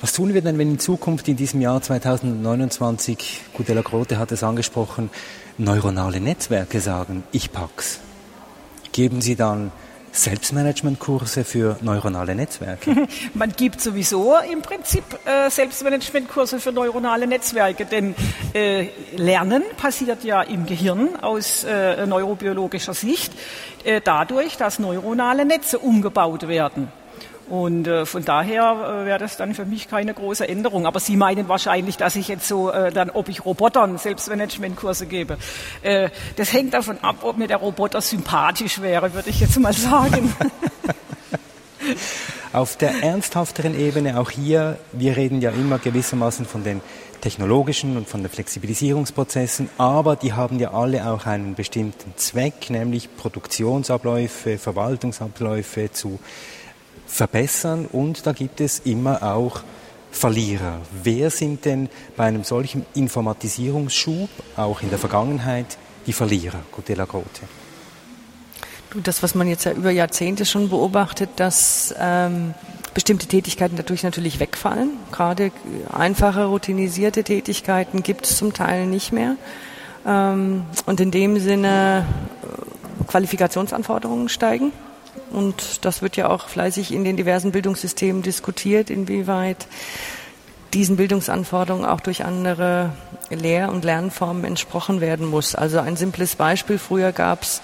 Was 0.00 0.12
tun 0.12 0.34
wir 0.34 0.42
denn, 0.42 0.58
wenn 0.58 0.72
in 0.72 0.78
Zukunft 0.78 1.28
in 1.28 1.36
diesem 1.36 1.60
Jahr 1.60 1.80
2029, 1.80 3.40
Gudela 3.54 3.82
Grote 3.82 4.18
hat 4.18 4.32
es 4.32 4.42
angesprochen, 4.42 5.10
neuronale 5.58 6.20
Netzwerke 6.20 6.80
sagen, 6.80 7.22
ich 7.32 7.52
pack's? 7.52 8.00
Geben 8.92 9.22
Sie 9.22 9.36
dann 9.36 9.72
Selbstmanagementkurse 10.12 11.44
für 11.44 11.78
neuronale 11.80 12.34
Netzwerke? 12.34 13.08
Man 13.34 13.52
gibt 13.52 13.80
sowieso 13.80 14.34
im 14.52 14.60
Prinzip 14.60 15.04
äh, 15.24 15.48
Selbstmanagementkurse 15.48 16.60
für 16.60 16.72
neuronale 16.72 17.26
Netzwerke, 17.26 17.86
denn 17.86 18.14
äh, 18.52 18.88
Lernen 19.16 19.62
passiert 19.78 20.22
ja 20.24 20.42
im 20.42 20.66
Gehirn 20.66 21.16
aus 21.22 21.64
äh, 21.64 22.06
neurobiologischer 22.06 22.92
Sicht 22.92 23.32
äh, 23.84 24.02
dadurch, 24.04 24.58
dass 24.58 24.78
neuronale 24.78 25.46
Netze 25.46 25.78
umgebaut 25.78 26.46
werden. 26.46 26.92
Und 27.52 27.86
äh, 27.86 28.06
von 28.06 28.24
daher 28.24 29.02
äh, 29.02 29.04
wäre 29.04 29.18
das 29.18 29.36
dann 29.36 29.52
für 29.54 29.66
mich 29.66 29.86
keine 29.86 30.14
große 30.14 30.48
Änderung. 30.48 30.86
Aber 30.86 31.00
Sie 31.00 31.16
meinen 31.16 31.48
wahrscheinlich, 31.48 31.98
dass 31.98 32.16
ich 32.16 32.28
jetzt 32.28 32.48
so 32.48 32.70
äh, 32.70 32.90
dann, 32.90 33.10
ob 33.10 33.28
ich 33.28 33.44
Robotern 33.44 33.98
Selbstmanagementkurse 33.98 35.04
gebe. 35.04 35.36
Äh, 35.82 36.08
das 36.36 36.54
hängt 36.54 36.72
davon 36.72 36.96
ab, 37.02 37.16
ob 37.20 37.36
mir 37.36 37.48
der 37.48 37.58
Roboter 37.58 38.00
sympathisch 38.00 38.80
wäre, 38.80 39.12
würde 39.12 39.28
ich 39.28 39.40
jetzt 39.40 39.60
mal 39.60 39.74
sagen. 39.74 40.34
Auf 42.54 42.78
der 42.78 43.02
ernsthafteren 43.02 43.78
Ebene, 43.78 44.18
auch 44.18 44.30
hier, 44.30 44.78
wir 44.92 45.18
reden 45.18 45.42
ja 45.42 45.50
immer 45.50 45.78
gewissermaßen 45.78 46.46
von 46.46 46.64
den 46.64 46.80
technologischen 47.20 47.98
und 47.98 48.08
von 48.08 48.22
den 48.22 48.30
Flexibilisierungsprozessen, 48.30 49.68
aber 49.76 50.16
die 50.16 50.32
haben 50.32 50.58
ja 50.58 50.72
alle 50.72 51.06
auch 51.06 51.26
einen 51.26 51.54
bestimmten 51.54 52.14
Zweck, 52.16 52.70
nämlich 52.70 53.14
Produktionsabläufe, 53.16 54.56
Verwaltungsabläufe 54.58 55.92
zu 55.92 56.18
verbessern 57.12 57.86
und 57.92 58.26
da 58.26 58.32
gibt 58.32 58.60
es 58.60 58.80
immer 58.80 59.22
auch 59.22 59.60
Verlierer. 60.10 60.80
Wer 61.02 61.30
sind 61.30 61.64
denn 61.64 61.88
bei 62.16 62.24
einem 62.24 62.44
solchen 62.44 62.84
Informatisierungsschub, 62.94 64.28
auch 64.56 64.82
in 64.82 64.90
der 64.90 64.98
Vergangenheit, 64.98 65.78
die 66.06 66.12
Verlierer, 66.12 66.60
Gutela 66.70 67.04
Grote? 67.04 67.42
Das, 69.02 69.22
was 69.22 69.34
man 69.34 69.48
jetzt 69.48 69.64
ja 69.64 69.72
über 69.72 69.90
Jahrzehnte 69.90 70.44
schon 70.44 70.68
beobachtet, 70.68 71.30
dass 71.36 71.94
ähm, 71.98 72.52
bestimmte 72.92 73.26
Tätigkeiten 73.26 73.76
dadurch 73.76 74.02
natürlich 74.02 74.38
wegfallen. 74.38 74.90
Gerade 75.12 75.50
einfache, 75.90 76.44
routinisierte 76.44 77.24
Tätigkeiten 77.24 78.02
gibt 78.02 78.26
es 78.26 78.36
zum 78.36 78.52
Teil 78.52 78.86
nicht 78.86 79.12
mehr. 79.12 79.36
Ähm, 80.06 80.64
und 80.84 81.00
in 81.00 81.10
dem 81.10 81.38
Sinne 81.40 82.06
äh, 82.42 83.06
Qualifikationsanforderungen 83.06 84.28
steigen. 84.28 84.72
Und 85.32 85.84
das 85.84 86.02
wird 86.02 86.16
ja 86.16 86.28
auch 86.28 86.48
fleißig 86.48 86.92
in 86.92 87.04
den 87.04 87.16
diversen 87.16 87.52
Bildungssystemen 87.52 88.22
diskutiert, 88.22 88.90
inwieweit 88.90 89.66
diesen 90.74 90.96
Bildungsanforderungen 90.96 91.84
auch 91.84 92.00
durch 92.00 92.24
andere 92.24 92.92
Lehr- 93.28 93.70
und 93.70 93.84
Lernformen 93.84 94.44
entsprochen 94.44 95.00
werden 95.00 95.28
muss. 95.28 95.54
Also 95.54 95.78
ein 95.80 95.96
simples 95.96 96.36
Beispiel. 96.36 96.78
Früher 96.78 97.12
gab 97.12 97.42
es 97.42 97.60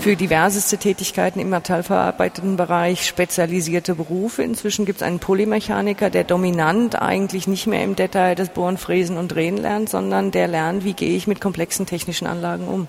für 0.00 0.14
diverseste 0.14 0.78
Tätigkeiten 0.78 1.40
im 1.40 1.50
metallverarbeitenden 1.50 2.56
Bereich 2.56 3.06
spezialisierte 3.06 3.94
Berufe. 3.94 4.42
Inzwischen 4.42 4.84
gibt 4.84 5.00
es 5.00 5.06
einen 5.06 5.18
Polymechaniker, 5.18 6.10
der 6.10 6.24
dominant 6.24 7.00
eigentlich 7.00 7.48
nicht 7.48 7.66
mehr 7.66 7.82
im 7.82 7.96
Detail 7.96 8.34
das 8.36 8.50
Bohren, 8.50 8.78
Fräsen 8.78 9.16
und 9.16 9.28
Drehen 9.28 9.56
lernt, 9.56 9.88
sondern 9.88 10.30
der 10.30 10.46
lernt, 10.46 10.84
wie 10.84 10.94
gehe 10.94 11.16
ich 11.16 11.26
mit 11.26 11.40
komplexen 11.40 11.86
technischen 11.86 12.26
Anlagen 12.26 12.68
um. 12.68 12.88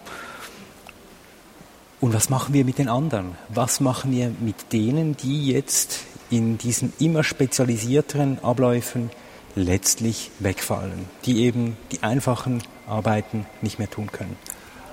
Und 2.03 2.13
was 2.13 2.29
machen 2.29 2.53
wir 2.53 2.65
mit 2.65 2.79
den 2.79 2.89
anderen? 2.89 3.37
Was 3.47 3.79
machen 3.79 4.11
wir 4.11 4.29
mit 4.41 4.73
denen, 4.73 5.15
die 5.15 5.47
jetzt 5.47 6.01
in 6.29 6.57
diesen 6.57 6.91
immer 6.99 7.23
spezialisierteren 7.23 8.43
Abläufen 8.43 9.09
letztlich 9.55 10.29
wegfallen, 10.39 11.07
die 11.23 11.45
eben 11.45 11.77
die 11.93 12.03
einfachen 12.03 12.61
Arbeiten 12.87 13.45
nicht 13.61 13.79
mehr 13.79 13.89
tun 13.89 14.11
können? 14.11 14.35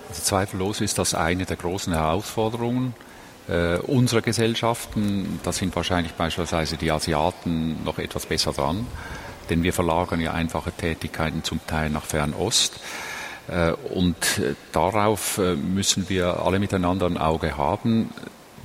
Also 0.09 0.23
zweifellos 0.23 0.81
ist 0.81 0.99
das 0.99 1.15
eine 1.15 1.47
der 1.47 1.57
großen 1.57 1.93
Herausforderungen 1.93 2.95
äh, 3.49 3.79
unserer 3.79 4.23
Gesellschaften. 4.23 5.41
Da 5.43 5.51
sind 5.51 5.75
wahrscheinlich 5.75 6.13
beispielsweise 6.13 6.77
die 6.77 6.93
Asiaten 6.93 7.83
noch 7.83 7.99
etwas 7.99 8.27
besser 8.27 8.53
dran, 8.53 8.87
denn 9.49 9.65
wir 9.65 9.73
verlagern 9.73 10.21
ja 10.21 10.33
einfache 10.33 10.71
Tätigkeiten 10.71 11.43
zum 11.43 11.59
Teil 11.67 11.91
nach 11.91 12.05
Fernost. 12.05 12.79
Äh, 13.51 13.73
und 13.73 14.39
äh, 14.39 14.55
darauf 14.73 15.39
äh, 15.39 15.57
müssen 15.57 16.09
wir 16.09 16.43
alle 16.45 16.59
miteinander 16.59 17.07
ein 17.07 17.19
Auge 17.19 17.57
haben, 17.57 18.11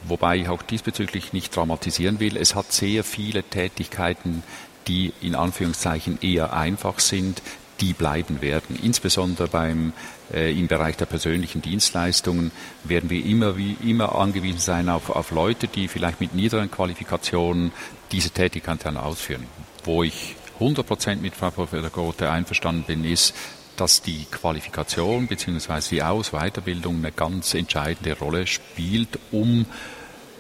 wobei 0.08 0.38
ich 0.38 0.50
auch 0.50 0.62
diesbezüglich 0.62 1.34
nicht 1.34 1.56
dramatisieren 1.56 2.20
will. 2.20 2.38
Es 2.38 2.54
hat 2.54 2.72
sehr 2.72 3.04
viele 3.04 3.44
Tätigkeiten, 3.44 4.44
die 4.88 5.12
in 5.22 5.34
Anführungszeichen 5.34 6.20
eher 6.22 6.54
einfach 6.54 7.00
sind, 7.00 7.42
die 7.82 7.94
bleiben 7.94 8.42
werden. 8.42 8.80
Insbesondere 8.82 9.48
beim, 9.48 9.94
äh, 10.32 10.58
im 10.58 10.68
Bereich 10.68 10.98
der 10.98 11.08
persönlichen 11.08 11.62
Dienstleistungen 11.62 12.52
werden 12.84 13.10
wir 13.10 13.26
immer, 13.26 13.58
wie, 13.58 13.76
immer 13.84 14.16
angewiesen 14.16 14.60
sein 14.60 14.90
auf, 14.90 15.10
auf 15.10 15.32
Leute, 15.32 15.68
die 15.68 15.88
vielleicht 15.88 16.22
mit 16.22 16.36
niederen 16.36 16.70
Qualifikationen 16.70 17.72
diese 18.12 18.30
Tätigkeit 18.30 18.86
dann 18.86 18.98
ausführen. 18.98 19.46
Wo 19.84 20.04
ich 20.04 20.36
100 20.56 20.86
Prozent 20.86 21.22
mit 21.22 21.36
Frau 21.36 21.50
Professor 21.50 21.90
Grote 21.90 22.30
einverstanden 22.30 22.84
bin, 22.84 23.04
ist, 23.04 23.34
dass 23.78 24.02
die 24.02 24.26
Qualifikation 24.32 25.28
bzw. 25.28 25.82
die 25.92 26.04
Aus- 26.04 26.32
Weiterbildung 26.32 26.98
eine 26.98 27.12
ganz 27.12 27.54
entscheidende 27.54 28.18
Rolle 28.18 28.48
spielt, 28.48 29.20
um 29.32 29.66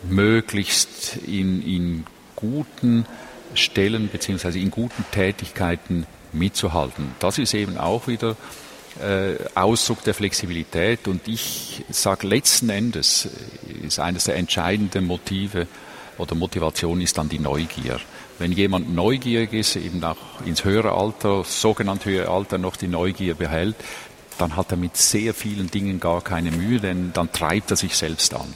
möglichst 0.10 1.18
in, 1.18 1.62
in 1.66 2.06
guten 2.36 3.06
Stellen 3.54 4.08
bzw. 4.08 4.60
in 4.60 4.72
guten 4.72 5.06
Tätigkeiten 5.12 6.06
mitzuhalten. 6.34 7.12
Das 7.20 7.38
ist 7.38 7.54
eben 7.54 7.78
auch 7.78 8.08
wieder 8.08 8.36
äh, 9.02 9.36
Ausdruck 9.56 10.04
der 10.04 10.14
Flexibilität 10.14 11.08
und 11.08 11.28
ich 11.28 11.84
sage 11.90 12.28
letzten 12.28 12.70
Endes 12.70 13.28
ist 13.84 14.00
eines 14.00 14.26
der 14.26 14.36
entscheidenden 14.36 15.06
Motive 15.06 15.68
oder 16.18 16.36
Motivation 16.36 17.02
ist 17.02 17.18
dann 17.18 17.30
die 17.30 17.40
Neugier. 17.40 18.00
Wenn 18.38 18.52
jemand 18.52 18.94
neugierig 18.94 19.54
ist, 19.54 19.76
eben 19.78 20.04
auch 20.04 20.18
ins 20.46 20.66
höhere 20.66 20.92
Alter, 20.92 21.44
sogenannte 21.46 22.10
höhere 22.10 22.30
Alter 22.30 22.58
noch 22.58 22.76
die 22.76 22.88
Neugier 22.88 23.34
behält, 23.34 23.76
dann 24.38 24.58
hat 24.58 24.72
er 24.72 24.78
mit 24.78 24.98
sehr 24.98 25.34
vielen 25.34 25.72
Dingen 25.72 26.00
gar 26.00 26.22
keine 26.22 26.52
Mühe, 26.52 26.80
denn 26.80 27.12
dann 27.14 27.32
treibt 27.32 27.72
er 27.72 27.78
sich 27.78 27.96
selbst 27.96 28.34
an. 28.34 28.54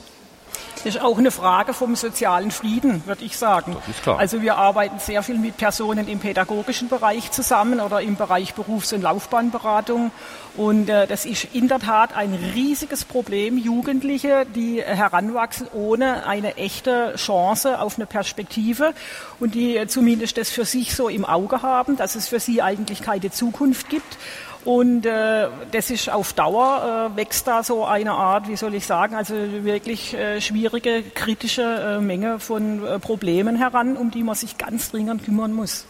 Das 0.84 0.95
ist 0.95 1.01
auch 1.01 1.18
eine 1.18 1.30
Frage 1.30 1.73
vom 1.73 1.97
sozialen 1.97 2.51
Frieden, 2.51 3.03
würde 3.06 3.26
ich 3.26 3.35
sagen. 3.38 3.76
Das 3.77 3.88
ist 3.89 4.01
klar. 4.01 4.18
Also 4.18 4.41
wir 4.41 4.56
arbeiten 4.56 4.97
sehr 4.99 5.23
viel 5.23 5.38
mit 5.38 5.57
Personen 5.57 6.07
im 6.07 6.19
pädagogischen 6.19 6.88
Bereich 6.88 7.31
zusammen 7.31 7.81
oder 7.81 8.01
im 8.01 8.15
Bereich 8.15 8.53
Berufs- 8.53 8.93
und 8.93 9.01
Laufbahnberatung. 9.01 10.11
Und 10.56 10.89
äh, 10.89 11.06
das 11.06 11.26
ist 11.26 11.49
in 11.53 11.68
der 11.68 11.80
Tat 11.80 12.15
ein 12.15 12.34
riesiges 12.56 13.03
Problem. 13.03 13.57
Jugendliche, 13.57 14.45
die 14.56 14.81
heranwachsen 14.81 15.68
ohne 15.73 16.26
eine 16.26 16.56
echte 16.56 17.14
Chance 17.18 17.81
auf 17.81 17.97
eine 17.97 18.06
Perspektive 18.06 18.93
und 19.41 19.56
die 19.56 19.76
äh, 19.76 19.88
zumindest 19.88 20.38
das 20.38 20.49
für 20.49 20.64
sich 20.64 20.95
so 20.95 21.10
im 21.10 21.26
Auge 21.26 21.61
haben, 21.61 21.97
dass 21.97 22.15
es 22.15 22.30
für 22.30 22.39
sie 22.39 22.61
eigentlich 22.61 23.01
keine 23.01 23.31
Zukunft 23.31 23.89
gibt. 23.89 24.18
Und 24.65 25.06
äh, 25.06 25.48
das 25.72 25.90
ist 25.90 26.10
auf 26.10 26.34
Dauer, 26.34 27.11
äh, 27.14 27.18
wächst 27.18 27.48
da 27.48 27.64
so 27.64 27.86
eine 27.86 28.11
Art, 28.11 28.49
wie 28.49 28.57
soll 28.57 28.76
ich 28.76 28.86
sagen, 28.86 29.15
also 29.15 29.34
wirklich 29.64 30.14
äh, 30.14 30.41
schwierige, 30.41 31.02
kritische 31.02 31.98
äh, 31.98 32.02
Menge 32.02 32.40
von 32.40 32.86
äh, 32.86 32.99
Problemen 32.99 33.56
heran, 33.56 33.95
um 33.95 34.11
die 34.11 34.22
man 34.22 34.36
sich 34.36 34.57
ganz 34.57 34.91
dringend 34.91 35.23
kümmern 35.23 35.53
muss. 35.53 35.86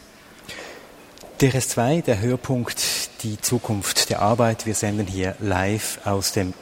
DRS2, 1.40 2.04
der 2.04 2.20
Höhepunkt, 2.20 3.24
die 3.24 3.40
Zukunft 3.40 4.10
der 4.10 4.22
Arbeit. 4.22 4.66
Wir 4.66 4.76
senden 4.76 5.08
hier 5.08 5.36
live 5.40 6.00
aus 6.06 6.34
dem 6.34 6.54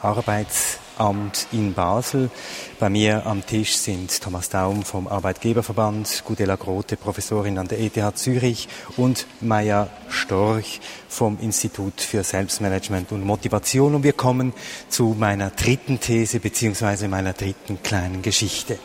Arbeitsamt 0.98 1.46
in 1.52 1.74
Basel. 1.74 2.30
Bei 2.78 2.88
mir 2.88 3.24
am 3.26 3.44
Tisch 3.46 3.76
sind 3.76 4.20
Thomas 4.20 4.48
Daum 4.48 4.82
vom 4.82 5.06
Arbeitgeberverband, 5.06 6.22
Gudela 6.24 6.56
Grote, 6.56 6.96
Professorin 6.96 7.58
an 7.58 7.68
der 7.68 7.80
ETH 7.80 8.18
Zürich 8.18 8.68
und 8.96 9.26
Maya 9.40 9.88
Storch 10.08 10.80
vom 11.08 11.38
Institut 11.40 12.00
für 12.00 12.22
Selbstmanagement 12.24 13.12
und 13.12 13.24
Motivation. 13.24 13.94
Und 13.94 14.02
wir 14.02 14.12
kommen 14.12 14.52
zu 14.88 15.16
meiner 15.18 15.50
dritten 15.50 16.00
These 16.00 16.40
beziehungsweise 16.40 17.08
meiner 17.08 17.32
dritten 17.32 17.82
kleinen 17.82 18.22
Geschichte. 18.22 18.78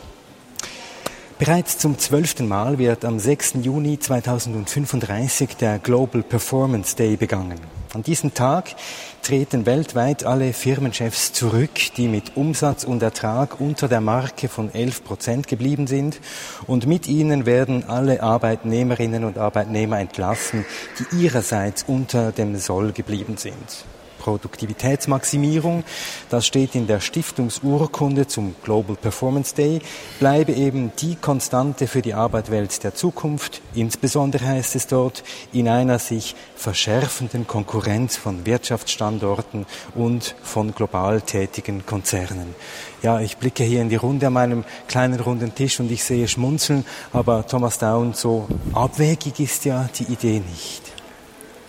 Bereits 1.36 1.78
zum 1.78 1.98
zwölften 1.98 2.46
Mal 2.46 2.78
wird 2.78 3.04
am 3.04 3.18
6. 3.18 3.54
Juni 3.62 3.98
2035 3.98 5.56
der 5.56 5.80
Global 5.80 6.22
Performance 6.22 6.94
Day 6.94 7.16
begangen. 7.16 7.58
An 7.92 8.04
diesem 8.04 8.34
Tag 8.34 8.76
treten 9.20 9.66
weltweit 9.66 10.24
alle 10.24 10.52
Firmenchefs 10.52 11.32
zurück, 11.32 11.70
die 11.96 12.06
mit 12.06 12.36
Umsatz 12.36 12.84
und 12.84 13.02
Ertrag 13.02 13.60
unter 13.60 13.88
der 13.88 14.00
Marke 14.00 14.48
von 14.48 14.72
11 14.72 15.02
Prozent 15.02 15.48
geblieben 15.48 15.88
sind. 15.88 16.20
Und 16.68 16.86
mit 16.86 17.08
ihnen 17.08 17.46
werden 17.46 17.88
alle 17.88 18.22
Arbeitnehmerinnen 18.22 19.24
und 19.24 19.36
Arbeitnehmer 19.36 19.98
entlassen, 19.98 20.64
die 21.00 21.24
ihrerseits 21.24 21.82
unter 21.82 22.30
dem 22.30 22.56
Soll 22.56 22.92
geblieben 22.92 23.38
sind. 23.38 23.84
Produktivitätsmaximierung, 24.24 25.84
das 26.30 26.46
steht 26.46 26.74
in 26.74 26.86
der 26.86 27.00
Stiftungsurkunde 27.00 28.26
zum 28.26 28.54
Global 28.62 28.96
Performance 28.96 29.54
Day, 29.54 29.80
bleibe 30.18 30.52
eben 30.52 30.92
die 30.98 31.16
Konstante 31.16 31.86
für 31.86 32.00
die 32.00 32.14
Arbeitswelt 32.14 32.82
der 32.82 32.94
Zukunft. 32.94 33.60
Insbesondere 33.74 34.46
heißt 34.46 34.76
es 34.76 34.86
dort, 34.86 35.24
in 35.52 35.68
einer 35.68 35.98
sich 35.98 36.34
verschärfenden 36.56 37.46
Konkurrenz 37.46 38.16
von 38.16 38.46
Wirtschaftsstandorten 38.46 39.66
und 39.94 40.34
von 40.42 40.74
global 40.74 41.20
tätigen 41.20 41.84
Konzernen. 41.84 42.54
Ja, 43.02 43.20
ich 43.20 43.36
blicke 43.36 43.64
hier 43.64 43.82
in 43.82 43.90
die 43.90 43.96
Runde 43.96 44.28
an 44.28 44.32
meinem 44.32 44.64
kleinen 44.88 45.20
runden 45.20 45.54
Tisch 45.54 45.80
und 45.80 45.90
ich 45.90 46.02
sehe 46.02 46.28
Schmunzeln, 46.28 46.86
aber 47.12 47.46
Thomas 47.46 47.76
Down, 47.76 48.14
so 48.14 48.48
abwegig 48.72 49.38
ist 49.38 49.66
ja 49.66 49.86
die 49.98 50.04
Idee 50.04 50.40
nicht. 50.40 50.93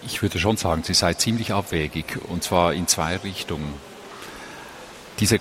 Ich 0.05 0.21
würde 0.21 0.39
schon 0.39 0.57
sagen, 0.57 0.83
sie 0.83 0.93
sei 0.93 1.13
ziemlich 1.13 1.53
abwegig 1.53 2.17
und 2.27 2.43
zwar 2.43 2.73
in 2.73 2.87
zwei 2.87 3.17
Richtungen. 3.17 3.73
Diese 5.19 5.39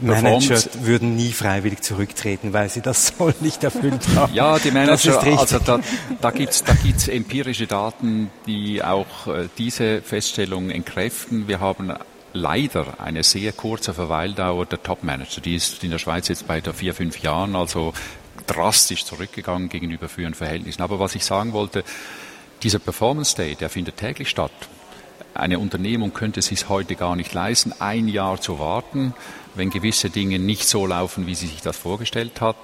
Manager 0.00 0.60
würden 0.80 1.16
nie 1.16 1.32
freiwillig 1.32 1.80
zurücktreten, 1.82 2.52
weil 2.52 2.68
sie 2.68 2.82
das 2.82 3.06
Soll 3.18 3.34
nicht 3.40 3.64
erfüllt 3.64 4.06
haben. 4.14 4.34
Ja, 4.34 4.58
die 4.58 4.70
Manager, 4.70 5.22
also 5.22 5.58
da, 5.58 5.80
da 6.20 6.30
gibt's 6.30 6.64
da 6.64 6.74
gibt's 6.74 7.08
empirische 7.08 7.66
Daten, 7.66 8.30
die 8.46 8.82
auch 8.82 9.26
äh, 9.26 9.48
diese 9.58 10.02
Feststellung 10.02 10.70
entkräften. 10.70 11.48
Wir 11.48 11.60
haben 11.60 11.94
leider 12.32 13.00
eine 13.00 13.22
sehr 13.22 13.52
kurze 13.52 13.94
Verweildauer 13.94 14.66
der 14.66 14.82
Top-Manager. 14.82 15.40
Die 15.40 15.54
ist 15.54 15.82
in 15.82 15.90
der 15.90 15.98
Schweiz 15.98 16.28
jetzt 16.28 16.46
bei 16.46 16.60
der 16.60 16.74
vier, 16.74 16.94
fünf 16.94 17.18
Jahren, 17.20 17.56
also 17.56 17.94
drastisch 18.46 19.04
zurückgegangen 19.04 19.68
gegenüber 19.68 20.08
früheren 20.08 20.34
Verhältnissen. 20.34 20.82
Aber 20.82 21.00
was 21.00 21.14
ich 21.14 21.24
sagen 21.24 21.52
wollte, 21.52 21.82
dieser 22.66 22.80
Performance 22.80 23.36
Day, 23.36 23.54
der 23.54 23.70
findet 23.70 23.96
täglich 23.96 24.28
statt. 24.28 24.50
Eine 25.34 25.60
Unternehmung 25.60 26.12
könnte 26.12 26.40
es 26.40 26.46
sich 26.46 26.68
heute 26.68 26.96
gar 26.96 27.14
nicht 27.14 27.32
leisten, 27.32 27.72
ein 27.78 28.08
Jahr 28.08 28.40
zu 28.40 28.58
warten, 28.58 29.14
wenn 29.54 29.70
gewisse 29.70 30.10
Dinge 30.10 30.40
nicht 30.40 30.66
so 30.66 30.84
laufen, 30.84 31.28
wie 31.28 31.36
sie 31.36 31.46
sich 31.46 31.62
das 31.62 31.76
vorgestellt 31.76 32.40
hat, 32.40 32.56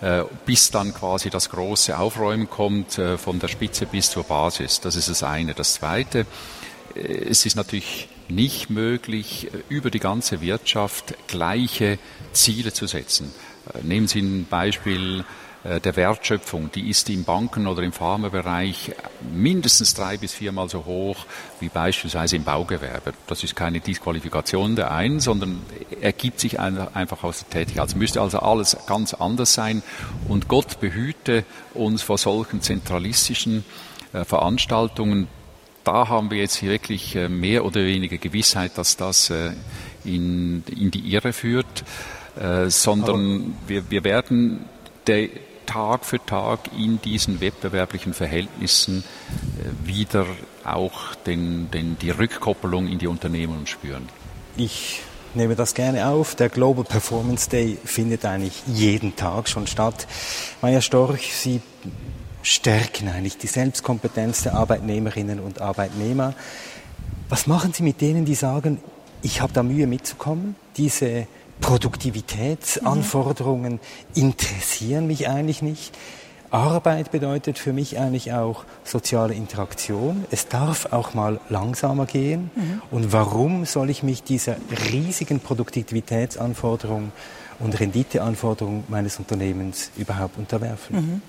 äh, 0.00 0.24
bis 0.44 0.72
dann 0.72 0.92
quasi 0.92 1.30
das 1.30 1.50
große 1.50 1.96
Aufräumen 1.96 2.50
kommt, 2.50 2.98
äh, 2.98 3.16
von 3.16 3.38
der 3.38 3.46
Spitze 3.46 3.86
bis 3.86 4.10
zur 4.10 4.24
Basis. 4.24 4.80
Das 4.80 4.96
ist 4.96 5.08
das 5.08 5.22
eine. 5.22 5.54
Das 5.54 5.74
zweite, 5.74 6.26
äh, 6.96 7.00
es 7.00 7.46
ist 7.46 7.54
natürlich 7.54 8.08
nicht 8.26 8.70
möglich, 8.70 9.52
über 9.68 9.92
die 9.92 10.00
ganze 10.00 10.40
Wirtschaft 10.40 11.14
gleiche 11.28 12.00
Ziele 12.32 12.72
zu 12.72 12.88
setzen. 12.88 13.32
Nehmen 13.82 14.08
Sie 14.08 14.18
ein 14.18 14.46
Beispiel 14.50 15.24
der 15.64 15.96
Wertschöpfung, 15.96 16.70
die 16.72 16.90
ist 16.90 17.08
im 17.08 17.24
Banken- 17.24 17.66
oder 17.66 17.82
im 17.82 17.92
Pharmabereich 17.92 18.92
mindestens 19.34 19.94
drei 19.94 20.18
bis 20.18 20.34
viermal 20.34 20.68
so 20.68 20.84
hoch 20.84 21.24
wie 21.58 21.70
beispielsweise 21.70 22.36
im 22.36 22.44
Baugewerbe. 22.44 23.14
Das 23.26 23.42
ist 23.42 23.56
keine 23.56 23.80
Disqualifikation 23.80 24.76
der 24.76 24.90
einen, 24.90 25.20
sondern 25.20 25.62
ergibt 26.02 26.38
sich 26.40 26.60
einfach 26.60 27.24
aus 27.24 27.38
der 27.38 27.48
Tätigkeit. 27.48 27.88
Es 27.88 27.96
müsste 27.96 28.20
also 28.20 28.40
alles 28.40 28.76
ganz 28.86 29.14
anders 29.14 29.54
sein 29.54 29.82
und 30.28 30.48
Gott 30.48 30.80
behüte 30.80 31.44
uns 31.72 32.02
vor 32.02 32.18
solchen 32.18 32.60
zentralistischen 32.60 33.64
äh, 34.12 34.26
Veranstaltungen. 34.26 35.28
Da 35.82 36.08
haben 36.08 36.30
wir 36.30 36.38
jetzt 36.38 36.62
wirklich 36.62 37.16
äh, 37.16 37.30
mehr 37.30 37.64
oder 37.64 37.80
weniger 37.86 38.18
Gewissheit, 38.18 38.76
dass 38.76 38.98
das 38.98 39.32
in, 40.04 40.62
in 40.68 40.90
die 40.90 41.10
Irre 41.10 41.32
führt, 41.32 41.84
sondern 42.66 43.56
wir, 43.66 43.90
wir 43.90 44.02
werden 44.02 44.64
der, 45.06 45.28
Tag 45.66 46.04
für 46.04 46.24
Tag 46.24 46.70
in 46.76 47.00
diesen 47.00 47.40
wettbewerblichen 47.40 48.14
Verhältnissen 48.14 49.04
äh, 49.58 49.86
wieder 49.86 50.26
auch 50.64 51.14
den, 51.26 51.70
den, 51.70 51.98
die 51.98 52.10
Rückkoppelung 52.10 52.88
in 52.88 52.98
die 52.98 53.06
Unternehmen 53.06 53.66
spüren. 53.66 54.08
Ich 54.56 55.02
nehme 55.34 55.56
das 55.56 55.74
gerne 55.74 56.06
auf. 56.06 56.34
Der 56.34 56.48
Global 56.48 56.84
Performance 56.84 57.48
Day 57.50 57.78
findet 57.84 58.24
eigentlich 58.24 58.62
jeden 58.66 59.16
Tag 59.16 59.48
schon 59.48 59.66
statt. 59.66 60.06
Maja 60.62 60.80
Storch, 60.80 61.34
Sie 61.34 61.60
stärken 62.42 63.08
eigentlich 63.08 63.38
die 63.38 63.46
Selbstkompetenz 63.46 64.42
der 64.42 64.54
Arbeitnehmerinnen 64.54 65.40
und 65.40 65.60
Arbeitnehmer. 65.60 66.34
Was 67.28 67.46
machen 67.46 67.72
Sie 67.72 67.82
mit 67.82 68.00
denen, 68.00 68.24
die 68.24 68.34
sagen, 68.34 68.80
ich 69.22 69.40
habe 69.40 69.52
da 69.52 69.62
Mühe 69.62 69.86
mitzukommen, 69.86 70.54
diese 70.76 71.26
Produktivitätsanforderungen 71.60 73.80
interessieren 74.14 75.06
mich 75.06 75.28
eigentlich 75.28 75.62
nicht. 75.62 75.96
Arbeit 76.50 77.10
bedeutet 77.10 77.58
für 77.58 77.72
mich 77.72 77.98
eigentlich 77.98 78.32
auch 78.32 78.64
soziale 78.84 79.34
Interaktion. 79.34 80.24
Es 80.30 80.46
darf 80.46 80.92
auch 80.92 81.14
mal 81.14 81.40
langsamer 81.48 82.06
gehen. 82.06 82.52
Mhm. 82.54 82.82
Und 82.92 83.12
warum 83.12 83.64
soll 83.64 83.90
ich 83.90 84.04
mich 84.04 84.22
dieser 84.22 84.54
riesigen 84.92 85.40
Produktivitätsanforderung 85.40 87.10
und 87.58 87.78
Renditeanforderungen 87.78 88.84
meines 88.88 89.18
Unternehmens 89.18 89.90
überhaupt 89.96 90.38
unterwerfen. 90.38 90.96
Mhm. 90.96 91.22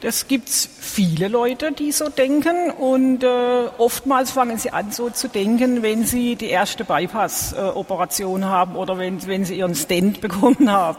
Das 0.00 0.28
gibt's 0.28 0.68
viele 0.80 1.28
Leute, 1.28 1.72
die 1.72 1.92
so 1.92 2.08
denken 2.08 2.70
und 2.70 3.22
äh, 3.22 3.68
oftmals 3.78 4.30
fangen 4.30 4.58
sie 4.58 4.70
an 4.70 4.92
so 4.92 5.10
zu 5.10 5.28
denken, 5.28 5.82
wenn 5.82 6.04
sie 6.04 6.36
die 6.36 6.48
erste 6.48 6.84
Bypass-Operation 6.84 8.44
haben 8.44 8.76
oder 8.76 8.98
wenn, 8.98 9.26
wenn 9.26 9.44
sie 9.44 9.56
ihren 9.56 9.74
Stent 9.74 10.20
bekommen 10.20 10.70
haben. 10.70 10.98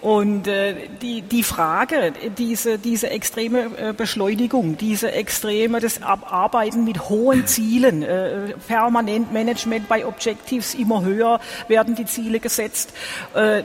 Und 0.00 0.46
äh, 0.46 0.74
die, 1.02 1.22
die 1.22 1.42
Frage, 1.42 2.12
diese, 2.36 2.78
diese 2.78 3.10
extreme 3.10 3.70
äh, 3.76 3.92
Beschleunigung, 3.92 4.78
diese 4.78 5.10
extreme 5.10 5.80
das 5.80 6.02
Arbeiten 6.02 6.84
mit 6.84 7.08
hohen 7.08 7.46
Zielen, 7.48 8.02
äh, 8.04 8.54
permanent 8.68 9.32
Management 9.32 9.88
bei 9.88 10.06
Objectives 10.06 10.74
immer 10.74 11.02
höher 11.04 11.40
werden 11.66 11.96
die 11.96 12.04
Ziele 12.04 12.38
gesetzt. 12.38 12.92
Äh, 13.34 13.64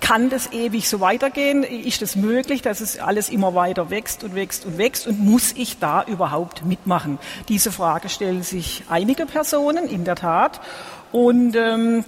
kann 0.00 0.30
das 0.30 0.52
ewig 0.52 0.88
so 0.88 1.00
weitergehen? 1.00 1.62
Ist 1.62 2.02
es 2.02 2.14
das 2.14 2.16
möglich, 2.16 2.62
dass 2.62 2.80
es 2.80 2.98
alles 2.98 3.28
immer 3.28 3.54
weiter 3.54 3.90
wächst 3.90 4.24
und 4.24 4.34
wächst 4.34 4.66
und 4.66 4.78
wächst? 4.78 5.06
Und 5.06 5.20
muss 5.20 5.52
ich 5.52 5.78
da 5.78 6.02
überhaupt 6.04 6.64
mitmachen? 6.64 7.18
Diese 7.48 7.72
Frage 7.72 8.08
stellen 8.08 8.42
sich 8.42 8.84
einige 8.88 9.26
Personen 9.26 9.88
in 9.88 10.04
der 10.04 10.16
Tat. 10.16 10.60
Und 11.10 11.56
ähm, 11.56 12.04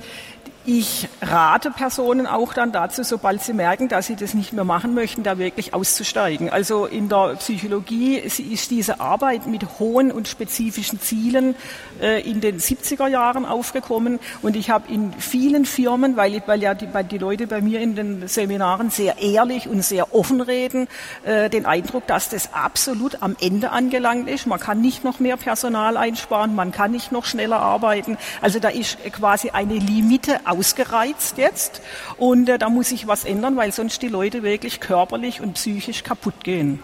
ich 0.67 1.09
rate 1.23 1.71
Personen 1.71 2.27
auch 2.27 2.53
dann 2.53 2.71
dazu, 2.71 3.03
sobald 3.03 3.43
sie 3.43 3.55
merken, 3.55 3.89
dass 3.89 4.07
sie 4.07 4.17
das 4.17 4.35
nicht 4.35 4.53
mehr 4.53 4.65
machen 4.65 4.95
möchten, 4.95 5.23
da 5.23 5.39
wirklich 5.39 5.73
auszusteigen. 5.73 6.51
Also 6.51 6.85
in 6.85 7.09
der 7.09 7.37
Psychologie 7.39 8.17
ist 8.17 8.71
diese 8.71 9.01
Arbeit 9.01 9.47
mit 9.47 9.79
hohen 9.79 10.13
und 10.13 10.29
spezifischen 10.29 11.01
Zielen 11.01 11.55
äh, 12.01 12.21
in 12.29 12.43
den 12.43 12.59
70er 12.59 13.09
Jahren 13.09 13.47
aufgekommen 13.47 14.19
und 14.43 14.55
ich 14.55 14.71
habe 14.71 14.93
in 14.93 15.13
vielen 15.15 15.65
Firmen, 15.65 16.17
weil, 16.17 16.43
weil 16.47 16.63
ja 16.63 16.75
die, 16.75 16.93
weil 16.93 17.05
die, 17.05 17.19
Leute 17.19 17.47
bei 17.47 17.61
mir 17.61 17.81
in 17.81 17.95
den 17.95 18.29
Seminaren 18.29 18.91
sehr 18.91 19.19
ehrlich 19.19 19.67
und 19.69 19.83
sehr 19.83 20.15
offen 20.15 20.41
reden, 20.41 20.89
äh, 21.25 21.49
den 21.49 21.65
Eindruck, 21.65 22.07
dass 22.07 22.29
das 22.29 22.53
absolut 22.53 23.23
am 23.23 23.37
Ende 23.41 23.71
angelangt 23.71 24.29
ist. 24.29 24.47
Man 24.47 24.61
kann 24.61 24.81
nicht 24.81 25.05
noch 25.05 25.21
mehr 25.21 25.37
Personal 25.37 25.97
einsparen, 25.97 26.55
man 26.55 26.71
kann 26.71 26.91
nicht 26.91 27.13
noch 27.13 27.25
schneller 27.25 27.61
arbeiten. 27.61 28.19
Also 28.43 28.59
da 28.59 28.69
ist 28.69 28.99
quasi 29.13 29.51
eine 29.51 29.75
Limite 29.75 30.47
ausgereizt 30.51 31.39
jetzt 31.39 31.81
und 32.17 32.49
äh, 32.49 32.59
da 32.59 32.69
muss 32.69 32.89
sich 32.91 33.07
was 33.07 33.25
ändern, 33.25 33.57
weil 33.57 33.73
sonst 33.73 34.03
die 34.03 34.09
Leute 34.09 34.43
wirklich 34.43 34.81
körperlich 34.81 35.41
und 35.41 35.55
psychisch 35.55 36.03
kaputt 36.03 36.45
gehen. 36.45 36.81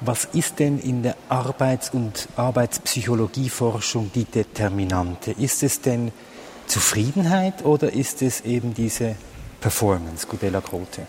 Was 0.00 0.26
ist 0.26 0.58
denn 0.58 0.78
in 0.80 1.02
der 1.02 1.16
Arbeits- 1.28 1.90
und 1.90 2.28
Arbeitspsychologieforschung 2.36 4.10
die 4.14 4.24
Determinante? 4.24 5.30
Ist 5.32 5.62
es 5.62 5.80
denn 5.80 6.12
Zufriedenheit 6.66 7.64
oder 7.64 7.92
ist 7.92 8.20
es 8.22 8.42
eben 8.42 8.74
diese 8.74 9.16
Performance, 9.60 10.26
Gudela 10.26 10.60
Grote? 10.60 11.06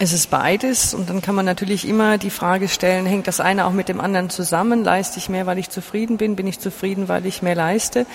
Es 0.00 0.12
ist 0.12 0.30
beides 0.30 0.94
und 0.94 1.10
dann 1.10 1.22
kann 1.22 1.34
man 1.34 1.44
natürlich 1.44 1.88
immer 1.88 2.18
die 2.18 2.30
Frage 2.30 2.68
stellen, 2.68 3.04
hängt 3.04 3.26
das 3.26 3.40
eine 3.40 3.66
auch 3.66 3.72
mit 3.72 3.88
dem 3.88 4.00
anderen 4.00 4.30
zusammen? 4.30 4.84
Leiste 4.84 5.18
ich 5.18 5.28
mehr, 5.28 5.44
weil 5.46 5.58
ich 5.58 5.70
zufrieden 5.70 6.18
bin? 6.18 6.36
Bin 6.36 6.46
ich 6.46 6.60
zufrieden, 6.60 7.08
weil 7.08 7.26
ich 7.26 7.42
mehr 7.42 7.56
leiste? 7.56 8.06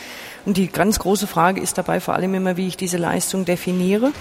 Und 0.45 0.55
die 0.55 0.67
ganz 0.67 0.99
große 0.99 1.27
Frage 1.27 1.59
ist 1.59 1.77
dabei 1.77 1.99
vor 1.99 2.13
allem 2.13 2.35
immer, 2.35 2.55
wie 2.55 2.69
ich 2.69 2.77
diese 2.77 2.95
Leistung 2.95 3.43
definiere 3.43 4.13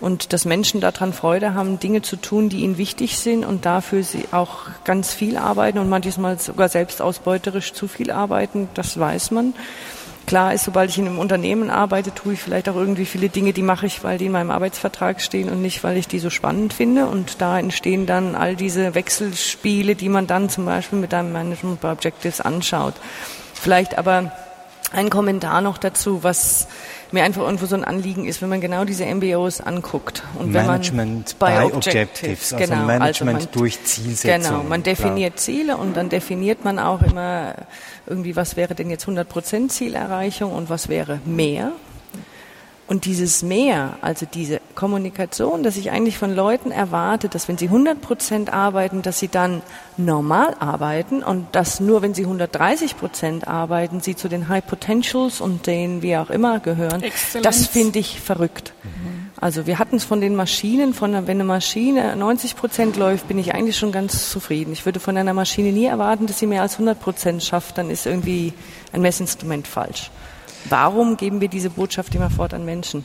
und 0.00 0.32
dass 0.32 0.44
Menschen 0.44 0.80
daran 0.80 1.12
Freude 1.12 1.54
haben, 1.54 1.80
Dinge 1.80 2.02
zu 2.02 2.14
tun, 2.14 2.48
die 2.48 2.60
ihnen 2.60 2.78
wichtig 2.78 3.18
sind 3.18 3.44
und 3.44 3.66
dafür 3.66 4.04
sie 4.04 4.26
auch 4.30 4.68
ganz 4.84 5.12
viel 5.12 5.36
arbeiten 5.36 5.78
und 5.78 5.88
manchmal 5.88 6.38
sogar 6.38 6.68
selbst 6.68 7.02
ausbeuterisch 7.02 7.72
zu 7.72 7.88
viel 7.88 8.12
arbeiten, 8.12 8.68
das 8.74 8.96
weiß 8.96 9.32
man. 9.32 9.54
Klar 10.32 10.54
ist, 10.54 10.64
sobald 10.64 10.88
ich 10.88 10.96
in 10.96 11.06
einem 11.06 11.18
Unternehmen 11.18 11.68
arbeite, 11.68 12.14
tue 12.14 12.32
ich 12.32 12.40
vielleicht 12.40 12.66
auch 12.70 12.74
irgendwie 12.74 13.04
viele 13.04 13.28
Dinge, 13.28 13.52
die 13.52 13.60
mache 13.60 13.84
ich, 13.84 14.02
weil 14.02 14.16
die 14.16 14.24
in 14.24 14.32
meinem 14.32 14.50
Arbeitsvertrag 14.50 15.20
stehen 15.20 15.50
und 15.50 15.60
nicht, 15.60 15.84
weil 15.84 15.98
ich 15.98 16.08
die 16.08 16.20
so 16.20 16.30
spannend 16.30 16.72
finde. 16.72 17.04
Und 17.04 17.42
da 17.42 17.58
entstehen 17.58 18.06
dann 18.06 18.34
all 18.34 18.56
diese 18.56 18.94
Wechselspiele, 18.94 19.94
die 19.94 20.08
man 20.08 20.26
dann 20.26 20.48
zum 20.48 20.64
Beispiel 20.64 20.98
mit 20.98 21.12
einem 21.12 21.32
Management 21.32 21.84
Objectives 21.84 22.40
anschaut. 22.40 22.94
Vielleicht 23.52 23.98
aber 23.98 24.32
ein 24.90 25.10
Kommentar 25.10 25.60
noch 25.60 25.76
dazu, 25.76 26.24
was 26.24 26.66
mir 27.12 27.24
einfach 27.24 27.42
irgendwo 27.42 27.66
so 27.66 27.76
ein 27.76 27.84
Anliegen 27.84 28.26
ist, 28.26 28.42
wenn 28.42 28.48
man 28.48 28.60
genau 28.60 28.84
diese 28.84 29.04
MBOs 29.04 29.60
anguckt 29.60 30.22
und 30.38 30.52
Management 30.52 31.36
wenn 31.38 31.54
man 31.54 31.70
by 31.70 31.74
Objectives, 31.76 32.52
also 32.52 32.64
genau, 32.64 32.84
Management 32.84 33.36
also 33.36 33.48
man, 33.48 33.58
durch 33.58 33.82
Zielsetzung. 33.84 34.52
Genau, 34.52 34.68
man 34.68 34.82
definiert 34.82 35.34
klar. 35.34 35.44
Ziele 35.44 35.76
und 35.76 35.96
dann 35.96 36.08
definiert 36.08 36.64
man 36.64 36.78
auch 36.78 37.02
immer 37.02 37.54
irgendwie, 38.06 38.36
was 38.36 38.56
wäre 38.56 38.74
denn 38.74 38.90
jetzt 38.90 39.06
100% 39.06 39.68
Zielerreichung 39.68 40.52
und 40.52 40.70
was 40.70 40.88
wäre 40.88 41.20
mehr. 41.24 41.72
Und 42.92 43.06
dieses 43.06 43.42
Mehr, 43.42 43.96
also 44.02 44.26
diese 44.26 44.60
Kommunikation, 44.74 45.62
dass 45.62 45.78
ich 45.78 45.90
eigentlich 45.90 46.18
von 46.18 46.36
Leuten 46.36 46.70
erwarte, 46.70 47.30
dass 47.30 47.48
wenn 47.48 47.56
sie 47.56 47.68
100 47.68 48.02
Prozent 48.02 48.52
arbeiten, 48.52 49.00
dass 49.00 49.18
sie 49.18 49.28
dann 49.28 49.62
normal 49.96 50.54
arbeiten 50.60 51.22
und 51.22 51.46
dass 51.52 51.80
nur 51.80 52.02
wenn 52.02 52.12
sie 52.12 52.24
130 52.24 52.98
Prozent 52.98 53.48
arbeiten, 53.48 54.02
sie 54.02 54.14
zu 54.14 54.28
den 54.28 54.50
High 54.50 54.66
Potentials 54.66 55.40
und 55.40 55.66
den 55.66 56.02
wie 56.02 56.18
auch 56.18 56.28
immer 56.28 56.60
gehören, 56.60 57.02
Exzellenz. 57.02 57.46
das 57.46 57.66
finde 57.66 57.98
ich 57.98 58.20
verrückt. 58.20 58.74
Mhm. 58.82 59.30
Also 59.40 59.66
wir 59.66 59.78
hatten 59.78 59.96
es 59.96 60.04
von 60.04 60.20
den 60.20 60.36
Maschinen, 60.36 60.92
von 60.92 61.14
wenn 61.14 61.28
eine 61.38 61.44
Maschine 61.44 62.14
90 62.14 62.56
Prozent 62.56 62.98
läuft, 62.98 63.26
bin 63.26 63.38
ich 63.38 63.54
eigentlich 63.54 63.78
schon 63.78 63.92
ganz 63.92 64.30
zufrieden. 64.30 64.70
Ich 64.70 64.84
würde 64.84 65.00
von 65.00 65.16
einer 65.16 65.32
Maschine 65.32 65.72
nie 65.72 65.86
erwarten, 65.86 66.26
dass 66.26 66.40
sie 66.40 66.46
mehr 66.46 66.60
als 66.60 66.74
100 66.74 67.00
Prozent 67.00 67.42
schafft, 67.42 67.78
dann 67.78 67.88
ist 67.88 68.04
irgendwie 68.04 68.52
ein 68.92 69.00
Messinstrument 69.00 69.66
falsch. 69.66 70.10
Warum 70.68 71.16
geben 71.16 71.40
wir 71.40 71.48
diese 71.48 71.70
Botschaft 71.70 72.14
immer 72.14 72.30
fort 72.30 72.54
an 72.54 72.64
Menschen? 72.64 73.04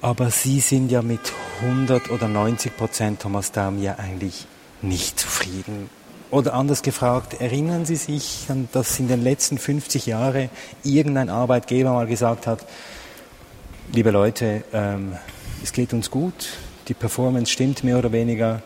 Aber 0.00 0.30
Sie 0.30 0.60
sind 0.60 0.90
ja 0.90 1.02
mit 1.02 1.20
100 1.62 2.10
oder 2.10 2.28
90 2.28 2.76
Prozent, 2.76 3.20
Thomas 3.20 3.52
Daum, 3.52 3.80
ja 3.80 3.94
eigentlich 3.96 4.46
nicht 4.82 5.18
zufrieden. 5.18 5.88
Oder 6.30 6.54
anders 6.54 6.82
gefragt, 6.82 7.40
erinnern 7.40 7.86
Sie 7.86 7.96
sich, 7.96 8.46
dass 8.72 8.98
in 8.98 9.08
den 9.08 9.22
letzten 9.22 9.56
50 9.56 10.06
Jahren 10.06 10.50
irgendein 10.82 11.30
Arbeitgeber 11.30 11.92
mal 11.92 12.06
gesagt 12.06 12.46
hat, 12.46 12.66
liebe 13.92 14.10
Leute, 14.10 14.64
ähm, 14.72 15.16
es 15.62 15.72
geht 15.72 15.92
uns 15.92 16.10
gut, 16.10 16.48
die 16.88 16.94
Performance 16.94 17.52
stimmt 17.52 17.84
mehr 17.84 17.98
oder 17.98 18.12
weniger, 18.12 18.62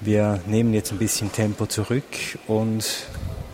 wir 0.00 0.40
nehmen 0.46 0.74
jetzt 0.74 0.92
ein 0.92 0.98
bisschen 0.98 1.32
Tempo 1.32 1.66
zurück 1.66 2.38
und 2.46 2.84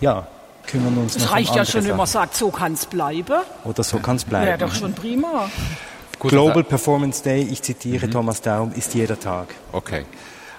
ja, 0.01 0.29
kümmern 0.69 0.97
uns 0.99 1.17
Es 1.17 1.31
reicht 1.31 1.55
ja 1.55 1.65
schon, 1.65 1.85
wenn 1.85 1.97
man 1.97 2.07
sagt, 2.07 2.37
so 2.37 2.51
kann 2.51 2.75
es 2.75 2.87
bleiben. 2.87 3.41
Oder 3.65 3.83
so 3.83 3.99
kann 3.99 4.17
es 4.17 4.25
bleiben. 4.25 4.47
Wäre 4.47 4.59
doch 4.59 4.75
schon 4.75 4.93
prima. 4.93 5.51
Gut, 6.19 6.31
Global 6.31 6.65
Performance 6.65 7.23
Day, 7.23 7.43
ich 7.43 7.63
zitiere 7.63 8.07
mhm. 8.07 8.13
Thomas 8.13 8.41
Daum, 8.43 8.73
ist 8.73 8.95
jeder 8.95 9.19
Tag. 9.19 9.55
Okay. 9.73 10.05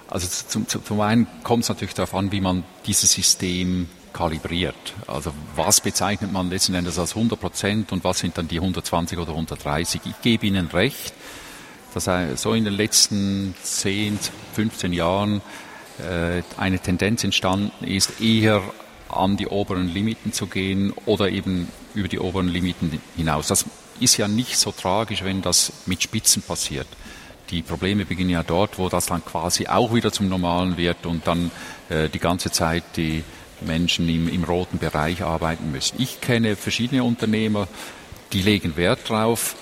Also 0.08 0.26
zum, 0.48 0.66
zum 0.66 1.00
einen 1.00 1.26
kommt 1.44 1.62
es 1.62 1.68
natürlich 1.68 1.94
darauf 1.94 2.14
an, 2.14 2.32
wie 2.32 2.40
man 2.40 2.64
dieses 2.86 3.12
System 3.12 3.88
kalibriert. 4.12 4.74
Also 5.06 5.32
was 5.54 5.80
bezeichnet 5.80 6.32
man 6.32 6.50
letzten 6.50 6.74
Endes 6.74 6.98
als 6.98 7.14
100 7.14 7.38
Prozent 7.38 7.92
und 7.92 8.02
was 8.02 8.18
sind 8.18 8.36
dann 8.36 8.48
die 8.48 8.56
120 8.56 9.18
oder 9.18 9.30
130? 9.30 10.00
Ich 10.06 10.20
gebe 10.22 10.46
Ihnen 10.46 10.66
recht, 10.68 11.14
dass 11.94 12.08
so 12.36 12.54
in 12.54 12.64
den 12.64 12.74
letzten 12.74 13.54
10, 13.62 14.18
15 14.54 14.92
Jahren 14.92 15.42
äh, 15.98 16.42
eine 16.56 16.78
Tendenz 16.80 17.22
entstanden 17.22 17.84
ist, 17.84 18.20
eher 18.20 18.62
an 19.16 19.36
die 19.36 19.46
oberen 19.46 19.88
Limiten 19.88 20.32
zu 20.32 20.46
gehen 20.46 20.92
oder 21.06 21.28
eben 21.30 21.68
über 21.94 22.08
die 22.08 22.18
oberen 22.18 22.48
Limiten 22.48 23.00
hinaus. 23.16 23.48
Das 23.48 23.64
ist 24.00 24.16
ja 24.16 24.28
nicht 24.28 24.56
so 24.56 24.72
tragisch, 24.72 25.24
wenn 25.24 25.42
das 25.42 25.72
mit 25.86 26.02
Spitzen 26.02 26.42
passiert. 26.42 26.86
Die 27.50 27.62
Probleme 27.62 28.04
beginnen 28.04 28.30
ja 28.30 28.42
dort, 28.42 28.78
wo 28.78 28.88
das 28.88 29.06
dann 29.06 29.24
quasi 29.24 29.66
auch 29.66 29.92
wieder 29.92 30.12
zum 30.12 30.28
Normalen 30.28 30.76
wird 30.76 31.04
und 31.04 31.26
dann 31.26 31.50
äh, 31.88 32.08
die 32.08 32.20
ganze 32.20 32.50
Zeit 32.50 32.84
die 32.96 33.24
Menschen 33.60 34.08
im, 34.08 34.28
im 34.28 34.44
roten 34.44 34.78
Bereich 34.78 35.22
arbeiten 35.22 35.70
müssen. 35.72 36.00
Ich 36.00 36.20
kenne 36.20 36.56
verschiedene 36.56 37.04
Unternehmer, 37.04 37.68
die 38.32 38.42
legen 38.42 38.76
Wert 38.76 39.10
darauf, 39.10 39.56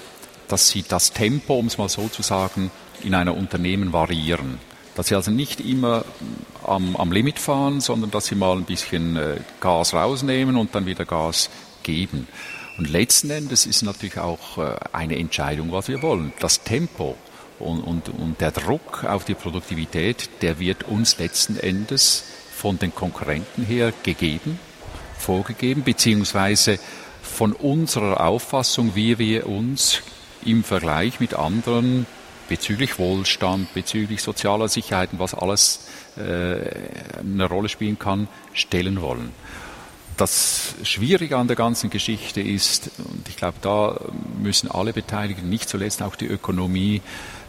dass 0.48 0.68
sie 0.68 0.84
das 0.86 1.12
Tempo, 1.12 1.58
um 1.58 1.66
es 1.66 1.78
mal 1.78 1.88
so 1.88 2.08
zu 2.08 2.22
sagen, 2.22 2.70
in 3.02 3.14
einer 3.14 3.36
Unternehmen 3.36 3.92
variieren. 3.92 4.58
Dass 4.94 5.08
sie 5.08 5.14
also 5.14 5.30
nicht 5.30 5.60
immer 5.60 6.04
am, 6.68 6.96
am 6.96 7.12
Limit 7.12 7.38
fahren, 7.38 7.80
sondern 7.80 8.10
dass 8.10 8.26
sie 8.26 8.34
mal 8.34 8.56
ein 8.56 8.64
bisschen 8.64 9.16
äh, 9.16 9.36
Gas 9.60 9.94
rausnehmen 9.94 10.56
und 10.56 10.74
dann 10.74 10.86
wieder 10.86 11.04
Gas 11.04 11.50
geben. 11.82 12.28
Und 12.78 12.88
letzten 12.88 13.30
Endes 13.30 13.66
ist 13.66 13.82
natürlich 13.82 14.18
auch 14.18 14.58
äh, 14.58 14.76
eine 14.92 15.18
Entscheidung, 15.18 15.72
was 15.72 15.88
wir 15.88 16.02
wollen. 16.02 16.32
Das 16.38 16.62
Tempo 16.62 17.16
und, 17.58 17.80
und, 17.80 18.08
und 18.08 18.40
der 18.40 18.52
Druck 18.52 19.04
auf 19.04 19.24
die 19.24 19.34
Produktivität, 19.34 20.30
der 20.42 20.58
wird 20.58 20.84
uns 20.84 21.18
letzten 21.18 21.58
Endes 21.58 22.24
von 22.52 22.78
den 22.78 22.94
Konkurrenten 22.94 23.64
her 23.64 23.92
gegeben, 24.02 24.58
vorgegeben, 25.16 25.82
beziehungsweise 25.82 26.78
von 27.22 27.52
unserer 27.52 28.20
Auffassung, 28.20 28.94
wie 28.94 29.18
wir 29.18 29.48
uns 29.48 30.02
im 30.44 30.64
Vergleich 30.64 31.20
mit 31.20 31.34
anderen 31.34 32.06
bezüglich 32.48 32.98
Wohlstand, 32.98 33.72
bezüglich 33.74 34.22
sozialer 34.22 34.68
Sicherheiten, 34.68 35.18
was 35.18 35.34
alles 35.34 35.87
eine 36.18 37.44
Rolle 37.44 37.68
spielen 37.68 37.98
kann, 37.98 38.28
stellen 38.52 39.00
wollen. 39.00 39.30
Das 40.18 40.74
Schwierige 40.82 41.36
an 41.36 41.46
der 41.46 41.54
ganzen 41.54 41.90
Geschichte 41.90 42.40
ist, 42.40 42.90
und 42.98 43.28
ich 43.28 43.36
glaube, 43.36 43.58
da 43.62 44.00
müssen 44.42 44.68
alle 44.68 44.92
Beteiligten, 44.92 45.48
nicht 45.48 45.68
zuletzt 45.68 46.02
auch 46.02 46.16
die 46.16 46.26
Ökonomie, 46.26 47.02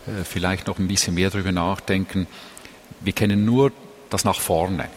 äh, 0.05 0.23
vielleicht 0.23 0.67
noch 0.67 0.77
ein 0.77 0.87
bisschen 0.87 1.15
mehr 1.15 1.31
darüber 1.31 1.51
nachdenken. 1.51 2.27
Wir 3.01 3.13
kennen 3.13 3.43
nur 3.43 3.71
das 4.11 4.23
nach 4.23 4.39
vorne. 4.39 4.87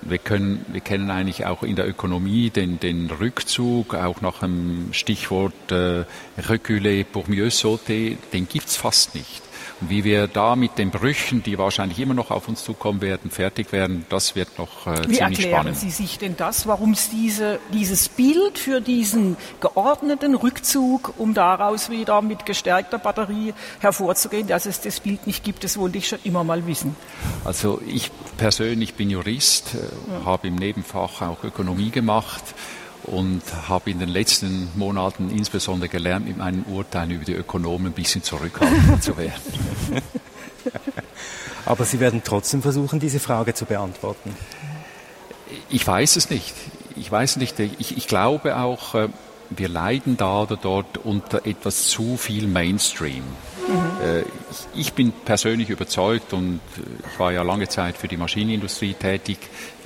Wir, 0.00 0.18
können, 0.18 0.64
wir 0.68 0.80
kennen 0.80 1.10
eigentlich 1.10 1.44
auch 1.44 1.62
in 1.62 1.76
der 1.76 1.86
Ökonomie 1.86 2.48
den, 2.48 2.80
den 2.80 3.10
Rückzug, 3.10 3.94
auch 3.94 4.22
nach 4.22 4.40
dem 4.40 4.88
Stichwort 4.92 5.72
äh, 5.72 6.04
Reculer 6.38 7.04
pour 7.04 7.28
mieux 7.28 7.58
sauter, 7.58 8.16
den 8.32 8.48
gibt 8.48 8.68
es 8.68 8.76
fast 8.76 9.14
nicht. 9.14 9.43
Und 9.80 9.90
wie 9.90 10.04
wir 10.04 10.28
da 10.28 10.54
mit 10.56 10.78
den 10.78 10.90
Brüchen, 10.90 11.42
die 11.42 11.58
wahrscheinlich 11.58 11.98
immer 11.98 12.14
noch 12.14 12.30
auf 12.30 12.48
uns 12.48 12.64
zukommen 12.64 13.00
werden, 13.00 13.30
fertig 13.30 13.72
werden, 13.72 14.06
das 14.08 14.34
wird 14.36 14.56
noch 14.58 14.86
äh, 14.86 14.90
Wie 15.08 15.16
ziemlich 15.16 15.20
erklären 15.20 15.50
spannend. 15.50 15.78
Sie 15.78 15.90
sich 15.90 16.18
denn 16.18 16.36
das, 16.36 16.66
warum 16.66 16.92
es 16.92 17.10
diese, 17.10 17.58
dieses 17.72 18.08
Bild 18.08 18.58
für 18.58 18.80
diesen 18.80 19.36
geordneten 19.60 20.34
Rückzug, 20.36 21.14
um 21.18 21.34
daraus 21.34 21.90
wieder 21.90 22.22
mit 22.22 22.46
gestärkter 22.46 22.98
Batterie 22.98 23.52
hervorzugehen, 23.80 24.46
dass 24.46 24.66
es 24.66 24.80
das 24.80 25.00
Bild 25.00 25.26
nicht 25.26 25.42
gibt, 25.44 25.64
das 25.64 25.76
wollte 25.76 25.98
ich 25.98 26.08
schon 26.08 26.20
immer 26.24 26.44
mal 26.44 26.66
wissen. 26.66 26.94
Also 27.44 27.80
ich 27.86 28.10
persönlich 28.36 28.94
bin 28.94 29.10
Jurist, 29.10 29.74
äh, 29.74 29.78
Ja. 30.12 30.24
habe 30.24 30.48
im 30.48 30.54
Nebenfach 30.54 31.20
auch 31.22 31.42
Ökonomie 31.44 31.90
gemacht 31.90 32.42
und 33.04 33.42
habe 33.68 33.90
in 33.90 33.98
den 33.98 34.08
letzten 34.08 34.68
Monaten 34.76 35.30
insbesondere 35.30 35.88
gelernt, 35.88 36.26
mit 36.26 36.36
meinen 36.36 36.64
Urteilen 36.64 37.10
über 37.10 37.24
die 37.24 37.34
Ökonomen 37.34 37.88
ein 37.88 37.92
bisschen 37.92 38.22
zurückhaltend 38.22 39.02
zu 39.02 39.16
werden. 39.16 39.32
Aber 41.66 41.84
Sie 41.84 42.00
werden 42.00 42.22
trotzdem 42.24 42.62
versuchen, 42.62 43.00
diese 43.00 43.20
Frage 43.20 43.54
zu 43.54 43.64
beantworten. 43.64 44.36
Ich 45.70 45.86
weiß 45.86 46.16
es 46.16 46.30
nicht. 46.30 46.54
Ich 46.96 47.10
weiß 47.10 47.36
nicht. 47.36 47.58
Ich, 47.58 47.96
ich 47.96 48.06
glaube 48.06 48.56
auch, 48.56 48.94
äh, 48.94 49.08
wir 49.50 49.68
leiden 49.68 50.16
da 50.16 50.42
oder 50.42 50.56
dort 50.56 50.98
unter 50.98 51.46
etwas 51.46 51.88
zu 51.88 52.16
viel 52.16 52.46
Mainstream. 52.46 53.24
Ich, 54.50 54.80
ich 54.80 54.92
bin 54.92 55.12
persönlich 55.12 55.70
überzeugt 55.70 56.32
und 56.32 56.60
äh, 56.76 57.10
ich 57.10 57.18
war 57.18 57.32
ja 57.32 57.42
lange 57.42 57.68
Zeit 57.68 57.96
für 57.96 58.08
die 58.08 58.16
Maschinenindustrie 58.16 58.94
tätig 58.94 59.38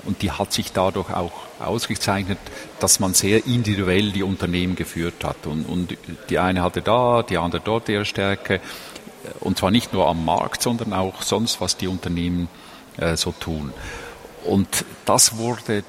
und 0.04 0.22
die 0.22 0.30
hat 0.30 0.52
sich 0.52 0.72
dadurch 0.72 1.10
auch 1.10 1.32
ausgezeichnet, 1.60 2.38
dass 2.80 3.00
man 3.00 3.14
sehr 3.14 3.46
individuell 3.46 4.10
die 4.10 4.22
Unternehmen 4.22 4.76
geführt 4.76 5.24
hat. 5.24 5.46
Und, 5.46 5.66
und 5.66 5.96
die 6.30 6.38
eine 6.38 6.62
hatte 6.62 6.82
da, 6.82 7.22
die 7.22 7.38
andere 7.38 7.60
dort 7.64 7.88
ihre 7.88 8.04
Stärke. 8.04 8.60
Und 9.40 9.58
zwar 9.58 9.70
nicht 9.70 9.92
nur 9.92 10.08
am 10.08 10.24
Markt, 10.24 10.62
sondern 10.62 10.92
auch 10.92 11.22
sonst, 11.22 11.60
was 11.60 11.76
die 11.76 11.88
Unternehmen 11.88 12.48
äh, 12.96 13.16
so 13.16 13.32
tun. 13.32 13.72
Und 14.44 14.84
das 15.04 15.36
wurde 15.36 15.84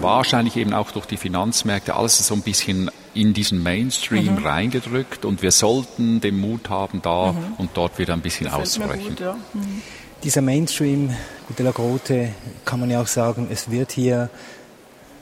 wahrscheinlich 0.00 0.56
eben 0.56 0.74
auch 0.74 0.90
durch 0.90 1.06
die 1.06 1.16
Finanzmärkte 1.16 1.94
alles 1.94 2.18
so 2.26 2.34
ein 2.34 2.42
bisschen 2.42 2.90
in 3.14 3.34
diesen 3.34 3.62
Mainstream 3.62 4.36
Mhm. 4.36 4.46
reingedrückt 4.46 5.24
und 5.24 5.42
wir 5.42 5.50
sollten 5.52 6.20
den 6.20 6.38
Mut 6.40 6.68
haben, 6.70 7.02
da 7.02 7.32
Mhm. 7.32 7.38
und 7.58 7.70
dort 7.74 7.98
wieder 7.98 8.14
ein 8.14 8.20
bisschen 8.22 8.48
auszubrechen. 8.48 9.16
ja. 9.20 9.34
Mhm. 9.52 9.82
Dieser 10.24 10.40
Mainstream, 10.40 11.10
de 11.58 11.64
la 11.66 11.72
Grote, 11.72 12.28
kann 12.64 12.78
man 12.80 12.90
ja 12.90 13.02
auch 13.02 13.06
sagen, 13.08 13.48
es 13.50 13.70
wird 13.70 13.92
hier 13.92 14.30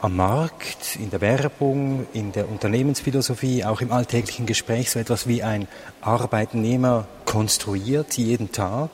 am 0.03 0.17
Markt, 0.17 0.97
in 0.99 1.11
der 1.11 1.21
Werbung, 1.21 2.07
in 2.13 2.33
der 2.33 2.49
Unternehmensphilosophie, 2.49 3.65
auch 3.65 3.81
im 3.81 3.93
alltäglichen 3.93 4.47
Gespräch 4.47 4.91
so 4.91 4.99
etwas 4.99 5.27
wie 5.27 5.43
ein 5.43 5.69
Arbeitnehmer 6.01 7.07
konstruiert 7.25 8.17
jeden 8.17 8.53
Tag, 8.53 8.91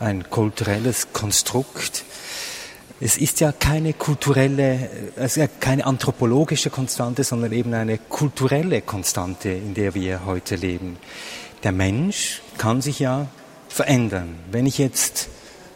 ein 0.00 0.28
kulturelles 0.30 1.08
Konstrukt. 1.12 2.04
Es 3.00 3.16
ist 3.16 3.38
ja 3.38 3.52
keine 3.52 3.92
kulturelle, 3.92 4.90
ja 5.36 5.46
keine 5.60 5.86
anthropologische 5.86 6.68
Konstante, 6.68 7.22
sondern 7.22 7.52
eben 7.52 7.72
eine 7.72 7.96
kulturelle 7.96 8.82
Konstante, 8.82 9.50
in 9.50 9.74
der 9.74 9.94
wir 9.94 10.26
heute 10.26 10.56
leben. 10.56 10.96
Der 11.62 11.70
Mensch 11.70 12.42
kann 12.56 12.82
sich 12.82 12.98
ja 12.98 13.28
verändern. 13.68 14.34
Wenn 14.50 14.66
ich 14.66 14.78
jetzt 14.78 15.28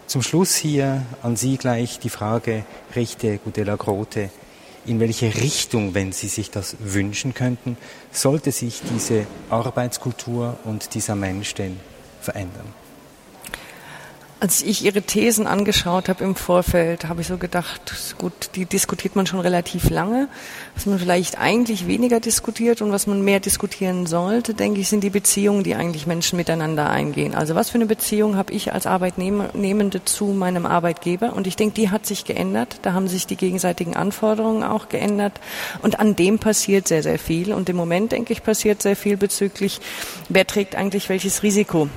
zum 0.09 0.23
Schluss 0.23 0.57
hier 0.57 1.03
an 1.23 1.37
Sie 1.37 1.59
gleich 1.59 2.01
die 2.01 2.09
Frage 2.09 2.65
richte, 2.97 3.39
Gudela 3.39 3.77
Grote, 3.77 4.31
in 4.85 4.99
welche 4.99 5.33
Richtung, 5.37 5.95
wenn 5.95 6.11
Sie 6.11 6.27
sich 6.27 6.51
das 6.51 6.77
wünschen 6.81 7.35
könnten, 7.35 7.77
sollte 8.11 8.51
sich 8.51 8.83
diese 8.93 9.27
Arbeitskultur 9.49 10.59
und 10.65 10.95
dieser 10.95 11.15
Mensch 11.15 11.55
denn 11.55 11.79
verändern? 12.21 12.82
Als 14.43 14.61
ich 14.61 14.85
Ihre 14.85 15.03
Thesen 15.03 15.47
angeschaut 15.47 16.09
habe 16.09 16.25
im 16.25 16.35
Vorfeld, 16.35 17.05
habe 17.05 17.21
ich 17.21 17.29
so 17.29 17.37
gedacht, 17.37 18.17
gut, 18.19 18.33
die 18.57 18.65
diskutiert 18.65 19.15
man 19.15 19.25
schon 19.25 19.39
relativ 19.39 19.89
lange. 19.89 20.27
Was 20.75 20.85
man 20.85 20.99
vielleicht 20.99 21.39
eigentlich 21.39 21.87
weniger 21.87 22.19
diskutiert 22.19 22.83
und 22.83 22.91
was 22.91 23.07
man 23.07 23.23
mehr 23.23 23.39
diskutieren 23.39 24.05
sollte, 24.07 24.53
denke 24.53 24.81
ich, 24.81 24.89
sind 24.89 25.05
die 25.05 25.11
Beziehungen, 25.11 25.63
die 25.63 25.77
eigentlich 25.77 26.09
Menschen 26.09 26.39
miteinander 26.39 26.91
eingehen. 26.91 27.37
Also 27.37 27.55
was 27.55 27.71
für 27.71 27.77
eine 27.77 27.87
Beziehung 27.87 28.35
habe 28.35 28.53
ich 28.53 28.73
als 28.73 28.85
Arbeitnehmende 28.85 30.05
zu 30.05 30.25
meinem 30.25 30.67
Arbeitgeber? 30.67 31.35
Und 31.35 31.47
ich 31.47 31.55
denke, 31.55 31.77
die 31.77 31.91
hat 31.91 32.05
sich 32.05 32.25
geändert. 32.25 32.81
Da 32.83 32.95
haben 32.95 33.07
sich 33.07 33.29
die 33.29 33.37
gegenseitigen 33.37 33.95
Anforderungen 33.95 34.65
auch 34.65 34.89
geändert. 34.89 35.35
Und 35.83 36.01
an 36.01 36.17
dem 36.17 36.41
passiert 36.41 36.89
sehr, 36.89 37.05
sehr 37.05 37.21
viel. 37.21 37.53
Und 37.53 37.69
im 37.69 37.77
Moment, 37.77 38.11
denke 38.11 38.33
ich, 38.33 38.43
passiert 38.43 38.83
sehr 38.83 38.97
viel 38.97 39.17
bezüglich, 39.17 39.81
wer 40.29 40.49
trägt 40.49 40.75
eigentlich 40.75 41.09
welches 41.09 41.45
Risiko. 41.45 41.89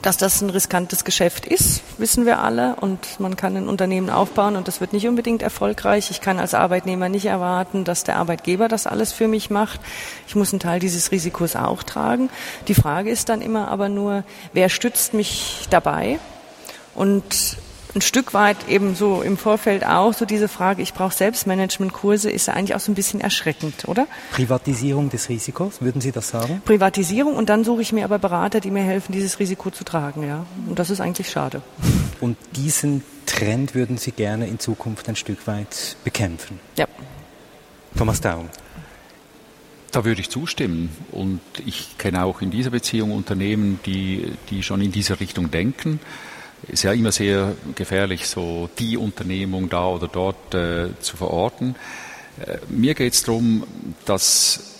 Dass 0.00 0.16
das 0.16 0.40
ein 0.40 0.50
riskantes 0.50 1.04
Geschäft 1.04 1.44
ist, 1.44 1.82
wissen 1.98 2.24
wir 2.24 2.38
alle. 2.38 2.76
Und 2.76 3.18
man 3.18 3.36
kann 3.36 3.56
ein 3.56 3.68
Unternehmen 3.68 4.10
aufbauen 4.10 4.54
und 4.54 4.68
das 4.68 4.80
wird 4.80 4.92
nicht 4.92 5.08
unbedingt 5.08 5.42
erfolgreich. 5.42 6.10
Ich 6.10 6.20
kann 6.20 6.38
als 6.38 6.54
Arbeitnehmer 6.54 7.08
nicht 7.08 7.26
erwarten, 7.26 7.84
dass 7.84 8.04
der 8.04 8.16
Arbeitgeber 8.16 8.68
das 8.68 8.86
alles 8.86 9.12
für 9.12 9.26
mich 9.26 9.50
macht. 9.50 9.80
Ich 10.28 10.36
muss 10.36 10.52
einen 10.52 10.60
Teil 10.60 10.78
dieses 10.78 11.10
Risikos 11.10 11.56
auch 11.56 11.82
tragen. 11.82 12.30
Die 12.68 12.74
Frage 12.74 13.10
ist 13.10 13.28
dann 13.28 13.42
immer 13.42 13.68
aber 13.68 13.88
nur, 13.88 14.22
wer 14.52 14.68
stützt 14.68 15.14
mich 15.14 15.66
dabei? 15.70 16.20
Und 16.94 17.58
ein 17.98 18.02
Stück 18.02 18.32
weit 18.32 18.68
eben 18.68 18.94
so 18.94 19.22
im 19.22 19.36
Vorfeld 19.36 19.84
auch 19.84 20.14
so 20.14 20.24
diese 20.24 20.48
Frage, 20.48 20.82
ich 20.82 20.94
brauche 20.94 21.12
Selbstmanagementkurse, 21.12 22.30
ist 22.30 22.46
ja 22.46 22.54
eigentlich 22.54 22.76
auch 22.76 22.80
so 22.80 22.92
ein 22.92 22.94
bisschen 22.94 23.20
erschreckend, 23.20 23.88
oder? 23.88 24.06
Privatisierung 24.30 25.10
des 25.10 25.28
Risikos, 25.28 25.80
würden 25.80 26.00
Sie 26.00 26.12
das 26.12 26.28
sagen? 26.28 26.62
Privatisierung 26.64 27.34
und 27.34 27.48
dann 27.48 27.64
suche 27.64 27.82
ich 27.82 27.92
mir 27.92 28.04
aber 28.04 28.20
Berater, 28.20 28.60
die 28.60 28.70
mir 28.70 28.84
helfen, 28.84 29.12
dieses 29.12 29.40
Risiko 29.40 29.70
zu 29.70 29.82
tragen, 29.82 30.26
ja. 30.26 30.46
Und 30.68 30.78
das 30.78 30.90
ist 30.90 31.00
eigentlich 31.00 31.28
schade. 31.28 31.60
Und 32.20 32.36
diesen 32.54 33.02
Trend 33.26 33.74
würden 33.74 33.98
Sie 33.98 34.12
gerne 34.12 34.46
in 34.46 34.60
Zukunft 34.60 35.08
ein 35.08 35.16
Stück 35.16 35.46
weit 35.48 35.96
bekämpfen? 36.04 36.60
Ja. 36.76 36.86
Thomas 37.96 38.20
Daum. 38.20 38.48
Da 39.90 40.04
würde 40.04 40.20
ich 40.20 40.28
zustimmen. 40.28 40.90
Und 41.10 41.40
ich 41.64 41.98
kenne 41.98 42.24
auch 42.24 42.42
in 42.42 42.50
dieser 42.50 42.70
Beziehung 42.70 43.10
Unternehmen, 43.10 43.80
die, 43.86 44.32
die 44.50 44.62
schon 44.62 44.82
in 44.82 44.92
diese 44.92 45.18
Richtung 45.18 45.50
denken. 45.50 45.98
Ist 46.66 46.82
ja 46.82 46.92
immer 46.92 47.12
sehr 47.12 47.54
gefährlich, 47.74 48.26
so 48.26 48.68
die 48.78 48.96
Unternehmung 48.96 49.68
da 49.68 49.86
oder 49.86 50.08
dort 50.08 50.54
äh, 50.54 50.88
zu 51.00 51.16
verorten. 51.16 51.76
Äh, 52.44 52.58
mir 52.68 52.94
geht 52.94 53.14
es 53.14 53.22
darum, 53.22 53.64
dass 54.04 54.78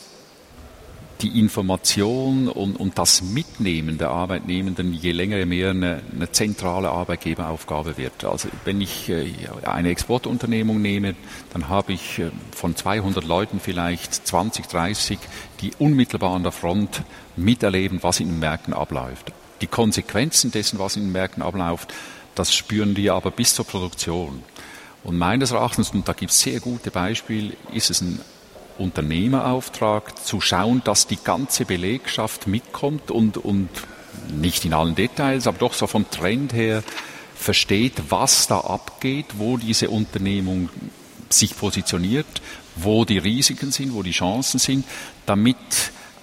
die 1.20 1.38
Information 1.40 2.48
und, 2.48 2.76
und 2.76 2.98
das 2.98 3.22
Mitnehmen 3.22 3.98
der 3.98 4.10
Arbeitnehmenden 4.10 4.92
je 4.92 5.12
länger 5.12 5.38
je 5.38 5.46
mehr 5.46 5.70
eine, 5.70 6.02
eine 6.14 6.30
zentrale 6.30 6.90
Arbeitgeberaufgabe 6.90 7.96
wird. 7.96 8.24
Also 8.24 8.48
wenn 8.64 8.80
ich 8.80 9.09
äh, 9.09 9.26
eine 9.64 9.90
Exportunternehmung 9.90 10.80
nehme, 10.80 11.14
dann 11.52 11.68
habe 11.68 11.92
ich 11.92 12.18
äh, 12.18 12.30
von 12.52 12.76
200 12.76 13.24
Leuten 13.24 13.60
vielleicht 13.60 14.14
20, 14.14 14.66
30, 14.66 15.18
die 15.60 15.72
unmittelbar 15.78 16.34
an 16.34 16.44
der 16.44 16.52
Front 16.52 17.02
miterleben, 17.36 17.98
was 18.02 18.20
in 18.20 18.28
den 18.28 18.38
Märkten 18.38 18.74
abläuft. 18.74 19.32
Die 19.60 19.66
Konsequenzen 19.66 20.51
dessen, 20.51 20.78
was 20.78 20.97
in 20.97 21.05
den 21.05 21.12
Märkten 21.12 21.43
abläuft, 21.43 21.93
das 22.35 22.55
spüren 22.55 22.94
die 22.94 23.10
aber 23.10 23.30
bis 23.30 23.55
zur 23.55 23.64
Produktion. 23.64 24.43
Und 25.05 25.18
meines 25.18 25.51
Erachtens, 25.51 25.90
und 25.90 26.09
da 26.09 26.12
gibt 26.12 26.32
es 26.32 26.40
sehr 26.40 26.60
gute 26.60 26.90
Beispiele, 26.90 27.55
ist 27.72 27.90
es 27.90 28.01
ein 28.01 28.20
Unternehmerauftrag, 28.78 30.24
zu 30.24 30.40
schauen, 30.40 30.82
dass 30.85 31.06
die 31.06 31.18
ganze 31.22 31.64
Belegschaft 31.64 32.47
mitkommt 32.47 33.10
und, 33.10 33.36
und 33.36 33.68
nicht 34.28 34.64
in 34.64 34.74
allen 34.74 34.94
Details, 34.94 35.47
aber 35.47 35.59
doch 35.59 35.74
so 35.74 35.86
vom 35.86 36.09
Trend 36.10 36.52
her 36.52 36.82
versteht, 37.35 37.94
was 38.09 38.47
da 38.47 38.60
abgeht, 38.60 39.26
wo 39.39 39.56
diese 39.56 39.90
Unternehmung 39.90 40.68
sich 41.30 41.56
positioniert, 41.56 42.26
wo 42.76 43.05
die 43.05 43.18
Risiken 43.18 43.70
sind, 43.70 43.94
wo 43.94 44.02
die 44.02 44.12
Chancen 44.12 44.59
sind, 44.59 44.85
damit 45.26 45.56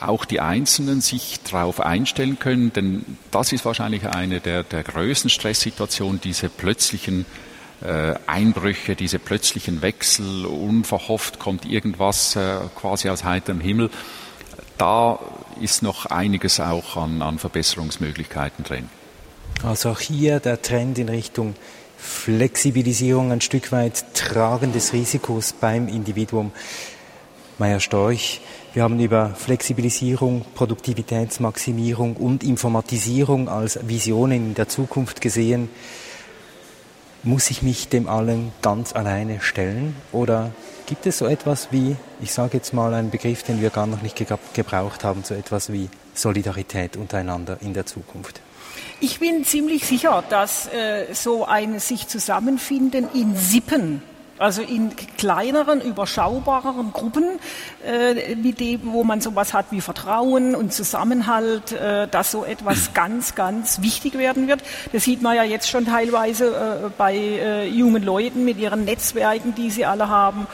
auch 0.08 0.26
die 0.26 0.40
Einzelnen 0.40 1.02
sich 1.02 1.40
darauf 1.50 1.80
einstellen 1.80 2.40
können, 2.40 2.74
denn 2.74 3.06
das 3.32 3.52
ist 3.52 3.66
wahrscheinlich 3.66 4.08
eine 4.08 4.40
der, 4.40 4.64
der 4.64 4.84
größten 4.84 5.30
Stresssituationen, 5.30 6.22
diese 6.22 6.50
plötzlichen 6.50 7.26
äh, 7.82 8.16
Einbrüche, 8.26 8.96
diese 8.96 9.20
plötzlichen 9.20 9.82
Wechsel, 9.82 10.46
unverhofft 10.46 11.40
kommt 11.40 11.66
irgendwas 11.66 12.36
äh, 12.36 12.58
quasi 12.76 13.10
aus 13.10 13.24
heiterem 13.24 13.60
Himmel. 13.60 13.90
Da 14.78 15.20
ist 15.62 15.84
noch 15.84 16.06
einiges 16.06 16.60
auch 16.60 16.98
an, 16.98 17.22
an 17.22 17.40
Verbesserungsmöglichkeiten 17.40 18.64
drin. 18.64 18.90
Also 19.64 19.90
auch 19.90 20.00
hier 20.00 20.40
der 20.40 20.62
Trend 20.62 20.98
in 21.00 21.10
Richtung 21.10 21.56
Flexibilisierung, 21.98 23.32
ein 23.32 23.42
Stück 23.42 23.72
weit 23.72 24.14
Tragen 24.14 24.74
des 24.74 24.94
Risikos 24.94 25.54
beim 25.54 25.88
Individuum. 25.88 26.52
Meier 27.58 27.80
Storch, 27.80 28.42
wir 28.74 28.84
haben 28.84 29.00
über 29.00 29.30
Flexibilisierung, 29.34 30.44
Produktivitätsmaximierung 30.56 32.18
und 32.18 32.44
Informatisierung 32.44 33.48
als 33.48 33.80
Visionen 33.88 34.48
in 34.48 34.54
der 34.56 34.68
Zukunft 34.68 35.22
gesehen. 35.22 35.70
Muss 37.24 37.50
ich 37.50 37.62
mich 37.62 37.88
dem 37.88 38.10
allen 38.10 38.52
ganz 38.62 38.94
alleine 38.94 39.40
stellen 39.40 39.96
oder 40.12 40.52
gibt 40.86 41.06
es 41.06 41.20
so 41.20 41.28
etwas 41.28 41.70
wie, 41.72 41.96
ich 42.22 42.34
sage 42.34 42.58
jetzt 42.58 42.74
mal 42.74 42.94
einen 42.94 43.10
Begriff, 43.10 43.44
den 43.44 43.62
wir 43.62 43.70
gar 43.70 43.88
noch 43.88 44.02
nicht 44.02 44.22
gebraucht 44.54 45.06
haben, 45.06 45.24
so 45.24 45.34
etwas 45.34 45.72
wie 45.72 45.88
Solidarität 46.14 46.98
untereinander 46.98 47.58
in 47.62 47.74
der 47.74 47.86
Zukunft? 47.86 48.42
Ich 49.00 49.22
bin 49.22 49.46
ziemlich 49.46 49.86
sicher, 49.86 50.26
dass 50.30 50.68
äh, 50.68 51.06
so 51.14 51.46
ein 51.46 51.80
sich 51.80 52.10
zusammenfinden 52.10 53.08
in 53.14 53.38
Sippen 53.38 54.02
also 54.38 54.62
in 54.62 54.92
kleineren, 55.18 55.82
überschaubareren 55.82 56.92
Gruppen, 56.92 57.40
äh, 57.86 58.36
mit 58.36 58.60
dem, 58.60 58.82
wo 58.92 59.04
man 59.04 59.22
sowas 59.22 59.54
hat 59.54 59.68
wie 59.72 59.82
Vertrauen 59.82 60.56
und 60.56 60.74
Zusammenhalt, 60.74 61.72
äh, 61.72 62.08
dass 62.08 62.32
so 62.32 62.44
etwas 62.44 62.94
ganz, 62.94 63.36
ganz 63.36 63.82
wichtig 63.82 64.18
werden 64.18 64.48
wird. 64.48 64.62
Das 64.92 65.04
sieht 65.04 65.22
man 65.22 65.36
ja 65.36 65.44
jetzt 65.44 65.70
schon 65.70 65.86
teilweise 65.86 66.48
äh, 66.48 66.90
bei 66.98 67.16
äh, 67.16 67.68
jungen 67.68 68.04
Leuten 68.04 68.44
mit 68.46 68.58
ihren 68.58 68.86
Netzwerken, 68.86 69.56
die 69.56 69.70
sie 69.70 69.86
alle 69.86 70.10
haben. 70.10 70.48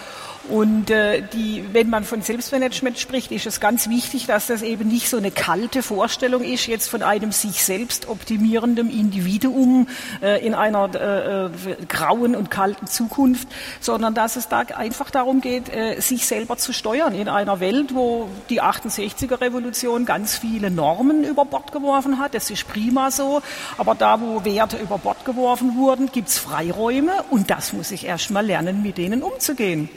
Und 0.49 0.89
äh, 0.89 1.21
die, 1.33 1.63
wenn 1.71 1.89
man 1.89 2.03
von 2.03 2.23
Selbstmanagement 2.23 2.97
spricht, 2.97 3.31
ist 3.31 3.45
es 3.45 3.59
ganz 3.59 3.89
wichtig, 3.89 4.25
dass 4.25 4.47
das 4.47 4.63
eben 4.63 4.87
nicht 4.87 5.07
so 5.07 5.17
eine 5.17 5.29
kalte 5.29 5.83
Vorstellung 5.83 6.43
ist, 6.43 6.65
jetzt 6.65 6.89
von 6.89 7.03
einem 7.03 7.31
sich 7.31 7.63
selbst 7.63 8.09
optimierenden 8.09 8.89
Individuum 8.89 9.87
äh, 10.21 10.43
in 10.45 10.55
einer 10.55 10.89
äh, 10.95 11.45
äh, 11.45 11.49
grauen 11.87 12.35
und 12.35 12.49
kalten 12.49 12.87
Zukunft, 12.87 13.47
sondern 13.79 14.15
dass 14.15 14.35
es 14.35 14.47
da 14.47 14.61
einfach 14.61 15.11
darum 15.11 15.41
geht, 15.41 15.69
äh, 15.69 15.99
sich 15.99 16.25
selber 16.25 16.57
zu 16.57 16.73
steuern 16.73 17.13
in 17.13 17.29
einer 17.29 17.59
Welt, 17.59 17.93
wo 17.93 18.27
die 18.49 18.63
68er 18.63 19.41
Revolution 19.41 20.05
ganz 20.05 20.35
viele 20.35 20.71
Normen 20.71 21.23
über 21.23 21.45
Bord 21.45 21.71
geworfen 21.71 22.17
hat. 22.17 22.33
Das 22.33 22.49
ist 22.49 22.67
prima 22.67 23.11
so. 23.11 23.43
Aber 23.77 23.93
da, 23.93 24.19
wo 24.19 24.43
Werte 24.43 24.77
über 24.77 24.97
Bord 24.97 25.23
geworfen 25.23 25.77
wurden, 25.77 26.11
gibt 26.11 26.29
es 26.29 26.39
Freiräume 26.39 27.11
und 27.29 27.51
das 27.51 27.73
muss 27.73 27.91
ich 27.91 28.05
erst 28.05 28.31
mal 28.31 28.45
lernen, 28.45 28.81
mit 28.81 28.97
denen 28.97 29.21
umzugehen. 29.21 29.89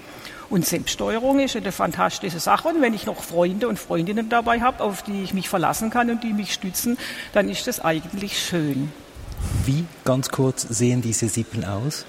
Und 0.54 0.64
Selbststeuerung 0.64 1.40
ist 1.40 1.56
eine 1.56 1.72
fantastische 1.72 2.38
Sache. 2.38 2.68
Und 2.68 2.80
wenn 2.80 2.94
ich 2.94 3.06
noch 3.06 3.24
Freunde 3.24 3.66
und 3.66 3.76
Freundinnen 3.76 4.28
dabei 4.28 4.60
habe, 4.60 4.84
auf 4.84 5.02
die 5.02 5.24
ich 5.24 5.34
mich 5.34 5.48
verlassen 5.48 5.90
kann 5.90 6.08
und 6.10 6.22
die 6.22 6.32
mich 6.32 6.54
stützen, 6.54 6.96
dann 7.32 7.48
ist 7.48 7.66
das 7.66 7.80
eigentlich 7.80 8.40
schön. 8.40 8.92
Wie, 9.66 9.84
ganz 10.04 10.28
kurz, 10.28 10.62
sehen 10.62 11.02
diese 11.02 11.28
Sippen 11.28 11.64
aus? 11.64 12.06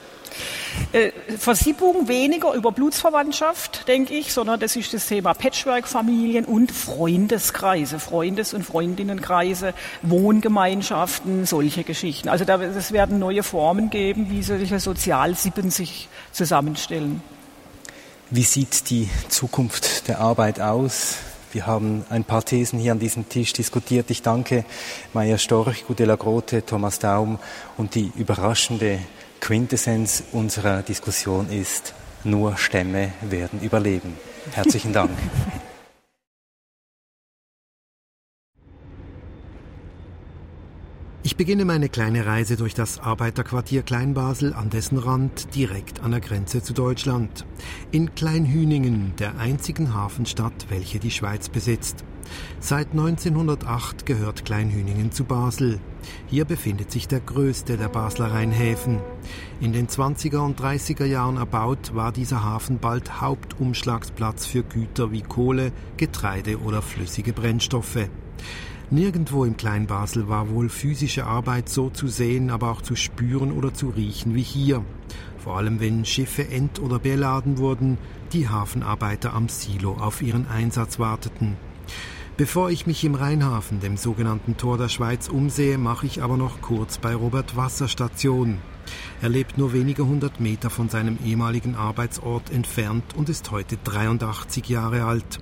Äh, 0.91 1.11
Versippung 1.39 2.07
weniger 2.07 2.53
über 2.53 2.71
Blutsverwandtschaft, 2.71 3.87
denke 3.87 4.13
ich, 4.13 4.31
sondern 4.31 4.59
das 4.59 4.75
ist 4.75 4.93
das 4.93 5.07
Thema 5.07 5.33
Patchwork-Familien 5.33 6.45
und 6.45 6.71
Freundeskreise, 6.71 7.97
Freundes- 7.97 8.53
und 8.53 8.63
Freundinnenkreise, 8.63 9.73
Wohngemeinschaften, 10.03 11.47
solche 11.47 11.83
Geschichten. 11.83 12.29
Also 12.29 12.45
es 12.45 12.91
werden 12.91 13.17
neue 13.17 13.41
Formen 13.41 13.89
geben, 13.89 14.27
wie 14.29 14.43
solche 14.43 14.79
Sozialsippen 14.79 15.71
sich 15.71 16.09
zusammenstellen. 16.31 17.23
Wie 18.31 18.43
sieht 18.43 18.89
die 18.89 19.07
Zukunft 19.29 20.07
der 20.07 20.19
Arbeit 20.19 20.59
aus? 20.59 21.17
Wir 21.51 21.67
haben 21.67 22.03
ein 22.09 22.23
paar 22.23 22.43
Thesen 22.43 22.79
hier 22.79 22.91
an 22.91 22.97
diesem 22.97 23.29
Tisch 23.29 23.53
diskutiert. 23.53 24.09
Ich 24.09 24.23
danke 24.23 24.65
Maya 25.13 25.37
Storch, 25.37 25.85
Gudela 25.85 26.15
Grote, 26.15 26.65
Thomas 26.65 26.97
Daum 26.97 27.37
und 27.77 27.93
die 27.93 28.11
überraschende 28.15 28.97
Quintessenz 29.41 30.23
unserer 30.31 30.81
Diskussion 30.81 31.51
ist, 31.51 31.93
nur 32.23 32.57
Stämme 32.57 33.13
werden 33.21 33.61
überleben. 33.61 34.17
Herzlichen 34.53 34.91
Dank. 34.91 35.11
Ich 41.25 41.37
beginne 41.37 41.65
meine 41.65 41.89
kleine 41.89 42.27
Reise 42.27 42.55
durch 42.55 42.75
das 42.75 42.99
Arbeiterquartier 42.99 43.81
Kleinbasel 43.81 44.53
an 44.53 44.69
dessen 44.69 44.99
Rand 44.99 45.55
direkt 45.55 46.01
an 46.01 46.11
der 46.11 46.19
Grenze 46.19 46.61
zu 46.61 46.71
Deutschland. 46.71 47.47
In 47.91 48.13
Kleinhüningen, 48.13 49.13
der 49.17 49.39
einzigen 49.39 49.95
Hafenstadt, 49.95 50.67
welche 50.69 50.99
die 50.99 51.09
Schweiz 51.09 51.49
besitzt. 51.49 52.05
Seit 52.59 52.91
1908 52.91 54.05
gehört 54.05 54.45
Kleinhüningen 54.45 55.11
zu 55.11 55.23
Basel. 55.23 55.79
Hier 56.27 56.45
befindet 56.45 56.91
sich 56.91 57.07
der 57.07 57.21
größte 57.21 57.75
der 57.77 57.89
Basler 57.89 58.27
Rheinhäfen. 58.31 58.99
In 59.59 59.73
den 59.73 59.87
20er 59.87 60.45
und 60.45 60.61
30er 60.61 61.05
Jahren 61.05 61.37
erbaut, 61.37 61.95
war 61.95 62.11
dieser 62.11 62.43
Hafen 62.43 62.77
bald 62.77 63.19
Hauptumschlagsplatz 63.19 64.45
für 64.45 64.61
Güter 64.61 65.11
wie 65.11 65.23
Kohle, 65.23 65.71
Getreide 65.97 66.59
oder 66.59 66.83
flüssige 66.83 67.33
Brennstoffe. 67.33 68.09
Nirgendwo 68.91 69.45
im 69.45 69.57
Kleinbasel 69.57 70.27
war 70.27 70.51
wohl 70.51 70.69
physische 70.69 71.25
Arbeit 71.25 71.69
so 71.69 71.89
zu 71.89 72.07
sehen, 72.07 72.51
aber 72.51 72.69
auch 72.69 72.83
zu 72.83 72.95
spüren 72.95 73.51
oder 73.51 73.73
zu 73.73 73.89
riechen 73.89 74.35
wie 74.35 74.43
hier. 74.43 74.85
Vor 75.39 75.57
allem 75.57 75.79
wenn 75.79 76.05
Schiffe 76.05 76.47
ent- 76.47 76.79
oder 76.79 76.99
beladen 76.99 77.57
wurden, 77.57 77.97
die 78.31 78.47
Hafenarbeiter 78.47 79.33
am 79.33 79.49
Silo 79.49 79.93
auf 79.93 80.21
ihren 80.21 80.47
Einsatz 80.47 80.99
warteten. 80.99 81.57
Bevor 82.37 82.69
ich 82.69 82.85
mich 82.85 83.03
im 83.03 83.15
Rheinhafen, 83.15 83.79
dem 83.79 83.97
sogenannten 83.97 84.55
Tor 84.57 84.77
der 84.77 84.89
Schweiz, 84.89 85.29
umsehe, 85.29 85.79
mache 85.79 86.05
ich 86.05 86.21
aber 86.21 86.37
noch 86.37 86.61
kurz 86.61 86.99
bei 86.99 87.15
Robert 87.15 87.55
Wasser 87.55 87.87
Station. 87.87 88.59
Er 89.21 89.29
lebt 89.29 89.57
nur 89.57 89.73
wenige 89.73 90.05
hundert 90.05 90.39
Meter 90.39 90.69
von 90.69 90.89
seinem 90.89 91.17
ehemaligen 91.25 91.75
Arbeitsort 91.75 92.51
entfernt 92.51 93.15
und 93.15 93.29
ist 93.29 93.49
heute 93.49 93.77
83 93.83 94.67
Jahre 94.69 95.05
alt. 95.05 95.39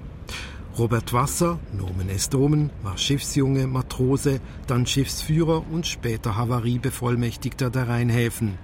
Robert 0.76 1.14
Wasser, 1.14 1.60
Nomen 1.72 2.10
est 2.10 2.34
Omen, 2.34 2.72
war 2.82 2.98
Schiffsjunge, 2.98 3.68
Matrose, 3.68 4.40
dann 4.66 4.88
Schiffsführer 4.88 5.64
und 5.72 5.86
später 5.86 6.36
Havariebevollmächtigter 6.36 7.70
der 7.70 7.88
Rheinhäfen. 7.90 8.58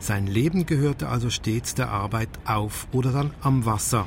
Sein 0.00 0.26
Leben 0.26 0.66
gehörte 0.66 1.08
also 1.08 1.30
stets 1.30 1.76
der 1.76 1.90
Arbeit 1.90 2.28
auf 2.44 2.88
oder 2.90 3.12
dann 3.12 3.30
am 3.40 3.64
Wasser. 3.66 4.06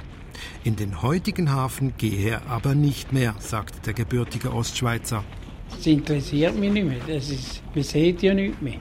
In 0.65 0.75
den 0.75 1.01
heutigen 1.01 1.49
Hafen 1.53 1.93
gehe 1.97 2.31
er 2.31 2.47
aber 2.47 2.75
nicht 2.75 3.13
mehr, 3.13 3.33
sagte 3.39 3.79
der 3.79 3.93
gebürtige 3.93 4.53
Ostschweizer. 4.53 5.23
Das 5.69 5.87
interessiert 5.87 6.59
mich 6.59 6.71
nicht 6.73 6.85
mehr. 6.85 6.99
Das 7.07 7.29
ist, 7.29 7.63
man 7.73 7.83
sieht 7.83 8.21
ja 8.23 8.33
nichts 8.33 8.61
mehr. 8.61 8.79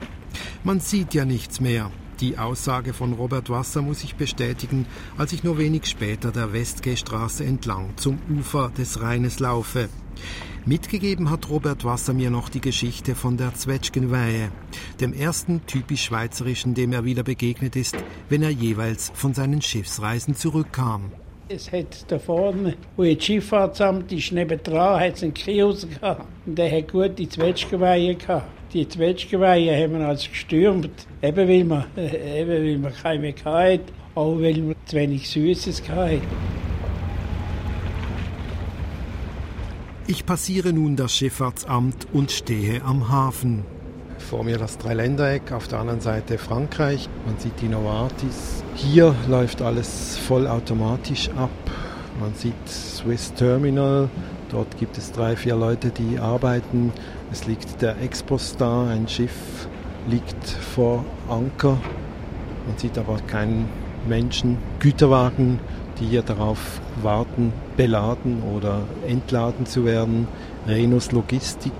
Man 0.65 0.81
sieht 0.81 1.13
ja 1.13 1.23
nichts 1.23 1.61
mehr. 1.61 1.89
Die 2.19 2.39
Aussage 2.39 2.93
von 2.93 3.13
Robert 3.13 3.51
Wasser 3.51 3.83
muss 3.83 4.03
ich 4.03 4.15
bestätigen, 4.15 4.87
als 5.19 5.33
ich 5.33 5.43
nur 5.43 5.59
wenig 5.59 5.85
später 5.85 6.31
der 6.31 6.51
Westgehstraße 6.51 7.43
entlang 7.43 7.93
zum 7.95 8.17
Ufer 8.27 8.71
des 8.75 9.01
Rheines 9.01 9.39
laufe. 9.39 9.87
Mitgegeben 10.65 11.29
hat 11.29 11.47
Robert 11.51 11.85
Wasser 11.85 12.13
mir 12.13 12.31
noch 12.31 12.49
die 12.49 12.59
Geschichte 12.59 13.13
von 13.13 13.37
der 13.37 13.53
Zwetschgenweihe, 13.53 14.51
dem 14.99 15.13
ersten 15.13 15.63
typisch 15.67 16.05
schweizerischen, 16.05 16.73
dem 16.73 16.91
er 16.91 17.05
wieder 17.05 17.21
begegnet 17.21 17.75
ist, 17.75 17.95
wenn 18.29 18.41
er 18.41 18.49
jeweils 18.49 19.11
von 19.13 19.35
seinen 19.35 19.61
Schiffsreisen 19.61 20.33
zurückkam. 20.33 21.11
Es 21.49 21.71
hat 21.71 22.11
da 22.11 22.17
vorne, 22.17 22.75
wo 22.95 23.03
das 23.03 23.23
Schifffahrtsamt 23.23 24.11
ist, 24.11 24.31
nebendran, 24.31 24.99
hat 24.99 25.17
es 25.17 25.23
einen 25.23 25.35
Kiosk 25.35 25.87
gehabt. 25.87 26.25
Und 26.47 26.57
der 26.57 26.69
hat 26.75 26.91
gute 26.91 27.29
Zwetschgenweihe 27.29 28.15
gehabt. 28.15 28.56
Die 28.73 28.87
Zwetschgenweihe 28.87 29.81
haben 29.81 29.99
wir 29.99 30.07
also 30.07 30.29
gestürmt, 30.29 30.89
eben 31.21 31.37
weil 31.37 31.47
wir, 31.47 31.85
eben 32.35 32.49
weil 32.49 32.81
wir 32.81 32.91
keine 32.91 33.19
mehr 33.19 33.33
hatten, 33.45 33.85
auch 34.13 34.35
weil 34.35 34.55
wir 34.55 34.75
zu 34.85 34.95
wenig 34.97 35.29
Süßes 35.29 35.83
hatten. 35.89 36.21
Ich 40.09 40.25
passiere 40.25 40.73
nun 40.73 40.95
das 40.95 41.13
Schifffahrtsamt 41.15 42.07
und 42.13 42.31
stehe 42.31 42.83
am 42.83 43.09
Hafen. 43.09 43.63
Vor 44.17 44.43
mir 44.43 44.57
das 44.57 44.77
Dreiländereck, 44.77 45.51
auf 45.51 45.67
der 45.67 45.79
anderen 45.79 46.01
Seite 46.01 46.37
Frankreich. 46.37 47.07
Man 47.25 47.37
sieht 47.37 47.61
die 47.61 47.67
Novartis. 47.67 48.63
Hier 48.75 49.15
läuft 49.29 49.61
alles 49.61 50.17
vollautomatisch 50.17 51.29
ab. 51.37 51.49
Man 52.19 52.33
sieht 52.35 52.67
Swiss 52.67 53.33
Terminal. 53.33 54.09
Dort 54.49 54.77
gibt 54.77 54.97
es 54.97 55.11
drei, 55.11 55.35
vier 55.35 55.55
Leute, 55.55 55.89
die 55.89 56.17
arbeiten. 56.17 56.91
Es 57.31 57.45
liegt 57.45 57.81
der 57.81 58.01
Expostar, 58.01 58.89
ein 58.89 59.07
Schiff 59.07 59.67
liegt 60.07 60.47
vor 60.47 61.03
Anker. 61.29 61.77
Man 62.65 62.77
sieht 62.77 62.97
aber 62.97 63.17
keinen 63.27 63.67
Menschen. 64.07 64.57
Güterwagen, 64.79 65.59
die 65.99 66.05
hier 66.05 66.21
darauf 66.21 66.79
warten, 67.01 67.51
beladen 67.75 68.41
oder 68.55 68.81
entladen 69.07 69.65
zu 69.65 69.83
werden. 69.83 70.27
Renus 70.67 71.11
Logistik. 71.11 71.73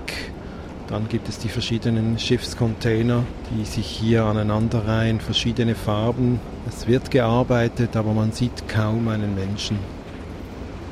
Dann 0.88 1.08
gibt 1.08 1.28
es 1.28 1.38
die 1.38 1.48
verschiedenen 1.48 2.18
Schiffscontainer, 2.18 3.24
die 3.50 3.64
sich 3.64 3.86
hier 3.86 4.24
aneinanderreihen, 4.24 5.20
verschiedene 5.20 5.74
Farben. 5.74 6.40
Es 6.66 6.86
wird 6.86 7.10
gearbeitet, 7.10 7.96
aber 7.96 8.12
man 8.12 8.32
sieht 8.32 8.68
kaum 8.68 9.08
einen 9.08 9.34
Menschen. 9.34 9.78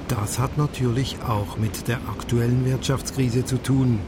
Das 0.09 0.39
hat 0.39 0.57
natürlich 0.57 1.17
auch 1.27 1.57
mit 1.57 1.89
der 1.89 1.97
aktuellen 2.09 2.65
Wirtschaftskrise 2.65 3.45
zu 3.45 3.57
tun. 3.57 3.99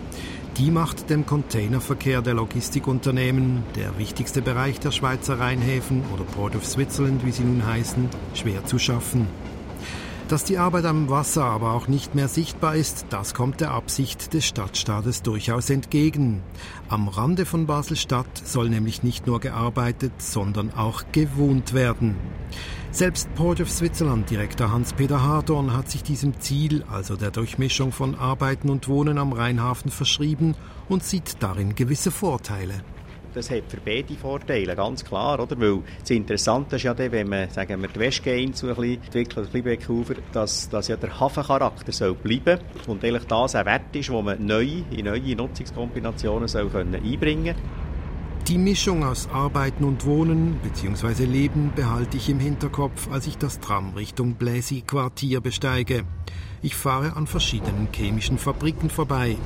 Die 0.58 0.72
macht 0.72 1.08
dem 1.08 1.24
Containerverkehr 1.24 2.20
der 2.20 2.34
Logistikunternehmen, 2.34 3.62
der 3.76 3.96
wichtigste 3.96 4.42
Bereich 4.42 4.80
der 4.80 4.90
Schweizer 4.90 5.38
Rheinhäfen 5.38 6.02
oder 6.12 6.24
Port 6.24 6.56
of 6.56 6.66
Switzerland, 6.66 7.24
wie 7.24 7.30
sie 7.30 7.44
nun 7.44 7.64
heißen, 7.64 8.08
schwer 8.34 8.64
zu 8.64 8.80
schaffen. 8.80 9.28
Dass 10.26 10.42
die 10.42 10.58
Arbeit 10.58 10.84
am 10.84 11.08
Wasser 11.08 11.44
aber 11.44 11.74
auch 11.74 11.86
nicht 11.86 12.16
mehr 12.16 12.26
sichtbar 12.26 12.74
ist, 12.74 13.06
das 13.10 13.34
kommt 13.34 13.60
der 13.60 13.70
Absicht 13.70 14.34
des 14.34 14.46
Stadtstaates 14.46 15.22
durchaus 15.22 15.70
entgegen. 15.70 16.42
Am 16.88 17.06
Rande 17.06 17.46
von 17.46 17.66
Basel-Stadt 17.66 18.42
soll 18.44 18.68
nämlich 18.68 19.04
nicht 19.04 19.28
nur 19.28 19.38
gearbeitet, 19.38 20.12
sondern 20.18 20.74
auch 20.74 21.04
gewohnt 21.12 21.72
werden. 21.72 22.16
Selbst 22.90 23.32
Port 23.34 23.60
of 23.60 23.70
Switzerland 23.70 24.30
Direktor 24.30 24.72
Hans-Peter 24.72 25.22
Hardorn 25.22 25.76
hat 25.76 25.90
sich 25.90 26.02
diesem 26.02 26.40
Ziel, 26.40 26.84
also 26.90 27.16
der 27.16 27.30
Durchmischung 27.30 27.92
von 27.92 28.14
Arbeiten 28.14 28.70
und 28.70 28.88
Wohnen 28.88 29.18
am 29.18 29.34
Rheinhafen, 29.34 29.90
verschrieben 29.90 30.56
und 30.88 31.04
sieht 31.04 31.36
darin 31.40 31.74
gewisse 31.74 32.10
Vorteile. 32.10 32.82
Das 33.34 33.50
hat 33.50 33.64
für 33.68 33.76
beide 33.76 34.14
Vorteile, 34.14 34.74
ganz 34.74 35.04
klar, 35.04 35.38
oder? 35.38 35.60
Weil 35.60 35.82
das 36.00 36.10
Interessante 36.10 36.76
ist 36.76 36.84
ja 36.84 36.94
dann, 36.94 37.12
wenn 37.12 37.28
man, 37.28 37.50
sagen 37.50 37.80
wir, 37.82 37.88
die 37.88 38.00
Westgeinsel 38.00 38.70
ein 38.70 38.76
bisschen 38.76 39.02
entwickelt, 39.02 39.52
Liebeckufer, 39.52 40.14
dass, 40.32 40.70
dass 40.70 40.88
ja 40.88 40.96
der 40.96 41.20
Hafencharakter 41.20 41.92
soll 41.92 42.14
bleiben 42.14 42.58
und 42.86 43.04
eigentlich 43.04 43.24
das 43.24 43.54
ein 43.54 43.66
Wert 43.66 43.94
ist, 43.94 44.08
den 44.08 44.24
man 44.24 44.44
neu 44.44 44.82
in 44.90 45.04
neue 45.04 45.36
Nutzungskombinationen 45.36 46.48
soll 46.48 46.70
können 46.70 46.94
einbringen. 46.94 47.54
Die 48.48 48.56
Mischung 48.56 49.04
aus 49.04 49.28
Arbeiten 49.28 49.84
und 49.84 50.06
Wohnen 50.06 50.58
bzw. 50.62 51.26
Leben 51.26 51.70
behalte 51.76 52.16
ich 52.16 52.30
im 52.30 52.40
Hinterkopf, 52.40 53.10
als 53.12 53.26
ich 53.26 53.36
das 53.36 53.60
Tram 53.60 53.92
Richtung 53.92 54.36
Bläsi-Quartier 54.36 55.42
besteige. 55.42 56.04
Ich 56.62 56.74
fahre 56.74 57.14
an 57.14 57.26
verschiedenen 57.26 57.88
chemischen 57.92 58.38
Fabriken 58.38 58.88
vorbei. 58.88 59.36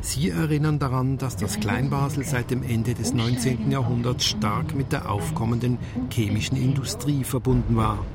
Sie 0.00 0.30
erinnern 0.30 0.78
daran, 0.78 1.18
dass 1.18 1.36
das 1.36 1.58
Kleinbasel 1.58 2.24
seit 2.24 2.52
dem 2.52 2.62
Ende 2.62 2.94
des 2.94 3.12
19. 3.12 3.68
Jahrhunderts 3.72 4.26
stark 4.26 4.76
mit 4.76 4.92
der 4.92 5.10
aufkommenden 5.10 5.78
chemischen 6.12 6.56
Industrie 6.56 7.24
verbunden 7.24 7.74
war. 7.74 8.06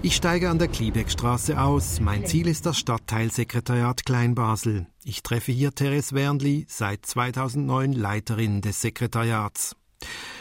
Ich 0.00 0.16
steige 0.16 0.48
an 0.48 0.58
der 0.58 0.68
Kliebeckstraße 0.68 1.60
aus. 1.60 2.00
Mein 2.00 2.24
Ziel 2.24 2.48
ist 2.48 2.64
das 2.64 2.78
Stadtteilsekretariat 2.78 4.06
Kleinbasel. 4.06 4.86
Ich 5.08 5.22
treffe 5.22 5.52
hier 5.52 5.72
Therese 5.72 6.16
Wernli, 6.16 6.66
seit 6.68 7.06
2009 7.06 7.92
Leiterin 7.92 8.60
des 8.60 8.80
Sekretariats. 8.80 9.76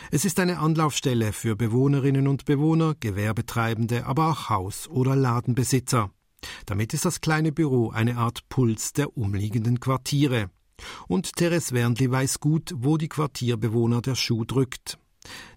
Es 0.10 0.26
ist 0.26 0.40
eine 0.40 0.58
Anlaufstelle 0.58 1.34
für 1.34 1.56
Bewohnerinnen 1.56 2.28
und 2.28 2.46
Bewohner, 2.46 2.96
Gewerbetreibende, 3.00 4.08
aber 4.08 4.32
auch 4.32 4.50
Haus- 4.50 4.88
oder 4.88 5.16
Ladenbesitzer. 5.16 6.10
Damit 6.66 6.96
ist 6.96 7.06
das 7.06 7.22
kleine 7.22 7.52
Büro 7.52 7.92
eine 7.92 8.18
Art 8.18 8.50
Puls 8.50 8.94
der 8.94 9.16
umliegenden 9.16 9.80
Quartiere. 9.80 10.50
Und 11.08 11.36
Therese 11.36 11.76
Wernli 11.76 12.10
weiß 12.10 12.40
gut, 12.40 12.74
wo 12.76 12.98
die 12.98 13.08
Quartierbewohner 13.08 14.02
der 14.02 14.16
Schuh 14.16 14.46
drückt. 14.46 14.98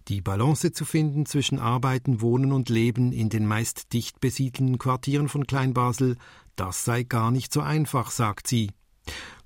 Die 0.09 0.21
Balance 0.21 0.73
zu 0.73 0.85
finden 0.85 1.25
zwischen 1.25 1.59
Arbeiten, 1.59 2.21
Wohnen 2.21 2.53
und 2.53 2.69
Leben 2.69 3.13
in 3.13 3.31
den 3.31 3.47
meist 3.47 3.95
dicht 3.95 4.21
besiedelten 4.21 4.77
Quartieren 4.77 5.31
von 5.31 5.47
Kleinbasel, 5.47 6.19
das 6.57 6.85
sei 6.85 7.05
gar 7.05 7.31
nicht 7.31 7.55
so 7.55 7.63
einfach, 7.63 8.11
sagt 8.11 8.49
sie. 8.49 8.69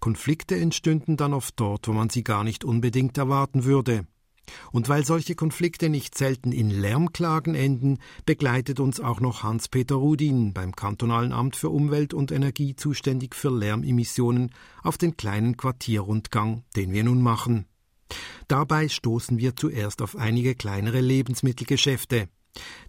Konflikte 0.01 0.57
entstünden 0.57 1.17
dann 1.17 1.33
oft 1.33 1.59
dort, 1.59 1.89
wo 1.89 1.93
man 1.93 2.11
sie 2.11 2.25
gar 2.25 2.45
nicht 2.45 2.65
unbedingt 2.65 3.19
erwarten 3.19 3.65
würde. 3.65 4.07
Und 4.73 4.89
weil 4.89 5.05
solche 5.05 5.35
Konflikte 5.35 5.89
nicht 5.89 6.17
selten 6.17 6.53
in 6.53 6.71
Lärmklagen 6.71 7.55
enden, 7.55 7.99
begleitet 8.27 8.81
uns 8.81 9.01
auch 9.01 9.21
noch 9.21 9.43
Hans-Peter 9.43 9.95
Rudin 9.95 10.53
beim 10.53 10.75
Kantonalen 10.75 11.33
Amt 11.33 11.57
für 11.57 11.71
Umwelt 11.71 12.13
und 12.13 12.33
Energie 12.33 12.75
zuständig 12.75 13.35
für 13.35 13.51
Lärmemissionen 13.51 14.51
auf 14.83 14.99
den 14.99 15.17
kleinen 15.17 15.57
Quartierrundgang, 15.57 16.65
den 16.77 16.93
wir 16.93 17.05
nun 17.05 17.23
machen. 17.23 17.67
Dabei 18.49 18.89
stoßen 18.89 19.39
wir 19.39 19.57
zuerst 19.57 20.03
auf 20.03 20.17
einige 20.17 20.55
kleinere 20.55 21.01
Lebensmittelgeschäfte. 21.01 22.29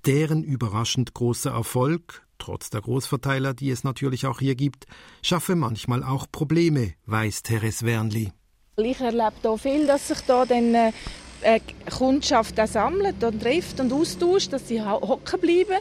Deren 0.05 0.43
überraschend 0.43 1.13
großer 1.13 1.51
Erfolg, 1.51 2.27
trotz 2.43 2.69
der 2.69 2.81
Großverteiler, 2.81 3.53
die 3.53 3.71
es 3.71 3.83
natürlich 3.83 4.25
auch 4.25 4.39
hier 4.39 4.55
gibt, 4.55 4.85
schaffe 5.21 5.55
manchmal 5.55 6.03
auch 6.03 6.27
Probleme, 6.29 6.93
weiß 7.05 7.43
Therese 7.43 7.85
Wernli. 7.85 8.33
Ich 8.75 8.99
erlebe 8.99 9.33
hier 9.41 9.57
viel, 9.57 9.87
dass 9.87 10.09
sich 10.09 10.19
da 10.21 10.45
dann 10.45 10.75
äh, 10.75 11.59
Kundschaft 11.97 12.59
auch 12.59 12.67
sammelt 12.67 13.23
und 13.23 13.41
trifft 13.41 13.79
und 13.79 13.93
austauscht, 13.93 14.51
dass 14.51 14.67
sie 14.67 14.81
hocken 14.81 15.39
bleiben. 15.39 15.79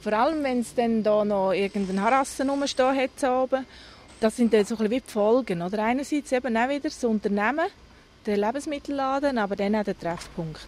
Vor 0.00 0.12
allem, 0.12 0.42
wenn 0.44 0.60
es 0.60 0.74
dann 0.74 1.02
da 1.02 1.24
noch 1.24 1.52
irgendeinen 1.52 2.00
Harassen 2.00 2.48
rumstehen 2.48 2.96
hat 2.96 3.24
oben. 3.24 3.66
Das 4.20 4.36
sind 4.36 4.52
dann 4.52 4.64
so 4.64 4.76
ein 4.76 4.78
bisschen 4.78 4.90
wie 4.90 5.00
die 5.00 5.12
Folgen. 5.12 5.62
Oder? 5.62 5.84
Einerseits 5.84 6.32
eben 6.32 6.56
auch 6.56 6.68
wieder 6.68 6.88
das 6.88 7.04
Unternehmen, 7.04 7.66
der 8.24 8.36
Lebensmittelladen, 8.36 9.38
aber 9.38 9.56
dann 9.56 9.76
auch 9.76 9.84
der 9.84 9.98
Treffpunkt. 9.98 10.66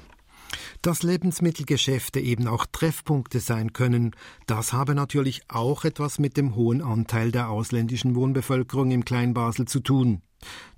Dass 0.82 1.02
Lebensmittelgeschäfte 1.02 2.20
eben 2.20 2.46
auch 2.48 2.66
Treffpunkte 2.70 3.40
sein 3.40 3.72
können, 3.72 4.12
das 4.46 4.72
habe 4.72 4.94
natürlich 4.94 5.42
auch 5.48 5.84
etwas 5.84 6.18
mit 6.18 6.36
dem 6.36 6.54
hohen 6.54 6.82
Anteil 6.82 7.32
der 7.32 7.50
ausländischen 7.50 8.14
Wohnbevölkerung 8.14 8.90
im 8.90 9.04
Kleinbasel 9.04 9.66
zu 9.66 9.80
tun. 9.80 10.22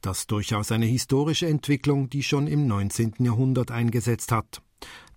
Das 0.00 0.26
durchaus 0.26 0.72
eine 0.72 0.86
historische 0.86 1.46
Entwicklung, 1.46 2.10
die 2.10 2.22
schon 2.22 2.46
im 2.46 2.66
19. 2.66 3.14
Jahrhundert 3.20 3.70
eingesetzt 3.70 4.32
hat. 4.32 4.60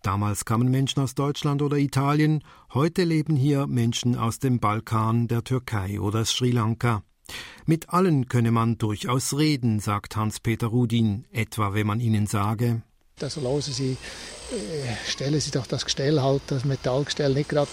Damals 0.03 0.45
kamen 0.45 0.69
Menschen 0.69 1.01
aus 1.01 1.15
Deutschland 1.15 1.63
oder 1.63 1.77
Italien, 1.77 2.43
heute 2.73 3.03
leben 3.03 3.35
hier 3.35 3.65
Menschen 3.65 4.15
aus 4.15 4.37
dem 4.37 4.59
Balkan, 4.59 5.27
der 5.27 5.43
Türkei 5.43 5.99
oder 5.99 6.25
Sri 6.25 6.51
Lanka. 6.51 7.01
Mit 7.65 7.89
allen 7.89 8.27
könne 8.27 8.51
man 8.51 8.77
durchaus 8.77 9.35
reden, 9.35 9.79
sagt 9.79 10.15
Hans-Peter 10.15 10.67
Rudin, 10.67 11.25
etwa 11.31 11.73
wenn 11.73 11.87
man 11.87 11.99
ihnen 11.99 12.27
sage, 12.27 12.83
also 13.21 13.41
hören 13.41 13.61
Sie, 13.61 13.97
äh, 14.51 15.09
stellen 15.09 15.39
Sie 15.39 15.51
doch 15.51 15.67
das 15.67 15.85
Gestell 15.85 16.21
halt, 16.21 16.41
das 16.47 16.65
Metallgestell 16.65 17.33
nicht 17.33 17.49
gerade 17.49 17.69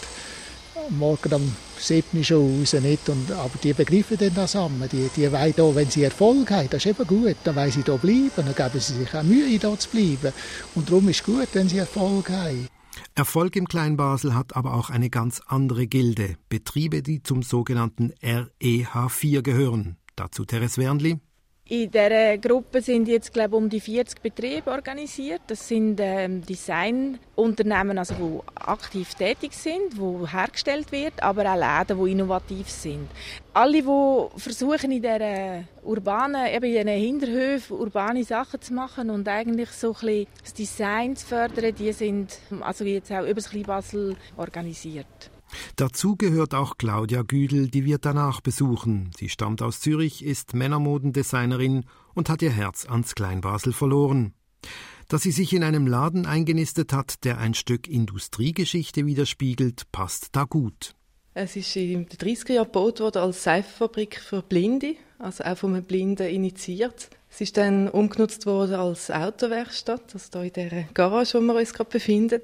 morgen 0.90 1.32
am 1.32 1.56
7. 1.78 2.24
schon 2.24 2.60
raus, 2.60 2.72
nicht? 2.74 3.08
Und, 3.08 3.30
aber 3.32 3.58
die 3.62 3.72
begreifen 3.72 4.16
dann 4.18 4.34
das 4.34 4.52
zusammen. 4.52 4.88
Die, 4.90 5.08
die 5.14 5.30
wollen 5.30 5.54
da, 5.56 5.74
wenn 5.74 5.90
sie 5.90 6.04
Erfolg 6.04 6.50
haben, 6.50 6.68
das 6.70 6.84
ist 6.84 6.98
eben 6.98 7.06
gut, 7.06 7.36
dann 7.44 7.56
wollen 7.56 7.70
sie 7.70 7.82
da 7.82 7.96
bleiben, 7.96 8.30
dann 8.36 8.54
geben 8.54 8.80
sie 8.80 8.94
sich 8.94 9.14
auch 9.14 9.22
Mühe, 9.22 9.58
da 9.58 9.78
zu 9.78 9.88
bleiben. 9.90 10.32
Und 10.74 10.88
darum 10.88 11.08
ist 11.08 11.20
es 11.20 11.24
gut, 11.24 11.48
wenn 11.52 11.68
sie 11.68 11.78
Erfolg 11.78 12.30
haben. 12.30 12.68
Erfolg 13.14 13.56
im 13.56 13.66
Kleinbasel 13.66 14.34
hat 14.34 14.56
aber 14.56 14.74
auch 14.74 14.90
eine 14.90 15.10
ganz 15.10 15.40
andere 15.46 15.86
Gilde. 15.86 16.36
Betriebe, 16.48 17.02
die 17.02 17.22
zum 17.22 17.42
sogenannten 17.42 18.12
REH4 18.22 19.42
gehören. 19.42 19.96
Dazu 20.16 20.44
Teres 20.44 20.78
Wernli. 20.78 21.18
In 21.72 21.90
dieser 21.90 22.36
Gruppe 22.36 22.82
sind 22.82 23.08
jetzt 23.08 23.32
glaube 23.32 23.56
ich, 23.56 23.62
um 23.62 23.70
die 23.70 23.80
40 23.80 24.20
Betriebe 24.20 24.70
organisiert. 24.70 25.40
Das 25.46 25.66
sind 25.66 25.98
ähm, 26.02 26.44
Designunternehmen, 26.44 27.96
also 27.96 28.12
die 28.14 28.62
aktiv 28.62 29.14
tätig 29.14 29.54
sind, 29.54 29.98
wo 29.98 30.28
hergestellt 30.28 30.92
wird, 30.92 31.22
aber 31.22 31.50
auch 31.50 31.56
Läden, 31.56 32.04
die 32.04 32.12
innovativ 32.12 32.68
sind. 32.68 33.08
Alle, 33.54 33.80
die 33.82 34.38
versuchen 34.38 34.92
in 34.92 35.00
dieser 35.00 35.64
urbanen, 35.82 36.46
eben 36.54 36.66
in 36.66 36.72
diesen 36.72 36.88
Hinterhöfen 36.88 37.78
urbane 37.78 38.22
Sachen 38.22 38.60
zu 38.60 38.74
machen 38.74 39.08
und 39.08 39.26
eigentlich 39.26 39.70
so 39.70 39.94
ein 39.94 40.00
bisschen 40.00 40.26
das 40.42 40.52
Design 40.52 41.16
zu 41.16 41.26
fördern, 41.26 41.74
die 41.74 41.90
sind 41.94 42.38
also 42.60 42.84
jetzt 42.84 43.10
auch 43.10 43.22
über 43.22 43.32
das 43.32 43.48
Kleinbasel 43.48 44.14
organisiert. 44.36 45.31
Dazu 45.76 46.16
gehört 46.16 46.54
auch 46.54 46.78
Claudia 46.78 47.22
Güdel, 47.22 47.68
die 47.68 47.84
wir 47.84 47.98
danach 47.98 48.40
besuchen. 48.40 49.10
Sie 49.16 49.28
stammt 49.28 49.62
aus 49.62 49.80
Zürich, 49.80 50.24
ist 50.24 50.54
Männermodendesignerin 50.54 51.84
und 52.14 52.28
hat 52.28 52.42
ihr 52.42 52.50
Herz 52.50 52.86
ans 52.86 53.14
Kleinbasel 53.14 53.72
verloren. 53.72 54.34
Dass 55.08 55.22
sie 55.22 55.32
sich 55.32 55.52
in 55.52 55.62
einem 55.62 55.86
Laden 55.86 56.26
eingenistet 56.26 56.92
hat, 56.92 57.24
der 57.24 57.38
ein 57.38 57.54
Stück 57.54 57.88
Industriegeschichte 57.88 59.04
widerspiegelt, 59.04 59.90
passt 59.92 60.28
da 60.32 60.44
gut. 60.44 60.94
Es 61.34 61.56
ist 61.56 61.74
in 61.76 62.06
den 62.06 62.18
30er 62.18 62.52
Jahren 62.52 62.66
gebaut 62.66 63.00
worden 63.00 63.22
als 63.22 63.42
Seifenfabrik 63.42 64.20
für 64.20 64.42
Blinde, 64.42 64.96
also 65.18 65.44
auch 65.44 65.56
von 65.56 65.74
einem 65.74 65.84
Blinden 65.84 66.28
initiiert. 66.28 67.08
Es 67.30 67.40
ist 67.40 67.56
dann 67.56 67.88
umgenutzt 67.88 68.44
worden 68.44 68.74
als 68.74 69.10
Autowerkstatt, 69.10 70.14
also 70.14 70.42
hier 70.42 70.54
in 70.54 70.68
der 70.68 70.82
Garage, 70.92 71.38
wo 71.38 71.40
wir 71.40 71.54
uns 71.54 71.72
gerade 71.72 71.88
befinden. 71.88 72.42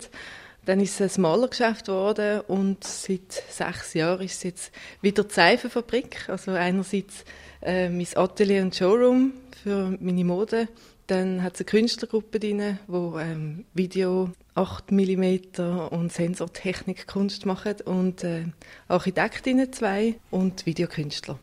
Dann 0.68 0.80
ist 0.80 1.00
es 1.00 1.16
ein 1.16 1.22
Malergeschäft 1.22 1.86
geworden 1.86 2.42
und 2.46 2.84
seit 2.84 3.32
sechs 3.48 3.94
Jahren 3.94 4.20
ist 4.20 4.34
es 4.34 4.42
jetzt 4.42 4.72
wieder 5.00 5.24
die 5.24 5.32
Seifenfabrik. 5.32 6.28
Also 6.28 6.50
einerseits 6.50 7.24
äh, 7.62 7.88
mein 7.88 8.06
Atelier 8.14 8.60
und 8.60 8.76
Showroom 8.76 9.32
für 9.62 9.96
meine 9.98 10.26
Mode. 10.26 10.68
Dann 11.06 11.42
hat 11.42 11.54
es 11.54 11.60
eine 11.60 11.64
Künstlergruppe 11.68 12.38
drin, 12.38 12.78
wo 12.86 13.18
ähm, 13.18 13.64
Video 13.72 14.30
8 14.56 14.92
mm 14.92 15.88
und 15.88 16.12
Sensortechnik 16.12 17.06
Kunst 17.06 17.46
machen 17.46 17.76
und 17.86 18.22
äh, 18.24 18.44
Architektinnen 18.88 19.72
zwei 19.72 20.16
und 20.30 20.66
Videokünstler. 20.66 21.38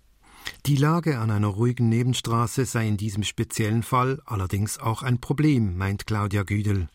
Die 0.68 0.78
Lage 0.78 1.18
an 1.18 1.32
einer 1.32 1.48
ruhigen 1.48 1.90
Nebenstraße 1.90 2.66
sei 2.66 2.88
in 2.88 2.98
diesem 2.98 3.24
speziellen 3.24 3.82
Fall 3.82 4.22
allerdings 4.28 4.78
auch 4.78 5.02
ein 5.02 5.20
Problem, 5.20 5.78
meint 5.78 6.06
Claudia 6.06 6.44
Güdel. 6.44 6.90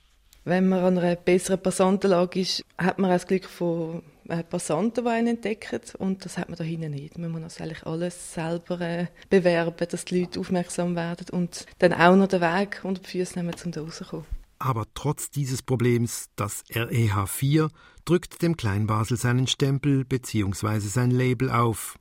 Wenn 0.50 0.68
man 0.68 0.82
an 0.82 0.98
einer 0.98 1.14
besseren 1.14 1.62
Passantenlage 1.62 2.40
ist, 2.40 2.64
hat 2.76 2.98
man 2.98 3.12
auch 3.12 3.14
das 3.14 3.28
Glück 3.28 3.44
von 3.44 4.02
äh, 4.26 4.42
Passanten, 4.42 5.04
die 5.04 5.08
einen 5.08 5.26
entdecken. 5.28 5.80
Und 5.98 6.24
das 6.24 6.38
hat 6.38 6.48
man 6.48 6.58
da 6.58 6.64
hinten 6.64 6.90
nicht. 6.90 7.16
Man 7.16 7.30
muss 7.30 7.60
eigentlich 7.60 7.86
alles 7.86 8.34
selber 8.34 8.80
äh, 8.80 9.06
bewerben, 9.28 9.86
dass 9.88 10.04
die 10.06 10.18
Leute 10.18 10.40
aufmerksam 10.40 10.96
werden 10.96 11.28
und 11.30 11.66
dann 11.78 11.92
auch 11.92 12.16
noch 12.16 12.26
den 12.26 12.40
Weg 12.40 12.80
unter 12.82 13.00
die 13.00 13.08
Füße 13.08 13.38
nehmen, 13.38 13.54
um 13.64 13.70
da 13.70 13.80
rauszukommen. 13.80 14.26
Aber 14.58 14.86
trotz 14.92 15.30
dieses 15.30 15.62
Problems, 15.62 16.30
das 16.34 16.64
REH 16.74 17.26
4 17.28 17.70
drückt 18.04 18.42
dem 18.42 18.56
Kleinbasel 18.56 19.16
seinen 19.18 19.46
Stempel 19.46 20.04
bzw. 20.04 20.80
sein 20.80 21.12
Label 21.12 21.48
auf. 21.48 21.96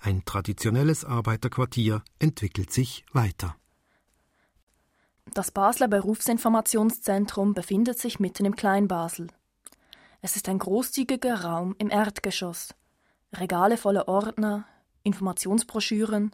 Ein 0.00 0.24
traditionelles 0.24 1.04
Arbeiterquartier 1.04 2.02
entwickelt 2.18 2.72
sich 2.72 3.04
weiter. 3.12 3.54
Das 5.34 5.50
Basler 5.50 5.88
Berufsinformationszentrum 5.88 7.54
befindet 7.54 7.98
sich 7.98 8.20
mitten 8.20 8.44
im 8.44 8.54
Kleinbasel. 8.54 9.28
Es 10.20 10.36
ist 10.36 10.46
ein 10.46 10.58
großzügiger 10.58 11.42
Raum 11.42 11.74
im 11.78 11.88
Erdgeschoss. 11.88 12.74
Regale 13.32 13.78
voller 13.78 14.08
Ordner, 14.08 14.66
Informationsbroschüren, 15.04 16.32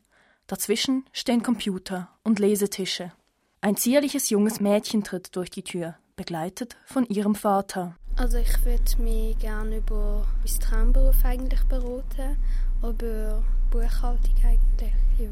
dazwischen 0.48 1.04
stehen 1.12 1.44
Computer 1.44 2.08
und 2.24 2.40
Lesetische. 2.40 3.12
Ein 3.60 3.76
zierliches 3.76 4.30
junges 4.30 4.58
Mädchen 4.58 5.04
tritt 5.04 5.36
durch 5.36 5.50
die 5.50 5.62
Tür, 5.62 5.94
begleitet 6.16 6.76
von 6.84 7.06
ihrem 7.06 7.36
Vater. 7.36 7.94
Also 8.16 8.38
ich 8.38 8.64
würde 8.64 9.00
mich 9.00 9.38
gerne 9.38 9.76
über 9.76 10.26
meinen 10.44 10.60
Traumberuf 10.60 11.24
eigentlich 11.24 11.62
beraten, 11.68 12.36
über 12.82 13.44
Buchhaltung 13.70 14.34
eigentlich, 14.44 14.92
ja. 15.18 15.28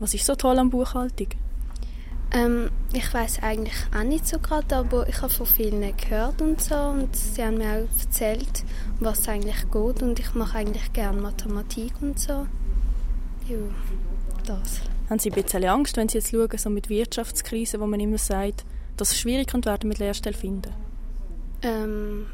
Was 0.00 0.12
ist 0.12 0.26
so 0.26 0.34
toll 0.34 0.58
an 0.58 0.70
Buchhaltung? 0.70 1.28
Ähm, 2.32 2.70
ich 2.92 3.12
weiß 3.12 3.42
eigentlich 3.42 3.74
auch 3.96 4.02
nicht 4.02 4.26
so 4.26 4.38
gerade, 4.38 4.76
aber 4.76 5.08
ich 5.08 5.22
habe 5.22 5.32
von 5.32 5.46
vielen 5.46 5.96
gehört 5.96 6.42
und 6.42 6.60
so 6.60 6.74
und 6.74 7.14
sie 7.14 7.42
haben 7.42 7.58
mir 7.58 7.70
auch 7.70 8.00
erzählt, 8.00 8.64
was 8.98 9.20
es 9.20 9.28
eigentlich 9.28 9.70
geht 9.70 10.02
und 10.02 10.18
ich 10.18 10.34
mache 10.34 10.58
eigentlich 10.58 10.92
gerne 10.92 11.20
Mathematik 11.20 11.92
und 12.00 12.18
so. 12.18 12.46
Ja, 13.48 13.58
das. 14.44 14.80
Haben 15.08 15.20
Sie 15.20 15.30
ein 15.30 15.40
bisschen 15.40 15.64
Angst, 15.64 15.96
wenn 15.96 16.08
Sie 16.08 16.18
jetzt 16.18 16.30
schauen, 16.30 16.48
so 16.58 16.68
mit 16.68 16.88
Wirtschaftskrise, 16.88 17.78
wo 17.78 17.86
man 17.86 18.00
immer 18.00 18.18
sagt, 18.18 18.64
dass 18.96 19.12
es 19.12 19.18
schwierig 19.20 19.46
könnte 19.46 19.68
werden 19.68 19.88
mit 19.88 20.00
Lehrstellen 20.00 20.36
finden? 20.36 20.72
Ähm, 21.62 22.26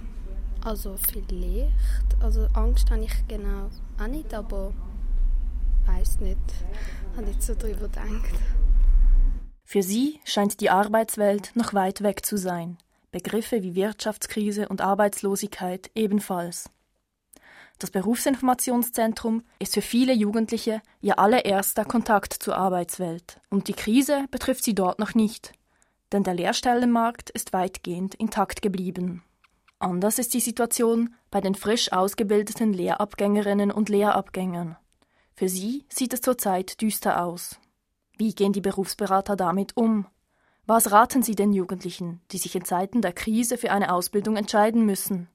also 0.65 0.97
vielleicht. 0.97 1.69
Also 2.21 2.47
Angst 2.55 2.91
habe 2.91 3.05
ich 3.05 3.29
genau 3.29 3.69
auch 4.01 4.07
nicht, 4.07 4.33
aber 4.33 4.73
weiß 5.87 6.21
nicht. 6.21 6.39
Habe 7.15 7.27
nicht 7.27 7.43
so 7.43 7.55
drüber 7.55 7.89
gedacht. 7.89 8.33
Für 9.73 9.83
sie 9.83 10.21
scheint 10.27 10.61
die 10.61 10.69
Arbeitswelt 10.69 11.53
noch 11.55 11.73
weit 11.73 12.03
weg 12.03 12.27
zu 12.27 12.37
sein. 12.37 12.77
Begriffe 13.11 13.63
wie 13.63 13.75
Wirtschaftskrise 13.75 14.69
und 14.69 14.83
Arbeitslosigkeit 14.83 15.91
ebenfalls. 15.95 16.69
Das 17.79 17.91
Berufsinformationszentrum 17.91 19.43
ist 19.59 19.73
für 19.73 19.81
viele 19.81 20.13
Jugendliche 20.13 20.83
ihr 21.01 21.19
allererster 21.19 21.87
Kontakt 21.87 22.35
zur 22.35 22.55
Arbeitswelt. 22.55 23.41
Und 23.49 23.67
die 23.67 23.73
Krise 23.73 24.27
betrifft 24.31 24.63
sie 24.63 24.75
dort 24.75 24.99
noch 24.99 25.15
nicht, 25.15 25.55
denn 26.13 26.23
der 26.23 26.35
Lehrstellenmarkt 26.35 27.31
ist 27.31 27.55
weitgehend 27.55 28.15
intakt 28.15 28.61
geblieben. 28.61 29.25
Anders 29.79 30.19
ist 30.19 30.35
die 30.35 30.41
Situation 30.41 31.15
bei 31.31 31.41
den 31.41 31.55
frisch 31.55 31.93
ausgebildeten 31.93 32.75
Lehrabgängerinnen 32.75 33.71
und 33.71 33.89
Lehrabgängern. 33.89 34.77
Für 35.35 35.49
sie 35.49 35.87
sieht 35.89 36.13
es 36.13 36.21
zurzeit 36.21 36.83
düster 36.83 37.25
aus. 37.25 37.59
Wie 38.19 38.35
gehen 38.35 38.53
die 38.53 38.61
Berufsberater 38.61 39.37
damit 39.37 39.77
um? 39.77 40.07
Was 40.67 40.93
raten 40.93 41.23
Sie 41.23 41.35
den 41.35 41.53
Jugendlichen, 41.53 42.21
die 42.31 42.39
sich 42.39 42.55
in 42.55 42.65
Zeiten 42.65 43.03
der 43.03 43.13
Krise 43.13 43.59
für 43.59 43.73
eine 43.73 43.93
Ausbildung 43.93 44.37
entscheiden 44.37 44.87
müssen? 44.87 45.29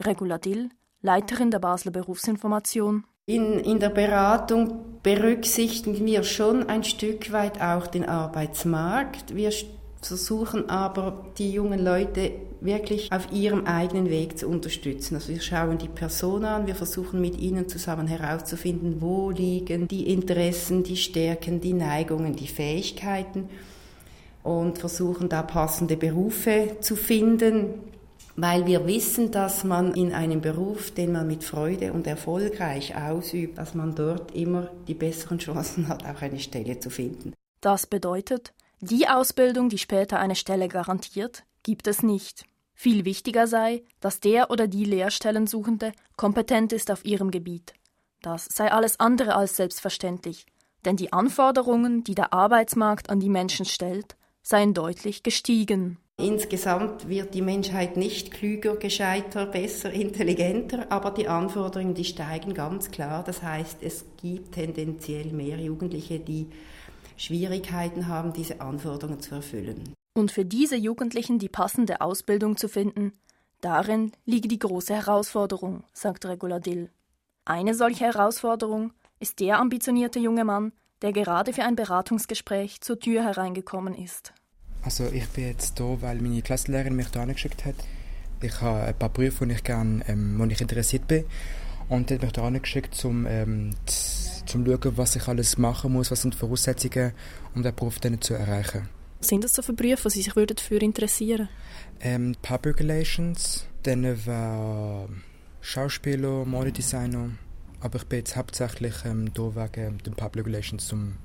Regula 0.00 0.38
Dill, 0.38 0.70
Leiterin 1.02 1.50
der 1.50 1.58
Basler 1.58 1.92
Berufsinformation. 1.92 3.04
In, 3.26 3.58
in 3.58 3.78
der 3.78 3.90
Beratung 3.90 5.00
berücksichtigen 5.02 6.04
wir 6.06 6.24
schon 6.24 6.68
ein 6.68 6.84
Stück 6.84 7.32
weit 7.32 7.60
auch 7.60 7.86
den 7.86 8.06
Arbeitsmarkt. 8.06 9.34
Wir 9.34 9.50
versuchen 10.08 10.70
aber, 10.70 11.24
die 11.38 11.50
jungen 11.52 11.84
Leute 11.84 12.32
wirklich 12.60 13.12
auf 13.12 13.30
ihrem 13.32 13.66
eigenen 13.66 14.10
Weg 14.10 14.38
zu 14.38 14.48
unterstützen. 14.48 15.16
Also 15.16 15.28
wir 15.28 15.40
schauen 15.40 15.78
die 15.78 15.88
Person 15.88 16.44
an, 16.44 16.66
wir 16.66 16.74
versuchen 16.74 17.20
mit 17.20 17.38
ihnen 17.38 17.68
zusammen 17.68 18.06
herauszufinden, 18.06 19.00
wo 19.00 19.30
liegen 19.30 19.88
die 19.88 20.12
Interessen, 20.12 20.82
die 20.82 20.96
Stärken, 20.96 21.60
die 21.60 21.74
Neigungen, 21.74 22.36
die 22.36 22.46
Fähigkeiten 22.46 23.48
und 24.42 24.78
versuchen 24.78 25.28
da 25.28 25.42
passende 25.42 25.96
Berufe 25.96 26.76
zu 26.80 26.96
finden, 26.96 27.66
weil 28.36 28.66
wir 28.66 28.86
wissen, 28.86 29.30
dass 29.30 29.64
man 29.64 29.94
in 29.94 30.12
einem 30.12 30.40
Beruf, 30.40 30.90
den 30.90 31.12
man 31.12 31.26
mit 31.26 31.44
Freude 31.44 31.92
und 31.92 32.06
erfolgreich 32.06 32.96
ausübt, 32.96 33.58
dass 33.58 33.74
man 33.74 33.94
dort 33.94 34.34
immer 34.34 34.70
die 34.88 34.94
besseren 34.94 35.38
Chancen 35.38 35.88
hat, 35.88 36.04
auch 36.04 36.20
eine 36.20 36.40
Stelle 36.40 36.78
zu 36.78 36.90
finden. 36.90 37.32
Das 37.60 37.86
bedeutet, 37.86 38.52
die 38.84 39.08
Ausbildung, 39.08 39.68
die 39.68 39.78
später 39.78 40.18
eine 40.18 40.36
Stelle 40.36 40.68
garantiert, 40.68 41.44
gibt 41.62 41.86
es 41.86 42.02
nicht. 42.02 42.44
Viel 42.74 43.04
wichtiger 43.04 43.46
sei, 43.46 43.82
dass 44.00 44.20
der 44.20 44.50
oder 44.50 44.66
die 44.66 44.84
Lehrstellensuchende 44.84 45.92
kompetent 46.16 46.72
ist 46.72 46.90
auf 46.90 47.04
ihrem 47.04 47.30
Gebiet. 47.30 47.74
Das 48.20 48.46
sei 48.46 48.72
alles 48.72 49.00
andere 49.00 49.36
als 49.36 49.56
selbstverständlich, 49.56 50.46
denn 50.84 50.96
die 50.96 51.12
Anforderungen, 51.12 52.04
die 52.04 52.14
der 52.14 52.32
Arbeitsmarkt 52.32 53.10
an 53.10 53.20
die 53.20 53.28
Menschen 53.28 53.64
stellt, 53.64 54.16
seien 54.42 54.74
deutlich 54.74 55.22
gestiegen. 55.22 55.98
Insgesamt 56.16 57.08
wird 57.08 57.34
die 57.34 57.42
Menschheit 57.42 57.96
nicht 57.96 58.30
klüger, 58.30 58.76
gescheiter, 58.76 59.46
besser, 59.46 59.90
intelligenter, 59.92 60.86
aber 60.90 61.10
die 61.10 61.26
Anforderungen, 61.26 61.94
die 61.94 62.04
steigen 62.04 62.54
ganz 62.54 62.92
klar. 62.92 63.24
Das 63.24 63.42
heißt, 63.42 63.78
es 63.82 64.04
gibt 64.22 64.52
tendenziell 64.52 65.32
mehr 65.32 65.58
Jugendliche, 65.58 66.20
die 66.20 66.50
Schwierigkeiten 67.16 68.08
haben, 68.08 68.32
diese 68.32 68.60
Anforderungen 68.60 69.20
zu 69.20 69.34
erfüllen. 69.34 69.94
Und 70.14 70.30
für 70.30 70.44
diese 70.44 70.76
Jugendlichen 70.76 71.38
die 71.38 71.48
passende 71.48 72.00
Ausbildung 72.00 72.56
zu 72.56 72.68
finden, 72.68 73.12
darin 73.60 74.12
liege 74.26 74.48
die 74.48 74.58
große 74.58 74.94
Herausforderung, 74.94 75.84
sagt 75.92 76.24
Regula 76.26 76.60
Dill. 76.60 76.90
Eine 77.44 77.74
solche 77.74 78.04
Herausforderung 78.04 78.92
ist 79.20 79.40
der 79.40 79.58
ambitionierte 79.58 80.18
junge 80.18 80.44
Mann, 80.44 80.72
der 81.02 81.12
gerade 81.12 81.52
für 81.52 81.64
ein 81.64 81.76
Beratungsgespräch 81.76 82.80
zur 82.80 82.98
Tür 82.98 83.22
hereingekommen 83.24 83.94
ist. 83.94 84.32
Also 84.82 85.04
ich 85.06 85.28
bin 85.28 85.48
jetzt 85.48 85.78
hier, 85.78 86.02
weil 86.02 86.20
meine 86.20 86.42
Klassenlehrerin 86.42 86.94
mich 86.94 87.08
da 87.08 87.24
geschickt 87.24 87.64
hat. 87.64 87.74
Ich 88.40 88.60
habe 88.60 88.82
ein 88.84 88.98
paar 88.98 89.08
Berufe, 89.08 89.46
wo 89.46 89.50
ich 89.50 89.64
gerne, 89.64 90.04
ähm, 90.08 90.38
wo 90.38 90.44
ich 90.44 90.60
interessiert 90.60 91.08
bin. 91.08 91.24
Und 91.88 92.10
die 92.10 92.14
hat 92.14 92.22
mich 92.22 92.32
da 92.32 92.48
geschickt, 92.50 93.02
um 93.04 93.26
ähm, 93.26 93.70
zum 94.46 94.64
schauen, 94.64 94.96
was 94.96 95.16
ich 95.16 95.28
alles 95.28 95.58
machen 95.58 95.92
muss, 95.92 96.10
was 96.10 96.22
sind 96.22 96.34
die 96.34 96.38
Voraussetzungen, 96.38 97.12
um 97.54 97.62
den 97.62 97.74
Beruf 97.74 97.98
dann 98.00 98.20
zu 98.20 98.34
erreichen. 98.34 98.88
Was 99.18 99.28
sind 99.28 99.44
das 99.44 99.54
so 99.54 99.62
für 99.62 99.72
Berufe, 99.72 100.08
die 100.08 100.10
Sie 100.10 100.22
sich 100.22 100.36
würden 100.36 100.56
dafür 100.56 100.82
interessieren? 100.82 101.48
Ähm, 102.00 102.34
Public 102.42 102.80
Relations, 102.80 103.66
dann 103.82 104.04
war 104.26 105.08
Schauspieler, 105.60 106.44
Modedesigner, 106.44 107.30
aber 107.80 107.96
ich 107.96 108.04
bin 108.04 108.18
jetzt 108.18 108.36
hauptsächlich 108.36 108.94
ähm, 109.04 109.30
hier 109.34 109.56
wegen 109.56 109.98
den 109.98 110.14
Public 110.14 110.46
Relations, 110.46 110.92
um 110.92 111.16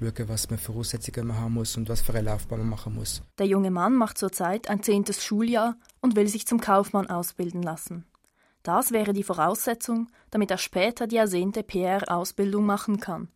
schauen, 0.00 0.28
was 0.28 0.50
man 0.50 0.58
für 0.58 0.72
Voraussetzungen 0.72 1.28
man 1.28 1.38
haben 1.38 1.54
muss 1.54 1.76
und 1.76 1.88
was 1.88 2.00
für 2.00 2.14
eine 2.14 2.22
Laufbahn 2.22 2.60
man 2.60 2.68
machen 2.68 2.94
muss. 2.94 3.22
Der 3.38 3.46
junge 3.46 3.70
Mann 3.70 3.94
macht 3.94 4.18
zurzeit 4.18 4.68
ein 4.68 4.82
zehntes 4.82 5.24
Schuljahr 5.24 5.76
und 6.00 6.16
will 6.16 6.28
sich 6.28 6.46
zum 6.46 6.60
Kaufmann 6.60 7.08
ausbilden 7.08 7.62
lassen. 7.62 8.04
Das 8.62 8.92
wäre 8.92 9.12
die 9.12 9.22
Voraussetzung, 9.22 10.08
damit 10.30 10.50
er 10.50 10.58
später 10.58 11.06
die 11.06 11.16
ersehnte 11.16 11.62
PR-Ausbildung 11.62 12.64
machen 12.64 13.00
kann. 13.00 13.28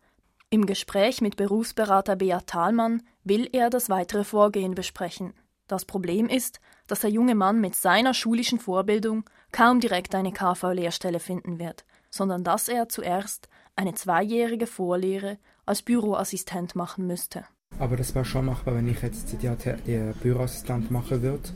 Im 0.49 0.65
Gespräch 0.65 1.21
mit 1.21 1.35
Berufsberater 1.35 2.15
Beat 2.15 2.47
Thalmann 2.47 3.01
will 3.23 3.49
er 3.51 3.69
das 3.69 3.89
weitere 3.89 4.23
Vorgehen 4.23 4.75
besprechen. 4.75 5.33
Das 5.67 5.85
Problem 5.85 6.29
ist, 6.29 6.59
dass 6.87 7.01
der 7.01 7.09
junge 7.09 7.35
Mann 7.35 7.59
mit 7.59 7.75
seiner 7.75 8.13
schulischen 8.13 8.59
Vorbildung 8.59 9.25
kaum 9.51 9.79
direkt 9.79 10.13
eine 10.13 10.31
KV-Lehrstelle 10.31 11.19
finden 11.19 11.59
wird, 11.59 11.85
sondern 12.11 12.43
dass 12.43 12.67
er 12.67 12.87
zuerst 12.87 13.49
eine 13.75 13.95
zweijährige 13.95 14.67
Vorlehre 14.67 15.39
als 15.65 15.81
Büroassistent 15.81 16.75
machen 16.75 17.07
müsste. 17.07 17.45
Aber 17.79 17.97
das 17.97 18.13
wäre 18.13 18.23
schon 18.23 18.45
machbar, 18.45 18.75
wenn 18.75 18.87
ich 18.87 19.01
jetzt 19.01 19.35
die, 19.41 20.13
Büroassistent 20.21 20.91
machen 20.91 21.21
würde 21.21 21.49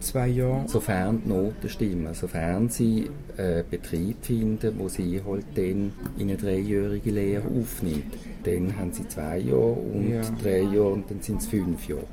zwei 0.00 0.28
Jahren. 0.28 0.68
Sofern 0.68 1.22
die 1.24 1.28
Noten 1.28 1.68
stimmen, 1.68 2.14
sofern 2.14 2.68
sie 2.68 3.10
einen 3.36 3.68
Betrieb 3.68 4.24
finden, 4.24 4.78
wo 4.78 4.88
sie 4.88 5.22
halt 5.24 5.46
dann 5.54 5.92
in 6.16 6.28
eine 6.28 6.36
dreijährige 6.36 7.10
Lehre 7.10 7.48
aufnimmt. 7.48 8.16
Dann 8.44 8.76
haben 8.76 8.92
sie 8.92 9.06
zwei 9.08 9.38
Jahre 9.38 9.72
und 9.72 10.10
ja. 10.10 10.22
drei 10.42 10.62
Jahre 10.62 10.92
und 10.92 11.10
dann 11.10 11.20
sind 11.20 11.40
es 11.40 11.46
fünf 11.46 11.88
Jahre. 11.88 12.06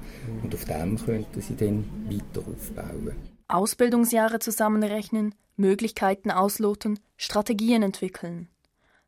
Und 0.43 0.53
auf 0.53 0.65
dem 0.65 0.97
könnten 0.97 1.41
sie 1.41 1.55
dann 1.55 1.85
weiter 2.05 2.47
aufbauen. 2.47 3.15
Ausbildungsjahre 3.47 4.39
zusammenrechnen, 4.39 5.33
Möglichkeiten 5.55 6.31
ausloten, 6.31 6.99
Strategien 7.17 7.81
entwickeln. 7.81 8.47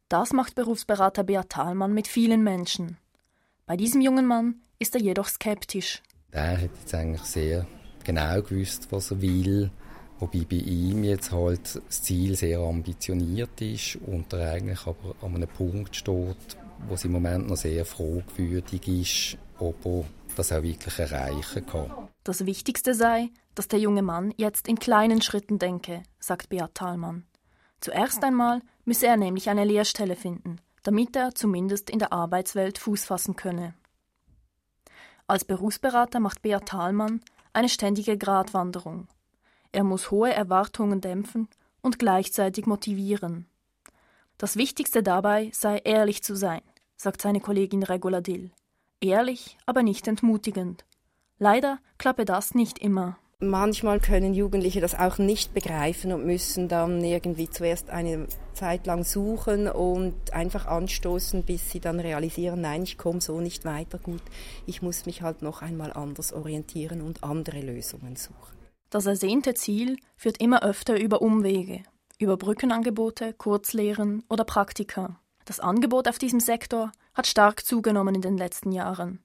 Das 0.09 0.33
macht 0.33 0.55
Berufsberater 0.55 1.23
Beat 1.23 1.49
Thalmann 1.49 1.93
mit 1.93 2.07
vielen 2.07 2.43
Menschen. 2.43 2.97
Bei 3.65 3.77
diesem 3.77 4.01
jungen 4.01 4.25
Mann 4.25 4.55
ist 4.79 4.95
er 4.95 5.01
jedoch 5.01 5.29
skeptisch. 5.29 6.01
Der 6.33 6.57
hat 6.57 6.71
jetzt 6.79 6.93
eigentlich 6.93 7.21
sehr 7.21 7.65
genau 8.03 8.41
gewusst, 8.41 8.87
was 8.91 9.11
er 9.11 9.21
will. 9.21 9.71
Wobei 10.19 10.45
bei 10.47 10.57
ihm 10.57 11.03
jetzt 11.03 11.31
halt 11.31 11.81
das 11.87 12.03
Ziel 12.03 12.35
sehr 12.35 12.59
ambitioniert 12.59 13.59
ist 13.59 13.97
und 14.05 14.31
er 14.33 14.51
eigentlich 14.51 14.85
aber 14.85 15.15
an 15.21 15.35
einem 15.35 15.47
Punkt 15.47 15.95
steht, 15.95 16.37
wo 16.87 16.93
es 16.93 17.05
im 17.05 17.11
Moment 17.13 17.47
noch 17.47 17.57
sehr 17.57 17.85
fragwürdig 17.85 18.87
ist, 18.87 19.37
ob 19.59 19.83
er 19.85 20.05
das 20.35 20.51
auch 20.51 20.63
wirklich 20.63 20.99
erreichen 20.99 21.65
kann. 21.65 21.91
Das 22.23 22.45
Wichtigste 22.45 22.93
sei, 22.93 23.29
dass 23.55 23.67
der 23.67 23.79
junge 23.79 24.03
Mann 24.03 24.33
jetzt 24.37 24.67
in 24.67 24.77
kleinen 24.77 25.21
Schritten 25.21 25.59
denke, 25.59 26.03
sagt 26.19 26.49
Beat 26.49 26.75
Thalmann. 26.75 27.25
Zuerst 27.79 28.23
einmal 28.23 28.61
müsse 28.85 29.07
er 29.07 29.17
nämlich 29.17 29.49
eine 29.49 29.65
Lehrstelle 29.65 30.15
finden, 30.15 30.57
damit 30.83 31.15
er 31.15 31.33
zumindest 31.33 31.89
in 31.89 31.99
der 31.99 32.13
Arbeitswelt 32.13 32.77
Fuß 32.77 33.05
fassen 33.05 33.35
könne. 33.35 33.73
Als 35.27 35.45
Berufsberater 35.45 36.19
macht 36.19 36.41
Beat 36.41 36.67
Thalmann 36.67 37.21
eine 37.53 37.69
ständige 37.69 38.17
Gratwanderung. 38.17 39.07
Er 39.71 39.83
muss 39.83 40.11
hohe 40.11 40.33
Erwartungen 40.33 41.01
dämpfen 41.01 41.47
und 41.81 41.99
gleichzeitig 41.99 42.65
motivieren. 42.65 43.47
Das 44.37 44.55
Wichtigste 44.55 45.03
dabei 45.03 45.51
sei 45.53 45.77
ehrlich 45.77 46.23
zu 46.23 46.35
sein, 46.35 46.61
sagt 46.97 47.21
seine 47.21 47.39
Kollegin 47.39 47.83
Regula 47.83 48.21
Dill. 48.21 48.51
Ehrlich, 48.99 49.57
aber 49.65 49.83
nicht 49.83 50.07
entmutigend. 50.07 50.85
Leider 51.39 51.79
klappe 51.97 52.25
das 52.25 52.53
nicht 52.53 52.79
immer. 52.79 53.17
Manchmal 53.43 53.99
können 53.99 54.35
Jugendliche 54.35 54.81
das 54.81 54.93
auch 54.93 55.17
nicht 55.17 55.55
begreifen 55.55 56.13
und 56.13 56.27
müssen 56.27 56.67
dann 56.67 57.03
irgendwie 57.03 57.49
zuerst 57.49 57.89
eine 57.89 58.27
Zeit 58.53 58.85
lang 58.85 59.03
suchen 59.03 59.67
und 59.67 60.31
einfach 60.31 60.67
anstoßen, 60.67 61.41
bis 61.41 61.71
sie 61.71 61.79
dann 61.79 61.99
realisieren, 61.99 62.61
nein, 62.61 62.83
ich 62.83 62.99
komme 62.99 63.19
so 63.19 63.41
nicht 63.41 63.65
weiter 63.65 63.97
gut. 63.97 64.21
Ich 64.67 64.83
muss 64.83 65.07
mich 65.07 65.23
halt 65.23 65.41
noch 65.41 65.63
einmal 65.63 65.91
anders 65.91 66.33
orientieren 66.33 67.01
und 67.01 67.23
andere 67.23 67.61
Lösungen 67.61 68.15
suchen. 68.15 68.55
Das 68.91 69.07
ersehnte 69.07 69.55
Ziel 69.55 69.97
führt 70.15 70.39
immer 70.39 70.61
öfter 70.61 70.99
über 70.99 71.23
Umwege, 71.23 71.81
über 72.19 72.37
Brückenangebote, 72.37 73.33
Kurzlehren 73.33 74.23
oder 74.29 74.43
Praktika. 74.43 75.19
Das 75.45 75.59
Angebot 75.59 76.07
auf 76.07 76.19
diesem 76.19 76.39
Sektor 76.39 76.91
hat 77.15 77.25
stark 77.25 77.65
zugenommen 77.65 78.13
in 78.13 78.21
den 78.21 78.37
letzten 78.37 78.71
Jahren. 78.71 79.19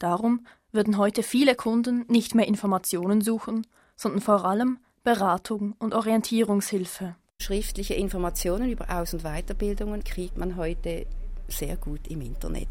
Darum 0.00 0.46
würden 0.72 0.98
heute 0.98 1.22
viele 1.22 1.54
Kunden 1.54 2.04
nicht 2.08 2.34
mehr 2.34 2.48
Informationen 2.48 3.20
suchen, 3.20 3.66
sondern 3.94 4.20
vor 4.20 4.44
allem 4.44 4.78
Beratung 5.04 5.74
und 5.78 5.94
Orientierungshilfe. 5.94 7.16
Schriftliche 7.40 7.94
Informationen 7.94 8.70
über 8.70 8.88
Aus- 8.90 9.14
und 9.14 9.22
Weiterbildungen 9.22 10.02
kriegt 10.04 10.38
man 10.38 10.56
heute 10.56 11.06
sehr 11.48 11.76
gut 11.76 12.08
im 12.08 12.22
Internet. 12.22 12.68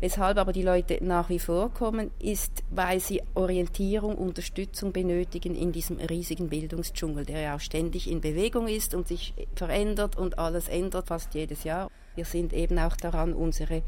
Weshalb 0.00 0.36
aber 0.36 0.52
die 0.52 0.62
Leute 0.62 0.98
nach 1.02 1.30
wie 1.30 1.38
vor 1.38 1.70
kommen, 1.70 2.10
ist, 2.18 2.62
weil 2.70 3.00
sie 3.00 3.22
Orientierung, 3.34 4.16
Unterstützung 4.16 4.92
benötigen 4.92 5.54
in 5.54 5.72
diesem 5.72 5.98
riesigen 5.98 6.50
Bildungsdschungel, 6.50 7.24
der 7.24 7.40
ja 7.40 7.56
auch 7.56 7.60
ständig 7.60 8.10
in 8.10 8.20
Bewegung 8.20 8.68
ist 8.68 8.94
und 8.94 9.08
sich 9.08 9.32
verändert 9.54 10.16
und 10.16 10.38
alles 10.38 10.68
ändert 10.68 11.06
fast 11.06 11.34
jedes 11.34 11.64
Jahr. 11.64 11.90
Wir 12.16 12.26
sind 12.26 12.52
eben 12.52 12.78
auch 12.78 12.96
daran, 12.96 13.32
unsere 13.32 13.82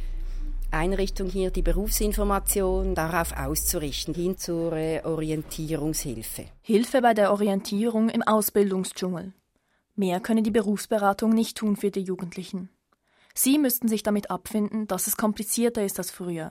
Einrichtung 0.70 1.28
hier, 1.28 1.50
die 1.50 1.62
Berufsinformation 1.62 2.94
darauf 2.94 3.36
auszurichten, 3.36 4.14
hin 4.14 4.36
zur 4.36 4.72
Orientierungshilfe. 4.72 6.46
Hilfe 6.62 7.02
bei 7.02 7.14
der 7.14 7.32
Orientierung 7.32 8.08
im 8.08 8.22
Ausbildungsdschungel. 8.22 9.32
Mehr 9.94 10.20
könne 10.20 10.42
die 10.42 10.50
Berufsberatung 10.50 11.30
nicht 11.30 11.56
tun 11.56 11.76
für 11.76 11.90
die 11.90 12.02
Jugendlichen. 12.02 12.68
Sie 13.34 13.58
müssten 13.58 13.88
sich 13.88 14.02
damit 14.02 14.30
abfinden, 14.30 14.86
dass 14.86 15.06
es 15.06 15.16
komplizierter 15.16 15.84
ist 15.84 15.98
als 15.98 16.10
früher, 16.10 16.50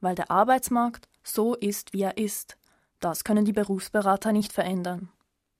weil 0.00 0.14
der 0.14 0.30
Arbeitsmarkt 0.30 1.08
so 1.22 1.54
ist, 1.54 1.92
wie 1.92 2.02
er 2.02 2.16
ist. 2.18 2.56
Das 3.00 3.24
können 3.24 3.44
die 3.44 3.52
Berufsberater 3.52 4.32
nicht 4.32 4.52
verändern. 4.52 5.10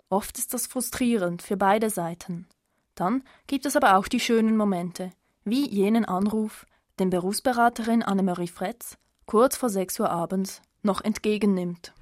Oft 0.09 0.39
ist 0.39 0.55
das 0.55 0.67
frustrierend 0.67 1.43
für 1.43 1.57
beide 1.57 1.91
Seiten. 1.91 2.47
Dann 2.95 3.23
gibt 3.47 3.67
es 3.67 3.77
aber 3.77 3.97
auch 3.97 4.09
die 4.09 4.21
schönen 4.21 4.57
Momente, 4.57 5.11
wie 5.45 5.69
jenen 5.69 6.05
Anruf, 6.05 6.67
den 6.99 7.11
Berufsberaterin 7.11 8.03
Annemarie 8.03 8.49
Fretz 8.49 8.97
kurz 9.27 9.57
vor 9.57 9.69
6 9.69 10.01
Uhr 10.01 10.11
abends 10.11 10.63
noch 10.83 11.03
entgegennimmt. 11.03 11.93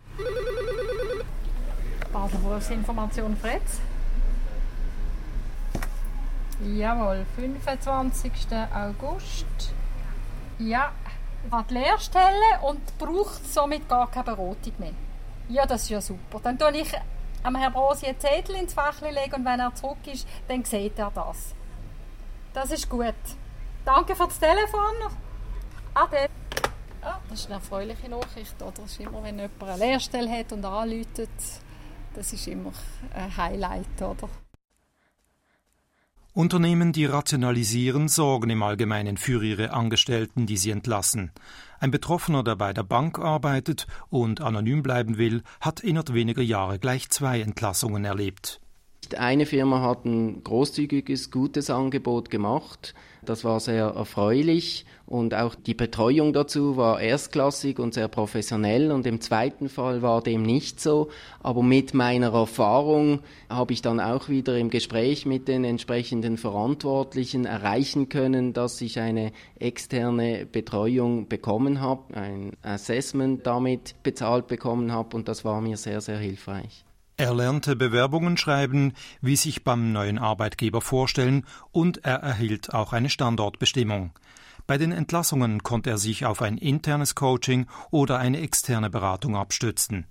Basel 2.12 2.38
Berufsinformation 2.38 3.36
Fretz. 3.36 3.80
Jawohl, 6.64 7.26
25. 7.34 8.32
August. 8.72 9.46
Ja, 10.58 10.92
hat 11.50 11.70
Lehrstelle 11.70 12.60
und 12.62 12.98
braucht 12.98 13.52
somit 13.52 13.88
gar 13.88 14.08
keine 14.10 14.24
Beratung 14.24 14.72
mehr. 14.78 14.92
Ja, 15.48 15.66
das 15.66 15.82
ist 15.82 15.90
ja 15.90 16.00
super. 16.00 16.40
Dann 16.42 16.58
tue 16.58 16.76
ich 16.76 16.92
am 17.42 17.56
Herrn 17.56 17.72
Brosi 17.72 18.06
einen 18.06 18.20
Zettel 18.20 18.54
ins 18.54 18.74
Fach 18.74 19.00
legen 19.00 19.34
und 19.34 19.44
wenn 19.44 19.60
er 19.60 19.74
zurück 19.74 19.98
ist, 20.06 20.26
dann 20.46 20.64
sieht 20.64 20.98
er 20.98 21.10
das. 21.10 21.54
Das 22.52 22.70
ist 22.70 22.88
gut. 22.88 23.14
Danke 23.84 24.16
für 24.16 24.24
das 24.24 24.38
Telefon. 24.38 24.94
Ade. 25.92 26.28
Ah, 27.02 27.18
das 27.28 27.40
ist 27.40 27.46
eine 27.46 27.56
erfreuliche 27.56 28.08
Nachricht. 28.08 28.60
Oder? 28.62 28.72
Das 28.72 28.92
ist 28.92 29.00
immer, 29.00 29.22
wenn 29.22 29.38
jemand 29.38 29.62
eine 29.62 29.76
Lehrstelle 29.76 30.30
hat 30.30 30.52
und 30.52 30.64
anläutet, 30.64 31.28
das 32.14 32.32
ist 32.32 32.46
immer 32.48 32.72
ein 33.12 33.36
Highlight. 33.36 34.00
Oder? 34.00 34.28
Unternehmen, 36.32 36.92
die 36.92 37.04
rationalisieren, 37.04 38.08
sorgen 38.08 38.50
im 38.50 38.62
Allgemeinen 38.62 39.18
für 39.18 39.44
ihre 39.44 39.72
Angestellten, 39.72 40.46
die 40.46 40.56
sie 40.56 40.70
entlassen. 40.70 41.30
Ein 41.78 41.90
Betroffener, 41.90 42.42
der 42.42 42.56
bei 42.56 42.72
der 42.72 42.82
Bank 42.82 43.18
arbeitet 43.18 43.86
und 44.08 44.40
anonym 44.40 44.82
bleiben 44.82 45.18
will, 45.18 45.42
hat 45.60 45.80
innerhalb 45.80 46.14
weniger 46.14 46.42
Jahre 46.42 46.78
gleich 46.78 47.10
zwei 47.10 47.40
Entlassungen 47.40 48.04
erlebt. 48.04 48.60
Eine 49.16 49.44
Firma 49.46 49.82
hat 49.82 50.06
ein 50.06 50.42
großzügiges, 50.42 51.30
gutes 51.30 51.68
Angebot 51.70 52.30
gemacht. 52.30 52.94
Das 53.24 53.44
war 53.44 53.60
sehr 53.60 53.86
erfreulich 53.86 54.84
und 55.06 55.34
auch 55.34 55.54
die 55.54 55.74
Betreuung 55.74 56.32
dazu 56.32 56.76
war 56.76 57.00
erstklassig 57.00 57.78
und 57.78 57.94
sehr 57.94 58.08
professionell 58.08 58.90
und 58.90 59.06
im 59.06 59.20
zweiten 59.20 59.68
Fall 59.68 60.02
war 60.02 60.22
dem 60.22 60.42
nicht 60.42 60.80
so. 60.80 61.10
Aber 61.42 61.62
mit 61.62 61.92
meiner 61.94 62.32
Erfahrung 62.32 63.20
habe 63.48 63.72
ich 63.72 63.82
dann 63.82 64.00
auch 64.00 64.28
wieder 64.28 64.56
im 64.56 64.70
Gespräch 64.70 65.26
mit 65.26 65.48
den 65.48 65.64
entsprechenden 65.64 66.38
Verantwortlichen 66.38 67.44
erreichen 67.44 68.08
können, 68.08 68.52
dass 68.52 68.80
ich 68.80 68.98
eine 68.98 69.32
externe 69.58 70.46
Betreuung 70.46 71.28
bekommen 71.28 71.80
habe, 71.80 72.14
ein 72.14 72.52
Assessment 72.62 73.46
damit 73.46 73.94
bezahlt 74.02 74.46
bekommen 74.46 74.92
habe 74.92 75.16
und 75.16 75.28
das 75.28 75.44
war 75.44 75.60
mir 75.60 75.76
sehr, 75.76 76.00
sehr 76.00 76.18
hilfreich. 76.18 76.83
Er 77.16 77.32
lernte 77.32 77.76
Bewerbungen 77.76 78.36
schreiben, 78.36 78.92
wie 79.20 79.36
sich 79.36 79.62
beim 79.62 79.92
neuen 79.92 80.18
Arbeitgeber 80.18 80.80
vorstellen 80.80 81.46
und 81.70 82.04
er 82.04 82.16
erhielt 82.16 82.74
auch 82.74 82.92
eine 82.92 83.08
Standortbestimmung. 83.08 84.10
Bei 84.66 84.78
den 84.78 84.90
Entlassungen 84.90 85.62
konnte 85.62 85.90
er 85.90 85.98
sich 85.98 86.26
auf 86.26 86.42
ein 86.42 86.58
internes 86.58 87.14
Coaching 87.14 87.66
oder 87.92 88.18
eine 88.18 88.40
externe 88.40 88.90
Beratung 88.90 89.36
abstützen. 89.36 90.06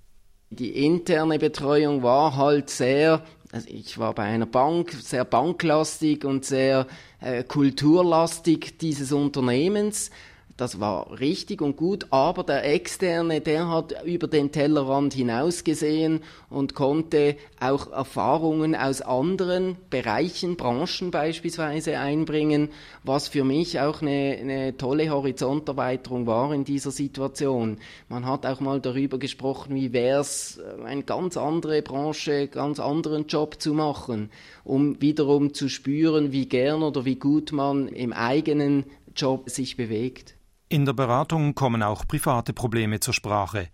Die 0.50 0.86
interne 0.86 1.40
Betreuung 1.40 2.04
war 2.04 2.38
halt 2.38 2.70
sehr, 2.70 3.26
also 3.52 3.68
ich 3.70 3.98
war 3.98 4.14
bei 4.14 4.24
einer 4.24 4.46
Bank, 4.46 4.92
sehr 4.92 5.26
banklastig 5.26 6.24
und 6.24 6.46
sehr 6.46 6.88
äh, 7.20 7.44
kulturlastig 7.44 8.78
dieses 8.78 9.12
Unternehmens. 9.12 10.10
Das 10.56 10.80
war 10.80 11.20
richtig 11.20 11.64
und 11.64 11.78
gut, 11.78 12.06
aber 12.12 12.44
der 12.44 12.64
Externe, 12.64 13.42
der 13.42 13.70
hat 13.70 14.06
über 14.06 14.28
den 14.28 14.52
Tellerrand 14.52 15.16
hinausgesehen 15.16 16.22
und 16.48 16.76
konnte 16.76 17.38
auch 17.60 17.92
Erfahrungen 17.92 18.76
aus 18.76 19.02
anderen 19.02 19.78
Bereichen, 19.90 20.56
Branchen 20.56 21.10
beispielsweise 21.10 21.98
einbringen, 21.98 22.70
was 23.04 23.30
für 23.30 23.44
mich 23.44 23.80
auch 23.80 24.04
eine, 24.04 24.38
eine 24.40 24.78
tolle 24.78 25.10
Horizonterweiterung 25.10 26.28
war 26.28 26.54
in 26.54 26.66
dieser 26.66 26.92
Situation. 26.92 27.80
Man 28.08 28.28
hat 28.28 28.46
auch 28.46 28.60
mal 28.60 28.80
darüber 28.80 29.18
gesprochen, 29.18 29.74
wie 29.74 29.92
wäre 29.92 30.22
es, 30.22 30.62
eine 30.86 31.02
ganz 31.02 31.36
andere 31.36 31.82
Branche, 31.82 32.48
ganz 32.48 32.80
anderen 32.80 33.26
Job 33.26 33.60
zu 33.60 33.74
machen, 33.74 34.30
um 34.64 35.02
wiederum 35.02 35.56
zu 35.56 35.68
spüren, 35.68 36.32
wie 36.32 36.48
gern 36.48 36.84
oder 36.84 37.06
wie 37.06 37.16
gut 37.16 37.52
man 37.52 37.88
im 37.88 38.14
eigenen 38.14 38.86
Job 39.16 39.50
sich 39.50 39.78
bewegt. 39.78 40.36
In 40.74 40.86
der 40.86 40.94
Beratung 40.94 41.54
kommen 41.54 41.84
auch 41.84 42.08
private 42.08 42.52
Probleme 42.52 43.00
zur 43.00 43.14
Sprache. 43.14 43.68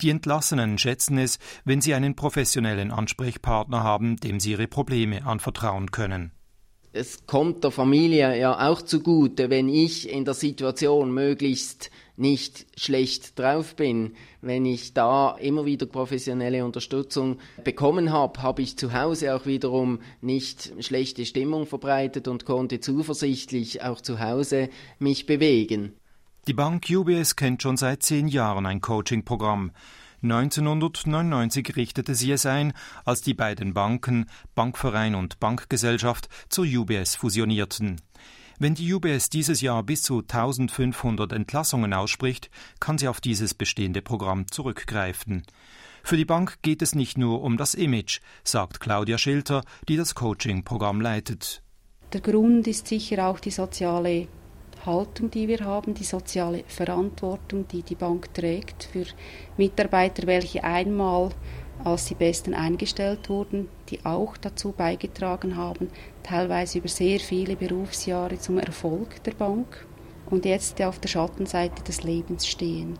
Die 0.00 0.08
Entlassenen 0.08 0.78
schätzen 0.78 1.18
es, 1.18 1.38
wenn 1.66 1.82
sie 1.82 1.92
einen 1.92 2.16
professionellen 2.16 2.92
Ansprechpartner 2.92 3.82
haben, 3.82 4.16
dem 4.16 4.40
sie 4.40 4.52
ihre 4.52 4.66
Probleme 4.66 5.26
anvertrauen 5.26 5.90
können. 5.90 6.32
Es 6.94 7.26
kommt 7.26 7.62
der 7.62 7.72
Familie 7.72 8.40
ja 8.40 8.70
auch 8.70 8.80
zugute, 8.80 9.50
wenn 9.50 9.68
ich 9.68 10.08
in 10.08 10.24
der 10.24 10.32
Situation 10.32 11.12
möglichst 11.12 11.90
nicht 12.16 12.64
schlecht 12.80 13.38
drauf 13.38 13.76
bin. 13.76 14.14
Wenn 14.40 14.64
ich 14.64 14.94
da 14.94 15.36
immer 15.36 15.66
wieder 15.66 15.84
professionelle 15.84 16.64
Unterstützung 16.64 17.38
bekommen 17.64 18.12
habe, 18.12 18.42
habe 18.42 18.62
ich 18.62 18.78
zu 18.78 18.94
Hause 18.94 19.36
auch 19.36 19.44
wiederum 19.44 20.00
nicht 20.22 20.72
schlechte 20.82 21.26
Stimmung 21.26 21.66
verbreitet 21.66 22.28
und 22.28 22.46
konnte 22.46 22.80
zuversichtlich 22.80 23.82
auch 23.82 24.00
zu 24.00 24.20
Hause 24.20 24.70
mich 24.98 25.26
bewegen. 25.26 25.92
Die 26.48 26.54
Bank 26.54 26.86
UBS 26.88 27.34
kennt 27.34 27.60
schon 27.60 27.76
seit 27.76 28.04
zehn 28.04 28.28
Jahren 28.28 28.66
ein 28.66 28.80
Coaching-Programm. 28.80 29.72
1999 30.22 31.74
richtete 31.74 32.14
sie 32.14 32.30
es 32.30 32.46
ein, 32.46 32.72
als 33.04 33.20
die 33.20 33.34
beiden 33.34 33.74
Banken, 33.74 34.26
Bankverein 34.54 35.16
und 35.16 35.40
Bankgesellschaft, 35.40 36.28
zur 36.48 36.64
UBS 36.64 37.16
fusionierten. 37.16 38.00
Wenn 38.60 38.76
die 38.76 38.94
UBS 38.94 39.28
dieses 39.28 39.60
Jahr 39.60 39.82
bis 39.82 40.02
zu 40.02 40.20
1500 40.20 41.32
Entlassungen 41.32 41.92
ausspricht, 41.92 42.48
kann 42.78 42.96
sie 42.96 43.08
auf 43.08 43.20
dieses 43.20 43.52
bestehende 43.54 44.00
Programm 44.00 44.46
zurückgreifen. 44.48 45.42
Für 46.04 46.16
die 46.16 46.24
Bank 46.24 46.62
geht 46.62 46.80
es 46.80 46.94
nicht 46.94 47.18
nur 47.18 47.42
um 47.42 47.56
das 47.56 47.74
Image, 47.74 48.20
sagt 48.44 48.78
Claudia 48.78 49.18
Schilter, 49.18 49.64
die 49.88 49.96
das 49.96 50.14
Coaching-Programm 50.14 51.00
leitet. 51.00 51.64
Der 52.12 52.20
Grund 52.20 52.68
ist 52.68 52.86
sicher 52.86 53.26
auch 53.26 53.40
die 53.40 53.50
soziale 53.50 54.28
Haltung, 54.86 55.30
die 55.30 55.48
wir 55.48 55.60
haben, 55.60 55.94
die 55.94 56.04
soziale 56.04 56.64
Verantwortung, 56.66 57.66
die 57.68 57.82
die 57.82 57.94
Bank 57.94 58.32
trägt 58.32 58.84
für 58.84 59.04
Mitarbeiter, 59.56 60.26
welche 60.26 60.64
einmal 60.64 61.30
als 61.84 62.06
die 62.06 62.14
Besten 62.14 62.54
eingestellt 62.54 63.28
wurden, 63.28 63.68
die 63.90 64.04
auch 64.04 64.36
dazu 64.36 64.72
beigetragen 64.72 65.56
haben, 65.56 65.90
teilweise 66.22 66.78
über 66.78 66.88
sehr 66.88 67.20
viele 67.20 67.56
Berufsjahre 67.56 68.38
zum 68.38 68.58
Erfolg 68.58 69.22
der 69.24 69.32
Bank 69.32 69.86
und 70.30 70.44
jetzt 70.44 70.80
auf 70.82 70.98
der 70.98 71.08
Schattenseite 71.08 71.82
des 71.82 72.02
Lebens 72.02 72.46
stehen. 72.46 72.98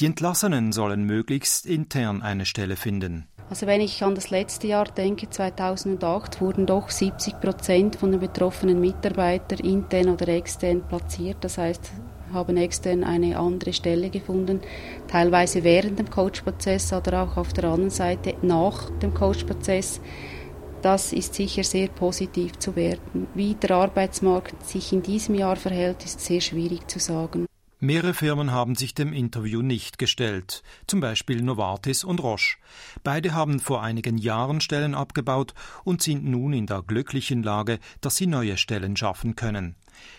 Die 0.00 0.06
Entlassenen 0.06 0.70
sollen 0.70 1.02
möglichst 1.02 1.66
intern 1.66 2.22
eine 2.22 2.46
Stelle 2.46 2.76
finden. 2.76 3.26
Also 3.50 3.66
wenn 3.66 3.80
ich 3.80 4.04
an 4.04 4.14
das 4.14 4.30
letzte 4.30 4.68
Jahr 4.68 4.84
denke, 4.84 5.28
2008, 5.28 6.40
wurden 6.40 6.66
doch 6.66 6.90
70 6.90 7.40
Prozent 7.40 7.96
von 7.96 8.12
den 8.12 8.20
betroffenen 8.20 8.78
Mitarbeitern 8.80 9.58
intern 9.58 10.10
oder 10.10 10.28
extern 10.28 10.82
platziert. 10.86 11.38
Das 11.40 11.58
heißt, 11.58 11.90
haben 12.32 12.56
extern 12.58 13.02
eine 13.02 13.38
andere 13.38 13.72
Stelle 13.72 14.10
gefunden, 14.10 14.60
teilweise 15.08 15.64
während 15.64 15.98
dem 15.98 16.10
Coachprozess 16.10 16.92
oder 16.92 17.22
auch 17.24 17.36
auf 17.36 17.52
der 17.52 17.64
anderen 17.64 17.90
Seite 17.90 18.34
nach 18.42 18.90
dem 19.00 19.14
Coachprozess. 19.14 20.00
Das 20.82 21.12
ist 21.12 21.34
sicher 21.34 21.64
sehr 21.64 21.88
positiv 21.88 22.56
zu 22.58 22.76
werten. 22.76 23.26
Wie 23.34 23.54
der 23.54 23.72
Arbeitsmarkt 23.72 24.64
sich 24.64 24.92
in 24.92 25.02
diesem 25.02 25.34
Jahr 25.34 25.56
verhält, 25.56 26.04
ist 26.04 26.20
sehr 26.20 26.40
schwierig 26.40 26.88
zu 26.88 27.00
sagen. 27.00 27.48
Mehrere 27.80 28.12
Firmen 28.12 28.50
haben 28.50 28.74
sich 28.74 28.92
dem 28.92 29.12
Interview 29.12 29.62
nicht 29.62 30.00
gestellt, 30.00 30.64
zum 30.88 30.98
Beispiel 30.98 31.42
Novartis 31.42 32.02
und 32.02 32.20
Roche. 32.20 32.56
Beide 33.04 33.34
haben 33.34 33.60
vor 33.60 33.84
einigen 33.84 34.18
Jahren 34.18 34.60
Stellen 34.60 34.96
abgebaut 34.96 35.54
und 35.84 36.02
sind 36.02 36.24
nun 36.24 36.52
in 36.54 36.66
der 36.66 36.82
glücklichen 36.82 37.44
Lage, 37.44 37.78
dass 38.00 38.16
sie 38.16 38.26
neue 38.26 38.56
Stellen 38.56 38.96
schaffen 38.96 39.36
können. 39.36 39.76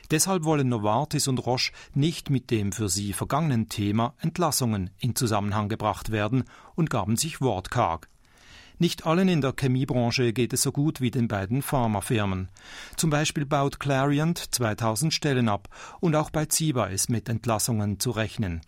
Deshalb 0.09 0.45
wollen 0.45 0.69
Novartis 0.69 1.27
und 1.27 1.45
Roche 1.45 1.73
nicht 1.93 2.29
mit 2.29 2.49
dem 2.49 2.71
für 2.71 2.87
sie 2.87 3.11
vergangenen 3.11 3.67
Thema 3.67 4.13
Entlassungen 4.19 4.91
in 4.97 5.13
Zusammenhang 5.13 5.67
gebracht 5.67 6.13
werden 6.13 6.45
und 6.75 6.89
gaben 6.89 7.17
sich 7.17 7.41
wortkarg. 7.41 8.07
Nicht 8.81 9.05
allen 9.05 9.27
in 9.27 9.41
der 9.41 9.53
Chemiebranche 9.59 10.31
geht 10.31 10.53
es 10.53 10.61
so 10.61 10.71
gut 10.71 11.01
wie 11.01 11.11
den 11.11 11.27
beiden 11.27 11.61
Pharmafirmen. 11.61 12.47
Zum 12.95 13.09
Beispiel 13.09 13.45
baut 13.45 13.77
Clariant 13.81 14.37
2000 14.55 15.13
Stellen 15.13 15.49
ab 15.49 15.67
und 15.99 16.15
auch 16.15 16.29
bei 16.29 16.45
Ziba 16.45 16.85
ist 16.85 17.09
mit 17.09 17.27
Entlassungen 17.27 17.99
zu 17.99 18.11
rechnen. 18.11 18.61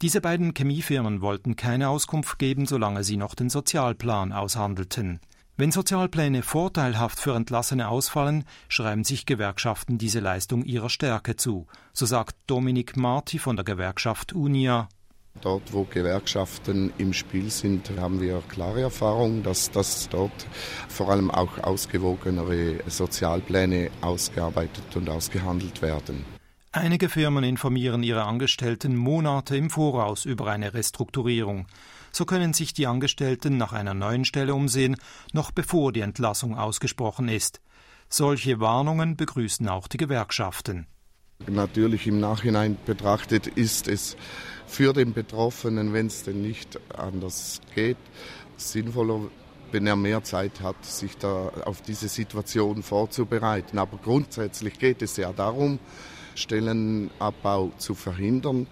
Diese 0.00 0.22
beiden 0.22 0.54
Chemiefirmen 0.54 1.20
wollten 1.20 1.56
keine 1.56 1.90
Auskunft 1.90 2.38
geben, 2.38 2.64
solange 2.64 3.04
sie 3.04 3.18
noch 3.18 3.34
den 3.34 3.50
Sozialplan 3.50 4.32
aushandelten. 4.32 5.20
Wenn 5.58 5.72
Sozialpläne 5.72 6.42
vorteilhaft 6.42 7.20
für 7.20 7.34
Entlassene 7.34 7.88
ausfallen, 7.88 8.44
schreiben 8.68 9.04
sich 9.04 9.26
Gewerkschaften 9.26 9.98
diese 9.98 10.20
Leistung 10.20 10.64
ihrer 10.64 10.88
Stärke 10.88 11.36
zu. 11.36 11.66
So 11.92 12.06
sagt 12.06 12.34
Dominik 12.46 12.96
Marti 12.96 13.38
von 13.38 13.56
der 13.56 13.66
Gewerkschaft 13.66 14.32
Unia. 14.32 14.88
Dort, 15.42 15.72
wo 15.72 15.84
Gewerkschaften 15.84 16.92
im 16.98 17.14
Spiel 17.14 17.50
sind, 17.50 17.90
haben 17.98 18.20
wir 18.20 18.42
klare 18.48 18.82
Erfahrung, 18.82 19.42
dass, 19.42 19.70
dass 19.70 20.08
dort 20.10 20.46
vor 20.88 21.08
allem 21.08 21.30
auch 21.30 21.58
ausgewogenere 21.58 22.80
Sozialpläne 22.86 23.90
ausgearbeitet 24.02 24.96
und 24.96 25.08
ausgehandelt 25.08 25.80
werden. 25.80 26.26
Einige 26.72 27.08
Firmen 27.08 27.42
informieren 27.42 28.02
ihre 28.02 28.24
Angestellten 28.24 28.94
Monate 28.96 29.56
im 29.56 29.70
Voraus 29.70 30.26
über 30.26 30.46
eine 30.46 30.74
Restrukturierung. 30.74 31.66
So 32.12 32.26
können 32.26 32.52
sich 32.52 32.74
die 32.74 32.86
Angestellten 32.86 33.56
nach 33.56 33.72
einer 33.72 33.94
neuen 33.94 34.24
Stelle 34.24 34.54
umsehen, 34.54 34.96
noch 35.32 35.52
bevor 35.52 35.92
die 35.92 36.00
Entlassung 36.00 36.56
ausgesprochen 36.56 37.28
ist. 37.28 37.60
Solche 38.08 38.60
Warnungen 38.60 39.16
begrüßen 39.16 39.68
auch 39.68 39.88
die 39.88 39.96
Gewerkschaften. 39.96 40.86
Natürlich 41.46 42.06
im 42.06 42.20
Nachhinein 42.20 42.76
betrachtet 42.84 43.46
ist 43.46 43.88
es 43.88 44.16
für 44.66 44.92
den 44.92 45.14
Betroffenen, 45.14 45.92
wenn 45.92 46.06
es 46.06 46.22
denn 46.22 46.42
nicht 46.42 46.78
anders 46.96 47.60
geht, 47.74 47.96
sinnvoller, 48.56 49.22
wenn 49.72 49.86
er 49.86 49.96
mehr 49.96 50.22
Zeit 50.22 50.60
hat, 50.60 50.84
sich 50.84 51.16
da 51.16 51.50
auf 51.64 51.80
diese 51.80 52.08
Situation 52.08 52.82
vorzubereiten. 52.82 53.78
Aber 53.78 53.96
grundsätzlich 53.96 54.78
geht 54.78 55.02
es 55.02 55.16
ja 55.16 55.32
darum, 55.32 55.78
Stellenabbau 56.34 57.72
zu 57.78 57.94
verhindern. 57.94 58.66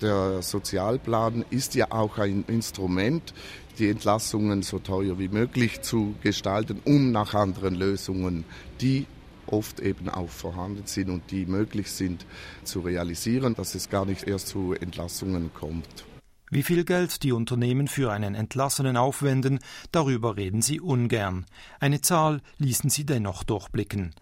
Der 0.00 0.42
Sozialplan 0.42 1.44
ist 1.50 1.74
ja 1.74 1.86
auch 1.90 2.18
ein 2.18 2.44
Instrument, 2.46 3.34
die 3.78 3.90
Entlassungen 3.90 4.62
so 4.62 4.78
teuer 4.78 5.18
wie 5.18 5.28
möglich 5.28 5.82
zu 5.82 6.14
gestalten, 6.22 6.80
um 6.84 7.12
nach 7.12 7.34
anderen 7.34 7.74
Lösungen, 7.74 8.44
die 8.80 9.06
oft 9.48 9.80
eben 9.80 10.08
auch 10.08 10.28
vorhanden 10.28 10.86
sind 10.86 11.10
und 11.10 11.30
die 11.30 11.46
möglich 11.46 11.90
sind 11.90 12.26
zu 12.64 12.80
realisieren, 12.80 13.54
dass 13.54 13.74
es 13.74 13.90
gar 13.90 14.04
nicht 14.04 14.24
erst 14.24 14.48
zu 14.48 14.74
Entlassungen 14.74 15.50
kommt. 15.54 16.04
Wie 16.48 16.62
viel 16.62 16.84
Geld 16.84 17.24
die 17.24 17.32
Unternehmen 17.32 17.88
für 17.88 18.12
einen 18.12 18.36
Entlassenen 18.36 18.96
aufwenden, 18.96 19.58
darüber 19.90 20.36
reden 20.36 20.62
sie 20.62 20.80
ungern. 20.80 21.44
Eine 21.80 22.00
Zahl 22.00 22.40
ließen 22.58 22.88
sie 22.88 23.04
dennoch 23.04 23.42
durchblicken. 23.42 24.14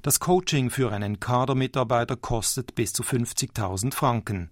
Das 0.00 0.20
Coaching 0.20 0.70
für 0.70 0.92
einen 0.92 1.18
Kadermitarbeiter 1.18 2.16
kostet 2.16 2.74
bis 2.74 2.92
zu 2.92 3.02
50.000 3.02 3.94
Franken. 3.94 4.50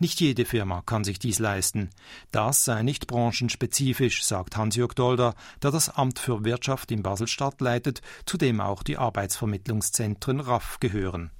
Nicht 0.00 0.18
jede 0.22 0.46
Firma 0.46 0.80
kann 0.80 1.04
sich 1.04 1.18
dies 1.18 1.38
leisten. 1.38 1.90
Das 2.30 2.64
sei 2.64 2.82
nicht 2.82 3.06
branchenspezifisch, 3.06 4.24
sagt 4.24 4.56
Hans-Jörg 4.56 4.94
Dolder, 4.94 5.34
der 5.62 5.70
das 5.70 5.90
Amt 5.90 6.18
für 6.18 6.42
Wirtschaft 6.42 6.90
in 6.90 7.02
Baselstadt 7.02 7.60
leitet, 7.60 8.00
zu 8.24 8.38
dem 8.38 8.62
auch 8.62 8.82
die 8.82 8.96
Arbeitsvermittlungszentren 8.96 10.40
RAF 10.40 10.80
gehören. 10.80 11.30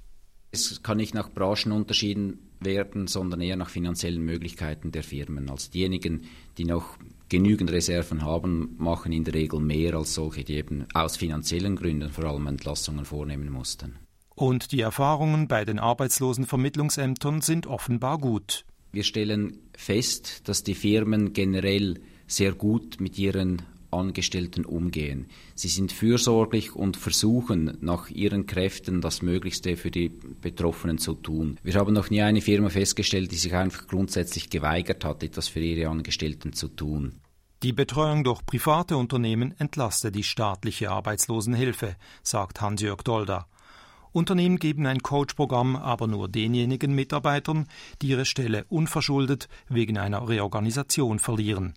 Es 0.51 0.83
kann 0.83 0.97
nicht 0.97 1.15
nach 1.15 1.31
Branchen 1.31 1.71
unterschieden 1.71 2.51
werden, 2.59 3.07
sondern 3.07 3.41
eher 3.41 3.55
nach 3.55 3.69
finanziellen 3.69 4.21
Möglichkeiten 4.21 4.91
der 4.91 5.01
Firmen. 5.01 5.49
Also 5.49 5.71
diejenigen, 5.71 6.25
die 6.59 6.65
noch 6.65 6.99
genügend 7.29 7.71
Reserven 7.71 8.21
haben, 8.21 8.75
machen 8.77 9.11
in 9.11 9.23
der 9.23 9.33
Regel 9.33 9.59
mehr 9.59 9.95
als 9.95 10.13
solche, 10.13 10.43
die 10.43 10.57
eben 10.57 10.85
aus 10.93 11.17
finanziellen 11.17 11.77
Gründen 11.77 12.11
vor 12.11 12.25
allem 12.25 12.45
Entlassungen 12.45 13.05
vornehmen 13.05 13.49
mussten. 13.49 13.97
Und 14.35 14.71
die 14.71 14.81
Erfahrungen 14.81 15.47
bei 15.47 15.65
den 15.65 15.79
Arbeitslosenvermittlungsämtern 15.79 17.41
sind 17.41 17.67
offenbar 17.67 18.17
gut. 18.17 18.65
Wir 18.91 19.03
stellen 19.03 19.59
fest, 19.75 20.47
dass 20.47 20.63
die 20.63 20.75
Firmen 20.75 21.33
generell 21.33 21.99
sehr 22.27 22.53
gut 22.53 22.99
mit 22.99 23.17
ihren 23.17 23.61
Angestellten 23.91 24.65
umgehen. 24.65 25.27
Sie 25.55 25.67
sind 25.67 25.91
fürsorglich 25.91 26.75
und 26.75 26.97
versuchen 26.97 27.77
nach 27.81 28.09
ihren 28.09 28.45
Kräften 28.47 29.01
das 29.01 29.21
Möglichste 29.21 29.75
für 29.75 29.91
die 29.91 30.09
Betroffenen 30.09 30.97
zu 30.97 31.13
tun. 31.13 31.59
Wir 31.63 31.75
haben 31.75 31.93
noch 31.93 32.09
nie 32.09 32.21
eine 32.21 32.41
Firma 32.41 32.69
festgestellt, 32.69 33.31
die 33.31 33.37
sich 33.37 33.53
einfach 33.53 33.87
grundsätzlich 33.87 34.49
geweigert 34.49 35.03
hat, 35.03 35.23
etwas 35.23 35.49
für 35.49 35.59
ihre 35.59 35.89
Angestellten 35.89 36.53
zu 36.53 36.69
tun. 36.69 37.19
Die 37.63 37.73
Betreuung 37.73 38.23
durch 38.23 38.43
private 38.45 38.97
Unternehmen 38.97 39.53
entlaste 39.59 40.11
die 40.11 40.23
staatliche 40.23 40.89
Arbeitslosenhilfe, 40.89 41.95
sagt 42.23 42.59
Hans-Jörg 42.59 43.03
Dolder. 43.03 43.47
Unternehmen 44.13 44.57
geben 44.57 44.85
ein 44.85 45.01
Coach-Programm 45.01 45.75
aber 45.75 46.07
nur 46.07 46.27
denjenigen 46.27 46.93
Mitarbeitern, 46.93 47.67
die 48.01 48.09
ihre 48.09 48.25
Stelle 48.25 48.65
unverschuldet 48.69 49.47
wegen 49.69 49.97
einer 49.97 50.27
Reorganisation 50.27 51.19
verlieren. 51.19 51.73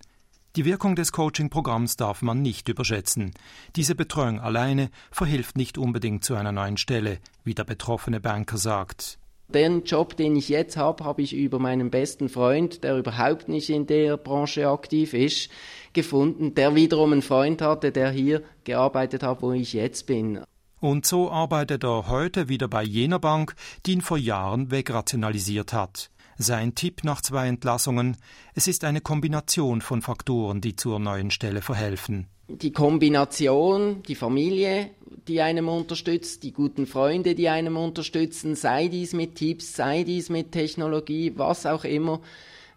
Die 0.55 0.63
Wirkung 0.63 0.95
des 0.95 1.11
Coaching-Programms 1.11 1.97
darf 1.97 2.21
man 2.21 2.41
nicht 2.41 2.69
überschätzen. 2.69 3.33
Diese 3.75 3.93
Betreuung 3.93 4.39
alleine 4.39 4.89
verhilft 5.11 5.57
nicht 5.57 5.77
unbedingt 5.77 6.23
zu 6.23 6.35
einer 6.35 6.53
neuen 6.53 6.77
Stelle, 6.77 7.19
wie 7.43 7.53
der 7.53 7.65
betroffene 7.65 8.21
Banker 8.21 8.57
sagt. 8.57 9.19
Den 9.49 9.83
Job, 9.83 10.15
den 10.17 10.35
ich 10.35 10.49
jetzt 10.49 10.75
habe, 10.75 11.03
habe 11.03 11.21
ich 11.21 11.33
über 11.35 11.59
meinen 11.59 11.91
besten 11.91 12.29
Freund, 12.29 12.83
der 12.83 12.97
überhaupt 12.97 13.47
nicht 13.47 13.69
in 13.69 13.85
der 13.85 14.17
Branche 14.17 14.67
aktiv 14.67 15.13
ist, 15.13 15.49
gefunden, 15.93 16.55
der 16.55 16.73
wiederum 16.73 17.11
einen 17.11 17.21
Freund 17.21 17.61
hatte, 17.61 17.91
der 17.91 18.09
hier 18.11 18.41
gearbeitet 18.63 19.23
hat, 19.23 19.41
wo 19.41 19.51
ich 19.51 19.73
jetzt 19.73 20.07
bin. 20.07 20.39
Und 20.85 21.07
so 21.07 21.31
arbeitet 21.31 21.83
er 21.83 22.09
heute 22.09 22.47
wieder 22.47 22.67
bei 22.67 22.83
jener 22.83 23.17
Bank, 23.17 23.55
die 23.87 23.93
ihn 23.93 24.01
vor 24.01 24.19
Jahren 24.19 24.69
wegrationalisiert 24.69 25.73
hat. 25.73 26.11
Sein 26.37 26.75
Tipp 26.75 27.03
nach 27.03 27.23
zwei 27.23 27.47
Entlassungen 27.47 28.17
es 28.53 28.67
ist 28.67 28.83
eine 28.83 29.01
Kombination 29.01 29.81
von 29.81 30.03
Faktoren, 30.03 30.61
die 30.61 30.75
zur 30.75 30.99
neuen 30.99 31.31
Stelle 31.31 31.63
verhelfen. 31.63 32.27
Die 32.49 32.71
Kombination, 32.71 34.03
die 34.03 34.13
Familie, 34.13 34.91
die 35.27 35.41
einem 35.41 35.69
unterstützt, 35.69 36.43
die 36.43 36.53
guten 36.53 36.85
Freunde, 36.85 37.33
die 37.33 37.49
einem 37.49 37.77
unterstützen, 37.77 38.53
sei 38.53 38.87
dies 38.87 39.13
mit 39.13 39.33
Tipps, 39.33 39.73
sei 39.73 40.03
dies 40.03 40.29
mit 40.29 40.51
Technologie, 40.51 41.33
was 41.35 41.65
auch 41.65 41.83
immer, 41.83 42.21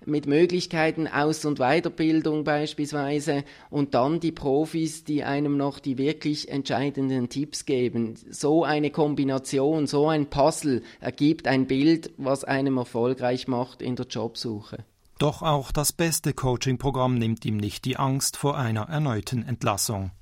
mit 0.08 0.26
Möglichkeiten 0.26 1.06
Aus- 1.06 1.44
und 1.44 1.58
Weiterbildung 1.58 2.44
beispielsweise 2.44 3.44
und 3.70 3.94
dann 3.94 4.20
die 4.20 4.32
Profis, 4.32 5.04
die 5.04 5.22
einem 5.24 5.56
noch 5.56 5.78
die 5.78 5.98
wirklich 5.98 6.48
entscheidenden 6.48 7.28
Tipps 7.28 7.66
geben. 7.66 8.14
So 8.30 8.64
eine 8.64 8.90
Kombination, 8.90 9.86
so 9.86 10.08
ein 10.08 10.30
Puzzle 10.30 10.82
ergibt 11.00 11.46
ein 11.46 11.66
Bild, 11.66 12.10
was 12.16 12.44
einem 12.44 12.78
erfolgreich 12.78 13.48
macht 13.48 13.82
in 13.82 13.96
der 13.96 14.06
Jobsuche. 14.06 14.84
Doch 15.18 15.42
auch 15.42 15.72
das 15.72 15.92
beste 15.92 16.32
Coaching-Programm 16.32 17.18
nimmt 17.18 17.44
ihm 17.44 17.56
nicht 17.56 17.84
die 17.84 17.96
Angst 17.96 18.36
vor 18.36 18.56
einer 18.56 18.82
erneuten 18.82 19.42
Entlassung. 19.42 20.12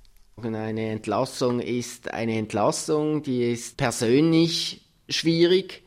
Eine 0.43 0.91
Entlassung 0.91 1.61
ist 1.61 2.13
eine 2.13 2.37
Entlassung, 2.37 3.23
die 3.23 3.53
ist 3.53 3.77
persönlich 3.77 4.83
schwierig, 5.09 5.86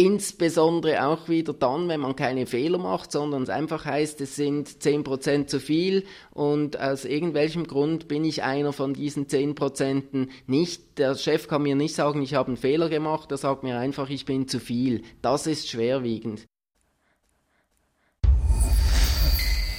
Insbesondere 0.00 1.04
auch 1.04 1.28
wieder 1.28 1.52
dann, 1.52 1.88
wenn 1.88 1.98
man 1.98 2.14
keine 2.14 2.46
Fehler 2.46 2.78
macht, 2.78 3.10
sondern 3.10 3.42
es 3.42 3.48
einfach 3.48 3.84
heißt, 3.84 4.20
es 4.20 4.36
sind 4.36 4.68
10% 4.68 5.48
zu 5.48 5.58
viel 5.58 6.04
und 6.30 6.78
aus 6.78 7.04
irgendwelchem 7.04 7.66
Grund 7.66 8.06
bin 8.06 8.24
ich 8.24 8.44
einer 8.44 8.72
von 8.72 8.94
diesen 8.94 9.26
10% 9.26 10.28
nicht. 10.46 10.98
Der 10.98 11.16
Chef 11.16 11.48
kann 11.48 11.64
mir 11.64 11.74
nicht 11.74 11.96
sagen, 11.96 12.22
ich 12.22 12.34
habe 12.34 12.46
einen 12.46 12.56
Fehler 12.56 12.88
gemacht, 12.88 13.32
er 13.32 13.38
sagt 13.38 13.64
mir 13.64 13.76
einfach, 13.76 14.08
ich 14.08 14.24
bin 14.24 14.46
zu 14.46 14.60
viel. 14.60 15.02
Das 15.20 15.48
ist 15.48 15.68
schwerwiegend. 15.68 16.46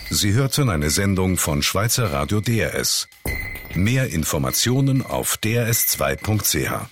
Sie 0.09 0.33
hörten 0.33 0.69
eine 0.69 0.89
Sendung 0.89 1.37
von 1.37 1.61
Schweizer 1.61 2.11
Radio 2.11 2.41
DRS. 2.41 3.07
Mehr 3.73 4.07
Informationen 4.07 5.01
auf 5.01 5.37
drs2.ch. 5.41 6.89